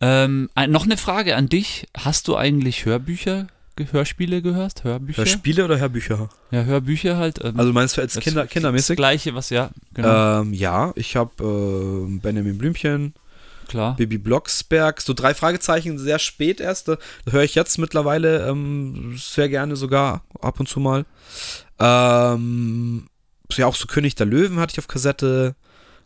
Ähm, 0.00 0.48
ein, 0.54 0.70
noch 0.70 0.84
eine 0.84 0.96
Frage 0.96 1.36
an 1.36 1.48
dich. 1.48 1.86
Hast 1.96 2.28
du 2.28 2.36
eigentlich 2.36 2.84
Hörbücher 2.86 3.46
Hörspiele 3.92 4.42
gehört? 4.42 4.84
Hörbücher? 4.84 5.18
Hörspiele 5.22 5.64
oder 5.64 5.78
Hörbücher? 5.78 6.28
Ja, 6.50 6.64
Hörbücher 6.64 7.16
halt. 7.16 7.42
Ähm, 7.42 7.58
Also 7.58 7.72
meinst 7.72 7.96
du 7.96 8.02
jetzt 8.02 8.14
das- 8.16 8.22
Kinder, 8.24 8.42
Das 8.42 8.50
kindermäßig? 8.50 8.96
gleiche, 8.96 9.34
was 9.34 9.48
ja, 9.48 9.70
genau, 9.94 10.42
Ähm, 10.42 10.52
ja, 10.52 10.92
ich 10.96 11.16
habe 11.16 11.30
äh, 11.42 12.18
Benjamin 12.18 12.58
Blümchen, 12.58 13.14
klar. 13.70 13.96
Bibi 13.96 14.18
Blocksberg, 14.18 15.00
so 15.00 15.14
drei 15.14 15.34
Fragezeichen, 15.34 15.98
sehr 15.98 16.18
spät 16.18 16.60
erst. 16.60 16.88
Höre 16.88 17.42
ich 17.42 17.54
jetzt 17.54 17.78
mittlerweile 17.78 18.46
ähm, 18.48 19.16
sehr 19.16 19.48
gerne 19.48 19.76
sogar 19.76 20.22
ab 20.40 20.60
und 20.60 20.68
zu 20.68 20.80
mal. 20.80 21.06
Ähm, 21.78 23.08
ja, 23.52 23.66
auch 23.66 23.76
so 23.76 23.86
König 23.86 24.14
der 24.14 24.26
Löwen 24.26 24.58
hatte 24.60 24.72
ich 24.72 24.78
auf 24.78 24.88
Kassette. 24.88 25.54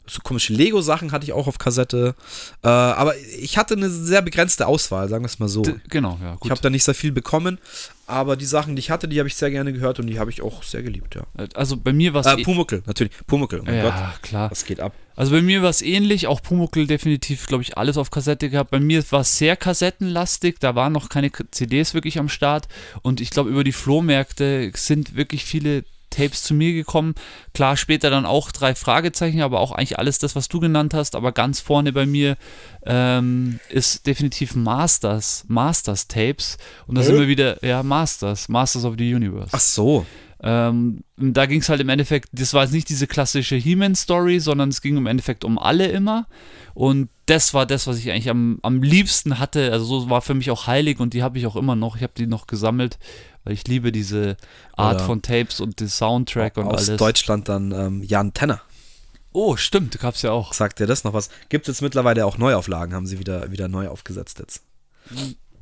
So 0.06 0.20
komische 0.22 0.52
Lego-Sachen 0.52 1.12
hatte 1.12 1.24
ich 1.24 1.32
auch 1.32 1.46
auf 1.46 1.58
Kassette. 1.58 2.14
Äh, 2.62 2.68
aber 2.68 3.14
ich 3.40 3.56
hatte 3.56 3.74
eine 3.74 3.88
sehr 3.88 4.20
begrenzte 4.20 4.66
Auswahl, 4.66 5.08
sagen 5.08 5.24
wir 5.24 5.28
es 5.28 5.38
mal 5.38 5.48
so. 5.48 5.62
D 5.62 5.76
genau, 5.88 6.18
ja, 6.22 6.34
Ich 6.34 6.40
gut. 6.40 6.50
habe 6.50 6.60
da 6.60 6.68
nicht 6.68 6.84
sehr 6.84 6.94
viel 6.94 7.10
bekommen, 7.10 7.58
aber 8.06 8.36
die 8.36 8.44
Sachen, 8.44 8.76
die 8.76 8.80
ich 8.80 8.90
hatte, 8.90 9.08
die 9.08 9.18
habe 9.18 9.28
ich 9.28 9.34
sehr 9.34 9.50
gerne 9.50 9.72
gehört 9.72 9.98
und 10.00 10.06
die 10.06 10.18
habe 10.18 10.30
ich 10.30 10.42
auch 10.42 10.62
sehr 10.62 10.82
geliebt, 10.82 11.14
ja. 11.14 11.22
also 11.54 11.78
bei 11.78 11.94
mir 11.94 12.12
war 12.12 12.20
es 12.20 12.26
Äh, 12.26 12.42
Pumuckel, 12.42 12.82
natürlich. 12.84 13.12
Pumuckel, 13.26 13.60
oh 13.60 13.64
mein 13.64 13.80
Gott. 13.80 13.94
ja, 13.94 14.14
klar. 14.20 14.50
Was 14.50 14.66
geht 14.66 14.80
ab? 14.80 14.92
Also 15.16 15.30
bei 15.32 15.40
mir 15.40 15.62
war 15.62 15.70
es 15.70 15.80
ähnlich, 15.80 16.26
auch 16.26 16.42
Pumuckl 16.42 16.86
definitiv, 16.86 17.46
glaube 17.46 17.62
ich, 17.62 17.78
alles 17.78 17.96
auf 17.96 18.10
Kassette 18.10 18.50
gehabt. 18.50 18.70
Bei 18.72 18.80
mir 18.80 19.02
war 19.10 19.20
es 19.20 19.38
sehr 19.38 19.56
kassettenlastig, 19.56 20.56
da 20.60 20.74
waren 20.74 20.92
noch 20.92 21.08
keine 21.08 21.30
CDs 21.50 21.94
wirklich 21.94 22.18
am 22.18 22.28
Start 22.28 22.68
und 23.02 23.20
ich 23.22 23.30
glaube, 23.30 23.48
über 23.48 23.64
die 23.64 23.72
Flohmärkte 23.72 24.70
sind 24.74 25.14
wirklich 25.16 25.44
viele 25.44 25.84
Tapes 26.14 26.42
zu 26.42 26.54
mir 26.54 26.72
gekommen. 26.72 27.14
Klar, 27.52 27.76
später 27.76 28.10
dann 28.10 28.26
auch 28.26 28.52
drei 28.52 28.74
Fragezeichen, 28.74 29.42
aber 29.42 29.60
auch 29.60 29.72
eigentlich 29.72 29.98
alles 29.98 30.18
das, 30.18 30.36
was 30.36 30.48
du 30.48 30.60
genannt 30.60 30.94
hast, 30.94 31.14
aber 31.14 31.32
ganz 31.32 31.60
vorne 31.60 31.92
bei 31.92 32.06
mir 32.06 32.36
ähm, 32.86 33.60
ist 33.68 34.06
definitiv 34.06 34.54
Masters, 34.54 35.44
Masters 35.48 36.08
Tapes 36.08 36.58
und 36.86 36.96
da 36.96 37.02
sind 37.02 37.18
wir 37.18 37.28
wieder, 37.28 37.64
ja, 37.64 37.82
Masters, 37.82 38.48
Masters 38.48 38.84
of 38.84 38.94
the 38.98 39.14
Universe. 39.14 39.50
Ach 39.52 39.60
so. 39.60 40.06
Ähm, 40.42 41.04
da 41.16 41.46
ging 41.46 41.60
es 41.60 41.70
halt 41.70 41.80
im 41.80 41.88
Endeffekt, 41.88 42.28
das 42.32 42.52
war 42.52 42.64
jetzt 42.64 42.72
nicht 42.72 42.90
diese 42.90 43.06
klassische 43.06 43.56
He-Man-Story, 43.56 44.40
sondern 44.40 44.68
es 44.68 44.82
ging 44.82 44.98
im 44.98 45.06
Endeffekt 45.06 45.42
um 45.42 45.58
alle 45.58 45.86
immer. 45.86 46.26
Und 46.74 47.08
das 47.24 47.54
war 47.54 47.64
das, 47.64 47.86
was 47.86 47.98
ich 47.98 48.10
eigentlich 48.10 48.28
am, 48.28 48.58
am 48.62 48.82
liebsten 48.82 49.38
hatte. 49.38 49.72
Also 49.72 50.00
so 50.00 50.10
war 50.10 50.20
für 50.20 50.34
mich 50.34 50.50
auch 50.50 50.66
heilig 50.66 51.00
und 51.00 51.14
die 51.14 51.22
habe 51.22 51.38
ich 51.38 51.46
auch 51.46 51.56
immer 51.56 51.76
noch. 51.76 51.96
Ich 51.96 52.02
habe 52.02 52.12
die 52.14 52.26
noch 52.26 52.46
gesammelt, 52.46 52.98
weil 53.44 53.52
ich 53.52 53.66
liebe 53.68 53.92
diese 53.92 54.36
Art 54.76 54.96
Oder 54.96 55.04
von 55.04 55.22
Tapes 55.22 55.60
und 55.60 55.80
den 55.80 55.88
Soundtrack 55.88 56.56
und 56.56 56.66
Aus 56.66 56.88
alles. 56.88 56.98
Deutschland 56.98 57.48
dann 57.48 57.72
ähm, 57.72 58.02
Jan 58.02 58.32
Tenner. 58.32 58.60
Oh, 59.32 59.56
stimmt, 59.56 59.98
gab's 59.98 60.22
ja 60.22 60.30
auch. 60.30 60.52
Sagt 60.52 60.78
dir 60.78 60.86
das 60.86 61.04
noch 61.04 61.12
was? 61.12 61.28
Gibt 61.48 61.68
es 61.68 61.80
mittlerweile 61.80 62.24
auch 62.24 62.38
Neuauflagen, 62.38 62.94
haben 62.94 63.06
sie 63.06 63.18
wieder, 63.18 63.50
wieder 63.50 63.68
neu 63.68 63.88
aufgesetzt 63.88 64.38
jetzt. 64.38 64.62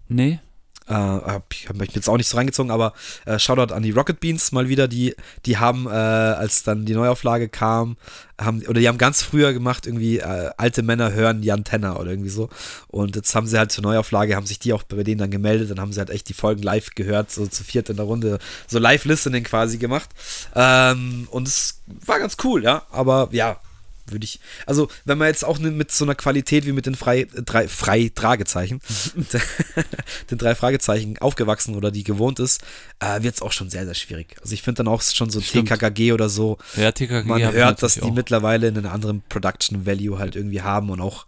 Nee? 0.08 0.40
Äh, 0.88 0.94
hab 0.94 1.44
ich 1.52 1.68
habe 1.68 1.78
mich 1.78 1.94
jetzt 1.94 2.08
auch 2.08 2.16
nicht 2.16 2.28
so 2.28 2.36
reingezogen, 2.36 2.70
aber 2.70 2.92
äh, 3.24 3.38
Shoutout 3.38 3.74
an 3.74 3.82
die 3.82 3.90
Rocket 3.90 4.20
Beans 4.20 4.52
mal 4.52 4.68
wieder, 4.68 4.88
die, 4.88 5.14
die 5.46 5.58
haben, 5.58 5.86
äh, 5.86 5.90
als 5.90 6.62
dann 6.62 6.84
die 6.84 6.94
Neuauflage 6.94 7.48
kam, 7.48 7.96
haben, 8.40 8.62
oder 8.66 8.80
die 8.80 8.88
haben 8.88 8.98
ganz 8.98 9.22
früher 9.22 9.52
gemacht, 9.52 9.86
irgendwie 9.86 10.18
äh, 10.18 10.50
alte 10.56 10.82
Männer 10.82 11.12
hören 11.12 11.42
Jan 11.42 11.64
Tenner 11.64 12.00
oder 12.00 12.10
irgendwie 12.10 12.30
so. 12.30 12.48
Und 12.88 13.16
jetzt 13.16 13.34
haben 13.34 13.46
sie 13.46 13.58
halt 13.58 13.72
zur 13.72 13.82
Neuauflage, 13.82 14.36
haben 14.36 14.46
sich 14.46 14.58
die 14.58 14.72
auch 14.72 14.82
bei 14.82 15.02
denen 15.02 15.18
dann 15.18 15.30
gemeldet, 15.30 15.70
dann 15.70 15.80
haben 15.80 15.92
sie 15.92 16.00
halt 16.00 16.10
echt 16.10 16.28
die 16.28 16.34
Folgen 16.34 16.62
live 16.62 16.90
gehört, 16.94 17.30
so 17.30 17.46
zu 17.46 17.64
viert 17.64 17.88
in 17.88 17.96
der 17.96 18.06
Runde, 18.06 18.38
so 18.66 18.78
Live-Listening 18.78 19.44
quasi 19.44 19.78
gemacht. 19.78 20.10
Ähm, 20.54 21.28
und 21.30 21.48
es 21.48 21.82
war 22.06 22.18
ganz 22.18 22.36
cool, 22.44 22.62
ja, 22.64 22.82
aber 22.90 23.28
ja, 23.32 23.60
würde 24.06 24.24
ich, 24.24 24.40
also 24.66 24.88
wenn 25.04 25.18
man 25.18 25.28
jetzt 25.28 25.44
auch 25.44 25.58
ne- 25.58 25.70
mit 25.70 25.90
so 25.92 26.04
einer 26.04 26.14
Qualität 26.14 26.66
wie 26.66 26.72
mit 26.72 26.86
den 26.86 26.94
frei, 26.94 27.26
drei, 27.44 27.68
frei 27.68 28.10
Tragezeichen, 28.14 28.80
den 30.30 30.38
drei 30.38 30.54
Fragezeichen 30.54 31.18
aufgewachsen 31.18 31.74
oder 31.76 31.90
die 31.90 32.04
gewohnt 32.04 32.38
ist, 32.40 32.62
äh, 33.00 33.22
wird 33.22 33.34
es 33.36 33.42
auch 33.42 33.52
schon 33.52 33.70
sehr, 33.70 33.84
sehr 33.84 33.94
schwierig. 33.94 34.36
Also 34.42 34.54
ich 34.54 34.62
finde 34.62 34.78
dann 34.84 34.88
auch 34.88 35.02
schon 35.02 35.30
so 35.30 35.40
Stimmt. 35.40 35.68
TKKG 35.68 36.12
oder 36.12 36.28
so, 36.28 36.58
Ja, 36.76 36.92
TKG 36.92 37.24
man 37.26 37.40
hört, 37.52 37.82
dass 37.82 37.94
die 37.94 38.02
auch. 38.02 38.12
mittlerweile 38.12 38.68
einen 38.68 38.86
anderen 38.86 39.22
Production 39.28 39.86
Value 39.86 40.18
halt 40.18 40.36
irgendwie 40.36 40.62
haben 40.62 40.90
und 40.90 41.00
auch, 41.00 41.26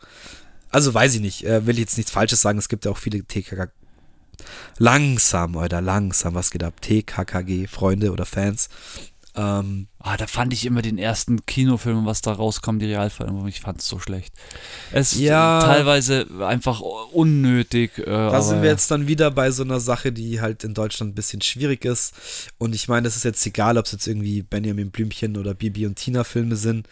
also 0.70 0.92
weiß 0.92 1.14
ich 1.14 1.20
nicht, 1.20 1.44
äh, 1.44 1.66
will 1.66 1.74
ich 1.74 1.80
jetzt 1.82 1.96
nichts 1.96 2.10
Falsches 2.12 2.40
sagen, 2.40 2.58
es 2.58 2.68
gibt 2.68 2.84
ja 2.84 2.90
auch 2.90 2.98
viele 2.98 3.22
TKKG. 3.24 3.70
Langsam, 4.78 5.56
oder 5.56 5.80
langsam, 5.80 6.34
was 6.34 6.50
geht 6.50 6.64
ab? 6.64 6.80
TKKG, 6.80 7.66
Freunde 7.68 8.10
oder 8.12 8.26
Fans. 8.26 8.68
Ähm, 9.36 9.86
Ah, 10.06 10.18
da 10.18 10.26
fand 10.26 10.52
ich 10.52 10.66
immer 10.66 10.82
den 10.82 10.98
ersten 10.98 11.46
Kinofilm, 11.46 12.04
was 12.04 12.20
da 12.20 12.32
rauskam, 12.32 12.78
die 12.78 12.84
Realverfilmung. 12.84 13.48
Ich 13.48 13.60
fand 13.62 13.80
es 13.80 13.88
so 13.88 13.98
schlecht. 13.98 14.34
Es 14.92 15.14
ist 15.14 15.20
Ja. 15.20 15.60
teilweise 15.60 16.26
einfach 16.46 16.80
unnötig. 16.80 17.96
Äh, 17.98 18.04
Da 18.04 18.42
sind 18.42 18.60
wir 18.60 18.68
jetzt 18.68 18.90
dann 18.90 19.08
wieder 19.08 19.30
bei 19.30 19.50
so 19.50 19.62
einer 19.62 19.80
Sache, 19.80 20.12
die 20.12 20.42
halt 20.42 20.62
in 20.62 20.74
Deutschland 20.74 21.12
ein 21.12 21.14
bisschen 21.14 21.40
schwierig 21.40 21.86
ist. 21.86 22.12
Und 22.58 22.74
ich 22.74 22.86
meine, 22.86 23.08
es 23.08 23.16
ist 23.16 23.24
jetzt 23.24 23.46
egal, 23.46 23.78
ob 23.78 23.86
es 23.86 23.92
jetzt 23.92 24.06
irgendwie 24.06 24.42
Benjamin 24.42 24.90
Blümchen 24.90 25.38
oder 25.38 25.54
Bibi 25.54 25.86
und 25.86 25.96
Tina 25.96 26.22
Filme 26.22 26.56
sind. 26.56 26.86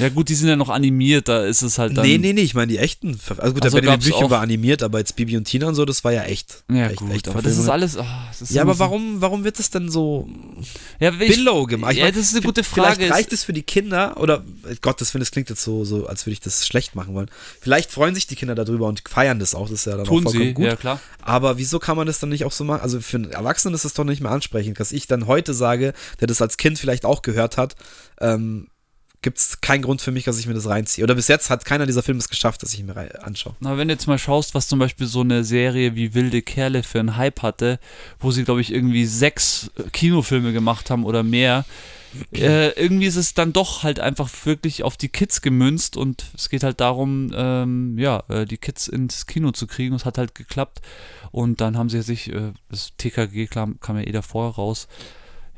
Ja, 0.00 0.08
gut, 0.08 0.28
die 0.28 0.34
sind 0.34 0.48
ja 0.48 0.56
noch 0.56 0.68
animiert, 0.70 1.28
da 1.28 1.44
ist 1.44 1.62
es 1.62 1.78
halt 1.78 1.96
dann. 1.96 2.04
nee, 2.04 2.18
nee, 2.18 2.32
nee, 2.32 2.40
ich 2.40 2.54
meine 2.54 2.66
die 2.72 2.78
echten. 2.78 3.20
Also 3.38 3.52
gut, 3.54 3.62
Ach 3.64 3.70
so, 3.70 3.76
der 3.76 3.82
Benjamin 3.82 4.00
Blümchen 4.00 4.30
war 4.30 4.40
animiert, 4.40 4.82
aber 4.82 4.98
jetzt 4.98 5.14
Bibi 5.14 5.36
und 5.36 5.44
Tina 5.44 5.68
und 5.68 5.76
so, 5.76 5.84
das 5.84 6.02
war 6.02 6.12
ja 6.12 6.24
echt. 6.24 6.64
Ja, 6.68 6.88
echt, 6.88 6.96
gut, 6.96 7.12
echt 7.12 7.28
aber 7.28 7.40
das 7.40 7.56
ist 7.56 7.68
alles. 7.68 7.96
ah, 7.96 8.24
das 8.30 8.42
ist 8.42 8.50
Ja, 8.50 8.62
aber 8.62 8.80
warum, 8.80 9.20
warum 9.20 9.44
wird 9.44 9.60
es 9.60 9.70
denn 9.70 9.88
so 9.88 10.28
Ja, 10.98 11.12
Billow 11.12 11.66
gemacht? 11.66 11.92
Ich 11.92 11.98
ja, 11.98 12.10
das 12.10 12.31
ist 12.32 12.36
eine 12.38 12.46
gute 12.46 12.64
Vielleicht 12.64 13.00
Frage. 13.00 13.10
reicht 13.12 13.32
es 13.32 13.44
für 13.44 13.52
die 13.52 13.62
Kinder 13.62 14.16
oder 14.18 14.44
Gottes 14.80 15.12
Willen, 15.14 15.20
das 15.20 15.30
klingt 15.30 15.50
jetzt 15.50 15.62
so, 15.62 15.84
so, 15.84 16.06
als 16.06 16.26
würde 16.26 16.34
ich 16.34 16.40
das 16.40 16.66
schlecht 16.66 16.94
machen 16.94 17.14
wollen. 17.14 17.30
Vielleicht 17.60 17.90
freuen 17.90 18.14
sich 18.14 18.26
die 18.26 18.36
Kinder 18.36 18.54
darüber 18.54 18.86
und 18.86 19.02
feiern 19.08 19.38
das 19.38 19.54
auch. 19.54 19.68
Das 19.68 19.80
ist 19.80 19.84
ja 19.86 19.92
dann 19.92 20.02
auch 20.02 20.08
Tun 20.08 20.22
vollkommen 20.22 20.44
sie, 20.44 20.54
gut. 20.54 20.64
ja 20.64 20.76
klar. 20.76 21.00
Aber 21.20 21.58
wieso 21.58 21.78
kann 21.78 21.96
man 21.96 22.06
das 22.06 22.18
dann 22.18 22.30
nicht 22.30 22.44
auch 22.44 22.52
so 22.52 22.64
machen? 22.64 22.80
Also 22.82 23.00
für 23.00 23.16
einen 23.18 23.30
Erwachsenen 23.30 23.74
ist 23.74 23.84
das 23.84 23.94
doch 23.94 24.04
nicht 24.04 24.20
mehr 24.20 24.30
ansprechend, 24.30 24.80
dass 24.80 24.92
ich 24.92 25.06
dann 25.06 25.26
heute 25.26 25.54
sage, 25.54 25.92
der 26.20 26.26
das 26.26 26.42
als 26.42 26.56
Kind 26.56 26.78
vielleicht 26.78 27.04
auch 27.04 27.22
gehört 27.22 27.56
hat, 27.56 27.76
ähm, 28.20 28.68
gibt 29.22 29.38
es 29.38 29.60
keinen 29.60 29.82
Grund 29.82 30.02
für 30.02 30.10
mich, 30.10 30.24
dass 30.24 30.38
ich 30.38 30.46
mir 30.46 30.54
das 30.54 30.66
reinziehe. 30.66 31.04
Oder 31.04 31.14
bis 31.14 31.28
jetzt 31.28 31.48
hat 31.48 31.64
keiner 31.64 31.86
dieser 31.86 32.02
Filme 32.02 32.18
es 32.18 32.28
geschafft, 32.28 32.62
dass 32.62 32.74
ich 32.74 32.82
mir 32.82 33.24
anschaue. 33.24 33.54
Na, 33.60 33.78
wenn 33.78 33.88
du 33.88 33.94
jetzt 33.94 34.08
mal 34.08 34.18
schaust, 34.18 34.54
was 34.54 34.68
zum 34.68 34.80
Beispiel 34.80 35.06
so 35.06 35.20
eine 35.20 35.44
Serie 35.44 35.94
wie 35.94 36.14
Wilde 36.14 36.42
Kerle 36.42 36.82
für 36.82 36.98
einen 36.98 37.16
Hype 37.16 37.42
hatte, 37.42 37.78
wo 38.18 38.32
sie, 38.32 38.44
glaube 38.44 38.60
ich, 38.60 38.72
irgendwie 38.72 39.06
sechs 39.06 39.70
äh, 39.78 39.84
Kinofilme 39.90 40.52
gemacht 40.52 40.90
haben 40.90 41.04
oder 41.04 41.22
mehr, 41.22 41.64
äh, 42.32 42.70
irgendwie 42.70 43.06
ist 43.06 43.16
es 43.16 43.34
dann 43.34 43.52
doch 43.52 43.84
halt 43.84 44.00
einfach 44.00 44.28
wirklich 44.44 44.82
auf 44.82 44.96
die 44.96 45.08
Kids 45.08 45.40
gemünzt 45.40 45.96
und 45.96 46.24
es 46.36 46.48
geht 46.48 46.62
halt 46.62 46.80
darum, 46.80 47.30
ähm, 47.34 47.98
ja, 47.98 48.24
äh, 48.28 48.44
die 48.44 48.58
Kids 48.58 48.88
ins 48.88 49.26
Kino 49.26 49.52
zu 49.52 49.66
kriegen. 49.66 49.94
Es 49.94 50.04
hat 50.04 50.18
halt 50.18 50.34
geklappt 50.34 50.80
und 51.30 51.60
dann 51.60 51.78
haben 51.78 51.88
sie 51.88 52.02
sich, 52.02 52.30
äh, 52.32 52.52
das 52.68 52.92
TKG 52.98 53.46
kam, 53.46 53.80
kam 53.80 53.96
ja 53.96 54.06
eh 54.06 54.12
davor 54.12 54.56
raus, 54.56 54.88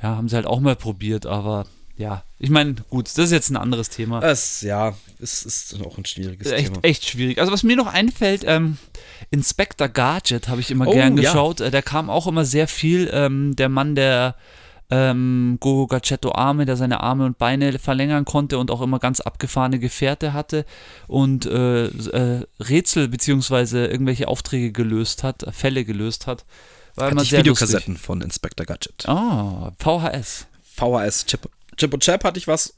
ja, 0.02 0.16
haben 0.16 0.28
sie 0.28 0.36
halt 0.36 0.46
auch 0.46 0.60
mal 0.60 0.76
probiert, 0.76 1.26
aber 1.26 1.66
ja, 1.96 2.24
ich 2.38 2.50
meine, 2.50 2.74
gut, 2.90 3.06
das 3.06 3.16
ist 3.18 3.30
jetzt 3.32 3.50
ein 3.50 3.56
anderes 3.56 3.88
Thema. 3.88 4.20
Es, 4.22 4.60
ja, 4.62 4.94
es 5.20 5.44
ist 5.44 5.80
auch 5.84 5.96
ein 5.96 6.04
schwieriges 6.04 6.50
echt, 6.50 6.66
Thema. 6.72 6.78
echt 6.82 7.06
schwierig. 7.08 7.38
Also 7.38 7.52
was 7.52 7.62
mir 7.62 7.76
noch 7.76 7.86
einfällt, 7.86 8.42
ähm, 8.46 8.78
Inspector 9.30 9.88
Gadget 9.88 10.48
habe 10.48 10.60
ich 10.60 10.70
immer 10.70 10.86
Oh, 10.88 10.92
gern 10.92 11.16
ja. 11.16 11.30
geschaut. 11.30 11.60
Äh, 11.60 11.70
der 11.70 11.82
kam 11.82 12.10
auch 12.10 12.26
immer 12.26 12.44
sehr 12.44 12.66
viel. 12.68 13.08
Ähm, 13.12 13.54
der 13.56 13.68
Mann, 13.68 13.94
der 13.94 14.34
ähm, 14.90 15.56
Gogo 15.60 15.86
Gadgetto 15.86 16.32
Arme, 16.34 16.66
der 16.66 16.76
seine 16.76 17.00
Arme 17.00 17.24
und 17.24 17.38
Beine 17.38 17.78
verlängern 17.78 18.24
konnte 18.24 18.58
und 18.58 18.70
auch 18.70 18.82
immer 18.82 18.98
ganz 18.98 19.20
abgefahrene 19.20 19.78
Gefährte 19.78 20.32
hatte 20.34 20.66
und 21.06 21.46
äh, 21.46 21.86
äh, 21.86 22.44
Rätsel 22.60 23.08
beziehungsweise 23.08 23.86
irgendwelche 23.86 24.28
Aufträge 24.28 24.72
gelöst 24.72 25.22
hat, 25.22 25.42
äh, 25.44 25.52
Fälle 25.52 25.84
gelöst 25.84 26.26
hat. 26.26 26.44
War 26.96 27.06
Hatte 27.06 27.12
immer 27.12 27.22
ich 27.22 27.30
sehr 27.30 27.38
lustig. 27.44 27.68
Videokassetten 27.68 27.96
von 27.96 28.20
Inspector 28.20 28.66
Gadget. 28.66 29.08
Ah, 29.08 29.72
VHS. 29.78 30.46
VHS, 30.76 31.24
Chip, 31.76 31.92
und 31.92 32.02
Chap 32.02 32.24
hatte 32.24 32.38
ich 32.38 32.48
was. 32.48 32.74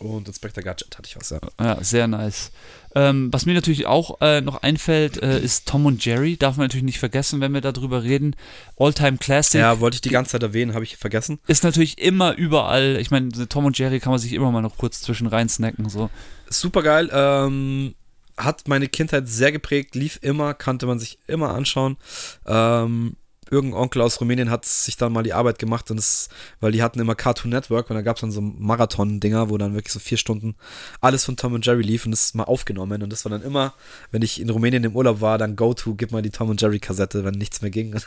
Und 0.00 0.28
Inspector 0.28 0.64
Gadget 0.64 0.96
hatte 0.96 1.08
ich 1.08 1.16
was, 1.16 1.28
ja. 1.28 1.40
Ja, 1.60 1.84
sehr 1.84 2.08
nice. 2.08 2.52
Ähm, 2.94 3.30
was 3.32 3.44
mir 3.44 3.52
natürlich 3.52 3.86
auch 3.86 4.22
äh, 4.22 4.40
noch 4.40 4.62
einfällt, 4.62 5.22
äh, 5.22 5.38
ist 5.38 5.68
Tom 5.68 5.84
und 5.84 6.02
Jerry. 6.02 6.38
Darf 6.38 6.56
man 6.56 6.64
natürlich 6.64 6.84
nicht 6.84 6.98
vergessen, 6.98 7.42
wenn 7.42 7.52
wir 7.52 7.60
darüber 7.60 8.02
reden. 8.02 8.34
All-Time 8.78 9.18
Classic 9.18 9.60
Ja, 9.60 9.78
wollte 9.80 9.96
ich 9.96 10.00
die 10.00 10.08
ganze 10.08 10.32
Zeit 10.32 10.42
erwähnen, 10.42 10.72
habe 10.72 10.84
ich 10.84 10.96
vergessen. 10.96 11.38
ist 11.46 11.64
natürlich 11.64 11.98
immer 11.98 12.34
überall. 12.34 12.96
Ich 12.98 13.10
meine, 13.10 13.28
Tom 13.48 13.66
und 13.66 13.78
Jerry 13.78 14.00
kann 14.00 14.10
man 14.10 14.18
sich 14.18 14.32
immer 14.32 14.50
mal 14.50 14.62
noch 14.62 14.78
kurz 14.78 15.02
zwischen 15.02 15.26
rein 15.26 15.50
snacken. 15.50 15.90
So. 15.90 16.08
Super 16.48 16.82
geil. 16.82 17.10
Ähm, 17.12 17.94
hat 18.38 18.68
meine 18.68 18.88
Kindheit 18.88 19.28
sehr 19.28 19.52
geprägt, 19.52 19.94
lief 19.94 20.18
immer, 20.22 20.54
kannte 20.54 20.86
man 20.86 20.98
sich 20.98 21.18
immer 21.26 21.54
anschauen. 21.54 21.98
Ähm, 22.46 23.16
irgendein 23.50 23.80
Onkel 23.80 24.02
aus 24.02 24.20
Rumänien 24.20 24.50
hat 24.50 24.64
sich 24.64 24.96
dann 24.96 25.12
mal 25.12 25.22
die 25.22 25.32
Arbeit 25.32 25.58
gemacht 25.58 25.90
und 25.90 25.98
es, 25.98 26.28
weil 26.60 26.72
die 26.72 26.82
hatten 26.82 27.00
immer 27.00 27.14
Cartoon 27.14 27.50
Network 27.50 27.90
und 27.90 27.96
da 27.96 28.02
gab 28.02 28.16
es 28.16 28.20
dann 28.20 28.30
so 28.30 28.40
Marathon-Dinger, 28.40 29.50
wo 29.50 29.58
dann 29.58 29.74
wirklich 29.74 29.92
so 29.92 29.98
vier 29.98 30.18
Stunden 30.18 30.54
alles 31.00 31.24
von 31.24 31.36
Tom 31.36 31.54
und 31.54 31.66
Jerry 31.66 31.82
lief 31.82 32.04
und 32.04 32.12
das 32.12 32.24
ist 32.24 32.34
mal 32.34 32.44
aufgenommen 32.44 33.02
und 33.02 33.10
das 33.12 33.24
war 33.24 33.30
dann 33.30 33.42
immer, 33.42 33.74
wenn 34.10 34.22
ich 34.22 34.40
in 34.40 34.50
Rumänien 34.50 34.84
im 34.84 34.94
Urlaub 34.96 35.20
war, 35.20 35.38
dann 35.38 35.56
Go-To, 35.56 35.94
gib 35.94 36.12
mal 36.12 36.22
die 36.22 36.30
Tom 36.30 36.48
und 36.50 36.60
Jerry 36.60 36.78
Kassette, 36.78 37.24
wenn 37.24 37.34
nichts 37.34 37.60
mehr 37.62 37.70
ging. 37.70 37.94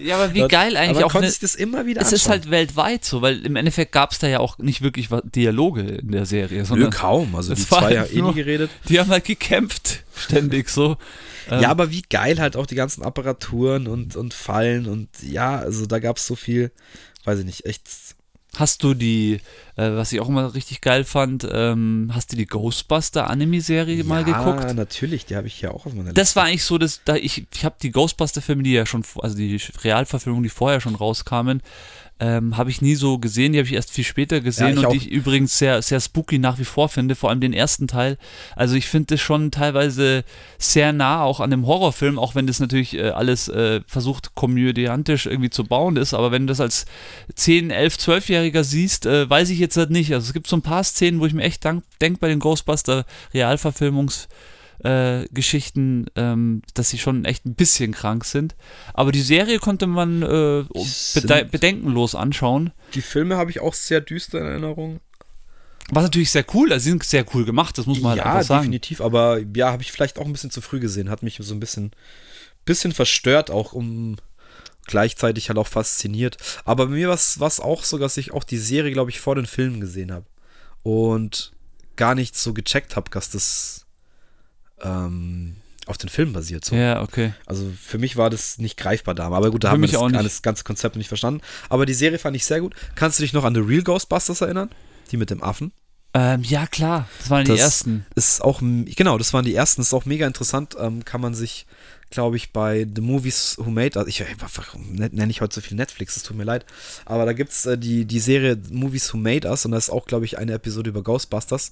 Ja, 0.00 0.16
aber 0.16 0.34
wie 0.34 0.46
geil 0.46 0.76
eigentlich 0.76 0.98
Aber 0.98 1.06
auch. 1.06 1.12
konnte 1.12 1.26
Ne, 1.26 1.30
sich 1.30 1.40
das 1.40 1.54
immer 1.54 1.84
wieder 1.86 2.00
es 2.00 2.12
ist 2.12 2.22
anschauen. 2.26 2.30
halt 2.42 2.50
weltweit 2.50 3.04
so, 3.04 3.22
weil 3.22 3.44
im 3.44 3.56
Endeffekt 3.56 3.92
gab 3.92 4.12
es 4.12 4.18
da 4.18 4.28
ja 4.28 4.38
auch 4.40 4.58
nicht 4.58 4.82
wirklich 4.82 5.08
Dialoge 5.34 5.82
in 5.82 6.12
der 6.12 6.26
Serie, 6.26 6.60
Nö, 6.60 6.64
sondern 6.64 6.90
kaum. 6.90 7.34
Also 7.34 7.54
die 7.54 7.62
zwei 7.66 7.92
ja 7.94 8.04
eh 8.04 8.22
nie 8.22 8.32
geredet. 8.34 8.70
die 8.88 8.98
haben 9.00 9.10
halt 9.10 9.24
gekämpft. 9.24 10.04
Ständig 10.16 10.68
so. 10.68 10.96
Ähm, 11.50 11.62
Ja, 11.62 11.70
aber 11.70 11.90
wie 11.90 12.02
geil 12.02 12.40
halt 12.40 12.56
auch 12.56 12.66
die 12.66 12.74
ganzen 12.74 13.02
Apparaturen 13.02 13.86
und, 13.86 14.16
und 14.16 14.34
Fallen 14.34 14.86
und 14.86 15.08
ja, 15.22 15.58
also 15.58 15.86
da 15.86 15.98
gab 15.98 16.16
es 16.16 16.26
so 16.26 16.36
viel, 16.36 16.70
weiß 17.24 17.40
ich 17.40 17.44
nicht, 17.44 17.66
echt. 17.66 17.82
Hast 18.56 18.82
du 18.82 18.94
die, 18.94 19.34
äh, 19.76 19.92
was 19.92 20.12
ich 20.12 20.18
auch 20.20 20.28
immer 20.28 20.54
richtig 20.54 20.80
geil 20.80 21.04
fand, 21.04 21.46
ähm, 21.48 22.10
hast 22.12 22.32
du 22.32 22.36
die 22.36 22.46
Ghostbuster 22.46 23.30
Anime-Serie 23.30 24.02
mal 24.02 24.26
ja, 24.26 24.42
geguckt? 24.42 24.74
natürlich, 24.74 25.24
die 25.24 25.36
habe 25.36 25.46
ich 25.46 25.60
ja 25.60 25.70
auch 25.70 25.86
auf 25.86 25.94
meiner 25.94 26.12
Das 26.12 26.34
war 26.34 26.46
eigentlich 26.46 26.64
so, 26.64 26.76
dass 26.76 27.00
da 27.04 27.14
ich, 27.14 27.46
ich 27.54 27.64
habe 27.64 27.76
die 27.80 27.92
Ghostbuster-Filme, 27.92 28.64
die 28.64 28.72
ja 28.72 28.86
schon, 28.86 29.04
also 29.20 29.36
die 29.36 29.60
Realverfilmungen, 29.84 30.42
die 30.42 30.48
vorher 30.48 30.80
schon 30.80 30.96
rauskamen, 30.96 31.62
ähm, 32.20 32.56
habe 32.58 32.70
ich 32.70 32.82
nie 32.82 32.94
so 32.94 33.18
gesehen. 33.18 33.52
Die 33.52 33.58
habe 33.58 33.66
ich 33.66 33.74
erst 33.74 33.90
viel 33.90 34.04
später 34.04 34.40
gesehen 34.40 34.78
ich 34.78 34.84
und 34.84 34.92
die 34.92 34.98
ich 34.98 35.10
übrigens 35.10 35.58
sehr, 35.58 35.80
sehr 35.80 36.00
spooky 36.00 36.38
nach 36.38 36.58
wie 36.58 36.64
vor 36.64 36.88
finde, 36.90 37.14
vor 37.14 37.30
allem 37.30 37.40
den 37.40 37.54
ersten 37.54 37.88
Teil. 37.88 38.18
Also 38.54 38.74
ich 38.74 38.88
finde 38.88 39.14
das 39.14 39.20
schon 39.20 39.50
teilweise 39.50 40.24
sehr 40.58 40.92
nah 40.92 41.22
auch 41.22 41.40
an 41.40 41.50
dem 41.50 41.66
Horrorfilm, 41.66 42.18
auch 42.18 42.34
wenn 42.34 42.46
das 42.46 42.60
natürlich 42.60 42.96
äh, 42.96 43.08
alles 43.10 43.48
äh, 43.48 43.80
versucht 43.86 44.34
komödiantisch 44.34 45.26
irgendwie 45.26 45.50
zu 45.50 45.64
bauen 45.64 45.96
ist. 45.96 46.12
Aber 46.12 46.30
wenn 46.30 46.46
du 46.46 46.50
das 46.50 46.60
als 46.60 46.84
10, 47.34 47.70
11, 47.70 47.96
12-Jähriger 47.96 48.64
siehst, 48.64 49.06
äh, 49.06 49.28
weiß 49.28 49.48
ich 49.48 49.58
jetzt 49.58 49.78
halt 49.78 49.90
nicht. 49.90 50.12
Also 50.12 50.26
es 50.26 50.32
gibt 50.34 50.46
so 50.46 50.56
ein 50.56 50.62
paar 50.62 50.84
Szenen, 50.84 51.20
wo 51.20 51.26
ich 51.26 51.32
mir 51.32 51.42
echt 51.42 51.64
denke 51.64 52.18
bei 52.20 52.28
den 52.28 52.38
Ghostbuster 52.38 53.06
Realverfilmungs- 53.32 54.28
äh, 54.84 55.26
Geschichten, 55.30 56.06
ähm, 56.16 56.62
dass 56.74 56.90
sie 56.90 56.98
schon 56.98 57.24
echt 57.24 57.46
ein 57.46 57.54
bisschen 57.54 57.92
krank 57.92 58.24
sind. 58.24 58.54
Aber 58.94 59.12
die 59.12 59.20
Serie 59.20 59.58
konnte 59.58 59.86
man 59.86 60.22
äh, 60.22 60.64
bede 61.14 61.44
bedenkenlos 61.44 62.14
anschauen. 62.14 62.72
Die 62.94 63.02
Filme 63.02 63.36
habe 63.36 63.50
ich 63.50 63.60
auch 63.60 63.74
sehr 63.74 64.00
düster 64.00 64.40
in 64.40 64.46
Erinnerung. 64.46 65.00
Was 65.92 66.04
natürlich 66.04 66.30
sehr 66.30 66.44
cool, 66.54 66.72
also 66.72 66.84
sie 66.84 66.90
sind 66.90 67.02
sehr 67.02 67.24
cool 67.34 67.44
gemacht, 67.44 67.76
das 67.76 67.86
muss 67.86 68.00
man 68.00 68.10
halt 68.10 68.18
ja, 68.18 68.24
einfach 68.26 68.42
sagen. 68.46 68.62
definitiv, 68.62 69.00
aber 69.00 69.40
ja, 69.56 69.72
habe 69.72 69.82
ich 69.82 69.90
vielleicht 69.90 70.20
auch 70.20 70.24
ein 70.24 70.32
bisschen 70.32 70.52
zu 70.52 70.60
früh 70.60 70.78
gesehen, 70.78 71.10
hat 71.10 71.24
mich 71.24 71.38
so 71.40 71.52
ein 71.52 71.58
bisschen, 71.58 71.90
bisschen 72.64 72.92
verstört, 72.92 73.50
auch 73.50 73.72
um 73.72 74.16
gleichzeitig 74.86 75.48
halt 75.48 75.58
auch 75.58 75.66
fasziniert. 75.66 76.36
Aber 76.64 76.86
bei 76.86 76.92
mir 76.92 77.08
war 77.08 77.14
es 77.14 77.60
auch 77.60 77.82
so, 77.82 77.98
dass 77.98 78.16
ich 78.16 78.32
auch 78.32 78.44
die 78.44 78.58
Serie, 78.58 78.92
glaube 78.92 79.10
ich, 79.10 79.20
vor 79.20 79.34
den 79.34 79.46
Filmen 79.46 79.80
gesehen 79.80 80.12
habe 80.12 80.26
und 80.82 81.52
gar 81.96 82.14
nicht 82.14 82.36
so 82.36 82.54
gecheckt 82.54 82.96
habe, 82.96 83.10
dass 83.10 83.30
das 83.30 83.86
ähm, 84.82 85.56
auf 85.86 85.98
den 85.98 86.08
Film 86.08 86.32
basiert. 86.32 86.64
So. 86.64 86.76
Ja, 86.76 87.02
okay. 87.02 87.32
Also 87.46 87.70
für 87.82 87.98
mich 87.98 88.16
war 88.16 88.30
das 88.30 88.58
nicht 88.58 88.76
greifbar 88.76 89.14
da. 89.14 89.26
Aber 89.28 89.50
gut, 89.50 89.64
da 89.64 89.68
Für 89.68 89.72
haben 89.72 89.80
wir 89.82 89.88
das, 89.88 89.96
auch 89.96 90.08
nicht. 90.08 90.24
das 90.24 90.42
ganze 90.42 90.64
Konzept 90.64 90.96
nicht 90.96 91.08
verstanden. 91.08 91.40
Aber 91.68 91.86
die 91.86 91.94
Serie 91.94 92.18
fand 92.18 92.36
ich 92.36 92.44
sehr 92.44 92.60
gut. 92.60 92.74
Kannst 92.94 93.18
du 93.18 93.22
dich 93.22 93.32
noch 93.32 93.44
an 93.44 93.54
The 93.54 93.60
Real 93.60 93.82
Ghostbusters 93.82 94.40
erinnern? 94.40 94.70
Die 95.10 95.16
mit 95.16 95.30
dem 95.30 95.42
Affen? 95.42 95.72
Ähm, 96.12 96.42
ja, 96.42 96.66
klar, 96.66 97.08
das 97.18 97.30
waren 97.30 97.44
die 97.44 97.52
Das 97.52 97.60
ersten. 97.60 98.04
Ist 98.16 98.42
auch, 98.42 98.60
genau, 98.60 99.16
das 99.16 99.32
waren 99.32 99.44
die 99.44 99.54
ersten. 99.54 99.80
Ist 99.80 99.94
auch 99.94 100.04
mega 100.06 100.26
interessant. 100.26 100.76
Ähm, 100.78 101.04
kann 101.04 101.20
man 101.20 101.34
sich, 101.34 101.66
glaube 102.10 102.36
ich, 102.36 102.52
bei 102.52 102.86
The 102.92 103.00
Movies 103.00 103.56
Who 103.58 103.70
Made 103.70 103.98
Us, 103.98 104.08
ich 104.08 104.22
nenne 104.84 105.30
ich 105.30 105.40
heute 105.40 105.54
so 105.54 105.60
viel 105.60 105.76
Netflix, 105.76 106.16
es 106.16 106.22
tut 106.22 106.36
mir 106.36 106.44
leid. 106.44 106.66
Aber 107.04 107.24
da 107.24 107.32
gibt 107.32 107.52
es 107.52 107.66
äh, 107.66 107.78
die, 107.78 108.04
die 108.04 108.20
Serie 108.20 108.60
Movies 108.70 109.12
Who 109.14 109.18
Made 109.18 109.48
Us 109.48 109.64
und 109.64 109.72
da 109.72 109.78
ist 109.78 109.90
auch, 109.90 110.06
glaube 110.06 110.24
ich, 110.24 110.36
eine 110.38 110.52
Episode 110.52 110.90
über 110.90 111.02
Ghostbusters, 111.02 111.70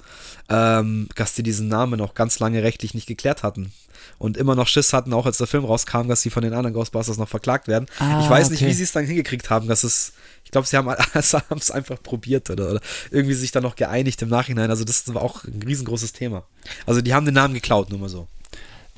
ähm, 0.48 1.08
dass 1.16 1.34
die 1.34 1.42
diesen 1.42 1.68
Namen 1.68 2.00
auch 2.00 2.14
ganz 2.14 2.38
lange 2.38 2.62
rechtlich 2.62 2.94
nicht 2.94 3.06
geklärt 3.06 3.42
hatten. 3.42 3.72
Und 4.18 4.36
immer 4.36 4.54
noch 4.54 4.68
Schiss 4.68 4.92
hatten, 4.92 5.12
auch 5.12 5.26
als 5.26 5.38
der 5.38 5.48
Film 5.48 5.64
rauskam, 5.64 6.08
dass 6.08 6.22
sie 6.22 6.30
von 6.30 6.42
den 6.42 6.52
anderen 6.52 6.72
Ghostbusters 6.72 7.18
noch 7.18 7.28
verklagt 7.28 7.66
werden. 7.66 7.86
Ah, 7.98 8.20
ich 8.22 8.30
weiß 8.30 8.50
nicht, 8.50 8.62
okay. 8.62 8.70
wie 8.70 8.74
sie 8.74 8.84
es 8.84 8.92
dann 8.92 9.04
hingekriegt 9.04 9.50
haben, 9.50 9.66
dass 9.68 9.84
es, 9.84 10.12
ich 10.44 10.52
glaube, 10.52 10.66
sie 10.66 10.76
haben 10.76 10.88
es 11.14 11.70
einfach 11.70 12.02
probiert 12.02 12.48
oder, 12.48 12.70
oder 12.70 12.80
irgendwie 13.10 13.34
sich 13.34 13.50
dann 13.50 13.64
noch 13.64 13.76
geeinigt 13.76 14.22
im 14.22 14.28
Nachhinein. 14.28 14.70
Also 14.70 14.84
das 14.84 15.12
war 15.12 15.22
auch 15.22 15.44
ein 15.44 15.62
riesengroßes 15.64 16.12
Thema. 16.12 16.44
Also 16.86 17.00
die 17.00 17.12
haben 17.12 17.26
den 17.26 17.34
Namen 17.34 17.54
geklaut, 17.54 17.90
nur 17.90 17.98
mal 17.98 18.08
so. 18.08 18.28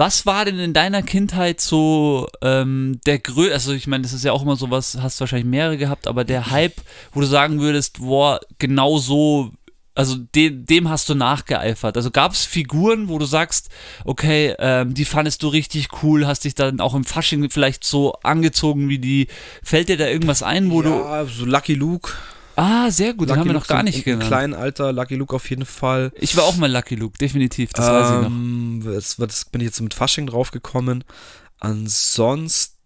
Was 0.00 0.24
war 0.24 0.46
denn 0.46 0.58
in 0.58 0.72
deiner 0.72 1.02
Kindheit 1.02 1.60
so 1.60 2.26
ähm, 2.40 3.02
der 3.04 3.18
größte, 3.18 3.52
also 3.52 3.74
ich 3.74 3.86
meine, 3.86 4.00
das 4.00 4.14
ist 4.14 4.24
ja 4.24 4.32
auch 4.32 4.40
immer 4.40 4.56
sowas, 4.56 4.96
hast 5.02 5.20
wahrscheinlich 5.20 5.46
mehrere 5.46 5.76
gehabt, 5.76 6.06
aber 6.06 6.24
der 6.24 6.50
Hype, 6.50 6.80
wo 7.12 7.20
du 7.20 7.26
sagen 7.26 7.60
würdest, 7.60 7.98
boah, 7.98 8.40
genau 8.56 8.96
so, 8.96 9.50
also 9.94 10.16
de 10.16 10.48
dem 10.48 10.88
hast 10.88 11.10
du 11.10 11.14
nachgeeifert. 11.14 11.98
Also 11.98 12.10
gab 12.10 12.32
es 12.32 12.46
Figuren, 12.46 13.10
wo 13.10 13.18
du 13.18 13.26
sagst, 13.26 13.68
okay, 14.06 14.54
ähm, 14.58 14.94
die 14.94 15.04
fandest 15.04 15.42
du 15.42 15.48
richtig 15.48 15.88
cool, 16.02 16.26
hast 16.26 16.44
dich 16.46 16.54
dann 16.54 16.80
auch 16.80 16.94
im 16.94 17.04
Fasching 17.04 17.50
vielleicht 17.50 17.84
so 17.84 18.14
angezogen 18.22 18.88
wie 18.88 19.00
die. 19.00 19.26
Fällt 19.62 19.90
dir 19.90 19.98
da 19.98 20.06
irgendwas 20.06 20.42
ein, 20.42 20.70
wo 20.70 20.80
du. 20.80 20.92
ja, 20.92 21.26
so 21.26 21.44
Lucky 21.44 21.74
Luke. 21.74 22.12
Ah, 22.62 22.90
sehr 22.90 23.14
gut, 23.14 23.30
den 23.30 23.38
haben 23.38 23.46
wir 23.46 23.52
noch 23.54 23.60
Luke 23.62 23.68
gar 23.68 23.78
so 23.78 23.84
nicht 23.84 23.94
im, 23.94 24.00
im 24.00 24.04
genannt. 24.18 24.28
kleinen 24.28 24.54
Alter, 24.54 24.92
Lucky 24.92 25.14
Luke 25.14 25.34
auf 25.34 25.48
jeden 25.48 25.64
Fall. 25.64 26.12
Ich 26.16 26.36
war 26.36 26.44
auch 26.44 26.56
mal 26.56 26.70
Lucky 26.70 26.94
Luke, 26.94 27.16
definitiv, 27.18 27.72
das 27.72 27.86
weiß 27.86 28.06
ich 28.08 28.16
noch. 28.22 28.26
Ähm, 28.26 28.82
Das, 28.84 29.16
das 29.16 29.44
bin 29.46 29.60
ich 29.62 29.66
jetzt 29.66 29.80
mit 29.80 29.94
Fasching 29.94 30.26
drauf 30.26 30.50
gekommen. 30.50 31.04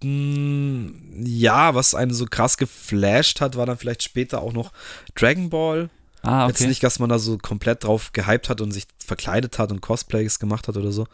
Ansonsten, 0.00 1.24
ja, 1.26 1.74
was 1.74 1.94
einen 1.94 2.12
so 2.14 2.26
krass 2.26 2.56
geflasht 2.56 3.40
hat, 3.40 3.56
war 3.56 3.66
dann 3.66 3.78
vielleicht 3.78 4.02
später 4.02 4.42
auch 4.42 4.52
noch 4.52 4.72
Dragon 5.14 5.50
Ball. 5.50 5.90
Ah, 6.22 6.46
Jetzt 6.46 6.60
okay. 6.60 6.68
nicht, 6.68 6.82
dass 6.82 6.98
man 7.00 7.10
da 7.10 7.18
so 7.18 7.36
komplett 7.36 7.84
drauf 7.84 8.12
gehypt 8.12 8.48
hat 8.48 8.62
und 8.62 8.70
sich 8.72 8.84
verkleidet 8.98 9.58
hat 9.58 9.70
und 9.70 9.82
Cosplays 9.82 10.38
gemacht 10.38 10.68
hat 10.68 10.76
oder 10.78 10.90
so. 10.90 11.06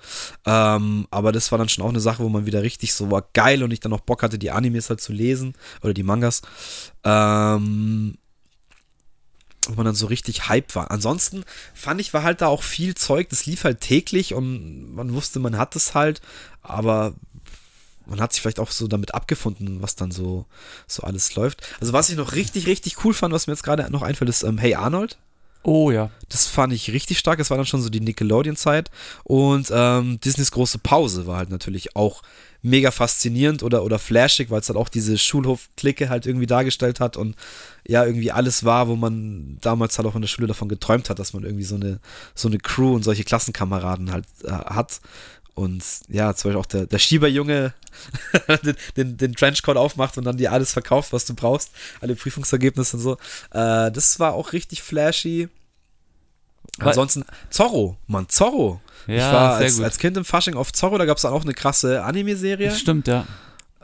Ähm, 0.47 1.09
aber 1.11 1.33
das 1.33 1.51
war 1.51 1.59
dann 1.59 1.69
schon 1.69 1.85
auch 1.85 1.89
eine 1.89 1.99
Sache, 1.99 2.23
wo 2.23 2.29
man 2.29 2.47
wieder 2.47 2.63
richtig 2.63 2.95
so 2.95 3.11
war 3.11 3.25
geil 3.33 3.65
und 3.65 3.73
ich 3.73 3.81
dann 3.81 3.93
auch 3.93 4.01
Bock 4.03 4.23
hatte, 4.23 4.39
die 4.39 4.53
Animes 4.53 4.89
halt 4.89 5.01
zu 5.01 5.13
lesen 5.13 5.55
oder 5.83 5.95
die 5.95 6.05
Mangas. 6.05 6.43
Ähm, 7.03 8.19
wo 9.71 9.75
man 9.75 9.87
dann 9.87 9.95
so 9.95 10.07
richtig 10.07 10.49
hype 10.49 10.75
war. 10.75 10.91
Ansonsten 10.91 11.45
fand 11.75 12.01
ich, 12.01 12.13
war 12.13 12.23
halt 12.23 12.41
da 12.41 12.49
auch 12.49 12.63
viel 12.63 12.95
Zeug, 12.95 13.29
das 13.31 13.47
lief 13.47 13.65
halt 13.65 13.81
täglich 13.81 14.35
und 14.35 14.95
man 14.95 15.15
wusste, 15.15 15.39
man 15.39 15.57
hat 15.57 15.77
es 15.77 15.95
halt, 15.95 16.21
aber 16.63 17.15
man 18.07 18.21
hat 18.21 18.33
sich 18.33 18.43
vielleicht 18.43 18.59
auch 18.61 18.71
so 18.71 18.89
damit 18.89 19.15
abgefunden, 19.15 19.83
was 19.83 19.95
dann 19.95 20.11
so, 20.11 20.47
so 20.87 21.05
alles 21.05 21.35
läuft. 21.37 21.63
Also 21.81 21.93
was 21.93 22.11
ich 22.11 22.17
noch 22.17 22.33
richtig, 22.33 22.67
richtig 22.67 23.05
cool 23.05 23.15
fand, 23.15 23.33
was 23.33 23.47
mir 23.47 23.53
jetzt 23.53 23.63
gerade 23.63 23.91
noch 23.91 24.03
einfällt, 24.03 24.29
ist 24.29 24.43
ähm, 24.43 24.59
Hey 24.59 24.75
Arnold. 24.75 25.19
Oh 25.63 25.91
ja. 25.91 26.11
Das 26.29 26.47
fand 26.47 26.73
ich 26.73 26.93
richtig 26.93 27.19
stark. 27.19 27.39
Das 27.39 27.51
war 27.51 27.57
dann 27.57 27.67
schon 27.67 27.83
so 27.83 27.91
die 27.91 28.01
Nickelodeon-Zeit. 28.01 28.91
Und 29.25 29.71
ähm, 29.73 30.19
Disneys 30.21 30.53
große 30.53 30.79
Pause 30.79 31.27
war 31.27 31.37
halt 31.37 31.51
natürlich 31.51 31.97
auch 31.97 32.23
mega 32.63 32.91
faszinierend 32.91 33.63
oder, 33.63 33.85
oder 33.85 33.99
flashig, 33.99 34.51
weil 34.51 34.61
es 34.61 34.69
halt 34.69 34.79
auch 34.79 34.89
diese 34.89 35.17
Schulhof-Clique 35.17 36.09
halt 36.09 36.27
irgendwie 36.27 36.47
dargestellt 36.47 37.01
hat 37.01 37.17
und 37.17 37.35
ja, 37.87 38.05
irgendwie 38.05 38.33
alles 38.33 38.65
war, 38.65 38.89
wo 38.89 38.97
man 38.97 39.57
damals 39.63 39.97
halt 39.97 40.07
auch 40.07 40.15
in 40.15 40.21
der 40.21 40.29
Schule 40.29 40.47
davon 40.47 40.69
geträumt 40.69 41.09
hat, 41.09 41.19
dass 41.19 41.33
man 41.33 41.45
irgendwie 41.45 41.65
so 41.65 41.77
eine, 41.77 42.01
so 42.35 42.49
eine 42.49 42.59
Crew 42.59 42.95
und 42.95 43.03
solche 43.03 43.25
Klassenkameraden 43.25 44.13
halt 44.13 44.27
äh, 44.45 44.51
hat. 44.51 45.01
Und 45.55 45.85
ja, 46.09 46.35
zum 46.35 46.51
Beispiel 46.51 46.61
auch 46.61 46.67
der, 46.67 46.87
der 46.87 46.99
Schieberjunge 46.99 47.75
den, 48.65 48.77
den, 48.97 49.17
den 49.17 49.35
Trenchcoat 49.35 49.77
aufmacht 49.77 50.17
und 50.17 50.25
dann 50.25 50.37
dir 50.37 50.53
alles 50.53 50.73
verkauft, 50.73 51.13
was 51.13 51.27
du 51.27 51.35
brauchst, 51.35 51.73
alle 52.01 52.15
Prüfungsergebnisse 52.15 52.97
und 52.97 53.03
so. 53.03 53.13
Äh, 53.51 53.91
das 53.91 54.19
war 54.21 54.35
auch 54.35 54.53
richtig 54.53 54.83
flashy. 54.83 55.49
Ansonsten 56.79 57.25
Zorro, 57.51 57.99
Mann, 58.07 58.29
Zorro. 58.29 58.81
Ja, 59.07 59.15
ich 59.15 59.33
war 59.33 59.55
als, 59.55 59.81
als 59.81 59.99
Kind 59.99 60.17
im 60.17 60.25
Fasching 60.25 60.55
auf 60.55 60.73
Zorro, 60.73 60.99
da 60.99 61.05
gab 61.05 61.17
es 61.17 61.23
dann 61.23 61.33
auch 61.33 61.43
eine 61.43 61.55
krasse 61.55 62.03
Anime-Serie. 62.05 62.71
Stimmt, 62.71 63.09
ja. 63.09 63.27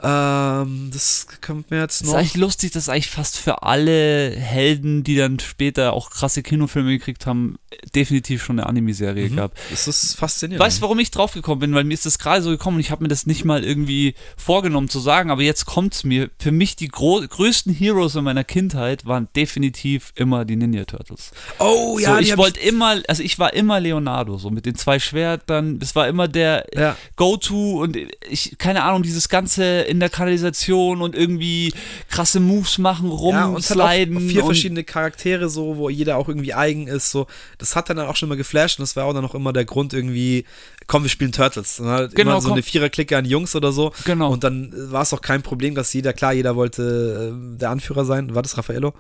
Ähm, 0.03 0.91
das 0.93 1.27
kommt 1.45 1.71
mir 1.71 1.81
jetzt 1.81 2.01
Das 2.01 2.07
ist 2.09 2.13
noch. 2.13 2.19
eigentlich 2.19 2.37
lustig, 2.37 2.73
dass 2.73 2.89
eigentlich 2.91 3.09
fast 3.11 3.39
für 3.39 3.63
alle 3.63 4.31
Helden, 4.37 5.05
die 5.05 5.17
dann 5.17 5.39
später 5.41 5.95
auch 5.95 6.11
krasse 6.11 6.43
Kinofilme 6.43 6.91
gekriegt 6.91 7.25
haben, 7.27 7.57
definitiv 7.95 8.45
schon 8.45 8.59
eine 8.59 8.69
Anime-Serie 8.69 9.31
Mhm. 9.31 9.37
gab. 9.37 9.53
Das 9.71 9.89
ist 9.89 10.17
faszinierend. 10.19 10.63
Weißt 10.65 10.79
du, 10.79 10.83
warum 10.83 10.99
ich 10.99 11.11
drauf 11.11 11.33
gekommen 11.33 11.61
bin? 11.61 11.75
Weil 11.75 11.85
mir 11.85 11.95
ist 11.95 12.05
das 12.05 12.19
gerade 12.19 12.43
so 12.43 12.51
gekommen 12.51 12.77
und 12.77 12.81
ich 12.81 12.91
habe 12.91 13.03
mir 13.05 13.09
das 13.09 13.25
nicht 13.25 13.45
mal 13.47 13.65
irgendwie 13.65 14.15
vorgenommen 14.37 14.89
zu 14.91 15.01
sagen, 15.01 15.31
aber 15.31 15.43
jetzt 15.43 15.65
kommt 15.65 15.95
es 15.95 16.05
mir. 16.05 16.31
Für 16.39 16.53
mich 16.53 16.77
die 16.77 16.89
größten 16.89 17.73
Heroes 17.73 18.15
in 18.17 18.25
meiner 18.25 18.45
Kindheit 18.45 19.07
waren 19.07 19.29
definitiv 19.35 20.13
immer 20.15 20.45
die 20.45 20.57
Ninja 20.57 20.85
Turtles. 20.85 21.31
Oh 21.59 21.99
ja, 21.99 22.15
so, 22.17 22.21
ich 22.21 22.37
wollte 22.37 22.61
immer, 22.61 23.01
also 23.09 23.23
ich 23.23 23.39
war 23.39 23.55
immer 23.55 23.81
Leonardo, 23.81 24.37
so 24.37 24.51
mit 24.51 24.67
den 24.67 24.75
zwei 24.75 24.99
Schwertern. 24.99 25.79
Das 25.79 25.95
war 25.95 26.07
immer 26.07 26.29
der 26.29 26.67
Ja. 26.75 26.97
Go-To 27.17 27.81
und 27.83 27.97
ich, 28.29 28.57
keine 28.59 28.83
Ahnung, 28.83 29.03
dieses 29.03 29.29
ganze 29.31 29.86
in 29.87 30.01
der 30.01 30.09
Kanalisation 30.09 31.01
und 31.03 31.15
irgendwie 31.15 31.73
krasse 32.09 32.41
Moves 32.41 32.79
machen, 32.79 33.11
Ja, 33.11 33.47
und 33.47 33.55
rumsliden. 33.55 34.21
vier 34.29 34.43
und- 34.43 34.47
verschiedene 34.47 34.85
Charaktere, 34.85 35.49
so, 35.49 35.77
wo 35.77 35.89
jeder 35.89 36.17
auch 36.17 36.29
irgendwie 36.29 36.55
eigen 36.55 36.87
ist. 36.89 37.11
So, 37.11 37.27
das 37.59 37.77
hat 37.77 37.89
dann 37.91 37.99
auch 38.01 38.17
schon 38.17 38.29
mal 38.29 38.37
geflasht 38.37 38.79
und 38.79 38.83
das 38.83 38.97
war 38.97 39.05
auch 39.05 39.15
dann 39.15 39.25
auch 39.25 39.35
immer 39.35 39.53
der 39.53 39.65
Grund 39.65 39.93
irgendwie, 39.93 40.45
komm, 40.87 41.03
wir 41.03 41.11
spielen 41.11 41.33
Turtles. 41.33 41.81
Halt 41.83 42.15
Genau, 42.15 42.33
immer 42.33 42.41
so 42.41 42.49
komm. 42.49 42.55
eine 42.55 42.63
Viererklicke 42.63 43.17
an 43.17 43.25
Jungs 43.25 43.55
oder 43.57 43.73
so. 43.73 43.93
Genau. 44.05 44.31
Und 44.33 44.45
dann 44.45 44.73
war 44.93 45.03
es 45.03 45.13
auch 45.13 45.21
kein 45.21 45.43
Problem, 45.43 45.75
dass 45.75 45.93
jeder, 45.93 46.13
klar, 46.13 46.33
jeder 46.33 46.57
wollte 46.57 47.33
äh, 47.55 47.59
der 47.59 47.71
Anführer 47.71 48.05
sein. 48.05 48.35
War 48.35 48.43
das 48.43 48.57
Raffaello? 48.59 48.95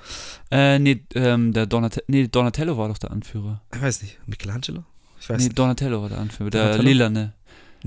Äh, 0.50 0.78
nee, 0.78 1.02
ähm, 1.14 1.52
der 1.52 1.66
Donat 1.66 2.02
nee, 2.08 2.28
Donatello 2.28 2.76
war 2.78 2.88
doch 2.88 2.98
der 2.98 3.10
Anführer. 3.10 3.62
Ich 3.74 3.80
weiß 3.82 4.02
nicht. 4.02 4.18
Michelangelo? 4.26 4.84
Ich 5.20 5.28
weiß 5.28 5.38
Nee, 5.38 5.44
nicht. 5.44 5.58
Donatello 5.58 6.02
war 6.02 6.08
der 6.08 6.18
Anführer, 6.18 6.50
der 6.50 6.62
Donatello? 6.64 6.88
Lilane. 6.88 7.32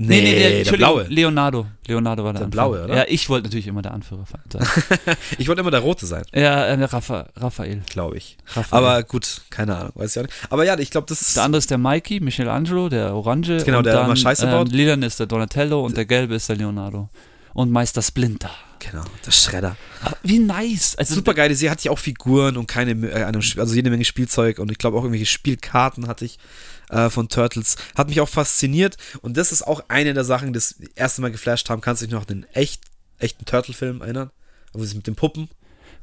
Nee, 0.02 0.22
nee, 0.22 0.32
nee, 0.32 0.38
der 0.38 0.58
Entschuldigung, 0.60 0.94
blaue. 0.94 1.06
Leonardo. 1.08 1.66
Leonardo 1.86 2.24
war 2.24 2.32
der, 2.32 2.40
Der 2.42 2.48
blaue, 2.48 2.84
oder? 2.84 2.96
Ja, 2.96 3.04
ich 3.06 3.28
wollte 3.28 3.48
natürlich 3.48 3.66
immer 3.66 3.82
der 3.82 3.92
Anführer 3.92 4.24
sein. 4.24 4.66
Ich 5.38 5.46
wollte 5.46 5.60
immer 5.60 5.70
der 5.70 5.80
Rote 5.80 6.06
sein, 6.06 6.24
ja, 6.32 6.64
äh, 6.64 6.84
Rapha, 6.84 7.26
Raphael. 7.36 7.82
glaube 7.90 8.16
ich. 8.16 8.38
Raphael. 8.46 8.82
Aber 8.82 9.02
gut, 9.02 9.42
keine 9.50 9.76
Ahnung, 9.76 9.92
weiß 9.96 10.16
ich 10.16 10.18
auch 10.18 10.26
nicht. 10.26 10.34
Aber 10.48 10.64
ja, 10.64 10.78
ich 10.78 10.90
glaube, 10.90 11.06
das 11.06 11.20
ist. 11.20 11.36
Der 11.36 11.42
andere 11.44 11.58
ist 11.58 11.70
der 11.70 11.76
Mikey, 11.76 12.20
Michelangelo, 12.20 12.88
der 12.88 13.14
Orange. 13.14 13.62
Genau, 13.62 13.78
und 13.78 13.84
der 13.84 13.92
dann, 13.92 14.06
immer 14.06 14.16
Scheiße 14.16 14.46
ähm, 14.46 14.52
baut. 14.52 14.72
Lilan 14.72 15.02
ist 15.02 15.20
der 15.20 15.26
Donatello 15.26 15.84
und 15.84 15.94
der 15.98 16.06
Gelbe 16.06 16.34
ist 16.34 16.48
der 16.48 16.56
Leonardo. 16.56 17.10
Und 17.52 17.70
Meister 17.70 18.00
Splinter. 18.00 18.50
Genau, 18.78 19.04
der 19.26 19.32
Schredder. 19.32 19.76
Aber 20.02 20.16
wie 20.22 20.38
nice. 20.38 20.96
Also, 20.96 21.14
Super 21.14 21.34
geile 21.34 21.54
Serie, 21.54 21.72
hatte 21.72 21.80
ich 21.82 21.90
auch 21.90 21.98
Figuren 21.98 22.56
und 22.56 22.66
keine, 22.66 22.92
äh, 23.06 23.24
also 23.58 23.74
jede 23.74 23.90
Menge 23.90 24.06
Spielzeug 24.06 24.60
und 24.60 24.72
ich 24.72 24.78
glaube 24.78 24.96
auch 24.96 25.02
irgendwelche 25.02 25.26
Spielkarten 25.26 26.08
hatte 26.08 26.24
ich 26.24 26.38
äh, 26.90 27.10
von 27.10 27.28
Turtles. 27.28 27.76
Hat 27.94 28.08
mich 28.08 28.20
auch 28.20 28.28
fasziniert 28.28 28.96
und 29.22 29.36
das 29.36 29.52
ist 29.52 29.66
auch 29.66 29.84
eine 29.88 30.14
der 30.14 30.24
Sachen, 30.24 30.48
die 30.48 30.52
das 30.54 30.76
erste 30.94 31.22
Mal 31.22 31.30
geflasht 31.30 31.70
haben. 31.70 31.80
Kannst 31.80 32.02
du 32.02 32.06
dich 32.06 32.14
noch 32.14 32.22
an 32.22 32.26
den 32.26 32.46
echt, 32.52 32.82
echten 33.18 33.44
Turtle-Film 33.44 34.02
erinnern? 34.02 34.30
Wo 34.72 34.84
sie 34.84 34.96
mit 34.96 35.06
den 35.06 35.16
Puppen. 35.16 35.48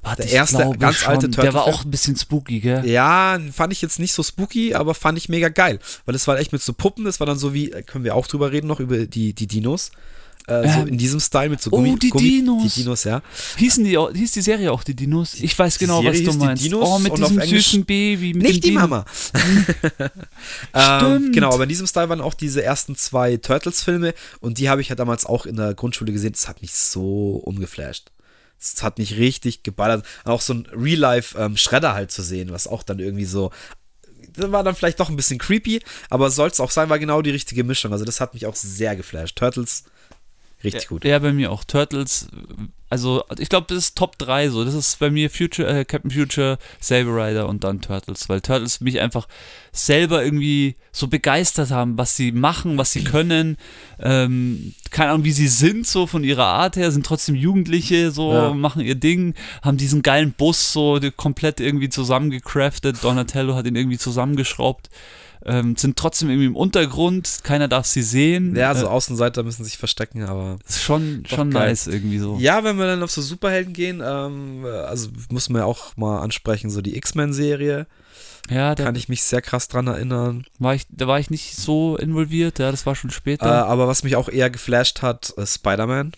warte, 0.01 0.23
der 0.23 0.31
erste 0.31 0.75
ganz 0.77 0.97
schon, 0.97 1.13
alte 1.13 1.29
Der 1.29 1.53
war 1.53 1.65
auch 1.65 1.85
ein 1.85 1.91
bisschen 1.91 2.17
spooky, 2.17 2.59
gell? 2.59 2.85
Ja, 2.85 3.39
fand 3.53 3.71
ich 3.71 3.81
jetzt 3.81 3.99
nicht 3.99 4.13
so 4.13 4.23
spooky, 4.23 4.73
aber 4.73 4.93
fand 4.93 5.17
ich 5.17 5.29
mega 5.29 5.49
geil. 5.49 5.79
Weil 6.05 6.13
das 6.13 6.27
war 6.27 6.37
echt 6.37 6.51
mit 6.51 6.61
so 6.61 6.73
Puppen, 6.73 7.05
das 7.05 7.19
war 7.19 7.27
dann 7.27 7.37
so 7.37 7.53
wie, 7.53 7.71
äh, 7.71 7.81
können 7.81 8.03
wir 8.03 8.15
auch 8.15 8.27
drüber 8.27 8.51
reden 8.51 8.67
noch, 8.67 8.79
über 8.79 9.05
die, 9.05 9.33
die 9.33 9.47
Dinos. 9.47 9.91
Äh, 10.47 10.67
so 10.69 10.79
Ähm, 10.79 10.87
in 10.87 10.97
diesem 10.97 11.19
Style 11.19 11.49
mit 11.49 11.61
so 11.61 11.69
oh, 11.71 11.77
Gummi. 11.77 11.99
die 11.99 12.09
Gummi, 12.09 12.23
Dinos. 12.23 12.73
Die 12.73 12.81
Dinos, 12.81 13.03
ja. 13.03 13.21
Hießen 13.57 13.83
die, 13.83 13.97
hieß 13.97 14.31
die 14.31 14.41
Serie 14.41 14.71
auch 14.71 14.83
die 14.83 14.95
Dinos? 14.95 15.33
Ich 15.35 15.57
weiß 15.57 15.77
genau, 15.77 16.03
was 16.03 16.13
du 16.13 16.23
hieß 16.23 16.29
die 16.29 16.37
meinst. 16.37 16.63
Dinos 16.63 16.89
oh, 16.89 16.99
mit 16.99 17.17
diesem 17.17 17.41
süßen 17.41 17.85
Baby. 17.85 18.33
Mit 18.33 18.43
Nicht 18.43 18.63
die 18.63 18.69
Dino. 18.69 18.79
Mama. 18.79 19.05
ähm, 20.73 20.99
Stimmt. 20.99 21.33
genau, 21.35 21.53
aber 21.53 21.63
in 21.63 21.69
diesem 21.69 21.85
Style 21.85 22.07
waren 22.07 22.21
auch 22.21 22.33
diese 22.33 22.63
ersten 22.63 22.95
zwei 22.95 23.35
Turtles-Filme 23.35 24.13
und 24.39 24.57
die 24.57 24.69
habe 24.69 24.79
ich 24.79 24.87
ja 24.87 24.95
damals 24.95 25.25
auch 25.25 25.45
in 25.45 25.57
der 25.57 25.73
Grundschule 25.73 26.13
gesehen. 26.13 26.31
Das 26.31 26.47
hat 26.47 26.61
mich 26.61 26.73
so 26.73 27.41
umgeflasht. 27.43 28.11
Das 28.59 28.81
hat 28.81 28.99
mich 28.99 29.17
richtig 29.17 29.63
geballert. 29.63 30.05
Auch 30.23 30.41
so 30.41 30.53
ein 30.53 30.65
Real-Life-Schredder 30.71 31.93
halt 31.93 32.11
zu 32.11 32.23
sehen, 32.23 32.51
was 32.51 32.67
auch 32.67 32.83
dann 32.83 32.99
irgendwie 32.99 33.25
so. 33.25 33.51
Das 34.33 34.51
war 34.51 34.63
dann 34.63 34.75
vielleicht 34.75 34.99
doch 34.99 35.09
ein 35.09 35.15
bisschen 35.15 35.39
creepy, 35.39 35.81
aber 36.09 36.29
soll 36.29 36.49
es 36.49 36.59
auch 36.59 36.71
sein, 36.71 36.89
war 36.89 36.99
genau 36.99 37.21
die 37.21 37.31
richtige 37.31 37.63
Mischung. 37.63 37.91
Also, 37.91 38.05
das 38.05 38.21
hat 38.21 38.33
mich 38.33 38.45
auch 38.45 38.55
sehr 38.55 38.95
geflasht. 38.95 39.35
Turtles, 39.35 39.83
richtig 40.63 40.83
ja, 40.83 40.89
gut. 40.89 41.05
Ja, 41.05 41.19
bei 41.19 41.33
mir 41.33 41.51
auch. 41.51 41.63
Turtles, 41.63 42.27
also 42.89 43.23
ich 43.37 43.49
glaube, 43.49 43.67
das 43.69 43.77
ist 43.77 43.97
Top 43.97 44.17
3 44.17 44.49
so. 44.49 44.63
Das 44.63 44.73
ist 44.73 44.99
bei 44.99 45.09
mir 45.09 45.29
Future, 45.29 45.67
äh, 45.67 45.85
Captain 45.85 46.09
Future, 46.09 46.57
Saber 46.79 47.15
Rider 47.15 47.49
und 47.49 47.63
dann 47.63 47.81
Turtles, 47.81 48.29
weil 48.29 48.41
Turtles 48.41 48.79
mich 48.79 48.99
einfach 48.99 49.27
selber 49.71 50.23
irgendwie 50.23 50.75
so 50.91 51.07
begeistert 51.07 51.69
haben, 51.71 51.97
was 51.97 52.15
sie 52.15 52.31
machen, 52.31 52.77
was 52.77 52.91
sie 52.93 53.03
können. 53.03 53.57
Ähm, 53.99 54.73
keine 54.89 55.11
Ahnung, 55.11 55.25
wie 55.25 55.31
sie 55.31 55.49
sind, 55.49 55.85
so 55.85 56.07
von 56.07 56.23
ihrer 56.23 56.45
Art 56.45 56.77
her, 56.77 56.91
sind 56.91 57.05
trotzdem 57.05 57.35
Jugendliche, 57.35 58.11
so 58.11 58.31
Ja. 58.31 58.53
machen 58.53 58.81
ihr 58.81 58.95
Ding, 58.95 59.35
haben 59.61 59.77
diesen 59.77 60.01
geilen 60.01 60.31
Bus 60.31 60.71
so 60.71 60.99
komplett 61.15 61.59
irgendwie 61.59 61.89
zusammengecraftet. 61.89 63.03
Donatello 63.03 63.55
hat 63.55 63.65
ihn 63.65 63.75
irgendwie 63.75 63.97
zusammengeschraubt. 63.97 64.89
Ähm, 65.45 65.77
sind 65.77 65.97
trotzdem 65.97 66.29
irgendwie 66.29 66.47
im 66.47 66.55
Untergrund, 66.55 67.39
keiner 67.43 67.67
darf 67.67 67.85
sie 67.85 68.01
sehen. 68.01 68.55
Ja, 68.55 68.73
so 68.75 68.85
äh, 68.85 68.89
Außenseiter 68.89 69.43
müssen 69.43 69.63
sich 69.63 69.77
verstecken, 69.77 70.23
aber. 70.23 70.57
ist 70.67 70.81
schon, 70.81 71.23
schon 71.27 71.51
geil. 71.51 71.69
nice 71.69 71.87
irgendwie 71.87 72.19
so. 72.19 72.37
Ja, 72.39 72.63
wenn 72.63 72.77
wir 72.77 72.85
dann 72.87 73.03
auf 73.03 73.11
so 73.11 73.21
Superhelden 73.21 73.73
gehen, 73.73 74.01
ähm, 74.05 74.65
also 74.65 75.09
muss 75.29 75.49
man 75.49 75.61
ja 75.61 75.65
auch 75.65 75.95
mal 75.95 76.19
ansprechen, 76.21 76.69
so 76.69 76.81
die 76.81 76.97
X-Men-Serie. 76.97 77.87
Ja, 78.49 78.75
da 78.75 78.85
Kann 78.85 78.95
ich 78.95 79.09
mich 79.09 79.23
sehr 79.23 79.41
krass 79.41 79.67
dran 79.67 79.87
erinnern. 79.87 80.45
war 80.57 80.73
ich, 80.73 80.83
da 80.89 81.05
war 81.07 81.19
ich 81.19 81.29
nicht 81.29 81.55
so 81.57 81.97
involviert, 81.97 82.59
ja, 82.59 82.71
das 82.71 82.85
war 82.85 82.95
schon 82.95 83.09
Äh, 83.09 83.13
später. 83.13 83.67
aber 83.67 83.87
was 83.89 84.03
mich 84.03 84.15
auch 84.15 84.29
eher 84.29 84.49
geflasht 84.49 85.01
hat, 85.01 85.29
ist 85.31 85.55
Spider-Man. 85.55 86.13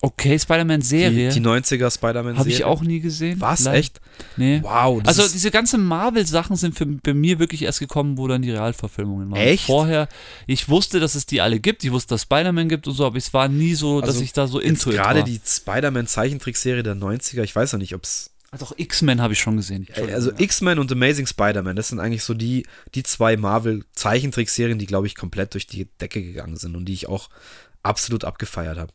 Okay, 0.00 0.38
Spider-Man-Serie 0.38 1.30
Die, 1.30 1.40
die 1.40 1.46
90er 1.46 1.90
Spider-Man-Serie. 1.92 2.38
habe 2.38 2.48
ich 2.48 2.64
auch 2.64 2.82
nie 2.82 3.00
gesehen. 3.00 3.40
Was? 3.40 3.64
Leider. 3.64 3.78
Echt? 3.78 4.00
Nee. 4.36 4.60
Wow. 4.62 5.02
das 5.02 5.18
Also 5.18 5.32
diese 5.32 5.50
ganzen 5.50 5.84
Marvel-Sachen 5.84 6.56
sind 6.56 6.76
für, 6.76 6.86
bei 6.86 7.14
mir 7.14 7.38
wirklich 7.38 7.62
erst 7.62 7.80
gekommen, 7.80 8.16
wo 8.18 8.28
dann 8.28 8.42
die 8.42 8.50
Realverfilmungen 8.50 9.30
waren. 9.30 9.40
Echt? 9.40 9.66
Vorher, 9.66 10.08
ich 10.46 10.68
wusste, 10.68 11.00
dass 11.00 11.14
es 11.14 11.26
die 11.26 11.40
alle 11.40 11.60
gibt, 11.60 11.84
ich 11.84 11.92
wusste, 11.92 12.14
dass 12.14 12.22
Spider-Man 12.22 12.68
gibt 12.68 12.86
und 12.86 12.94
so, 12.94 13.06
aber 13.06 13.16
es 13.16 13.32
war 13.34 13.48
nie 13.48 13.74
so, 13.74 14.00
dass 14.00 14.10
Also 14.10 14.22
ich 14.22 14.32
da 14.32 14.46
so 14.46 14.60
jetzt 14.60 14.68
into 14.68 14.90
it 14.90 14.96
gerade 14.96 15.24
die 15.24 15.40
Spider-Man-Zeichentrickserie 15.44 16.82
der 16.82 16.94
90er, 16.94 17.42
ich 17.42 17.54
weiß 17.54 17.72
noch 17.72 17.80
nicht, 17.80 17.94
ob 17.94 18.04
es. 18.04 18.30
Also 18.50 18.64
auch 18.64 18.72
X-Men 18.76 19.20
habe 19.20 19.34
ich 19.34 19.40
schon 19.40 19.56
gesehen. 19.58 19.86
Also 20.10 20.32
X-Men 20.34 20.78
und 20.78 20.90
Amazing 20.90 21.26
Spider-Man, 21.26 21.76
das 21.76 21.88
sind 21.88 22.00
eigentlich 22.00 22.22
so 22.22 22.32
die, 22.32 22.66
die 22.94 23.02
zwei 23.02 23.36
Marvel-Zeichentrickserien, 23.36 24.78
die, 24.78 24.86
glaube 24.86 25.06
ich, 25.06 25.14
komplett 25.16 25.52
durch 25.52 25.66
die 25.66 25.86
Decke 26.00 26.22
gegangen 26.22 26.56
sind 26.56 26.74
und 26.74 26.86
die 26.86 26.94
ich 26.94 27.08
auch 27.08 27.28
absolut 27.82 28.24
abgefeiert 28.24 28.78
habe. 28.78 28.92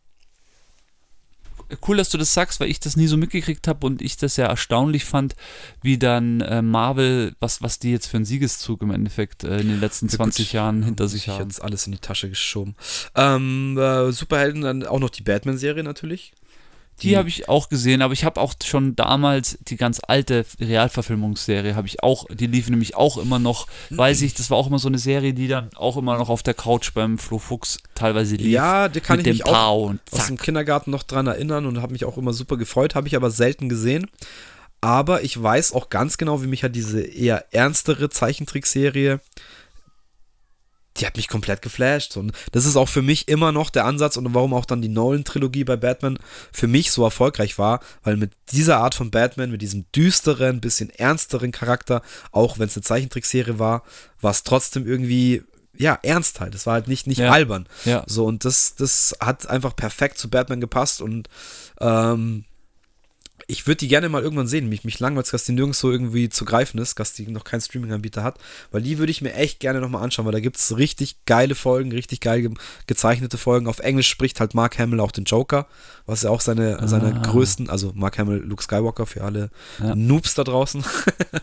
Cool, 1.88 1.98
dass 1.98 2.10
du 2.10 2.18
das 2.18 2.34
sagst, 2.34 2.60
weil 2.60 2.70
ich 2.70 2.80
das 2.80 2.96
nie 2.96 3.08
so 3.08 3.18
mitgekriegt 3.18 3.68
habe 3.68 3.86
und 3.86 4.02
ich 4.02 4.18
das 4.18 4.38
ja 4.38 4.46
erstaunlich 4.48 5.06
fand, 5.06 5.36
wie 5.82 5.98
dann 5.98 6.42
äh, 6.42 6.62
Marvel, 6.62 7.36
was, 7.40 7.62
was 7.62 7.80
die 7.80 7.92
jetzt 7.92 8.08
für 8.08 8.18
einen 8.18 8.26
Siegeszug 8.26 8.82
im 8.82 8.92
Endeffekt 8.92 9.44
äh, 9.44 9.60
in 9.60 9.68
den 9.70 9.80
letzten 9.80 10.10
20 10.10 10.54
Jahren 10.54 10.84
hinter 10.84 11.08
sich 11.08 11.24
Ich 11.24 11.30
haben. 11.30 11.44
jetzt 11.44 11.62
alles 11.62 11.86
in 11.86 11.92
die 11.94 12.00
Tasche 12.00 12.30
geschoben. 12.30 12.76
Ähm, 13.16 13.78
äh, 13.78 14.12
Superhelden, 14.12 14.62
dann 14.62 14.84
auch 14.86 15.00
noch 15.00 15.10
die 15.10 15.24
Batman-Serie 15.24 15.84
natürlich. 15.84 16.34
Die 17.02 17.18
habe 17.18 17.28
ich 17.28 17.50
auch 17.50 17.70
gesehen, 17.70 18.02
aber 18.02 18.14
ich 18.14 18.24
habe 18.24 18.40
auch 18.40 18.54
schon 18.64 18.96
damals 18.96 19.58
die 19.68 19.76
ganz 19.76 20.00
alte 20.08 20.46
Realverfilmungsserie, 20.60 21.76
habe 21.76 21.88
ich 21.88 22.04
auch, 22.04 22.26
die 22.30 22.48
lief 22.48 22.70
nämlich 22.70 22.96
auch 22.96 23.18
immer 23.18 23.40
noch, 23.40 23.68
weiß 23.90 24.22
ich, 24.22 24.36
das 24.36 24.50
war 24.50 24.58
auch 24.58 24.68
immer 24.68 24.80
so 24.80 24.88
eine 24.88 25.00
Serie, 25.00 25.34
die 25.34 25.48
dann 25.48 25.70
auch 25.76 25.98
immer 25.98 26.18
noch 26.18 26.30
auf 26.30 26.44
der 26.44 26.54
Couch 26.54 26.94
beim 26.94 27.18
Flo 27.18 27.40
Fuchs 27.40 27.80
teilweise 27.96 28.36
lief. 28.36 28.48
Ja, 28.48 28.88
die 28.88 29.02
kann 29.02 29.18
mit 29.18 29.28
ich 29.28 29.34
mich 29.34 29.46
auch 29.46 29.94
aus 30.12 30.28
dem 30.28 30.38
Kindergarten 30.38 30.92
noch 30.92 31.04
dran 31.04 31.28
erinnern 31.28 31.66
und 31.66 31.82
habe 31.82 31.94
mich 31.94 32.06
auch 32.06 32.18
immer 32.18 32.34
super 32.34 32.58
gefreut, 32.58 32.96
habe 32.96 33.08
ich 33.08 33.16
aber 33.16 33.32
selten 33.32 33.70
gesehen. 33.70 34.10
Aber 34.82 35.24
ich 35.24 35.42
weiß 35.42 35.72
auch 35.74 35.90
ganz 35.90 36.18
genau, 36.18 36.44
wie 36.44 36.48
mich 36.48 36.64
hat 36.64 36.76
diese 36.76 37.02
eher 37.02 37.46
ernstere 37.54 38.10
Zeichentrickserie, 38.10 39.22
die 40.98 41.06
hat 41.08 41.18
mich 41.18 41.28
komplett 41.28 41.62
geflasht. 41.62 42.18
Und 42.18 42.32
das 42.52 42.66
ist 42.66 42.76
auch 42.76 42.90
für 42.90 43.02
mich 43.02 43.28
immer 43.28 43.52
noch 43.52 43.70
der 43.70 43.86
Ansatz 43.86 44.18
und 44.18 44.34
warum 44.34 44.54
auch 44.54 44.66
dann 44.66 44.82
die 44.82 44.90
Nolan-Trilogie 44.90 45.64
bei 45.64 45.76
Batman 45.76 46.20
für 46.52 46.68
mich 46.68 46.92
so 46.92 47.04
erfolgreich 47.04 47.58
war, 47.58 47.80
weil 48.04 48.18
mit 48.18 48.32
dieser 48.52 48.78
Art 48.78 48.94
von 48.96 49.10
Batman, 49.12 49.52
mit 49.52 49.62
diesem 49.62 49.86
düsteren, 49.96 50.62
bisschen 50.62 50.90
ernsteren 50.92 51.52
Charakter, 51.52 52.02
auch 52.32 52.60
wenn 52.60 52.68
es 52.68 52.76
eine 52.78 52.84
Zeichentrickserie 52.84 53.58
war, 53.60 53.84
war 54.22 54.32
es 54.32 54.44
trotzdem 54.44 54.86
irgendwie, 54.86 55.44
ja, 55.76 55.98
ernst 56.04 56.40
halt. 56.40 56.54
Es 56.54 56.66
war 56.68 56.74
halt 56.74 56.88
nicht, 56.88 57.08
nicht 57.08 57.18
Ja. 57.18 57.32
albern. 57.32 57.68
Ja. 57.86 58.04
So, 58.06 58.26
und 58.26 58.46
das, 58.46 58.76
das 58.76 59.16
hat 59.20 59.48
einfach 59.50 59.76
perfekt 59.76 60.18
zu 60.20 60.30
Batman 60.30 60.62
gepasst 60.62 61.02
und 61.02 61.28
ähm, 61.80 62.46
ich 63.48 63.68
würde 63.68 63.80
die 63.80 63.88
gerne 63.88 64.10
mal 64.10 64.22
irgendwann 64.22 64.48
sehen. 64.48 64.70
Mich, 64.70 64.84
mich 64.84 65.00
langweilt 65.00 65.32
dass 65.34 65.46
die 65.46 65.52
nirgends 65.52 65.80
so 65.80 65.92
irgendwie 65.92 66.30
zu 66.30 66.46
greifen 66.46 66.78
ist, 66.78 67.00
dass 67.00 67.14
die 67.14 67.28
noch 67.28 67.44
keinen 67.44 67.62
Streaming-Anbieter 67.62 68.24
hat, 68.24 68.38
weil 68.72 68.82
die 68.82 68.98
würde 68.98 69.12
ich 69.12 69.22
mir 69.22 69.34
echt 69.34 69.60
gerne 69.60 69.80
nochmal 69.82 70.04
anschauen, 70.04 70.26
weil 70.26 70.32
da 70.32 70.40
gibt 70.40 70.58
es 70.58 70.78
richtig 70.78 71.26
geile 71.26 71.56
Folgen, 71.56 71.92
richtig 71.92 72.22
geil 72.22 72.42
ge 72.42 72.52
gezeichnete 72.88 73.38
Folgen. 73.38 73.68
Auf 73.68 73.80
Englisch 73.80 74.10
spricht 74.10 74.40
halt 74.40 74.54
Mark 74.54 74.78
Hamill 74.80 75.00
auch 75.00 75.12
den 75.12 75.24
Joker, 75.26 75.68
was 76.06 76.24
ja 76.24 76.30
auch 76.30 76.42
seine, 76.42 76.88
seine 76.88 77.16
Ah. 77.16 77.20
größten, 77.32 77.70
also 77.70 77.92
Mark 77.96 78.18
Hamill, 78.18 78.38
Luke 78.38 78.64
Skywalker 78.64 79.06
für 79.06 79.24
alle 79.24 79.50
Ja. 79.80 79.96
Noobs 79.96 80.36
da 80.36 80.44
draußen. 80.44 80.84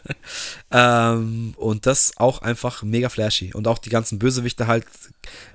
ähm, 0.71 1.55
und 1.57 1.87
das 1.87 2.13
auch 2.17 2.43
einfach 2.43 2.83
mega 2.83 3.09
flashy. 3.09 3.53
Und 3.55 3.69
auch 3.69 3.79
die 3.79 3.91
ganzen 3.91 4.19
Bösewichte 4.19 4.67
halt 4.67 4.85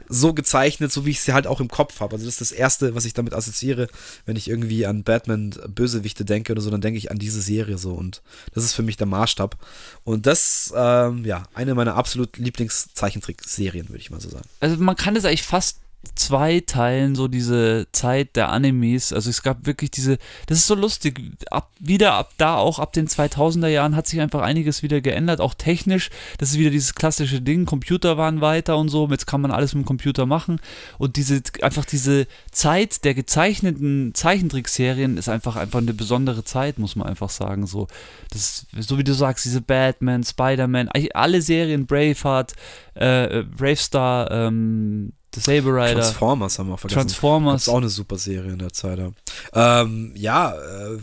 so 0.08 0.34
gezeichnet, 0.34 0.92
so 0.92 1.06
wie 1.06 1.12
ich 1.12 1.22
sie 1.22 1.34
halt 1.34 1.48
auch 1.48 1.60
im 1.60 1.68
Kopf 1.68 2.00
habe. 2.00 2.14
Also 2.14 2.26
das 2.26 2.36
ist 2.36 2.42
das 2.42 2.52
Erste, 2.52 2.94
was 2.94 3.06
ich 3.06 3.14
damit 3.14 3.34
assoziiere, 3.34 3.88
wenn 4.26 4.36
ich 4.36 4.48
irgendwie 4.50 4.86
an 4.86 5.04
Batman 5.04 5.52
Bösewichte 5.68 6.24
denke 6.26 6.35
oder 6.52 6.62
so, 6.62 6.70
dann 6.70 6.82
denke 6.82 6.98
ich 6.98 7.12
an 7.12 7.18
diese 7.18 7.42
Serie 7.42 7.78
so. 7.78 7.94
Und 7.94 8.22
das 8.54 8.64
ist 8.64 8.74
für 8.74 8.84
mich 8.84 8.98
der 8.98 9.08
Maßstab. 9.08 9.58
Und 10.04 10.26
das, 10.26 10.74
ähm, 10.76 11.26
ja, 11.26 11.44
eine 11.54 11.76
meiner 11.76 11.96
absolut 11.96 12.38
Lieblingszeichentrickserien, 12.38 13.90
würde 13.90 14.00
ich 14.00 14.12
mal 14.12 14.22
so 14.22 14.30
sagen. 14.30 14.48
Also 14.60 14.78
man 14.78 14.96
kann 14.96 15.16
es 15.16 15.26
eigentlich 15.26 15.44
fast 15.44 15.80
zwei 16.16 16.60
teilen, 16.60 17.16
so 17.16 17.28
diese 17.28 17.88
Zeit 17.92 18.36
der 18.36 18.50
Animes. 18.50 19.14
Also 19.14 19.30
es 19.30 19.42
gab 19.42 19.66
wirklich 19.66 19.92
diese, 19.92 20.18
das 20.48 20.60
ist 20.60 20.68
so 20.68 20.76
lustig, 20.76 21.22
ab, 21.52 21.72
wieder 21.80 22.14
ab 22.14 22.32
da 22.38 22.58
auch, 22.58 22.80
ab 22.80 22.94
den 22.94 23.08
2000er 23.08 23.68
Jahren 23.68 23.96
hat 23.96 24.08
sich 24.08 24.22
einfach 24.22 24.42
einiges 24.42 24.84
wieder 24.84 25.02
geändert, 25.02 25.42
auch 25.42 25.54
technisch. 25.54 26.10
Das 26.38 26.52
ist 26.52 26.60
wieder 26.60 26.70
dieses 26.70 26.96
klassische 26.96 27.42
Ding, 27.42 27.66
Computer 27.66 28.18
waren 28.18 28.42
weiter 28.42 28.78
und 28.78 28.90
so, 28.90 29.08
jetzt 29.10 29.28
kann 29.28 29.42
man 29.42 29.52
alles 29.52 29.74
mit 29.74 29.84
dem 29.84 29.88
Computer 29.88 30.26
machen. 30.26 30.60
Und 30.98 31.16
diese, 31.18 31.42
einfach 31.62 31.86
diese 31.86 32.28
Zeit 32.52 33.04
der 33.04 33.14
gezeichneten 33.14 34.14
Zeichentrickserien 34.14 35.18
ist 35.18 35.30
einfach, 35.30 35.56
einfach 35.56 35.80
eine 35.80 35.94
besondere 35.94 36.44
Zeit, 36.44 36.80
muss 36.80 36.96
man 36.96 37.08
einfach 37.08 37.30
sagen. 37.30 37.68
So, 37.68 37.88
das, 38.32 38.68
so 38.78 38.98
wie 38.98 39.04
du 39.04 39.14
sagst, 39.14 39.46
diese 39.46 39.62
Batman, 39.62 40.24
Spider-Man, 40.24 40.90
alle 41.14 41.42
Serien, 41.42 41.86
Braveheart, 41.86 42.54
äh, 42.96 43.40
äh, 43.40 43.44
Bravestar, 43.44 44.32
ähm, 44.32 45.14
Saber 45.42 45.76
Rider, 45.76 46.02
Transformers 46.02 46.60
haben 46.60 46.70
wir 46.70 46.74
auch 46.76 46.80
vergessen. 46.80 46.98
Das 46.98 47.08
Transformers. 47.08 47.62
ist 47.64 47.70
auch 47.70 47.78
eine 47.78 47.90
super 47.90 48.18
Serie 48.18 48.54
in 48.54 48.60
der 48.60 48.74
Zeit. 48.74 49.00
Ja, 49.00 49.82
ähm, 49.82 50.12
ja 50.16 50.54
äh, 50.54 50.98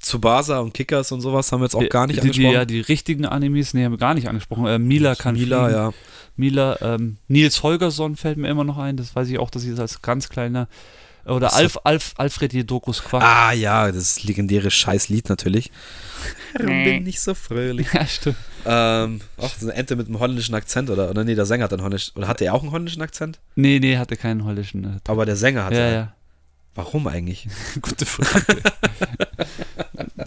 Tsubasa 0.00 0.60
und 0.60 0.72
Kickers 0.72 1.12
und 1.12 1.20
sowas 1.20 1.50
haben 1.52 1.60
wir 1.60 1.66
jetzt 1.66 1.74
auch 1.74 1.88
gar 1.88 2.06
nicht 2.06 2.18
die, 2.18 2.22
die, 2.22 2.28
angesprochen. 2.28 2.54
ja, 2.54 2.64
die 2.64 2.80
richtigen 2.80 3.26
Animes, 3.26 3.74
nee, 3.74 3.84
haben 3.84 3.92
wir 3.92 3.98
gar 3.98 4.14
nicht 4.14 4.28
angesprochen. 4.28 4.66
Äh, 4.66 4.78
Mila 4.78 5.14
kann 5.14 5.34
Mila, 5.34 5.64
fliegen. 5.64 5.78
ja. 5.78 5.92
Mila, 6.36 6.78
ähm, 6.80 7.18
Nils 7.28 7.62
Holgersson 7.62 8.16
fällt 8.16 8.38
mir 8.38 8.48
immer 8.48 8.64
noch 8.64 8.78
ein, 8.78 8.96
das 8.96 9.14
weiß 9.14 9.28
ich 9.28 9.38
auch, 9.38 9.50
dass 9.50 9.64
ich 9.64 9.70
das 9.70 9.80
als 9.80 10.02
ganz 10.02 10.28
kleiner 10.28 10.68
oder. 11.30 11.52
Alf, 11.54 11.78
Alf, 11.84 12.14
Alfred 12.16 12.52
Jedokus 12.52 13.02
Quack. 13.02 13.22
Ah 13.22 13.52
ja, 13.52 13.90
das 13.90 14.22
legendäre 14.24 14.70
Scheißlied 14.70 15.28
natürlich. 15.28 15.70
Bin 16.58 17.04
nicht 17.04 17.20
so 17.20 17.34
fröhlich. 17.34 17.86
Ja, 17.92 18.06
stimmt. 18.06 18.36
Ähm, 18.66 19.20
auch 19.38 19.54
so 19.58 19.66
eine 19.66 19.74
Ente 19.74 19.96
mit 19.96 20.08
einem 20.08 20.18
holländischen 20.18 20.54
Akzent, 20.54 20.90
oder? 20.90 21.08
Oder 21.10 21.24
nee, 21.24 21.34
der 21.34 21.46
Sänger 21.46 21.64
hat 21.64 21.72
einen 21.72 21.82
holländischen. 21.82 22.16
Oder 22.16 22.28
hatte 22.28 22.44
er 22.44 22.54
auch 22.54 22.62
einen 22.62 22.72
holländischen 22.72 23.02
Akzent? 23.02 23.38
Nee, 23.54 23.78
nee, 23.80 23.96
hatte 23.96 24.16
keinen 24.16 24.44
holländischen. 24.44 24.84
äh, 24.84 24.98
Aber 25.08 25.24
der 25.24 25.36
Sänger 25.36 25.64
hatte. 25.64 25.76
Ja, 25.76 25.84
einen. 25.86 25.94
ja. 25.94 26.14
Warum 26.74 27.06
eigentlich? 27.08 27.48
Gute 27.82 28.06
Frage. 28.06 28.60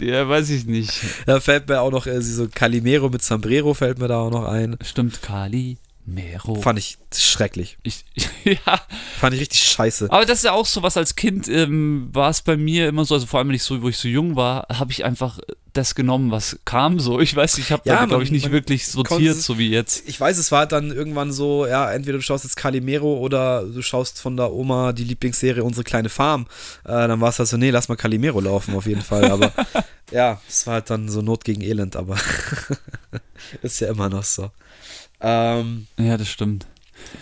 ja, 0.00 0.28
weiß 0.28 0.50
ich 0.50 0.66
nicht. 0.66 0.92
Da 1.26 1.40
fällt 1.40 1.68
mir 1.68 1.80
auch 1.80 1.90
noch 1.90 2.06
äh, 2.06 2.20
so 2.20 2.48
Calimero 2.52 3.08
mit 3.08 3.22
Sombrero 3.22 3.72
fällt 3.74 3.98
mir 3.98 4.08
da 4.08 4.18
auch 4.18 4.30
noch 4.30 4.44
ein. 4.44 4.76
Stimmt, 4.82 5.22
Kali, 5.22 5.78
Mero. 6.06 6.56
Fand 6.56 6.78
ich 6.78 6.98
schrecklich. 7.14 7.78
Ich, 7.82 8.04
ja, 8.44 8.80
Fand 9.18 9.34
ich 9.34 9.40
richtig 9.40 9.62
scheiße. 9.62 10.10
aber 10.10 10.26
das 10.26 10.38
ist 10.38 10.44
ja 10.44 10.52
auch 10.52 10.66
so 10.66 10.82
was 10.82 10.96
als 10.96 11.16
Kind 11.16 11.48
ähm, 11.48 12.08
war 12.12 12.30
es 12.30 12.42
bei 12.42 12.56
mir 12.56 12.88
immer 12.88 13.04
so, 13.04 13.14
also 13.14 13.26
vor 13.26 13.38
allem 13.38 13.48
wenn 13.48 13.54
ich 13.54 13.62
so, 13.62 13.80
wo 13.82 13.88
ich 13.88 13.96
so 13.96 14.08
jung 14.08 14.36
war, 14.36 14.66
habe 14.70 14.92
ich 14.92 15.04
einfach 15.04 15.38
das 15.74 15.94
genommen, 15.94 16.30
was 16.30 16.58
kam 16.64 17.00
so. 17.00 17.20
Ich 17.20 17.34
weiß, 17.34 17.58
ich 17.58 17.72
habe 17.72 17.82
Ja, 17.84 18.00
da 18.00 18.06
glaube 18.06 18.22
ich 18.22 18.30
nicht 18.30 18.50
wirklich 18.50 18.86
sortiert, 18.86 19.36
so 19.36 19.58
wie 19.58 19.70
jetzt. 19.70 20.08
Ich 20.08 20.20
weiß, 20.20 20.38
es 20.38 20.52
war 20.52 20.66
dann 20.66 20.90
irgendwann 20.90 21.32
so, 21.32 21.66
ja, 21.66 21.90
entweder 21.90 22.18
du 22.18 22.22
schaust 22.22 22.44
jetzt 22.44 22.56
Calimero 22.56 23.18
oder 23.18 23.64
du 23.64 23.82
schaust 23.82 24.20
von 24.20 24.36
der 24.36 24.52
Oma 24.52 24.92
die 24.92 25.04
Lieblingsserie 25.04 25.64
Unsere 25.64 25.84
kleine 25.84 26.08
Farm. 26.08 26.46
Äh, 26.84 27.08
dann 27.08 27.20
war 27.20 27.30
es 27.30 27.38
halt 27.38 27.48
so, 27.48 27.56
nee, 27.56 27.70
lass 27.70 27.88
mal 27.88 27.96
Calimero 27.96 28.40
laufen 28.40 28.74
auf 28.74 28.86
jeden 28.86 29.02
Fall. 29.02 29.30
Aber 29.30 29.52
ja, 30.12 30.40
es 30.48 30.66
war 30.66 30.74
halt 30.74 30.90
dann 30.90 31.08
so 31.08 31.22
Not 31.22 31.44
gegen 31.44 31.62
Elend, 31.62 31.96
aber 31.96 32.16
ist 33.62 33.80
ja 33.80 33.88
immer 33.88 34.08
noch 34.08 34.24
so. 34.24 34.50
Ähm, 35.26 35.86
Ja, 35.98 36.16
das 36.18 36.28
stimmt. 36.28 36.66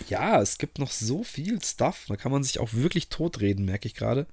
ja, 0.09 0.41
es 0.41 0.57
gibt 0.57 0.77
noch 0.77 0.91
so 0.91 1.23
viel 1.23 1.63
Stuff. 1.63 2.05
Da 2.09 2.17
kann 2.17 2.31
man 2.33 2.43
sich 2.43 2.59
auch 2.59 2.73
wirklich 2.73 3.07
totreden, 3.07 3.63
merke 3.65 3.87
ich 3.87 3.95
gerade. 3.95 4.27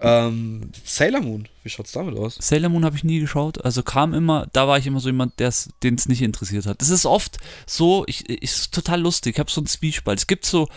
Ähm, 0.00 0.70
Sailor 0.84 1.20
Moon, 1.20 1.48
wie 1.62 1.70
schaut's 1.70 1.92
damit 1.92 2.16
aus? 2.16 2.36
Sailor 2.40 2.68
Moon 2.68 2.84
habe 2.84 2.96
ich 2.96 3.04
nie 3.04 3.20
geschaut. 3.20 3.64
Also 3.64 3.82
kam 3.82 4.12
immer, 4.12 4.48
da 4.52 4.66
war 4.68 4.76
ich 4.76 4.86
immer 4.86 5.00
so 5.00 5.08
jemand, 5.08 5.38
den 5.38 5.46
es 5.94 6.08
nicht 6.08 6.20
interessiert 6.20 6.66
hat. 6.66 6.80
Das 6.82 6.90
ist 6.90 7.06
oft 7.06 7.38
so, 7.66 8.04
ich, 8.06 8.28
ich 8.28 8.42
ist 8.42 8.74
total 8.74 9.00
lustig. 9.00 9.36
Ich 9.36 9.38
habe 9.40 9.50
so 9.50 9.60
einen 9.60 9.66
Zwiespalt. 9.68 10.18
Es 10.18 10.26
gibt 10.26 10.44
so 10.44 10.68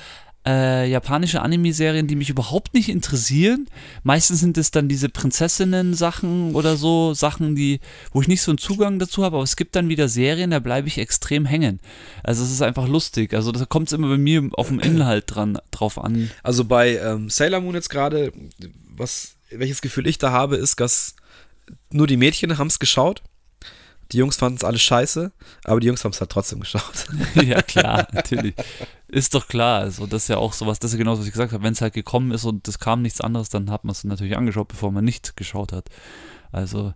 äh, 0.47 0.89
japanische 0.89 1.41
Anime-Serien, 1.41 2.07
die 2.07 2.15
mich 2.15 2.29
überhaupt 2.29 2.73
nicht 2.73 2.87
interessieren. 2.87 3.67
Meistens 4.03 4.39
sind 4.39 4.57
es 4.57 4.71
dann 4.71 4.87
diese 4.87 5.09
Prinzessinnen-Sachen 5.09 6.55
oder 6.55 6.77
so, 6.77 7.13
Sachen, 7.13 7.55
die, 7.55 7.81
wo 8.13 8.21
ich 8.21 8.29
nicht 8.29 8.41
so 8.41 8.51
einen 8.51 8.57
Zugang 8.57 8.97
dazu 8.97 9.25
habe, 9.25 9.35
aber 9.35 9.43
es 9.43 9.57
gibt 9.57 9.75
dann 9.75 9.89
wieder 9.89 10.07
Serien, 10.07 10.51
da 10.51 10.59
bleibe 10.59 10.87
ich 10.87 10.99
extrem 10.99 11.45
hängen. 11.45 11.81
Also 12.23 12.43
es 12.43 12.51
ist 12.51 12.61
einfach 12.61 12.87
lustig. 12.87 13.33
Also 13.33 13.51
da 13.51 13.65
kommt 13.65 13.87
es 13.87 13.93
immer 13.93 14.07
bei 14.07 14.17
mir 14.17 14.49
auf 14.53 14.69
den 14.69 14.79
Inhalt 14.79 15.25
dran, 15.27 15.59
drauf 15.71 16.01
an. 16.01 16.31
Also 16.43 16.63
bei 16.63 16.97
ähm, 16.97 17.29
Sailor 17.29 17.59
Moon 17.59 17.75
jetzt 17.75 17.89
gerade, 17.89 18.31
was, 18.95 19.35
welches 19.51 19.81
Gefühl 19.81 20.07
ich 20.07 20.17
da 20.17 20.31
habe, 20.31 20.55
ist, 20.55 20.79
dass 20.79 21.15
nur 21.91 22.07
die 22.07 22.17
Mädchen 22.17 22.57
haben 22.57 22.67
es 22.67 22.79
geschaut. 22.79 23.21
Die 24.11 24.17
Jungs 24.17 24.37
fanden 24.37 24.57
es 24.57 24.63
alle 24.63 24.79
scheiße, 24.79 25.31
aber 25.65 25.79
die 25.79 25.87
Jungs 25.87 26.03
haben 26.03 26.11
es 26.11 26.21
halt 26.21 26.31
trotzdem 26.31 26.61
geschaut. 26.61 27.07
ja, 27.35 27.61
klar, 27.61 28.07
natürlich. 28.13 28.55
Ist 29.09 29.33
doch 29.33 29.47
klar. 29.47 29.81
Also, 29.81 30.05
das 30.05 30.23
ist 30.23 30.29
ja 30.29 30.37
auch 30.37 30.53
sowas, 30.53 30.79
das 30.79 30.91
ist 30.91 30.95
ja 30.95 30.99
genau, 30.99 31.17
was 31.17 31.25
ich 31.25 31.31
gesagt 31.31 31.51
habe. 31.51 31.63
Wenn 31.63 31.73
es 31.73 31.81
halt 31.81 31.93
gekommen 31.93 32.31
ist 32.31 32.45
und 32.45 32.67
es 32.67 32.79
kam 32.79 33.01
nichts 33.01 33.21
anderes, 33.21 33.49
dann 33.49 33.69
hat 33.69 33.83
man 33.83 33.91
es 33.91 34.03
natürlich 34.03 34.37
angeschaut, 34.37 34.69
bevor 34.69 34.91
man 34.91 35.03
nicht 35.03 35.35
geschaut 35.35 35.73
hat. 35.73 35.89
Also, 36.51 36.93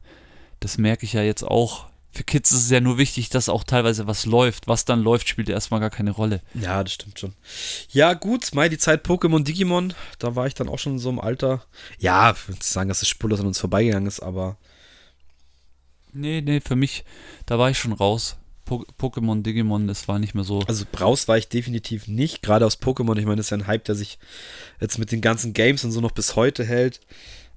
das 0.62 0.78
merke 0.78 1.06
ich 1.06 1.14
ja 1.14 1.22
jetzt 1.22 1.44
auch. 1.44 1.88
Für 2.14 2.26
Kids 2.26 2.52
ist 2.52 2.66
es 2.66 2.70
ja 2.70 2.82
nur 2.82 2.98
wichtig, 2.98 3.30
dass 3.30 3.48
auch 3.48 3.64
teilweise 3.64 4.06
was 4.06 4.26
läuft. 4.26 4.68
Was 4.68 4.84
dann 4.84 5.02
läuft, 5.02 5.30
spielt 5.30 5.48
erstmal 5.48 5.80
gar 5.80 5.90
keine 5.90 6.12
Rolle. 6.12 6.42
Ja, 6.54 6.84
das 6.84 6.94
stimmt 6.94 7.18
schon. 7.18 7.34
Ja, 7.90 8.14
gut, 8.14 8.54
Mai, 8.54 8.68
die 8.68 8.78
Zeit 8.78 9.06
Pokémon, 9.06 9.44
Digimon, 9.44 9.94
da 10.20 10.36
war 10.36 10.46
ich 10.46 10.54
dann 10.54 10.68
auch 10.68 10.80
schon 10.80 10.94
in 10.94 11.00
so 11.00 11.08
einem 11.08 11.20
Alter. 11.20 11.64
Ja, 12.00 12.32
ich 12.32 12.50
würde 12.50 12.64
sagen, 12.64 12.90
dass 12.90 13.02
es 13.02 13.08
spurlos 13.08 13.40
an 13.40 13.48
uns 13.48 13.60
vorbeigegangen 13.60 14.08
ist, 14.08 14.20
aber 14.20 14.58
Nee, 16.14 16.42
nee, 16.42 16.60
für 16.62 16.76
mich, 16.76 17.04
da 17.46 17.58
war 17.58 17.70
ich 17.70 17.78
schon 17.78 17.94
raus. 17.94 18.38
Po 18.66 18.86
Pokémon, 19.00 19.42
Digimon, 19.42 19.88
das 19.88 20.08
war 20.08 20.20
nicht 20.20 20.36
mehr 20.36 20.44
so. 20.44 20.60
also 20.68 20.86
raus 21.00 21.28
war 21.28 21.38
ich 21.38 21.50
definitiv 21.50 22.08
nicht. 22.08 22.42
Gerade 22.42 22.66
aus 22.66 22.80
Pokémon, 22.80 23.18
ich 23.18 23.26
meine, 23.26 23.38
das 23.38 23.48
ist 23.48 23.50
ja 23.50 23.58
ein 23.58 23.68
Hype, 23.68 23.86
der 23.86 23.96
sich 23.96 24.20
jetzt 24.80 24.98
mit 24.98 25.12
den 25.12 25.22
ganzen 25.22 25.54
Games 25.54 25.84
und 25.84 25.92
so 25.92 26.00
noch 26.00 26.12
bis 26.12 26.36
heute 26.36 26.64
hält. 26.64 27.00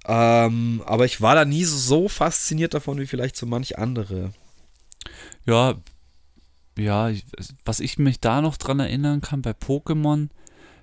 Ähm, 0.07 0.83
aber 0.87 1.05
ich 1.05 1.21
war 1.21 1.35
da 1.35 1.45
nie 1.45 1.65
so, 1.65 1.77
so 1.77 2.09
fasziniert 2.09 2.75
davon 2.75 2.99
wie 2.99 3.07
vielleicht 3.07 3.37
so 3.37 3.47
manch 3.47 3.79
andere. 3.79 4.33
Ja, 5.47 5.77
ja, 6.77 7.09
ich, 7.09 7.25
was 7.65 7.81
ich 7.81 7.99
mich 7.99 8.21
da 8.21 8.41
noch 8.41 8.57
dran 8.57 8.81
erinnern 8.81 9.21
kann 9.21 9.43
bei 9.43 9.53
Pokémon, 9.53 10.29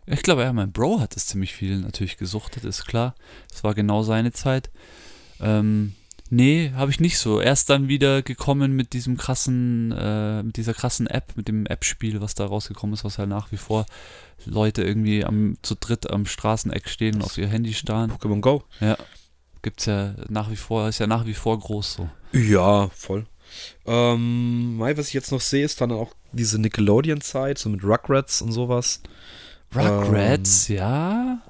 ich 0.05 0.23
glaube, 0.23 0.41
ja, 0.43 0.53
mein 0.53 0.71
Bro 0.71 0.99
hat 0.99 1.15
es 1.15 1.27
ziemlich 1.27 1.53
viel 1.53 1.79
natürlich 1.79 2.17
gesuchtet, 2.17 2.63
ist 2.63 2.85
klar. 2.85 3.15
Das 3.49 3.63
war 3.63 3.73
genau 3.73 4.03
seine 4.03 4.31
Zeit. 4.31 4.71
Ähm, 5.39 5.93
nee, 6.31 6.71
habe 6.75 6.89
ich 6.89 6.99
nicht 6.99 7.19
so. 7.19 7.39
Erst 7.39 7.69
dann 7.69 7.87
wieder 7.87 8.23
gekommen 8.23 8.75
mit 8.75 8.93
diesem 8.93 9.17
krassen, 9.17 9.91
äh, 9.91 10.41
mit 10.41 10.57
dieser 10.57 10.73
krassen 10.73 11.05
App, 11.05 11.33
mit 11.35 11.47
dem 11.47 11.67
App-Spiel, 11.67 12.21
was 12.21 12.33
da 12.33 12.45
rausgekommen 12.45 12.95
ist, 12.95 13.03
was 13.03 13.19
halt 13.19 13.29
nach 13.29 13.51
wie 13.51 13.57
vor 13.57 13.85
Leute 14.45 14.81
irgendwie 14.81 15.23
am, 15.23 15.57
zu 15.61 15.75
dritt 15.75 16.09
am 16.09 16.25
Straßeneck 16.25 16.89
stehen 16.89 17.15
und 17.15 17.23
auf 17.23 17.37
ihr 17.37 17.47
Handy 17.47 17.73
starren. 17.73 18.11
Pokémon 18.11 18.41
Go. 18.41 18.63
Ja, 18.79 18.97
gibt's 19.61 19.85
ja 19.85 20.15
nach 20.29 20.49
wie 20.49 20.55
vor, 20.55 20.87
ist 20.89 20.99
ja 20.99 21.07
nach 21.07 21.25
wie 21.27 21.35
vor 21.35 21.59
groß 21.59 21.93
so. 21.93 22.09
Ja, 22.33 22.89
voll. 22.95 23.25
Ähm, 23.85 24.75
was 24.79 25.09
ich 25.09 25.13
jetzt 25.13 25.31
noch 25.31 25.41
sehe, 25.41 25.65
ist 25.65 25.81
dann 25.81 25.91
auch 25.91 26.13
diese 26.31 26.59
Nickelodeon-Zeit, 26.59 27.57
so 27.57 27.69
mit 27.69 27.83
Rugrats 27.83 28.41
und 28.41 28.51
sowas. 28.53 29.01
Rugrats, 29.75 30.67
ja. 30.69 31.41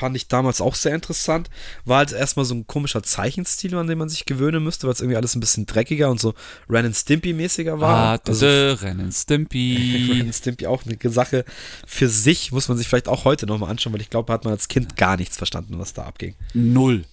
Fand 0.00 0.16
ich 0.16 0.28
damals 0.28 0.60
auch 0.60 0.74
sehr 0.74 0.94
interessant. 0.94 1.50
War 1.84 1.98
halt 1.98 2.12
erstmal 2.12 2.44
so 2.44 2.54
ein 2.54 2.66
komischer 2.66 3.02
Zeichenstil, 3.02 3.76
an 3.76 3.86
den 3.86 3.98
man 3.98 4.08
sich 4.08 4.24
gewöhnen 4.24 4.64
müsste, 4.64 4.86
weil 4.86 4.94
es 4.94 5.00
irgendwie 5.00 5.16
alles 5.16 5.36
ein 5.36 5.40
bisschen 5.40 5.66
dreckiger 5.66 6.10
und 6.10 6.18
so 6.18 6.34
Ren 6.68 6.86
and 6.86 6.96
Stimpy-mäßiger 6.96 7.78
war. 7.80 7.96
Ah, 7.96 8.20
also 8.26 8.40
also, 8.46 8.84
Rennen 8.86 9.12
Stimpy. 9.12 10.08
Ren 10.12 10.22
and 10.22 10.34
Stimpy 10.34 10.66
auch 10.66 10.82
eine 10.84 10.96
Sache 11.12 11.44
für 11.86 12.08
sich, 12.08 12.52
muss 12.52 12.68
man 12.68 12.78
sich 12.78 12.88
vielleicht 12.88 13.08
auch 13.08 13.24
heute 13.24 13.46
nochmal 13.46 13.70
anschauen, 13.70 13.92
weil 13.92 14.00
ich 14.00 14.10
glaube, 14.10 14.26
da 14.28 14.32
hat 14.34 14.44
man 14.44 14.54
als 14.54 14.68
Kind 14.68 14.96
gar 14.96 15.16
nichts 15.16 15.36
verstanden, 15.36 15.78
was 15.78 15.92
da 15.92 16.04
abging. 16.04 16.34
Null. 16.54 17.04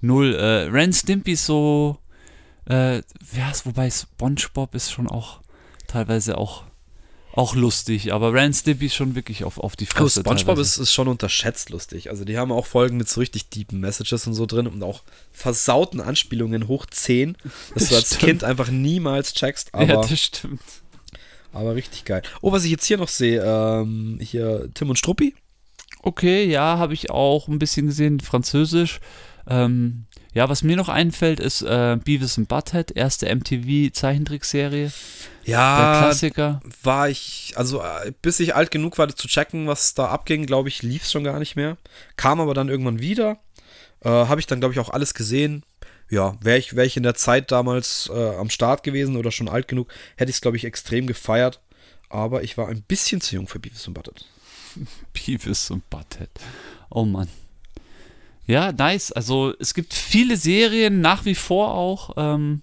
Null. 0.00 0.34
Äh, 0.34 0.70
Ren 0.70 0.92
Stimpy 0.92 1.32
ist 1.32 1.46
so. 1.46 1.98
Äh, 2.68 2.98
ja, 2.98 3.52
wobei 3.64 3.90
SpongeBob 3.90 4.74
ist 4.74 4.92
schon 4.92 5.08
auch 5.08 5.40
teilweise 5.88 6.38
auch, 6.38 6.64
auch 7.32 7.54
lustig, 7.54 8.12
aber 8.12 8.32
Ren 8.32 8.52
Stimpy 8.52 8.86
ist 8.86 8.94
schon 8.94 9.14
wirklich 9.14 9.44
auf, 9.44 9.58
auf 9.58 9.76
die 9.76 9.86
Aber 9.88 10.00
Fresse. 10.00 10.20
SpongeBob 10.20 10.56
teilweise. 10.56 10.60
ist, 10.62 10.78
ist 10.78 10.92
schon 10.92 11.08
unterschätzt 11.08 11.70
lustig. 11.70 12.10
Also 12.10 12.24
die 12.24 12.36
haben 12.36 12.50
auch 12.50 12.66
Folgen 12.66 12.96
mit 12.96 13.08
so 13.08 13.20
richtig 13.20 13.48
deepen 13.50 13.78
Messages 13.80 14.26
und 14.26 14.34
so 14.34 14.46
drin 14.46 14.66
und 14.66 14.82
auch 14.82 15.02
versauten 15.32 16.00
Anspielungen 16.00 16.66
hoch 16.66 16.86
10, 16.86 17.36
dass 17.74 17.88
du 17.88 17.94
als 17.94 18.06
Stimmt. 18.08 18.22
Kind 18.22 18.44
einfach 18.44 18.68
niemals 18.70 19.32
checkst, 19.34 19.72
aber, 19.74 19.84
ja, 19.84 20.00
das 20.00 20.18
stimmt. 20.18 20.60
aber 21.52 21.74
richtig 21.76 22.04
geil. 22.04 22.22
Oh, 22.40 22.50
was 22.52 22.64
ich 22.64 22.70
jetzt 22.72 22.86
hier 22.86 22.98
noch 22.98 23.08
sehe, 23.08 23.42
ähm, 23.44 24.18
hier 24.20 24.68
Tim 24.74 24.90
und 24.90 24.96
Struppi. 24.96 25.34
Okay, 26.02 26.46
ja, 26.46 26.78
habe 26.78 26.94
ich 26.94 27.10
auch 27.10 27.46
ein 27.46 27.58
bisschen 27.58 27.86
gesehen, 27.86 28.20
Französisch. 28.20 29.00
Ähm, 29.46 30.06
ja, 30.32 30.48
was 30.48 30.62
mir 30.62 30.76
noch 30.76 30.88
einfällt, 30.88 31.40
ist 31.40 31.62
äh, 31.62 31.98
Beavis 32.02 32.38
and 32.38 32.48
Butthead, 32.48 32.92
erste 32.92 33.26
MTV-Zeichentrickserie. 33.34 34.90
Der 35.46 35.52
Ja, 35.52 35.98
Klassiker. 36.02 36.60
war 36.82 37.08
ich, 37.08 37.52
also 37.56 37.80
äh, 37.80 38.12
bis 38.22 38.40
ich 38.40 38.54
alt 38.54 38.70
genug 38.70 38.98
war 38.98 39.08
zu 39.14 39.26
checken, 39.28 39.66
was 39.66 39.94
da 39.94 40.06
abging, 40.06 40.46
glaube 40.46 40.68
ich, 40.68 40.82
lief 40.82 41.02
es 41.04 41.12
schon 41.12 41.24
gar 41.24 41.38
nicht 41.38 41.56
mehr. 41.56 41.76
Kam 42.16 42.40
aber 42.40 42.54
dann 42.54 42.68
irgendwann 42.68 43.00
wieder. 43.00 43.38
Äh, 44.02 44.08
Habe 44.08 44.40
ich 44.40 44.46
dann, 44.46 44.60
glaube 44.60 44.72
ich, 44.74 44.80
auch 44.80 44.90
alles 44.90 45.14
gesehen. 45.14 45.64
Ja, 46.08 46.36
wäre 46.40 46.58
ich, 46.58 46.74
wär 46.74 46.84
ich 46.84 46.96
in 46.96 47.02
der 47.04 47.14
Zeit 47.14 47.52
damals 47.52 48.10
äh, 48.12 48.36
am 48.36 48.50
Start 48.50 48.82
gewesen 48.82 49.16
oder 49.16 49.30
schon 49.30 49.48
alt 49.48 49.68
genug, 49.68 49.88
hätte 50.16 50.30
ich 50.30 50.36
es, 50.36 50.40
glaube 50.40 50.56
ich, 50.56 50.64
extrem 50.64 51.06
gefeiert. 51.06 51.60
Aber 52.08 52.42
ich 52.42 52.56
war 52.58 52.68
ein 52.68 52.82
bisschen 52.82 53.20
zu 53.20 53.36
jung 53.36 53.46
für 53.46 53.60
Beavis 53.60 53.86
und 53.86 53.94
Butthead. 53.94 54.24
Beavis 55.12 55.70
und 55.70 55.88
Butthead. 55.90 56.30
Oh 56.90 57.04
Mann. 57.04 57.28
Ja, 58.50 58.72
nice. 58.72 59.12
Also 59.12 59.54
es 59.60 59.74
gibt 59.74 59.94
viele 59.94 60.36
Serien 60.36 61.00
nach 61.00 61.24
wie 61.24 61.34
vor 61.36 61.72
auch. 61.74 62.14
Ähm, 62.16 62.62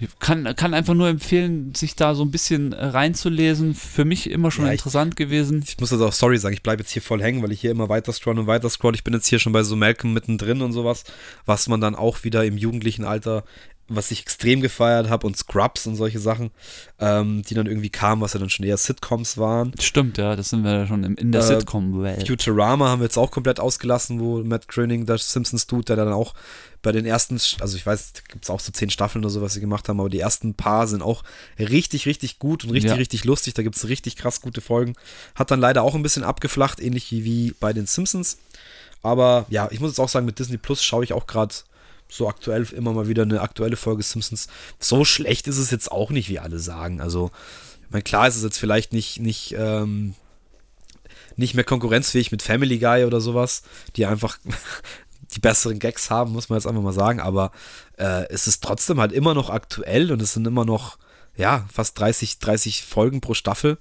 ich 0.00 0.08
kann, 0.18 0.44
kann 0.56 0.74
einfach 0.74 0.94
nur 0.94 1.08
empfehlen, 1.08 1.72
sich 1.74 1.94
da 1.96 2.14
so 2.14 2.24
ein 2.24 2.30
bisschen 2.30 2.72
reinzulesen. 2.72 3.74
Für 3.74 4.04
mich 4.04 4.28
immer 4.30 4.50
schon 4.50 4.66
Ja, 4.66 4.72
ich- 4.72 4.80
interessant 4.80 5.16
gewesen. 5.16 5.64
Ich 5.66 5.78
muss 5.80 5.92
also 5.92 6.06
auch 6.06 6.12
sorry 6.12 6.36
sagen, 6.38 6.54
ich 6.54 6.62
bleibe 6.62 6.82
jetzt 6.82 6.90
hier 6.92 7.02
voll 7.02 7.22
hängen, 7.22 7.42
weil 7.42 7.52
ich 7.52 7.60
hier 7.60 7.70
immer 7.70 7.88
weiter 7.88 8.12
scroll 8.12 8.38
und 8.38 8.46
weiter 8.46 8.68
scroll. 8.70 8.94
Ich 8.94 9.04
bin 9.04 9.14
jetzt 9.14 9.26
hier 9.28 9.38
schon 9.38 9.52
bei 9.52 9.62
so 9.62 9.76
Malcolm 9.76 10.12
mittendrin 10.12 10.62
und 10.62 10.72
sowas, 10.72 11.04
was 11.46 11.68
man 11.68 11.80
dann 11.80 11.94
auch 11.94 12.24
wieder 12.24 12.44
im 12.44 12.56
jugendlichen 12.58 13.04
Alter 13.04 13.44
was 13.88 14.10
ich 14.10 14.22
extrem 14.22 14.60
gefeiert 14.62 15.08
habe 15.10 15.26
und 15.26 15.36
Scrubs 15.36 15.86
und 15.86 15.96
solche 15.96 16.18
Sachen, 16.18 16.50
ähm, 16.98 17.42
die 17.42 17.54
dann 17.54 17.66
irgendwie 17.66 17.90
kamen, 17.90 18.22
was 18.22 18.32
ja 18.32 18.40
dann 18.40 18.48
schon 18.50 18.64
eher 18.64 18.76
Sitcoms 18.78 19.36
waren. 19.36 19.72
Stimmt, 19.80 20.16
ja, 20.18 20.36
das 20.36 20.48
sind 20.50 20.64
wir 20.64 20.72
ja 20.72 20.86
schon 20.86 21.04
in 21.04 21.32
der 21.32 21.42
Äh, 21.42 21.44
Sitcom-Welt. 21.44 22.26
Futurama 22.26 22.88
haben 22.88 23.00
wir 23.00 23.04
jetzt 23.04 23.18
auch 23.18 23.30
komplett 23.30 23.60
ausgelassen, 23.60 24.20
wo 24.20 24.42
Matt 24.42 24.68
Groening 24.68 25.04
das 25.06 25.30
Simpsons 25.30 25.66
tut, 25.66 25.88
der 25.90 25.96
dann 25.96 26.12
auch 26.12 26.34
bei 26.82 26.92
den 26.92 27.06
ersten, 27.06 27.38
also 27.60 27.76
ich 27.76 27.84
weiß, 27.86 28.12
gibt 28.28 28.44
es 28.44 28.50
auch 28.50 28.60
so 28.60 28.70
zehn 28.72 28.90
Staffeln 28.90 29.24
oder 29.24 29.30
so, 29.30 29.40
was 29.42 29.54
sie 29.54 29.60
gemacht 29.60 29.88
haben, 29.88 30.00
aber 30.00 30.10
die 30.10 30.20
ersten 30.20 30.54
paar 30.54 30.86
sind 30.86 31.02
auch 31.02 31.22
richtig, 31.58 32.06
richtig 32.06 32.38
gut 32.38 32.64
und 32.64 32.70
richtig, 32.70 32.90
Ja. 32.90 32.96
richtig 32.96 33.24
lustig. 33.24 33.54
Da 33.54 33.62
gibt 33.62 33.76
es 33.76 33.88
richtig 33.88 34.16
krass 34.16 34.40
gute 34.40 34.60
Folgen. 34.60 34.94
Hat 35.34 35.50
dann 35.50 35.60
leider 35.60 35.82
auch 35.82 35.94
ein 35.94 36.02
bisschen 36.02 36.24
abgeflacht, 36.24 36.80
ähnlich 36.80 37.10
wie 37.10 37.54
bei 37.60 37.72
den 37.72 37.86
Simpsons. 37.86 38.38
Aber 39.02 39.46
ja, 39.50 39.68
ich 39.70 39.80
muss 39.80 39.90
jetzt 39.90 39.98
auch 39.98 40.08
sagen, 40.08 40.26
mit 40.26 40.38
Disney 40.38 40.56
Plus 40.58 40.82
schaue 40.82 41.04
ich 41.04 41.12
auch 41.12 41.26
gerade 41.26 41.54
so 42.14 42.28
aktuell 42.28 42.64
immer 42.72 42.92
mal 42.92 43.08
wieder 43.08 43.22
eine 43.22 43.40
aktuelle 43.40 43.76
Folge 43.76 44.02
Simpsons. 44.02 44.48
So 44.78 45.04
schlecht 45.04 45.48
ist 45.48 45.58
es 45.58 45.70
jetzt 45.70 45.90
auch 45.90 46.10
nicht, 46.10 46.28
wie 46.28 46.38
alle 46.38 46.58
sagen. 46.58 47.00
Also, 47.00 47.30
ich 47.82 47.90
meine, 47.90 48.02
klar 48.02 48.28
ist 48.28 48.36
es 48.36 48.42
jetzt 48.42 48.58
vielleicht 48.58 48.92
nicht, 48.92 49.20
nicht, 49.20 49.54
ähm, 49.58 50.14
nicht 51.36 51.54
mehr 51.54 51.64
konkurrenzfähig 51.64 52.30
mit 52.30 52.42
Family 52.42 52.78
Guy 52.78 53.04
oder 53.04 53.20
sowas, 53.20 53.62
die 53.96 54.06
einfach 54.06 54.38
die 55.32 55.40
besseren 55.40 55.80
Gags 55.80 56.10
haben, 56.10 56.32
muss 56.32 56.48
man 56.48 56.58
jetzt 56.58 56.66
einfach 56.66 56.82
mal 56.82 56.92
sagen. 56.92 57.20
Aber 57.20 57.50
äh, 57.98 58.28
es 58.28 58.46
ist 58.46 58.62
trotzdem 58.62 59.00
halt 59.00 59.12
immer 59.12 59.34
noch 59.34 59.50
aktuell 59.50 60.12
und 60.12 60.22
es 60.22 60.32
sind 60.32 60.46
immer 60.46 60.64
noch, 60.64 60.98
ja, 61.36 61.66
fast 61.72 61.98
30, 61.98 62.38
30 62.38 62.84
Folgen 62.84 63.20
pro 63.20 63.34
Staffel 63.34 63.78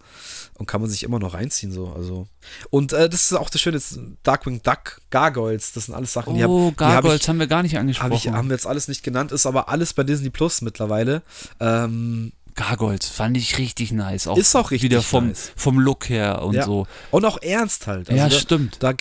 und 0.56 0.66
kann 0.66 0.82
man 0.82 0.90
sich 0.90 1.04
immer 1.04 1.20
noch 1.20 1.34
reinziehen 1.34 1.72
so. 1.72 1.94
Also 1.94 2.28
und 2.70 2.94
äh, 2.94 3.10
das 3.10 3.24
ist 3.24 3.34
auch 3.34 3.50
das 3.50 3.62
Schöne, 3.62 3.78
jetzt 3.78 4.00
Darkwing 4.24 4.62
Duck, 4.64 5.02
Gargoyles, 5.10 5.74
das 5.74 5.86
sind 5.86 5.96
alles 5.96 6.14
Sachen, 6.14 6.36
die 6.36 6.44
oh, 6.44 6.68
hab- 6.68 6.78
die 6.78 6.84
hab 6.84 6.94
Gargoyles 6.94 7.22
ich, 7.22 7.30
haben 7.30 7.40
wir 7.40 7.48
gar 7.48 7.64
nicht 7.64 7.78
angesprochen. 7.78 8.12
hab 8.12 8.18
ich, 8.18 8.30
haben 8.30 8.50
wir 8.50 8.56
jetzt 8.56 8.68
alles 8.68 8.88
nicht 8.88 9.04
genannt, 9.04 9.32
ist 9.32 9.46
aber 9.46 9.70
alles 9.70 9.94
bei 9.94 10.04
Disney 10.04 10.30
Plus 10.30 10.62
mittlerweile. 10.62 11.22
Ähm, 11.60 12.32
Gargoyles 12.56 13.08
fand 13.08 13.38
ich 13.38 13.58
richtig 13.58 13.92
nice. 13.92 14.28
Auch 14.28 14.38
Ist 14.38 14.56
auch 14.56 14.72
richtig 14.72 14.92
Wieder 14.92 15.02
vom, 15.02 15.28
nice. 15.28 15.52
vom 15.56 15.80
Look 15.80 16.10
her 16.10 16.42
und 16.44 16.56
ja. 16.56 16.66
so. 16.66 16.88
Und 17.12 17.26
auch 17.26 17.42
ernst 17.42 17.88
halt. 17.88 18.10
Ja, 18.10 18.30
da, 18.30 18.38
stimmt. 18.38 18.78
Da, 18.82 18.94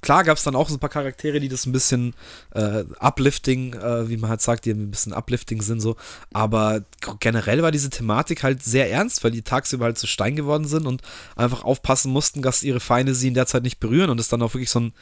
klar 0.00 0.24
gab 0.24 0.36
es 0.36 0.42
dann 0.42 0.54
auch 0.54 0.68
so 0.68 0.76
ein 0.76 0.78
paar 0.78 0.90
Charaktere, 0.90 1.40
die 1.40 1.48
das 1.48 1.66
ein 1.66 1.72
bisschen 1.72 2.14
äh, 2.54 2.84
uplifting, 3.00 3.74
äh, 3.74 4.08
wie 4.08 4.16
man 4.16 4.30
halt 4.30 4.42
sagt, 4.42 4.64
die 4.64 4.70
ein 4.70 4.90
bisschen 4.90 5.12
uplifting 5.12 5.62
sind 5.62 5.80
so. 5.80 5.96
Aber 6.32 6.82
generell 7.20 7.62
war 7.62 7.70
diese 7.70 7.90
Thematik 7.90 8.42
halt 8.42 8.62
sehr 8.62 8.90
ernst, 8.90 9.24
weil 9.24 9.30
die 9.30 9.42
tagsüber 9.42 9.86
halt 9.86 9.98
zu 9.98 10.06
Stein 10.06 10.36
geworden 10.36 10.66
sind 10.66 10.86
und 10.86 11.02
einfach 11.36 11.64
aufpassen 11.64 12.12
mussten, 12.12 12.42
dass 12.42 12.62
ihre 12.62 12.80
Feinde 12.80 13.14
sie 13.14 13.28
in 13.28 13.34
der 13.34 13.46
Zeit 13.46 13.62
nicht 13.62 13.80
berühren 13.80 14.10
und 14.10 14.20
es 14.20 14.28
dann 14.28 14.42
auch 14.42 14.54
wirklich 14.54 14.70
so 14.70 14.80
ein 14.80 14.92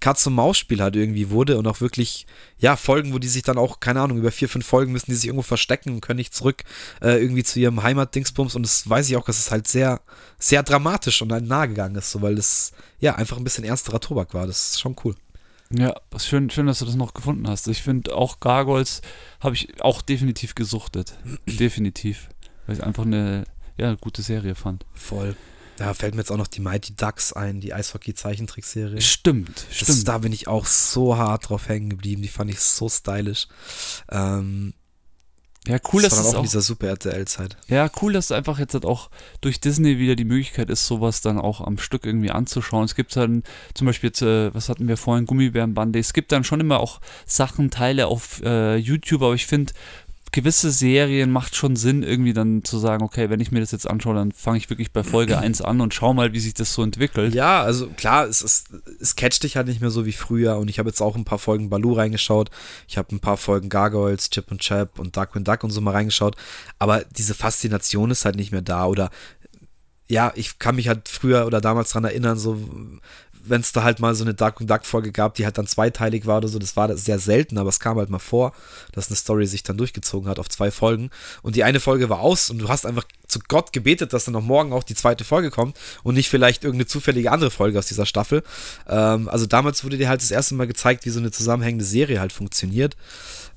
Katz-und-Maus-Spiel 0.00 0.80
halt 0.80 0.96
irgendwie 0.96 1.30
wurde 1.30 1.58
und 1.58 1.66
auch 1.66 1.80
wirklich, 1.80 2.26
ja, 2.58 2.76
Folgen, 2.76 3.12
wo 3.12 3.18
die 3.18 3.28
sich 3.28 3.42
dann 3.42 3.58
auch, 3.58 3.80
keine 3.80 4.00
Ahnung, 4.00 4.18
über 4.18 4.30
vier, 4.30 4.48
fünf 4.48 4.66
Folgen 4.66 4.92
müssen 4.92 5.10
die 5.10 5.16
sich 5.16 5.26
irgendwo 5.26 5.42
verstecken 5.42 5.90
und 5.90 6.00
können 6.00 6.18
nicht 6.18 6.34
zurück 6.34 6.64
äh, 7.02 7.20
irgendwie 7.20 7.44
zu 7.44 7.58
ihrem 7.58 7.82
Heimatdingsbums 7.82 8.54
und 8.54 8.62
das 8.62 8.88
weiß 8.88 9.08
ich 9.08 9.16
auch, 9.16 9.24
dass 9.24 9.38
es 9.38 9.50
halt 9.50 9.66
sehr, 9.66 10.00
sehr 10.38 10.62
dramatisch 10.62 11.20
und 11.22 11.32
halt 11.32 11.46
nahe 11.46 11.68
gegangen 11.68 11.96
ist, 11.96 12.10
so, 12.10 12.22
weil 12.22 12.38
es, 12.38 12.72
ja, 13.00 13.16
einfach 13.16 13.36
ein 13.36 13.44
bisschen 13.44 13.64
ernsterer 13.64 14.00
Tobak 14.00 14.34
war. 14.34 14.46
Das 14.46 14.68
ist 14.68 14.80
schon 14.80 14.96
cool. 15.04 15.14
Ja, 15.70 15.94
was 16.10 16.26
schön, 16.26 16.48
schön, 16.48 16.66
dass 16.66 16.78
du 16.78 16.86
das 16.86 16.94
noch 16.94 17.12
gefunden 17.12 17.46
hast. 17.46 17.68
Ich 17.68 17.82
finde 17.82 18.14
auch 18.14 18.40
Gargoyles 18.40 19.02
habe 19.40 19.54
ich 19.54 19.82
auch 19.82 20.00
definitiv 20.00 20.54
gesuchtet. 20.54 21.14
definitiv. 21.46 22.28
Weil 22.66 22.76
ich 22.76 22.82
einfach 22.82 23.04
eine 23.04 23.44
ja, 23.76 23.94
gute 23.94 24.22
Serie 24.22 24.54
fand. 24.54 24.86
Voll. 24.94 25.36
Da 25.78 25.94
fällt 25.94 26.14
mir 26.16 26.22
jetzt 26.22 26.32
auch 26.32 26.36
noch 26.36 26.48
die 26.48 26.60
Mighty 26.60 26.96
Ducks 26.96 27.32
ein, 27.32 27.60
die 27.60 27.72
Eishockey-Zeichentrickserie. 27.72 29.00
Stimmt, 29.00 29.64
Das, 29.68 29.76
stimmt. 29.76 30.08
da 30.08 30.18
bin 30.18 30.32
ich 30.32 30.48
auch 30.48 30.66
so 30.66 31.16
hart 31.16 31.48
drauf 31.48 31.68
hängen 31.68 31.88
geblieben. 31.88 32.20
Die 32.20 32.28
fand 32.28 32.50
ich 32.50 32.58
so 32.58 32.88
stylisch. 32.88 33.46
Ähm, 34.10 34.74
ja, 35.68 35.78
cool, 35.92 36.02
das 36.02 36.10
dass 36.10 36.18
war 36.20 36.26
es 36.30 36.34
auch, 36.34 36.38
in 36.38 36.44
dieser 36.44 36.62
Super 36.62 36.88
RTL-Zeit. 36.88 37.56
ja, 37.68 37.88
cool, 38.02 38.12
dass 38.12 38.32
einfach 38.32 38.58
jetzt 38.58 38.74
halt 38.74 38.84
auch 38.86 39.08
durch 39.40 39.60
Disney 39.60 39.98
wieder 39.98 40.16
die 40.16 40.24
Möglichkeit 40.24 40.68
ist, 40.68 40.86
sowas 40.86 41.20
dann 41.20 41.38
auch 41.38 41.60
am 41.60 41.78
Stück 41.78 42.06
irgendwie 42.06 42.30
anzuschauen. 42.32 42.84
Es 42.84 42.96
gibt 42.96 43.14
dann 43.14 43.44
zum 43.74 43.86
Beispiel 43.86 44.08
jetzt, 44.08 44.22
äh, 44.22 44.52
was 44.54 44.68
hatten 44.68 44.88
wir 44.88 44.96
vorhin, 44.96 45.26
Gummibärenbande. 45.26 46.00
Es 46.00 46.12
gibt 46.12 46.32
dann 46.32 46.42
schon 46.42 46.58
immer 46.60 46.80
auch 46.80 47.00
Sachen, 47.24 47.70
Teile 47.70 48.08
auf 48.08 48.42
äh, 48.42 48.76
YouTube, 48.76 49.22
aber 49.22 49.34
ich 49.34 49.46
finde, 49.46 49.72
gewisse 50.32 50.70
Serien 50.70 51.30
macht 51.30 51.56
schon 51.56 51.76
Sinn, 51.76 52.02
irgendwie 52.02 52.32
dann 52.32 52.64
zu 52.64 52.78
sagen, 52.78 53.02
okay, 53.02 53.30
wenn 53.30 53.40
ich 53.40 53.52
mir 53.52 53.60
das 53.60 53.70
jetzt 53.70 53.88
anschaue, 53.88 54.14
dann 54.14 54.32
fange 54.32 54.58
ich 54.58 54.70
wirklich 54.70 54.92
bei 54.92 55.02
Folge 55.02 55.38
1 55.38 55.62
an 55.62 55.80
und 55.80 55.94
schau 55.94 56.14
mal, 56.14 56.32
wie 56.32 56.40
sich 56.40 56.54
das 56.54 56.74
so 56.74 56.82
entwickelt. 56.82 57.34
Ja, 57.34 57.62
also 57.62 57.88
klar, 57.88 58.26
es, 58.26 58.42
ist, 58.42 58.68
es 59.00 59.16
catcht 59.16 59.42
dich 59.42 59.56
halt 59.56 59.66
nicht 59.66 59.80
mehr 59.80 59.90
so 59.90 60.06
wie 60.06 60.12
früher 60.12 60.58
und 60.58 60.68
ich 60.68 60.78
habe 60.78 60.88
jetzt 60.88 61.00
auch 61.00 61.16
ein 61.16 61.24
paar 61.24 61.38
Folgen 61.38 61.70
Baloo 61.70 61.94
reingeschaut. 61.94 62.50
Ich 62.86 62.98
habe 62.98 63.14
ein 63.14 63.20
paar 63.20 63.36
Folgen 63.36 63.68
Gargoyles, 63.68 64.30
Chip 64.30 64.50
und 64.50 64.60
Chap 64.60 64.98
und 64.98 65.16
Darkwing 65.16 65.44
Duck 65.44 65.64
und 65.64 65.70
so 65.70 65.80
mal 65.80 65.92
reingeschaut. 65.92 66.36
Aber 66.78 67.04
diese 67.16 67.34
Faszination 67.34 68.10
ist 68.10 68.24
halt 68.24 68.36
nicht 68.36 68.52
mehr 68.52 68.62
da 68.62 68.86
oder 68.86 69.10
ja, 70.10 70.32
ich 70.36 70.58
kann 70.58 70.76
mich 70.76 70.88
halt 70.88 71.08
früher 71.08 71.46
oder 71.46 71.60
damals 71.60 71.90
dran 71.90 72.04
erinnern, 72.04 72.38
so 72.38 72.58
wenn 73.48 73.60
es 73.60 73.72
da 73.72 73.82
halt 73.82 74.00
mal 74.00 74.14
so 74.14 74.24
eine 74.24 74.34
Darkwing 74.34 74.66
Duck 74.66 74.84
Folge 74.84 75.12
gab, 75.12 75.34
die 75.34 75.44
halt 75.44 75.58
dann 75.58 75.66
zweiteilig 75.66 76.26
war 76.26 76.38
oder 76.38 76.48
so, 76.48 76.58
das 76.58 76.76
war 76.76 76.94
sehr 76.96 77.18
selten, 77.18 77.58
aber 77.58 77.68
es 77.68 77.80
kam 77.80 77.98
halt 77.98 78.10
mal 78.10 78.18
vor, 78.18 78.52
dass 78.92 79.08
eine 79.08 79.16
Story 79.16 79.46
sich 79.46 79.62
dann 79.62 79.76
durchgezogen 79.76 80.28
hat 80.28 80.38
auf 80.38 80.48
zwei 80.48 80.70
Folgen 80.70 81.10
und 81.42 81.56
die 81.56 81.64
eine 81.64 81.80
Folge 81.80 82.08
war 82.08 82.20
aus 82.20 82.50
und 82.50 82.58
du 82.58 82.68
hast 82.68 82.86
einfach 82.86 83.04
zu 83.26 83.40
Gott 83.48 83.72
gebetet, 83.72 84.12
dass 84.12 84.24
dann 84.24 84.32
noch 84.32 84.42
morgen 84.42 84.72
auch 84.72 84.82
die 84.82 84.94
zweite 84.94 85.24
Folge 85.24 85.50
kommt 85.50 85.76
und 86.02 86.14
nicht 86.14 86.30
vielleicht 86.30 86.64
irgendeine 86.64 86.86
zufällige 86.86 87.30
andere 87.30 87.50
Folge 87.50 87.78
aus 87.78 87.86
dieser 87.86 88.06
Staffel. 88.06 88.42
Ähm, 88.88 89.28
also 89.28 89.46
damals 89.46 89.84
wurde 89.84 89.98
dir 89.98 90.08
halt 90.08 90.22
das 90.22 90.30
erste 90.30 90.54
Mal 90.54 90.66
gezeigt, 90.66 91.04
wie 91.04 91.10
so 91.10 91.20
eine 91.20 91.30
zusammenhängende 91.30 91.84
Serie 91.84 92.20
halt 92.20 92.32
funktioniert. 92.32 92.96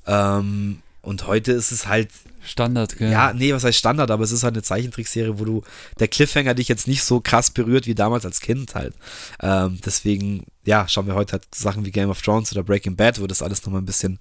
Ähm, 0.06 0.82
und 1.02 1.26
heute 1.26 1.52
ist 1.52 1.72
es 1.72 1.86
halt 1.86 2.08
Standard, 2.44 2.96
gell? 2.96 3.10
ja, 3.10 3.32
nee, 3.32 3.52
was 3.52 3.64
heißt 3.64 3.78
Standard, 3.78 4.10
aber 4.10 4.24
es 4.24 4.32
ist 4.32 4.42
halt 4.42 4.54
eine 4.54 4.62
Zeichentrickserie, 4.62 5.38
wo 5.38 5.44
du 5.44 5.62
der 6.00 6.08
Cliffhanger 6.08 6.54
dich 6.54 6.68
jetzt 6.68 6.88
nicht 6.88 7.04
so 7.04 7.20
krass 7.20 7.50
berührt 7.50 7.86
wie 7.86 7.94
damals 7.94 8.24
als 8.24 8.40
Kind 8.40 8.74
halt. 8.74 8.94
Ähm, 9.40 9.78
deswegen, 9.84 10.44
ja, 10.64 10.88
schauen 10.88 11.06
wir 11.06 11.14
heute 11.14 11.32
halt 11.32 11.54
Sachen 11.54 11.84
wie 11.84 11.90
Game 11.90 12.10
of 12.10 12.22
Thrones 12.22 12.52
oder 12.52 12.64
Breaking 12.64 12.96
Bad, 12.96 13.20
wo 13.20 13.26
das 13.26 13.42
alles 13.42 13.64
nochmal 13.64 13.82
ein 13.82 13.86
bisschen 13.86 14.18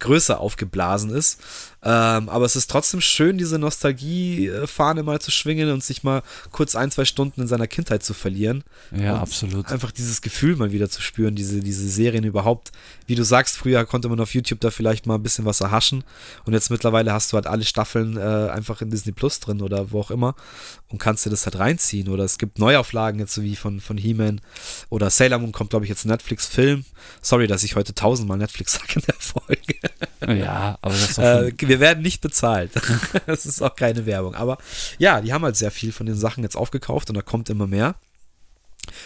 größer 0.00 0.40
aufgeblasen 0.40 1.10
ist. 1.10 1.40
Ähm, 1.80 2.28
aber 2.28 2.44
es 2.44 2.56
ist 2.56 2.70
trotzdem 2.70 3.00
schön, 3.00 3.38
diese 3.38 3.58
Nostalgie-Fahne 3.58 5.04
mal 5.04 5.20
zu 5.20 5.30
schwingen 5.30 5.70
und 5.70 5.84
sich 5.84 6.02
mal 6.02 6.22
kurz 6.50 6.74
ein, 6.74 6.90
zwei 6.90 7.04
Stunden 7.04 7.42
in 7.42 7.46
seiner 7.46 7.68
Kindheit 7.68 8.02
zu 8.02 8.14
verlieren. 8.14 8.64
Ja, 8.90 9.14
Und 9.14 9.20
absolut. 9.20 9.70
Einfach 9.70 9.92
dieses 9.92 10.20
Gefühl 10.20 10.56
mal 10.56 10.72
wieder 10.72 10.90
zu 10.90 11.00
spüren, 11.02 11.36
diese, 11.36 11.60
diese 11.60 11.88
Serien 11.88 12.24
überhaupt. 12.24 12.72
Wie 13.06 13.14
du 13.14 13.22
sagst, 13.22 13.56
früher 13.56 13.84
konnte 13.86 14.08
man 14.08 14.18
auf 14.20 14.34
YouTube 14.34 14.60
da 14.60 14.70
vielleicht 14.70 15.06
mal 15.06 15.14
ein 15.14 15.22
bisschen 15.22 15.44
was 15.44 15.60
erhaschen 15.60 16.02
und 16.44 16.52
jetzt 16.52 16.70
mittlerweile 16.70 17.12
hast 17.12 17.32
du 17.32 17.36
halt 17.36 17.46
alle 17.46 17.64
Staffeln 17.64 18.16
äh, 18.16 18.50
einfach 18.50 18.82
in 18.82 18.90
Disney 18.90 19.12
Plus 19.12 19.38
drin 19.38 19.62
oder 19.62 19.92
wo 19.92 20.00
auch 20.00 20.10
immer 20.10 20.34
und 20.88 20.98
kannst 20.98 21.26
dir 21.26 21.30
das 21.30 21.44
halt 21.46 21.58
reinziehen. 21.58 22.08
Oder 22.08 22.24
es 22.24 22.38
gibt 22.38 22.58
Neuauflagen 22.58 23.20
jetzt 23.20 23.34
so 23.34 23.42
wie 23.42 23.56
von, 23.56 23.80
von 23.80 23.96
He-Man 23.96 24.40
oder 24.90 25.10
Sailor 25.10 25.38
Moon 25.38 25.52
kommt, 25.52 25.70
glaube 25.70 25.84
ich, 25.84 25.90
jetzt 25.90 26.04
ein 26.04 26.08
Netflix-Film. 26.08 26.84
Sorry, 27.22 27.46
dass 27.46 27.62
ich 27.62 27.76
heute 27.76 27.94
tausendmal 27.94 28.38
Netflix 28.38 28.72
sage 28.80 28.94
in 28.96 29.02
der 29.02 29.14
Folge. 29.14 29.87
Ja, 30.26 30.78
aber 30.80 30.94
das 30.94 31.10
ist 31.10 31.18
Äh, 31.18 31.52
wir 31.58 31.80
werden 31.80 32.02
nicht 32.02 32.20
bezahlt. 32.20 32.72
das 33.26 33.46
ist 33.46 33.62
auch 33.62 33.76
keine 33.76 34.06
Werbung. 34.06 34.34
Aber 34.34 34.58
ja, 34.98 35.20
die 35.20 35.32
haben 35.32 35.44
halt 35.44 35.56
sehr 35.56 35.70
viel 35.70 35.92
von 35.92 36.06
den 36.06 36.16
Sachen 36.16 36.42
jetzt 36.42 36.56
aufgekauft 36.56 37.08
und 37.08 37.16
da 37.16 37.22
kommt 37.22 37.50
immer 37.50 37.66
mehr. 37.66 37.94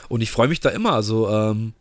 Und 0.08 0.20
ich 0.20 0.30
freue 0.30 0.48
mich 0.48 0.60
da 0.60 0.70
immer. 0.70 0.92
Also, 0.92 1.28
ähm, 1.30 1.74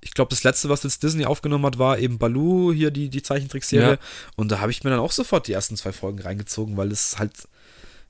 ich 0.00 0.12
glaube, 0.14 0.30
das 0.30 0.42
letzte, 0.42 0.68
was 0.68 0.82
jetzt 0.82 1.02
Disney 1.02 1.24
aufgenommen 1.24 1.64
hat, 1.64 1.78
war 1.78 1.98
eben 1.98 2.18
Baloo, 2.18 2.72
hier 2.72 2.90
die, 2.90 3.08
die 3.08 3.22
Zeichentrickserie. 3.22 3.92
Ja. 3.92 3.98
Und 4.36 4.50
da 4.50 4.58
habe 4.58 4.72
ich 4.72 4.82
mir 4.82 4.90
dann 4.90 4.98
auch 4.98 5.12
sofort 5.12 5.46
die 5.46 5.52
ersten 5.52 5.76
zwei 5.76 5.92
Folgen 5.92 6.20
reingezogen, 6.20 6.76
weil 6.76 6.90
es 6.90 7.18
halt. 7.18 7.32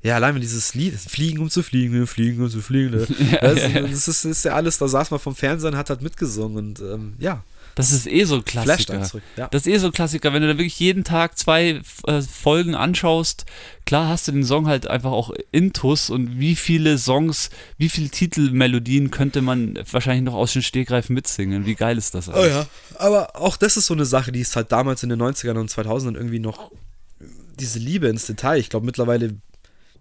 Ja, 0.05 0.17
allein 0.17 0.35
wenn 0.35 0.41
dieses 0.41 0.75
Lied, 0.75 0.99
Fliegen 0.99 1.39
um 1.39 1.49
zu 1.49 1.63
fliegen, 1.63 2.09
Fliegen 2.09 2.43
um 2.43 2.51
zu 2.51 2.61
fliegen, 2.61 2.91
ne? 2.91 3.07
das, 3.41 3.73
das, 3.73 4.09
ist, 4.09 4.25
ist 4.25 4.45
ja 4.45 4.55
alles, 4.55 4.79
da 4.79 4.89
saß 4.89 5.13
man 5.13 5.21
vom 5.21 5.37
Fernseher 5.37 5.71
und 5.71 5.77
hat 5.77 5.91
halt 5.91 6.03
mitgesungen 6.03 6.57
und 6.57 6.81
ähm, 6.81 7.15
ja, 7.21 7.45
das 7.75 7.93
ist 7.93 8.07
eh 8.07 8.25
so 8.25 8.37
ein 8.37 8.45
Klassiker. 8.45 9.03
zurück. 9.03 9.23
Ja. 9.37 9.49
Das 9.49 9.67
ist 9.67 9.73
eh 9.73 9.79
so 9.79 9.87
ein 9.87 9.93
Klassiker, 9.93 10.33
wenn 10.33 10.43
du 10.43 10.49
da 10.49 10.59
wirklich 10.59 10.79
jeden 10.79 11.05
Tag 11.05 11.39
zwei 11.39 11.81
äh, 12.07 12.23
Folgen 12.23 12.75
anschaust, 12.75 13.45
klar 13.87 14.09
hast 14.09 14.29
du 14.29 14.33
den 14.33 14.45
Song 14.45 14.67
halt 14.67 14.87
einfach 14.87 15.11
auch 15.13 15.33
intus 15.51 16.11
und 16.11 16.39
wie 16.39 16.55
viele 16.57 16.99
Songs, 16.99 17.51
wie 17.79 17.89
viele 17.89 18.11
Titelmelodien 18.11 19.11
könnte 19.11 19.43
man 19.43 19.79
wahrscheinlich 19.91 20.25
noch 20.25 20.35
aus 20.35 20.53
den 20.53 20.63
Stegreif 20.63 21.09
mitsingen. 21.09 21.67
Wie 21.67 21.75
geil 21.75 21.99
ist 21.99 22.15
das 22.15 22.29
Oh 22.29 22.33
eigentlich? 22.33 22.53
ja, 22.53 22.67
aber 22.99 23.37
auch 23.41 23.57
das 23.57 23.77
ist 23.77 23.87
so 23.87 23.95
eine 23.95 24.05
Sache, 24.07 24.33
die 24.33 24.41
ist 24.41 24.55
halt 24.57 24.71
damals 24.73 25.03
in 25.03 25.09
den 25.09 25.21
90ern 25.23 25.59
und 25.59 25.71
2000ern 25.71 26.15
irgendwie 26.15 26.39
noch 26.39 26.71
diese 27.59 27.79
Liebe 27.79 28.09
ins 28.09 28.27
Detail. 28.27 28.59
Ich 28.59 28.71
glaube 28.71 28.87
mittlerweile, 28.87 29.37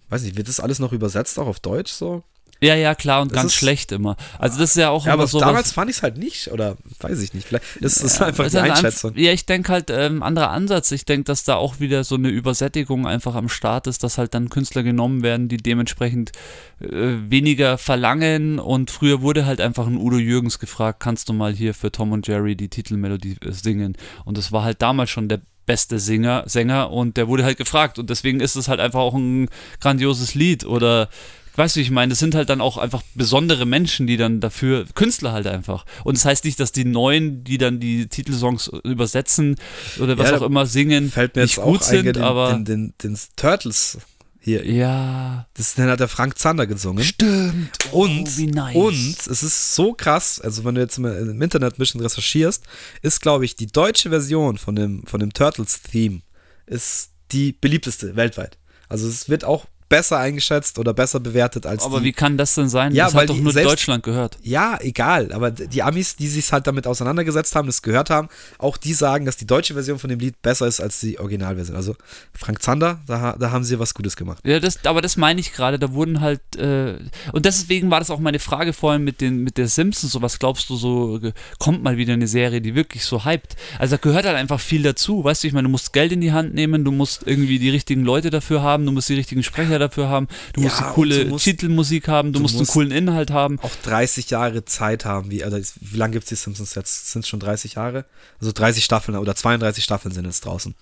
weiß 0.10 0.24
nicht, 0.24 0.38
wird 0.38 0.48
das 0.48 0.60
alles 0.60 0.80
noch 0.80 0.94
übersetzt 0.94 1.38
auch 1.40 1.48
auf 1.48 1.60
Deutsch 1.60 1.92
so? 1.92 2.24
Ja, 2.64 2.76
ja, 2.76 2.94
klar 2.94 3.24
und 3.24 3.32
Das 3.32 3.36
ganz 3.38 3.54
ist- 3.54 3.58
schlecht 3.60 3.92
immer. 3.92 4.16
Also 4.38 4.60
das 4.60 4.72
ist 4.72 4.76
ja 4.78 4.90
auch 4.92 5.06
Ja, 5.08 5.14
immer 5.14 5.24
aber 5.24 5.28
so 5.28 5.40
damals 5.40 5.72
fand 5.72 5.90
ich 5.90 5.98
es 5.98 6.04
halt 6.04 6.18
nicht 6.18 6.52
oder 6.52 6.78
weiß 7.00 7.20
ich 7.24 7.34
nicht. 7.34 7.48
Vielleicht 7.48 7.66
ist 7.78 8.04
es 8.04 8.20
Ja, 8.20 8.28
einfach 8.28 8.46
es 8.46 8.52
die 8.52 8.58
ist 8.58 8.64
ein 8.64 8.70
Einschätzung. 8.72 9.14
Ja, 9.16 9.32
ich 9.32 9.48
denke 9.48 9.72
halt, 9.72 9.90
ähm, 9.90 10.22
anderer 10.22 10.52
Ansatz. 10.52 10.92
Ich 10.92 11.04
denke, 11.06 11.24
dass 11.24 11.44
da 11.44 11.56
auch 11.56 11.80
wieder 11.80 12.04
so 12.04 12.16
eine 12.16 12.30
Übersättigung 12.30 13.08
einfach 13.08 13.34
am 13.34 13.50
Start 13.50 13.88
ist, 13.88 14.04
dass 14.04 14.20
halt 14.20 14.36
dann 14.36 14.50
Künstler 14.50 14.84
genommen 14.84 15.24
werden, 15.24 15.48
die 15.50 15.58
dementsprechend 15.58 16.34
äh, 16.80 16.88
weniger 16.92 17.80
verlangen. 17.80 18.60
Und 18.60 18.92
früher 18.92 19.22
wurde 19.22 19.48
halt 19.48 19.60
einfach 19.60 19.88
ein 19.88 19.98
Udo 19.98 20.18
Jürgens 20.18 20.60
gefragt, 20.60 21.00
kannst 21.00 21.30
du 21.30 21.34
mal 21.34 21.54
hier 21.54 21.74
für 21.74 21.92
Tom 21.92 22.12
und 22.12 22.28
Jerry 22.28 22.56
die 22.56 22.70
Titelmelodie 22.70 23.38
äh, 23.44 23.52
singen? 23.52 23.98
Und 24.24 24.38
das 24.38 24.52
war 24.52 24.64
halt 24.64 24.84
damals 24.84 25.10
schon 25.10 25.28
der 25.30 25.42
beste 25.66 26.00
Sänger, 26.00 26.44
Sänger 26.48 26.92
und 26.92 27.18
der 27.18 27.28
wurde 27.28 27.44
halt 27.44 27.58
gefragt 27.58 27.98
und 28.00 28.10
deswegen 28.10 28.40
ist 28.40 28.56
es 28.56 28.68
halt 28.68 28.80
einfach 28.80 29.00
auch 29.00 29.14
ein 29.14 29.48
grandioses 29.80 30.34
Lied 30.36 30.66
oder 30.66 31.08
weißt 31.56 31.76
du, 31.76 31.80
ich 31.82 31.92
meine, 31.92 32.10
das 32.12 32.20
sind 32.20 32.36
halt 32.36 32.50
dann 32.50 32.62
auch 32.62 32.78
einfach 32.78 33.02
besondere 33.16 33.66
Menschen, 33.66 34.08
die 34.08 34.18
dann 34.18 34.40
dafür, 34.40 34.86
Künstler 34.96 35.32
halt 35.34 35.48
einfach. 35.48 35.86
Und 36.04 36.18
das 36.18 36.26
heißt 36.26 36.46
nicht, 36.46 36.60
dass 36.60 36.72
die 36.72 36.86
Neuen, 36.86 37.44
die 37.44 37.58
dann 37.58 37.80
die 37.80 38.08
Titelsongs 38.08 38.68
übersetzen 38.84 39.56
oder 40.00 40.18
was 40.18 40.30
Ja, 40.30 40.38
auch 40.38 40.42
immer 40.44 40.66
singen, 40.66 41.12
Fällt 41.12 41.36
mir 41.36 41.44
nicht 41.44 41.58
jetzt 41.58 41.64
gut 41.66 41.80
auch 41.82 41.84
sind, 41.84 42.06
den, 42.06 42.22
aber 42.22 42.54
den, 42.54 42.66
den, 42.66 42.94
den 43.04 43.18
Turtles 43.36 43.98
hier. 44.44 44.66
ja, 44.66 45.48
Das 45.54 45.76
den 45.76 45.86
hat 45.88 46.00
der 46.00 46.08
Frank 46.08 46.38
Zander 46.40 46.66
gesungen. 46.66 47.04
stimmt. 47.04 47.70
Und, 47.92 48.28
oh, 48.28 48.38
wie 48.38 48.48
nice. 48.48 48.76
und 48.76 49.18
es 49.32 49.44
ist 49.44 49.76
so 49.76 49.94
krass, 49.94 50.42
also 50.42 50.64
wenn 50.66 50.74
du 50.76 50.82
jetzt 50.82 50.98
mal 50.98 51.14
im 51.16 51.42
Internet 51.42 51.76
ein 51.76 51.78
bisschen 51.78 52.02
recherchierst, 52.02 52.64
ist, 53.04 53.22
glaube 53.22 53.46
ich, 53.46 53.56
die 53.56 53.68
deutsche 53.68 54.10
Version 54.10 54.58
von 54.58 54.76
dem, 54.76 55.06
von 55.06 55.20
dem 55.20 55.32
Turtles-Theme 55.32 56.22
ist 56.66 57.12
die 57.32 57.52
beliebteste 57.54 58.16
weltweit. 58.16 58.58
Also 58.90 59.08
es 59.08 59.30
wird 59.30 59.46
auch 59.46 59.66
besser 59.92 60.18
eingeschätzt 60.18 60.80
oder 60.80 60.94
besser 60.94 61.20
bewertet 61.20 61.66
als 61.66 61.84
aber 61.84 62.00
die. 62.00 62.06
wie 62.06 62.12
kann 62.14 62.38
das 62.38 62.56
denn 62.56 62.70
sein? 62.70 62.96
Ja, 62.96 63.06
das 63.06 63.14
weil 63.14 63.24
hat 63.24 63.30
doch 63.30 63.38
nur 63.38 63.52
selbst- 63.52 63.72
Deutschland 63.72 64.04
gehört. 64.04 64.38
ja, 64.42 64.80
egal, 64.82 65.32
aber 65.34 65.52
die 65.52 65.84
Amis, 65.84 66.16
die 66.16 66.28
sich 66.28 66.52
halt 66.52 66.66
damit 66.66 66.88
auseinandergesetzt 66.88 67.54
haben, 67.56 67.68
das 67.68 67.82
gehört 67.82 68.10
haben, 68.10 68.30
auch 68.58 68.78
die 68.78 68.94
sagen, 68.94 69.26
dass 69.26 69.36
die 69.38 69.46
deutsche 69.46 69.74
Version 69.74 70.00
von 70.00 70.10
dem 70.10 70.20
Lied 70.20 70.42
besser 70.42 70.66
ist 70.66 70.80
als 70.80 71.00
die 71.02 71.20
Originalversion. 71.20 71.76
Also 71.76 71.96
Frank 72.34 72.62
Zander, 72.64 73.02
da, 73.06 73.36
da 73.38 73.52
haben 73.52 73.64
sie 73.66 73.78
was 73.80 73.94
Gutes 73.94 74.16
gemacht. 74.16 74.40
Ja, 74.46 74.60
das, 74.60 74.84
aber 74.86 75.02
das 75.02 75.18
meine 75.18 75.40
ich 75.42 75.52
gerade, 75.54 75.78
da 75.78 75.92
wurden 75.94 76.22
halt, 76.22 76.42
äh, 76.56 76.96
und 77.34 77.46
deswegen 77.46 77.92
war 77.92 78.00
das 78.00 78.10
auch 78.10 78.20
meine 78.20 78.40
Frage 78.40 78.72
vorhin 78.72 79.04
mit, 79.04 79.20
den, 79.20 79.44
mit 79.44 79.58
der 79.58 79.68
Simpsons, 79.68 80.14
so 80.14 80.22
was 80.22 80.40
glaubst 80.40 80.70
du, 80.70 80.78
so 80.78 81.20
kommt 81.60 81.84
mal 81.84 81.98
wieder 81.98 82.14
eine 82.14 82.28
Serie, 82.28 82.62
die 82.62 82.76
wirklich 82.76 83.04
so 83.04 83.26
hypt. 83.26 83.58
Also 83.78 83.98
da 83.98 84.02
gehört 84.02 84.26
halt 84.26 84.38
einfach 84.38 84.60
viel 84.62 84.84
dazu, 84.84 85.24
weißt 85.24 85.44
du, 85.44 85.48
ich 85.48 85.54
meine, 85.54 85.68
du 85.68 85.72
musst 85.72 85.92
Geld 85.92 86.14
in 86.14 86.22
die 86.22 86.32
Hand 86.32 86.54
nehmen, 86.54 86.86
du 86.86 86.92
musst 86.92 87.24
irgendwie 87.26 87.60
die 87.60 87.70
richtigen 87.70 88.04
Leute 88.04 88.30
dafür 88.30 88.62
haben, 88.62 88.86
du 88.86 88.92
musst 88.94 89.10
die 89.10 89.16
richtigen 89.16 89.44
Sprecher 89.44 89.80
dafür 89.82 90.08
haben, 90.08 90.28
du 90.54 90.62
musst 90.62 90.80
Ja, 90.80 90.86
eine 90.86 90.94
coole 90.96 91.26
musst- 91.26 91.44
Titelmusik 91.44 92.08
haben, 92.08 92.32
du, 92.32 92.40
du 92.40 92.44
musst 92.44 92.54
einen 92.54 92.60
musst- 92.62 92.72
coolen 92.72 92.92
Inhalt 92.92 93.32
haben. 93.32 93.60
Auch 93.60 93.76
30 93.84 94.30
Jahre 94.30 94.64
Zeit 94.64 95.04
haben, 95.04 95.30
wie, 95.32 95.44
also 95.44 95.58
wie 95.82 95.98
lange 95.98 96.14
gibt 96.14 96.24
es 96.24 96.30
die 96.30 96.36
Simpsons 96.36 96.76
jetzt? 96.76 97.12
Sind 97.12 97.24
es 97.24 97.28
schon 97.28 97.40
30 97.42 97.74
Jahre? 97.74 98.06
Also 98.40 98.52
30 98.54 98.84
Staffeln 98.86 99.18
oder 99.18 99.36
32 99.36 99.84
Staffeln 99.84 100.14
sind 100.14 100.26
jetzt 100.26 100.46
draußen. 100.46 100.74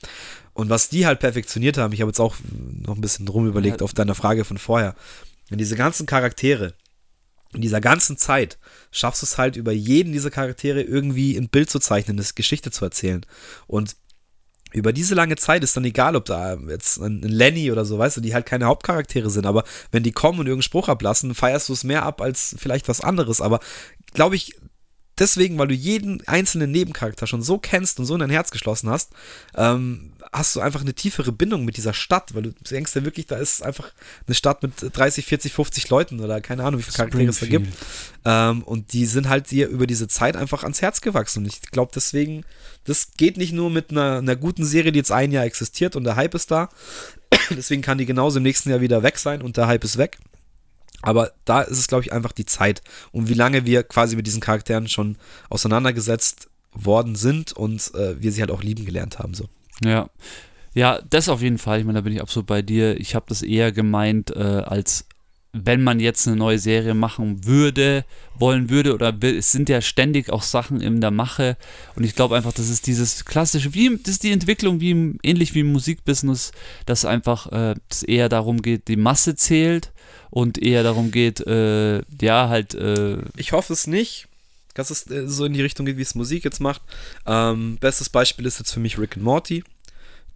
Und 0.53 0.69
was 0.69 0.89
die 0.89 1.05
halt 1.05 1.19
perfektioniert 1.19 1.77
haben, 1.77 1.93
ich 1.93 2.01
habe 2.01 2.09
jetzt 2.09 2.19
auch 2.19 2.35
noch 2.85 2.95
ein 2.95 3.01
bisschen 3.01 3.27
rum 3.27 3.47
überlegt 3.47 3.81
Ja. 3.81 3.85
auf 3.85 3.93
deine 3.93 4.13
Frage 4.13 4.45
von 4.45 4.57
vorher. 4.57 4.93
Wenn 5.49 5.57
diese 5.57 5.76
ganzen 5.76 6.05
Charaktere 6.05 6.73
in 7.53 7.61
dieser 7.61 7.81
ganzen 7.81 8.15
Zeit 8.17 8.59
schaffst 8.91 9.23
du 9.23 9.26
es 9.26 9.39
halt 9.39 9.55
über 9.55 9.71
jeden 9.71 10.13
dieser 10.13 10.30
Charaktere 10.30 10.81
irgendwie 10.84 11.35
ein 11.35 11.49
Bild 11.49 11.67
zu 11.69 11.80
zeichnen, 11.80 12.19
eine 12.19 12.27
Geschichte 12.35 12.69
zu 12.69 12.85
erzählen. 12.85 13.26
Und 13.65 13.95
über 14.71 14.93
diese 14.93 15.15
lange 15.15 15.35
Zeit 15.35 15.63
ist 15.63 15.75
dann 15.75 15.85
egal, 15.85 16.15
ob 16.15 16.25
da 16.25 16.55
jetzt 16.67 16.97
ein 16.97 17.21
Lenny 17.21 17.71
oder 17.71 17.85
so, 17.85 17.97
weißt 17.97 18.17
du, 18.17 18.21
die 18.21 18.33
halt 18.33 18.45
keine 18.45 18.65
Hauptcharaktere 18.65 19.29
sind, 19.29 19.45
aber 19.45 19.63
wenn 19.91 20.03
die 20.03 20.11
kommen 20.11 20.39
und 20.39 20.45
irgendeinen 20.45 20.63
Spruch 20.63 20.89
ablassen, 20.89 21.33
feierst 21.33 21.69
du 21.69 21.73
es 21.73 21.83
mehr 21.83 22.03
ab 22.03 22.21
als 22.21 22.55
vielleicht 22.57 22.87
was 22.87 23.01
anderes. 23.01 23.41
Aber 23.41 23.59
glaube 24.13 24.35
ich, 24.35 24.55
deswegen, 25.19 25.57
weil 25.57 25.67
du 25.67 25.73
jeden 25.73 26.25
einzelnen 26.27 26.71
Nebencharakter 26.71 27.27
schon 27.27 27.41
so 27.41 27.57
kennst 27.57 27.99
und 27.99 28.05
so 28.05 28.13
in 28.13 28.21
dein 28.21 28.29
Herz 28.29 28.51
geschlossen 28.51 28.89
hast, 28.89 29.11
ähm, 29.55 30.13
hast 30.31 30.55
du 30.55 30.59
einfach 30.59 30.81
eine 30.81 30.93
tiefere 30.93 31.31
Bindung 31.31 31.65
mit 31.65 31.77
dieser 31.77 31.93
Stadt, 31.93 32.35
weil 32.35 32.43
du 32.43 32.51
denkst 32.69 32.95
ja 32.95 33.03
wirklich, 33.03 33.25
da 33.25 33.37
ist 33.37 33.63
einfach 33.63 33.91
eine 34.27 34.35
Stadt 34.35 34.61
mit 34.61 34.73
30, 34.93 35.25
40, 35.25 35.53
50 35.53 35.89
Leuten 35.89 36.19
oder 36.19 36.39
keine 36.41 36.63
Ahnung, 36.63 36.79
wie 36.79 36.83
viele 36.83 36.97
Charaktere 36.97 37.25
es 37.25 37.39
da 37.39 37.47
gibt. 37.47 37.67
Ähm, 38.25 38.63
und 38.63 38.93
die 38.93 39.05
sind 39.05 39.29
halt 39.29 39.49
dir 39.49 39.67
über 39.67 39.87
diese 39.87 40.07
Zeit 40.07 40.35
einfach 40.35 40.63
ans 40.63 40.81
Herz 40.81 41.01
gewachsen. 41.01 41.43
Und 41.43 41.47
ich 41.47 41.61
glaube 41.61 41.91
deswegen, 41.93 42.45
das 42.83 43.11
geht 43.17 43.37
nicht 43.37 43.53
nur 43.53 43.69
mit 43.69 43.91
einer, 43.91 44.17
einer 44.17 44.35
guten 44.35 44.65
Serie, 44.65 44.91
die 44.91 44.99
jetzt 44.99 45.11
ein 45.11 45.31
Jahr 45.31 45.45
existiert 45.45 45.95
und 45.95 46.03
der 46.03 46.15
Hype 46.15 46.35
ist 46.35 46.51
da. 46.51 46.69
deswegen 47.49 47.81
kann 47.81 47.97
die 47.97 48.05
genauso 48.05 48.37
im 48.37 48.43
nächsten 48.43 48.69
Jahr 48.69 48.81
wieder 48.81 49.03
weg 49.03 49.17
sein 49.17 49.41
und 49.41 49.57
der 49.57 49.67
Hype 49.67 49.83
ist 49.83 49.97
weg. 49.97 50.17
Aber 51.01 51.31
da 51.45 51.61
ist 51.61 51.77
es, 51.77 51.88
glaube 51.88 52.03
ich, 52.03 52.11
einfach 52.11 52.31
die 52.31 52.45
Zeit 52.45 52.81
und 53.11 53.30
wie 53.30 53.34
lange 53.34 53.65
wir 53.65 53.84
quasi 53.84 54.15
mit 54.15 54.27
diesen 54.27 54.41
Charakteren 54.41 54.88
schon 54.88 55.17
auseinandergesetzt 55.49 56.49
worden 56.73 57.15
sind 57.15 57.53
und 57.53 57.93
äh, 57.95 58.21
wir 58.21 58.31
sie 58.31 58.41
halt 58.41 58.51
auch 58.51 58.63
lieben 58.63 58.85
gelernt 58.85 59.19
haben. 59.19 59.34
So. 59.34 59.45
Ja. 59.81 60.09
Ja, 60.73 60.99
das 61.09 61.30
auf 61.30 61.41
jeden 61.41 61.57
Fall. 61.57 61.80
Ich 61.80 61.85
meine, 61.85 61.97
da 61.97 62.01
bin 62.01 62.13
ich 62.13 62.21
absolut 62.21 62.45
bei 62.47 62.61
dir. 62.61 62.99
Ich 62.99 63.15
habe 63.15 63.26
das 63.27 63.41
eher 63.41 63.71
gemeint, 63.71 64.35
äh, 64.35 64.39
als 64.39 65.05
wenn 65.51 65.81
man 65.84 65.99
jetzt 65.99 66.27
eine 66.27 66.38
neue 66.38 66.59
Serie 66.59 66.93
machen 66.93 67.45
würde, 67.45 68.05
wollen 68.38 68.69
würde, 68.69 68.93
oder 68.93 69.21
will, 69.21 69.38
es 69.38 69.51
sind 69.51 69.67
ja 69.67 69.81
ständig 69.81 70.30
auch 70.30 70.43
Sachen 70.43 70.80
in 70.80 71.01
der 71.01 71.11
Mache. 71.11 71.57
Und 71.95 72.03
ich 72.03 72.15
glaube 72.15 72.35
einfach, 72.35 72.53
das 72.53 72.69
ist 72.69 72.85
dieses 72.85 73.26
klassische, 73.26 73.73
wie, 73.73 73.97
das 73.97 74.13
ist 74.13 74.23
die 74.23 74.31
Entwicklung, 74.31 74.80
wie 74.80 75.17
ähnlich 75.23 75.55
wie 75.55 75.61
im 75.61 75.71
Musikbusiness, 75.71 76.51
dass 76.85 77.05
einfach 77.05 77.51
äh, 77.51 77.76
es 77.89 78.03
eher 78.03 78.30
darum 78.30 78.61
geht, 78.61 78.88
die 78.88 78.95
Masse 78.95 79.35
zählt 79.35 79.91
und 80.30 80.61
eher 80.61 80.84
darum 80.84 81.09
geht, 81.09 81.45
äh, 81.47 82.01
ja, 82.21 82.49
halt, 82.49 82.76
äh, 82.76 83.17
Ich 83.35 83.51
hoffe 83.51 83.73
es 83.73 83.88
nicht, 83.88 84.27
dass 84.76 84.91
es 84.91 85.09
äh, 85.09 85.27
so 85.27 85.45
in 85.45 85.53
die 85.53 85.61
Richtung 85.61 85.88
geht, 85.88 85.97
wie 85.97 86.03
es 86.03 86.13
Musik 86.13 86.43
jetzt 86.43 86.59
macht. 86.59 86.81
Ähm, 87.26 87.77
bestes 87.80 88.09
Beispiel 88.09 88.45
ist 88.45 88.59
jetzt 88.59 88.71
für 88.71 88.80
mich 88.80 88.99
Rick 88.99 89.15
and 89.17 89.26
Morty, 89.26 89.63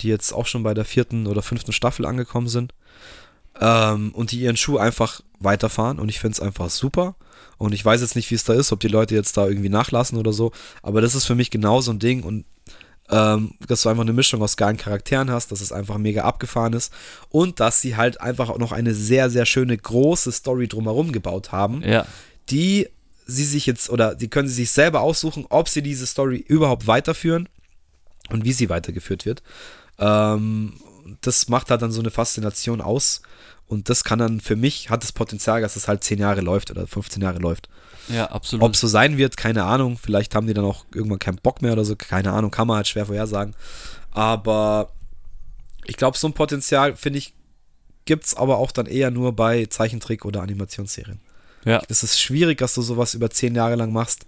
die 0.01 0.07
jetzt 0.07 0.33
auch 0.33 0.47
schon 0.47 0.63
bei 0.63 0.73
der 0.73 0.85
vierten 0.85 1.27
oder 1.27 1.43
fünften 1.43 1.71
Staffel 1.71 2.05
angekommen 2.07 2.47
sind. 2.47 2.73
Ähm, 3.59 4.11
und 4.13 4.31
die 4.31 4.39
ihren 4.39 4.57
Schuh 4.57 4.77
einfach 4.77 5.21
weiterfahren. 5.39 5.99
Und 5.99 6.09
ich 6.09 6.19
finde 6.19 6.33
es 6.33 6.39
einfach 6.39 6.69
super. 6.69 7.15
Und 7.57 7.73
ich 7.73 7.83
weiß 7.85 8.01
jetzt 8.01 8.15
nicht, 8.15 8.29
wie 8.31 8.35
es 8.35 8.43
da 8.43 8.53
ist, 8.53 8.71
ob 8.71 8.79
die 8.79 8.87
Leute 8.87 9.15
jetzt 9.15 9.37
da 9.37 9.47
irgendwie 9.47 9.69
nachlassen 9.69 10.17
oder 10.17 10.33
so, 10.33 10.51
aber 10.81 11.01
das 11.01 11.15
ist 11.15 11.25
für 11.25 11.35
mich 11.35 11.49
genau 11.51 11.81
so 11.81 11.91
ein 11.91 11.99
Ding. 11.99 12.23
Und 12.23 12.45
ähm, 13.09 13.53
dass 13.67 13.81
du 13.81 13.89
einfach 13.89 14.03
eine 14.03 14.13
Mischung 14.13 14.41
aus 14.41 14.57
geilen 14.57 14.77
Charakteren 14.77 15.29
hast, 15.29 15.51
dass 15.51 15.61
es 15.61 15.71
einfach 15.71 15.97
mega 15.97 16.23
abgefahren 16.23 16.73
ist. 16.73 16.93
Und 17.29 17.59
dass 17.59 17.81
sie 17.81 17.95
halt 17.95 18.19
einfach 18.21 18.49
auch 18.49 18.57
noch 18.57 18.71
eine 18.71 18.93
sehr, 18.93 19.29
sehr 19.29 19.45
schöne 19.45 19.77
große 19.77 20.31
Story 20.31 20.67
drumherum 20.67 21.11
gebaut 21.11 21.51
haben 21.51 21.83
ja, 21.83 22.05
die 22.49 22.87
sie 23.25 23.45
sich 23.45 23.65
jetzt 23.65 23.89
oder 23.89 24.15
die 24.15 24.27
können 24.27 24.47
sie 24.47 24.55
sich 24.55 24.71
selber 24.71 25.01
aussuchen, 25.01 25.45
ob 25.49 25.69
sie 25.69 25.81
diese 25.81 26.05
Story 26.05 26.43
überhaupt 26.45 26.87
weiterführen 26.87 27.47
und 28.29 28.43
wie 28.43 28.53
sie 28.53 28.69
weitergeführt 28.69 29.25
wird. 29.25 29.43
Ähm, 29.99 30.73
das 31.21 31.47
macht 31.49 31.69
halt 31.69 31.81
dann 31.81 31.91
so 31.91 31.99
eine 32.01 32.11
Faszination 32.11 32.81
aus 32.81 33.21
und 33.67 33.89
das 33.89 34.03
kann 34.03 34.19
dann 34.19 34.39
für 34.39 34.55
mich, 34.55 34.89
hat 34.89 35.03
das 35.03 35.11
Potenzial, 35.11 35.61
dass 35.61 35.75
es 35.75 35.87
halt 35.87 36.03
10 36.03 36.19
Jahre 36.19 36.41
läuft 36.41 36.71
oder 36.71 36.85
15 36.87 37.21
Jahre 37.21 37.39
läuft. 37.39 37.69
ja, 38.09 38.29
absolut. 38.29 38.63
Ob 38.63 38.73
es 38.73 38.79
so 38.79 38.87
sein 38.87 39.17
wird, 39.17 39.37
keine 39.37 39.63
Ahnung. 39.63 39.97
Vielleicht 39.97 40.35
haben 40.35 40.47
die 40.47 40.53
dann 40.53 40.65
auch 40.65 40.85
irgendwann 40.93 41.19
keinen 41.19 41.37
Bock 41.37 41.61
mehr 41.61 41.73
oder 41.73 41.85
so, 41.85 41.95
keine 41.95 42.31
Ahnung, 42.31 42.51
kann 42.51 42.67
man 42.67 42.77
halt 42.77 42.87
schwer 42.87 43.05
vorhersagen. 43.05 43.55
Aber 44.11 44.91
ich 45.85 45.97
glaube, 45.97 46.17
so 46.17 46.27
ein 46.27 46.33
Potenzial, 46.33 46.95
finde 46.95 47.19
ich, 47.19 47.33
gibt 48.05 48.25
es 48.25 48.35
aber 48.35 48.57
auch 48.57 48.71
dann 48.71 48.85
eher 48.85 49.11
nur 49.11 49.33
bei 49.35 49.65
Zeichentrick- 49.65 50.25
oder 50.25 50.41
Animationsserien. 50.41 51.19
ja, 51.65 51.81
Es 51.87 52.03
ist 52.03 52.19
schwierig, 52.19 52.57
dass 52.57 52.73
du 52.73 52.81
sowas 52.81 53.13
über 53.13 53.29
zehn 53.29 53.55
Jahre 53.55 53.75
lang 53.75 53.91
machst. 53.93 54.25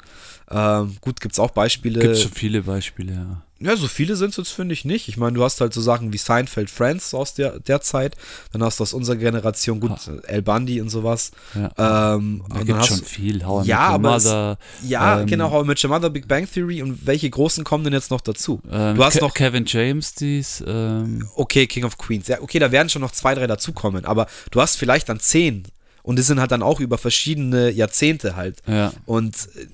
Ähm, 0.49 0.97
gut, 1.01 1.19
gibt 1.19 1.33
es 1.33 1.39
auch 1.39 1.51
Beispiele. 1.51 1.99
gibt 1.99 2.17
schon 2.17 2.31
viele 2.31 2.61
Beispiele, 2.63 3.13
ja. 3.13 3.41
Ja, 3.59 3.77
so 3.77 3.87
viele 3.87 4.17
sind 4.17 4.31
es 4.31 4.37
jetzt, 4.37 4.49
finde 4.51 4.73
ich 4.73 4.83
nicht. 4.83 5.07
Ich 5.07 5.15
meine, 5.15 5.31
du 5.33 5.43
hast 5.43 5.61
halt 5.61 5.73
so 5.73 5.79
Sachen 5.79 6.11
wie 6.11 6.17
Seinfeld 6.17 6.69
Friends 6.69 7.13
aus 7.13 7.33
der, 7.35 7.57
der 7.61 7.79
Zeit. 7.79 8.15
Dann 8.51 8.61
hast 8.61 8.79
du 8.79 8.83
aus 8.83 8.93
unserer 8.93 9.15
Generation, 9.15 9.79
gut, 9.79 9.93
El 10.27 10.41
Bundy 10.41 10.81
und 10.81 10.89
sowas. 10.89 11.31
ja. 11.53 12.15
Ähm, 12.15 12.43
Da 12.49 12.63
gibt 12.63 12.79
es 12.81 12.87
schon 12.87 13.03
viel. 13.03 13.45
How 13.45 13.63
I 13.65 13.69
Ja, 13.69 13.79
aber 13.87 14.17
es- 14.17 14.25
Mother, 14.25 14.57
Ja, 14.83 15.21
Ähm, 15.21 15.27
genau, 15.27 15.51
How 15.51 15.63
I 15.63 15.67
Met 15.67 15.81
Your 15.83 15.89
Mother, 15.89 16.09
Big 16.09 16.27
Bang 16.27 16.47
Theory 16.51 16.81
und 16.81 17.05
welche 17.07 17.29
großen 17.29 17.63
kommen 17.63 17.85
denn 17.85 17.93
jetzt 17.93 18.11
noch 18.11 18.21
dazu? 18.21 18.59
ähm, 18.69 18.97
du 18.97 19.03
hast 19.03 19.13
Ke 19.19 19.21
noch, 19.23 19.33
Kevin 19.33 19.63
James, 19.65 20.13
dies, 20.15 20.61
ähm, 20.67 21.25
okay, 21.35 21.65
King 21.65 21.85
of 21.85 21.97
Queens. 21.97 22.27
Ja, 22.27 22.41
okay, 22.41 22.59
da 22.59 22.71
werden 22.73 22.89
schon 22.89 23.01
noch 23.01 23.11
zwei, 23.11 23.35
drei 23.35 23.47
dazukommen, 23.47 24.03
aber 24.05 24.27
du 24.51 24.59
hast 24.59 24.75
vielleicht 24.75 25.07
dann 25.07 25.21
zehn 25.21 25.63
und 26.03 26.17
die 26.17 26.23
sind 26.23 26.41
halt 26.41 26.51
dann 26.51 26.61
auch 26.61 26.81
über 26.81 26.97
verschiedene 26.97 27.69
Jahrzehnte 27.71 28.35
halt. 28.35 28.57
ja, 28.67 28.91
Und 29.05 29.35
äh, 29.55 29.65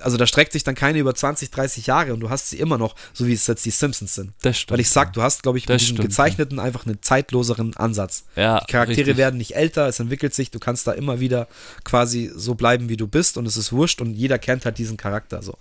also 0.00 0.16
da 0.16 0.26
streckt 0.26 0.52
sich 0.52 0.64
dann 0.64 0.74
keine 0.74 0.98
über 0.98 1.14
20, 1.14 1.50
30 1.50 1.86
Jahre 1.86 2.12
und 2.12 2.20
du 2.20 2.30
hast 2.30 2.50
sie 2.50 2.58
immer 2.58 2.78
noch, 2.78 2.94
so 3.12 3.26
wie 3.26 3.32
es 3.32 3.46
jetzt 3.46 3.64
die 3.64 3.70
Simpsons 3.70 4.14
sind. 4.14 4.32
das 4.42 4.58
stimmt. 4.58 4.72
Weil 4.72 4.80
ich 4.80 4.90
sag, 4.90 5.12
du 5.12 5.22
hast, 5.22 5.42
glaube 5.42 5.58
ich, 5.58 5.68
mit 5.68 5.80
diesem 5.80 5.96
stimmt, 5.96 6.08
gezeichneten 6.08 6.58
einfach 6.58 6.86
einen 6.86 7.02
zeitloseren 7.02 7.76
Ansatz. 7.76 8.24
ja, 8.36 8.60
Die 8.60 8.72
Charaktere 8.72 8.98
richtig. 8.98 9.16
werden 9.16 9.38
nicht 9.38 9.56
älter, 9.56 9.88
es 9.88 10.00
entwickelt 10.00 10.34
sich, 10.34 10.50
du 10.50 10.58
kannst 10.58 10.86
da 10.86 10.92
immer 10.92 11.20
wieder 11.20 11.48
quasi 11.84 12.30
so 12.34 12.54
bleiben, 12.54 12.88
wie 12.88 12.96
du 12.96 13.06
bist 13.06 13.36
und 13.36 13.46
es 13.46 13.56
ist 13.56 13.72
wurscht 13.72 14.00
und 14.00 14.14
jeder 14.14 14.38
kennt 14.38 14.64
halt 14.64 14.78
diesen 14.78 14.96
Charakter 14.96 15.42
so. 15.42 15.56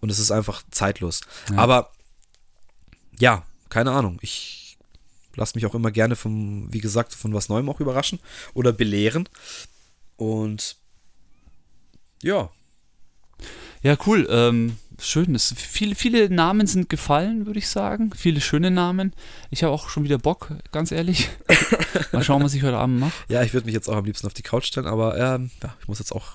Und 0.00 0.10
es 0.10 0.18
ist 0.18 0.30
einfach 0.30 0.62
zeitlos. 0.70 1.20
Ja. 1.50 1.58
Aber 1.58 1.90
ja, 3.18 3.44
keine 3.68 3.92
Ahnung. 3.92 4.18
Ich 4.22 4.78
lasse 5.36 5.56
mich 5.56 5.66
auch 5.66 5.74
immer 5.74 5.90
gerne 5.90 6.16
vom, 6.16 6.72
wie 6.72 6.80
gesagt, 6.80 7.14
von 7.14 7.32
was 7.34 7.48
Neuem 7.48 7.68
auch 7.68 7.80
überraschen 7.80 8.18
oder 8.54 8.72
belehren. 8.72 9.28
Und 10.16 10.76
ja, 12.22 12.50
Ja, 13.82 13.96
cool. 14.06 14.26
Ähm, 14.30 14.76
schön. 14.98 15.34
Es, 15.34 15.54
viele, 15.56 15.94
viele 15.94 16.28
Namen 16.28 16.66
sind 16.66 16.88
gefallen, 16.88 17.46
würde 17.46 17.58
ich 17.58 17.68
sagen. 17.68 18.12
Viele 18.14 18.40
schöne 18.40 18.70
Namen. 18.70 19.14
Ich 19.50 19.62
habe 19.62 19.72
auch 19.72 19.88
schon 19.88 20.04
wieder 20.04 20.18
Bock, 20.18 20.52
ganz 20.70 20.92
ehrlich. 20.92 21.30
Mal 22.12 22.22
schauen, 22.22 22.42
was 22.42 22.54
ich 22.54 22.62
heute 22.62 22.76
Abend 22.76 23.00
mache. 23.00 23.12
ja, 23.28 23.42
ich 23.42 23.54
würde 23.54 23.66
mich 23.66 23.74
jetzt 23.74 23.88
auch 23.88 23.96
am 23.96 24.04
liebsten 24.04 24.26
auf 24.26 24.34
die 24.34 24.42
Couch 24.42 24.66
stellen, 24.66 24.86
aber 24.86 25.16
ähm, 25.16 25.50
ja, 25.62 25.74
ich 25.80 25.88
muss 25.88 25.98
jetzt 25.98 26.12
auch 26.12 26.34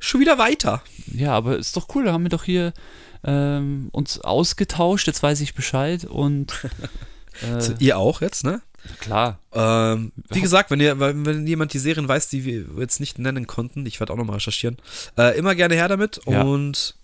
schon 0.00 0.20
wieder 0.20 0.38
weiter. 0.38 0.82
Ja, 1.06 1.32
aber 1.32 1.56
ist 1.58 1.76
doch 1.76 1.94
cool. 1.94 2.04
Da 2.04 2.12
haben 2.12 2.24
wir 2.24 2.30
doch 2.30 2.44
hier 2.44 2.72
ähm, 3.22 3.88
uns 3.92 4.20
ausgetauscht. 4.20 5.06
Jetzt 5.06 5.22
weiß 5.22 5.40
ich 5.42 5.54
Bescheid 5.54 6.04
und 6.04 6.52
äh, 7.42 7.74
ihr 7.78 7.98
auch 7.98 8.20
jetzt, 8.20 8.44
ne? 8.44 8.62
Klar. 9.00 9.38
Ähm, 9.52 10.12
wie 10.30 10.40
gesagt, 10.40 10.70
wenn, 10.70 10.80
ihr, 10.80 10.98
wenn 10.98 11.46
jemand 11.46 11.72
die 11.74 11.78
Serien 11.78 12.08
weiß, 12.08 12.28
die 12.28 12.44
wir 12.44 12.64
jetzt 12.80 13.00
nicht 13.00 13.18
nennen 13.18 13.46
konnten, 13.46 13.84
ich 13.86 14.00
werde 14.00 14.12
auch 14.12 14.16
nochmal 14.16 14.36
recherchieren, 14.36 14.76
äh, 15.18 15.36
immer 15.38 15.54
gerne 15.54 15.74
her 15.74 15.88
damit 15.88 16.20
Ja. 16.26 16.42
und 16.42 16.96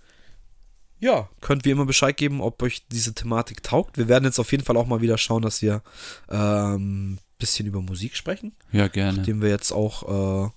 ja, 0.99 1.29
könnt 1.43 1.65
wie 1.67 1.71
immer 1.71 1.85
Bescheid 1.85 2.17
geben, 2.17 2.41
ob 2.41 2.63
euch 2.63 2.87
diese 2.91 3.13
Thematik 3.13 3.63
taugt. 3.63 3.99
Wir 3.99 4.09
werden 4.09 4.25
jetzt 4.25 4.39
auf 4.39 4.51
jeden 4.53 4.65
Fall 4.65 4.79
auch 4.79 4.87
mal 4.87 5.03
wieder 5.03 5.19
schauen, 5.19 5.43
dass 5.43 5.61
wir 5.61 5.83
ähm, 6.31 7.19
bisschen 7.39 7.67
über 7.67 7.83
Musik 7.83 8.17
sprechen, 8.17 8.53
Ja, 8.73 8.89
gerne. 8.89 9.21
dem 9.23 9.43
wir 9.43 9.51
jetzt 9.51 9.73
auch 9.73 10.47
äh, 10.47 10.51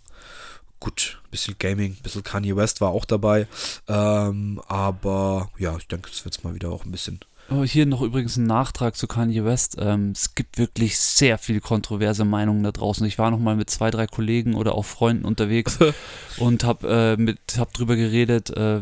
gut, 0.80 1.22
bisschen 1.30 1.56
Gaming, 1.60 1.98
bisschen 2.02 2.24
Kanye 2.24 2.56
West 2.56 2.80
war 2.80 2.92
auch 2.92 3.04
dabei, 3.04 3.48
ähm, 3.90 4.62
aber 4.70 5.50
ja, 5.58 5.76
ich 5.76 5.88
denke, 5.90 6.10
es 6.10 6.24
wird 6.24 6.42
mal 6.46 6.56
wieder 6.56 6.70
auch 6.70 6.86
ein 6.86 6.92
bisschen 6.92 7.20
Oh, 7.52 7.64
hier 7.64 7.88
noch 7.88 8.04
übrigens 8.04 8.38
ein 8.38 8.44
Nachtrag 8.44 8.96
zu 8.96 9.08
Kanye 9.08 9.44
West. 9.44 9.78
Ähm, 9.80 10.12
es 10.12 10.36
gibt 10.36 10.60
wirklich 10.60 11.00
sehr 11.00 11.40
viel 11.40 11.62
kontroverse 11.62 12.24
Meinungen 12.24 12.62
da 12.62 12.72
draußen. 12.72 13.08
Ich 13.08 13.18
war 13.18 13.32
noch 13.32 13.40
mal 13.40 13.56
mit 13.56 13.72
zwei, 13.72 13.90
drei 13.90 14.06
Kollegen 14.06 14.54
oder 14.54 14.76
auch 14.76 14.86
Freunden 14.86 15.26
unterwegs 15.26 15.80
und 16.38 16.64
habe 16.64 17.16
äh, 17.18 17.22
mit 17.22 17.40
hab 17.58 17.74
drüber 17.74 17.96
geredet, 17.96 18.52
äh, 18.52 18.82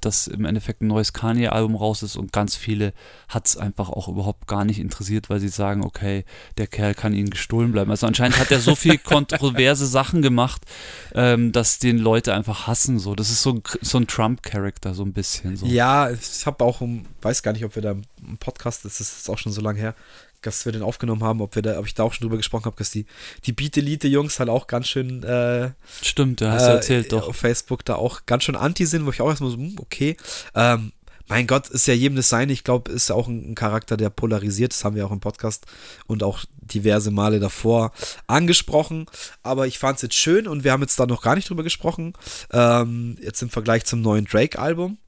dass 0.00 0.26
im 0.26 0.44
Endeffekt 0.46 0.80
ein 0.80 0.88
neues 0.88 1.12
Kanye-Album 1.12 1.76
raus 1.76 2.02
ist 2.02 2.16
und 2.16 2.32
ganz 2.32 2.56
viele 2.56 2.92
hat 3.28 3.46
es 3.46 3.56
einfach 3.56 3.88
auch 3.88 4.08
überhaupt 4.08 4.48
gar 4.48 4.64
nicht 4.64 4.80
interessiert, 4.80 5.30
weil 5.30 5.38
sie 5.38 5.48
sagen, 5.48 5.84
okay, 5.84 6.24
der 6.58 6.66
Kerl 6.66 6.94
kann 6.94 7.14
ihnen 7.14 7.30
gestohlen 7.30 7.70
bleiben. 7.70 7.92
Also 7.92 8.08
anscheinend 8.08 8.40
hat 8.40 8.50
er 8.50 8.58
so 8.58 8.74
viel 8.74 8.98
kontroverse 9.04 9.86
Sachen 9.86 10.22
gemacht, 10.22 10.62
ähm, 11.14 11.52
dass 11.52 11.78
den 11.78 11.98
Leute 11.98 12.34
einfach 12.34 12.66
hassen. 12.66 12.98
So, 12.98 13.14
das 13.14 13.30
ist 13.30 13.42
so 13.42 13.52
ein, 13.52 13.62
so 13.80 13.98
ein 13.98 14.08
Trump-Charakter 14.08 14.92
so 14.92 15.04
ein 15.04 15.12
bisschen. 15.12 15.56
So. 15.56 15.66
Ja, 15.66 16.10
ich 16.10 16.44
habe 16.46 16.64
auch, 16.64 16.80
um, 16.80 17.04
weiß 17.20 17.44
gar 17.44 17.52
nicht, 17.52 17.64
ob 17.64 17.76
wir 17.76 17.82
da 17.82 17.91
im 17.92 18.38
Podcast, 18.38 18.84
das 18.84 19.00
ist 19.00 19.16
jetzt 19.18 19.30
auch 19.30 19.38
schon 19.38 19.52
so 19.52 19.60
lange 19.60 19.78
her, 19.78 19.94
dass 20.42 20.64
wir 20.64 20.72
den 20.72 20.82
aufgenommen 20.82 21.22
haben, 21.22 21.40
ob 21.40 21.54
wir 21.54 21.62
da, 21.62 21.78
ob 21.78 21.86
ich 21.86 21.94
da 21.94 22.02
auch 22.02 22.12
schon 22.12 22.24
drüber 22.24 22.36
gesprochen 22.36 22.64
habe, 22.64 22.76
dass 22.76 22.90
die, 22.90 23.06
die 23.44 23.52
Beat 23.52 23.76
Elite 23.76 24.08
Jungs 24.08 24.38
halt 24.38 24.48
auch 24.48 24.66
ganz 24.66 24.88
schön 24.88 25.22
äh, 25.22 25.70
Stimmt, 26.02 26.40
ja, 26.40 26.52
hast 26.52 26.66
du 26.66 26.70
äh, 26.70 26.74
erzählt 26.74 27.12
doch. 27.12 27.28
auf 27.28 27.36
Facebook 27.36 27.84
da 27.84 27.94
auch 27.94 28.26
ganz 28.26 28.44
schön 28.44 28.56
anti 28.56 28.84
sind, 28.84 29.06
wo 29.06 29.10
ich 29.10 29.20
auch 29.20 29.28
erstmal 29.28 29.50
so, 29.50 29.56
hm, 29.56 29.76
okay, 29.78 30.16
ähm, 30.54 30.92
mein 31.28 31.46
Gott, 31.46 31.68
ist 31.68 31.86
ja 31.86 31.94
jedem 31.94 32.16
das 32.16 32.28
sein. 32.28 32.50
Ich 32.50 32.64
glaube, 32.64 32.92
ist 32.92 33.08
ja 33.08 33.14
auch 33.14 33.28
ein, 33.28 33.52
ein 33.52 33.54
Charakter, 33.54 33.96
der 33.96 34.10
polarisiert. 34.10 34.72
Das 34.72 34.84
haben 34.84 34.96
wir 34.96 35.06
auch 35.06 35.12
im 35.12 35.20
Podcast 35.20 35.66
und 36.06 36.22
auch 36.22 36.44
diverse 36.60 37.10
Male 37.10 37.40
davor 37.40 37.92
angesprochen. 38.26 39.06
Aber 39.42 39.66
ich 39.66 39.78
fand 39.78 39.96
es 39.96 40.02
jetzt 40.02 40.14
schön 40.14 40.46
und 40.46 40.64
wir 40.64 40.72
haben 40.72 40.82
jetzt 40.82 40.98
da 40.98 41.06
noch 41.06 41.22
gar 41.22 41.34
nicht 41.34 41.48
drüber 41.48 41.62
gesprochen. 41.62 42.12
Ähm, 42.52 43.16
jetzt 43.22 43.40
im 43.40 43.50
Vergleich 43.50 43.84
zum 43.84 44.02
neuen 44.02 44.26
Drake-Album, 44.26 44.98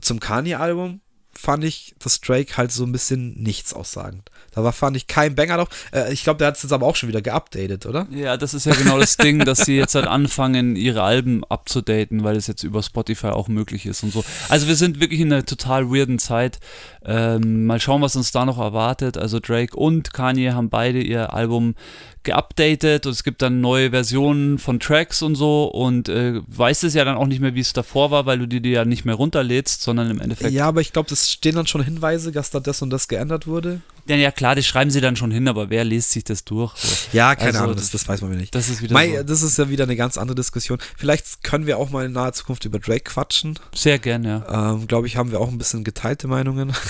zum 0.00 0.18
Kanye-Album, 0.18 1.00
fand 1.34 1.64
ich 1.64 1.94
das 1.98 2.20
Drake 2.20 2.56
halt 2.56 2.72
so 2.72 2.84
ein 2.84 2.92
bisschen 2.92 3.34
nichts 3.42 3.72
aussagend. 3.72 4.30
Da 4.54 4.62
war, 4.62 4.72
fand 4.72 4.96
ich 4.96 5.06
kein 5.06 5.34
Banger 5.34 5.56
drauf. 5.56 5.68
Äh, 5.92 6.12
ich 6.12 6.24
glaube, 6.24 6.38
der 6.38 6.48
hat 6.48 6.56
es 6.56 6.62
jetzt 6.62 6.72
aber 6.72 6.86
auch 6.86 6.96
schon 6.96 7.08
wieder 7.08 7.22
geupdatet, 7.22 7.86
oder? 7.86 8.06
Ja, 8.10 8.36
das 8.36 8.54
ist 8.54 8.66
ja 8.66 8.74
genau 8.74 8.98
das 8.98 9.16
Ding, 9.16 9.38
dass 9.40 9.60
sie 9.60 9.76
jetzt 9.76 9.94
halt 9.94 10.06
anfangen, 10.06 10.76
ihre 10.76 11.02
Alben 11.02 11.42
abzudaten, 11.44 12.22
weil 12.22 12.36
es 12.36 12.46
jetzt 12.46 12.62
über 12.62 12.82
Spotify 12.82 13.28
auch 13.28 13.48
möglich 13.48 13.86
ist 13.86 14.02
und 14.02 14.12
so. 14.12 14.24
Also 14.48 14.68
wir 14.68 14.76
sind 14.76 15.00
wirklich 15.00 15.20
in 15.20 15.32
einer 15.32 15.46
total 15.46 15.90
weirden 15.90 16.18
Zeit. 16.18 16.60
Ähm, 17.04 17.66
mal 17.66 17.80
schauen, 17.80 18.02
was 18.02 18.14
uns 18.14 18.30
da 18.30 18.44
noch 18.44 18.58
erwartet. 18.58 19.16
Also 19.16 19.40
Drake 19.40 19.76
und 19.76 20.12
Kanye 20.12 20.52
haben 20.52 20.68
beide 20.68 21.00
ihr 21.00 21.32
Album 21.32 21.74
geupdatet 22.24 23.06
und 23.06 23.12
es 23.12 23.24
gibt 23.24 23.42
dann 23.42 23.60
neue 23.60 23.90
Versionen 23.90 24.58
von 24.58 24.80
Tracks 24.80 25.22
und 25.22 25.34
so 25.34 25.64
und 25.64 26.08
äh, 26.08 26.40
weißt 26.46 26.84
es 26.84 26.94
ja 26.94 27.04
dann 27.04 27.16
auch 27.16 27.26
nicht 27.26 27.40
mehr, 27.40 27.54
wie 27.54 27.60
es 27.60 27.72
davor 27.72 28.10
war, 28.10 28.26
weil 28.26 28.38
du 28.38 28.46
die 28.46 28.60
dir 28.60 28.72
ja 28.72 28.84
nicht 28.84 29.04
mehr 29.04 29.14
runterlädst, 29.14 29.82
sondern 29.82 30.10
im 30.10 30.20
Endeffekt. 30.20 30.52
Ja, 30.52 30.66
aber 30.66 30.80
ich 30.80 30.92
glaube, 30.92 31.08
das 31.08 31.30
stehen 31.30 31.56
dann 31.56 31.66
schon 31.66 31.82
Hinweise, 31.82 32.32
dass 32.32 32.50
da 32.50 32.60
das 32.60 32.82
und 32.82 32.90
das 32.90 33.08
geändert 33.08 33.46
wurde. 33.46 33.80
Ja, 34.06 34.16
ja 34.16 34.30
klar, 34.30 34.54
das 34.54 34.66
schreiben 34.66 34.90
sie 34.90 35.00
dann 35.00 35.16
schon 35.16 35.30
hin, 35.30 35.46
aber 35.48 35.70
wer 35.70 35.84
liest 35.84 36.10
sich 36.10 36.24
das 36.24 36.44
durch? 36.44 36.74
Ja, 37.12 37.34
keine 37.36 37.48
Also, 37.50 37.60
Ahnung, 37.64 37.76
das, 37.76 37.90
das- 37.90 38.08
weiß 38.08 38.20
man 38.22 38.36
nicht. 38.36 38.54
Das 38.54 38.68
ist 38.68 38.82
wieder 38.82 38.94
Mei, 38.94 39.16
so. 39.18 39.22
das 39.22 39.42
ist 39.42 39.58
ja 39.58 39.68
wieder 39.68 39.84
eine 39.84 39.96
ganz 39.96 40.18
andere 40.18 40.34
Diskussion. 40.34 40.78
Vielleicht 40.96 41.42
können 41.44 41.66
wir 41.66 41.78
auch 41.78 41.90
mal 41.90 42.04
in 42.06 42.12
naher 42.12 42.32
Zukunft 42.32 42.64
über 42.64 42.78
Drake 42.78 43.04
quatschen. 43.04 43.58
Sehr 43.74 43.98
gern, 43.98 44.24
ja. 44.24 44.72
Ähm, 44.72 44.86
Glaube 44.88 45.06
ich, 45.06 45.16
haben 45.16 45.30
wir 45.30 45.40
auch 45.40 45.48
ein 45.48 45.58
bisschen 45.58 45.84
geteilte 45.84 46.26
Meinungen. 46.28 46.72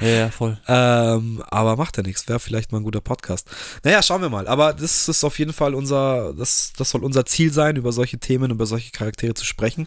Ja, 0.00 0.08
ja, 0.08 0.28
voll. 0.28 0.58
ähm, 0.66 1.40
aber 1.50 1.76
macht 1.76 1.96
ja 1.96 2.02
nichts. 2.02 2.28
Wäre 2.28 2.40
vielleicht 2.40 2.72
mal 2.72 2.78
ein 2.78 2.84
guter 2.84 3.00
Podcast. 3.00 3.48
Naja, 3.84 4.02
schauen 4.02 4.22
wir 4.22 4.28
mal. 4.28 4.48
Aber 4.48 4.72
das 4.72 5.08
ist 5.08 5.22
auf 5.22 5.38
jeden 5.38 5.52
Fall 5.52 5.72
unser, 5.72 6.34
das, 6.34 6.72
das 6.76 6.90
soll 6.90 7.04
unser 7.04 7.24
Ziel 7.26 7.52
sein, 7.52 7.76
über 7.76 7.92
solche 7.92 8.18
Themen, 8.18 8.50
über 8.50 8.66
solche 8.66 8.90
Charaktere 8.90 9.34
zu 9.34 9.44
sprechen. 9.44 9.86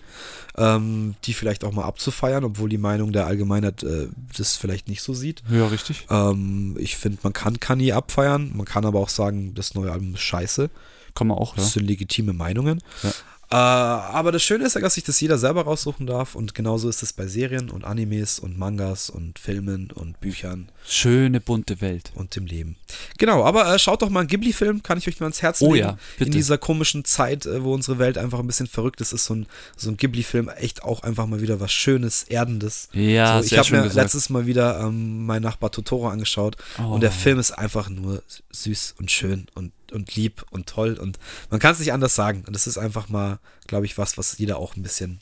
Ähm, 0.58 1.16
die 1.26 1.34
vielleicht 1.34 1.66
auch 1.66 1.74
mal 1.74 1.84
abzufeiern, 1.84 2.46
obwohl 2.46 2.70
die 2.70 2.78
Meinung 2.78 3.12
der 3.12 3.28
Allgemeinheit 3.28 3.84
äh, 3.84 4.08
das 4.36 4.56
vielleicht 4.56 4.88
nicht 4.88 5.02
so 5.04 5.14
sieht. 5.14 5.44
Ja, 5.52 5.68
richtig. 5.68 6.06
Ähm, 6.10 6.76
ich 6.80 6.98
finde, 6.98 7.20
man 7.24 7.34
kann 7.34 7.60
Kanye 7.60 7.94
abfeiern. 7.94 8.52
Man 8.56 8.66
kann 8.66 8.86
aber 8.86 9.00
auch 9.00 9.10
sagen, 9.10 9.54
das 9.56 9.76
neue 9.76 9.92
Album 9.92 10.14
ist 10.16 10.22
scheiße. 10.22 10.70
Kann 11.16 11.28
man 11.28 11.38
auch, 11.38 11.56
ja. 11.56 11.64
Das 11.64 11.74
sind 11.74 11.86
legitime 11.86 12.34
Meinungen. 12.34 12.82
Ja. 13.04 13.12
Äh, 13.50 13.56
aber 13.56 14.32
das 14.34 14.44
Schöne 14.44 14.66
ist 14.66 14.76
ja, 14.76 14.82
dass 14.82 14.96
sich 14.96 15.04
das 15.06 15.20
jeder 15.22 15.38
selber 15.38 15.64
raussuchen 15.64 16.06
darf. 16.06 16.36
Und 16.36 16.54
genauso 16.54 16.90
ist 16.90 17.02
es 17.02 17.14
bei 17.14 17.28
Serien 17.28 17.70
und 17.70 17.86
Animes 17.86 18.40
und 18.40 18.58
Mangas 18.58 19.10
und 19.10 19.40
Filmen 19.40 19.90
und 19.92 20.20
Büchern 20.20 20.70
Schöne 20.86 21.40
bunte 21.40 21.80
Welt. 21.82 22.12
und 22.16 22.36
dem 22.36 22.46
Leben. 22.46 22.76
Genau, 23.18 23.44
aber 23.46 23.74
äh, 23.74 23.80
schaut 23.80 24.02
doch 24.02 24.10
mal 24.10 24.22
einen 24.22 24.28
Ghibli-Film, 24.30 24.84
kann 24.84 24.98
ich 24.98 25.08
euch 25.08 25.20
mal 25.20 25.28
ans 25.28 25.42
Herz 25.42 25.62
Oh 25.62 25.74
legen. 25.74 25.86
ja, 25.88 25.98
bitte. 26.18 26.30
In 26.30 26.32
dieser 26.36 26.58
komischen 26.58 27.06
Zeit, 27.06 27.46
äh, 27.46 27.64
wo 27.64 27.74
unsere 27.74 28.00
Welt 28.00 28.18
einfach 28.18 28.40
ein 28.40 28.48
bisschen 28.48 28.68
verrückt 28.68 29.00
ist, 29.02 29.14
ist 29.14 29.26
so 29.26 29.36
ein, 29.36 29.48
so 29.78 29.90
ein 29.90 29.98
Ghibli-Film 29.98 30.50
echt 30.50 30.84
auch 30.84 31.04
einfach 31.04 31.26
mal 31.26 31.42
wieder 31.42 31.60
was 31.60 31.72
Schönes, 31.72 32.24
Erdendes. 32.24 32.90
Ja, 32.94 33.42
so, 33.42 33.46
ich 33.46 33.58
habe 33.58 33.72
mir 33.72 33.84
gesagt. 33.84 33.96
letztes 33.96 34.30
Mal 34.30 34.46
wieder 34.46 34.80
ähm, 34.82 35.26
meinen 35.26 35.44
Nachbar 35.44 35.72
Totoro 35.72 36.10
angeschaut 36.10 36.58
Oh. 36.80 36.94
und 36.94 37.02
der 37.02 37.12
Film 37.12 37.40
ist 37.40 37.52
einfach 37.52 37.90
nur 37.90 38.24
süß 38.52 38.96
und 39.00 39.10
schön 39.12 39.48
und, 39.56 39.72
und 39.92 40.16
lieb 40.16 40.46
und 40.52 40.68
toll 40.68 40.94
und 40.94 41.20
man 41.50 41.60
kann 41.60 41.74
es 41.74 41.80
nicht 41.80 41.94
anders 41.94 42.16
sagen. 42.16 42.44
Und 42.46 42.56
das 42.56 42.68
ist 42.68 42.78
einfach 42.78 43.10
mal, 43.10 43.40
glaube 43.68 43.86
ich, 43.86 43.98
was, 43.98 44.18
was 44.18 44.38
jeder 44.38 44.58
auch 44.58 44.76
ein 44.76 44.84
bisschen 44.84 45.20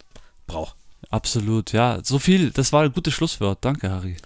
braucht. 0.47 0.75
Absolut, 1.09 1.71
ja. 1.71 1.99
So 2.03 2.19
viel, 2.19 2.51
das 2.51 2.73
war 2.73 2.83
ein 2.83 2.91
gutes 2.91 3.13
Schlusswort. 3.13 3.59
Danke, 3.61 3.89
Harry. 3.89 4.17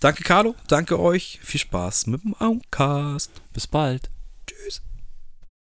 Danke, 0.00 0.22
Carlo. 0.22 0.54
Danke 0.68 0.98
euch. 1.00 1.40
Viel 1.42 1.60
Spaß 1.60 2.06
mit 2.06 2.22
dem 2.22 2.34
Auncast. 2.34 3.30
Bis 3.52 3.66
bald. 3.66 4.10
Tschüss. 4.46 4.82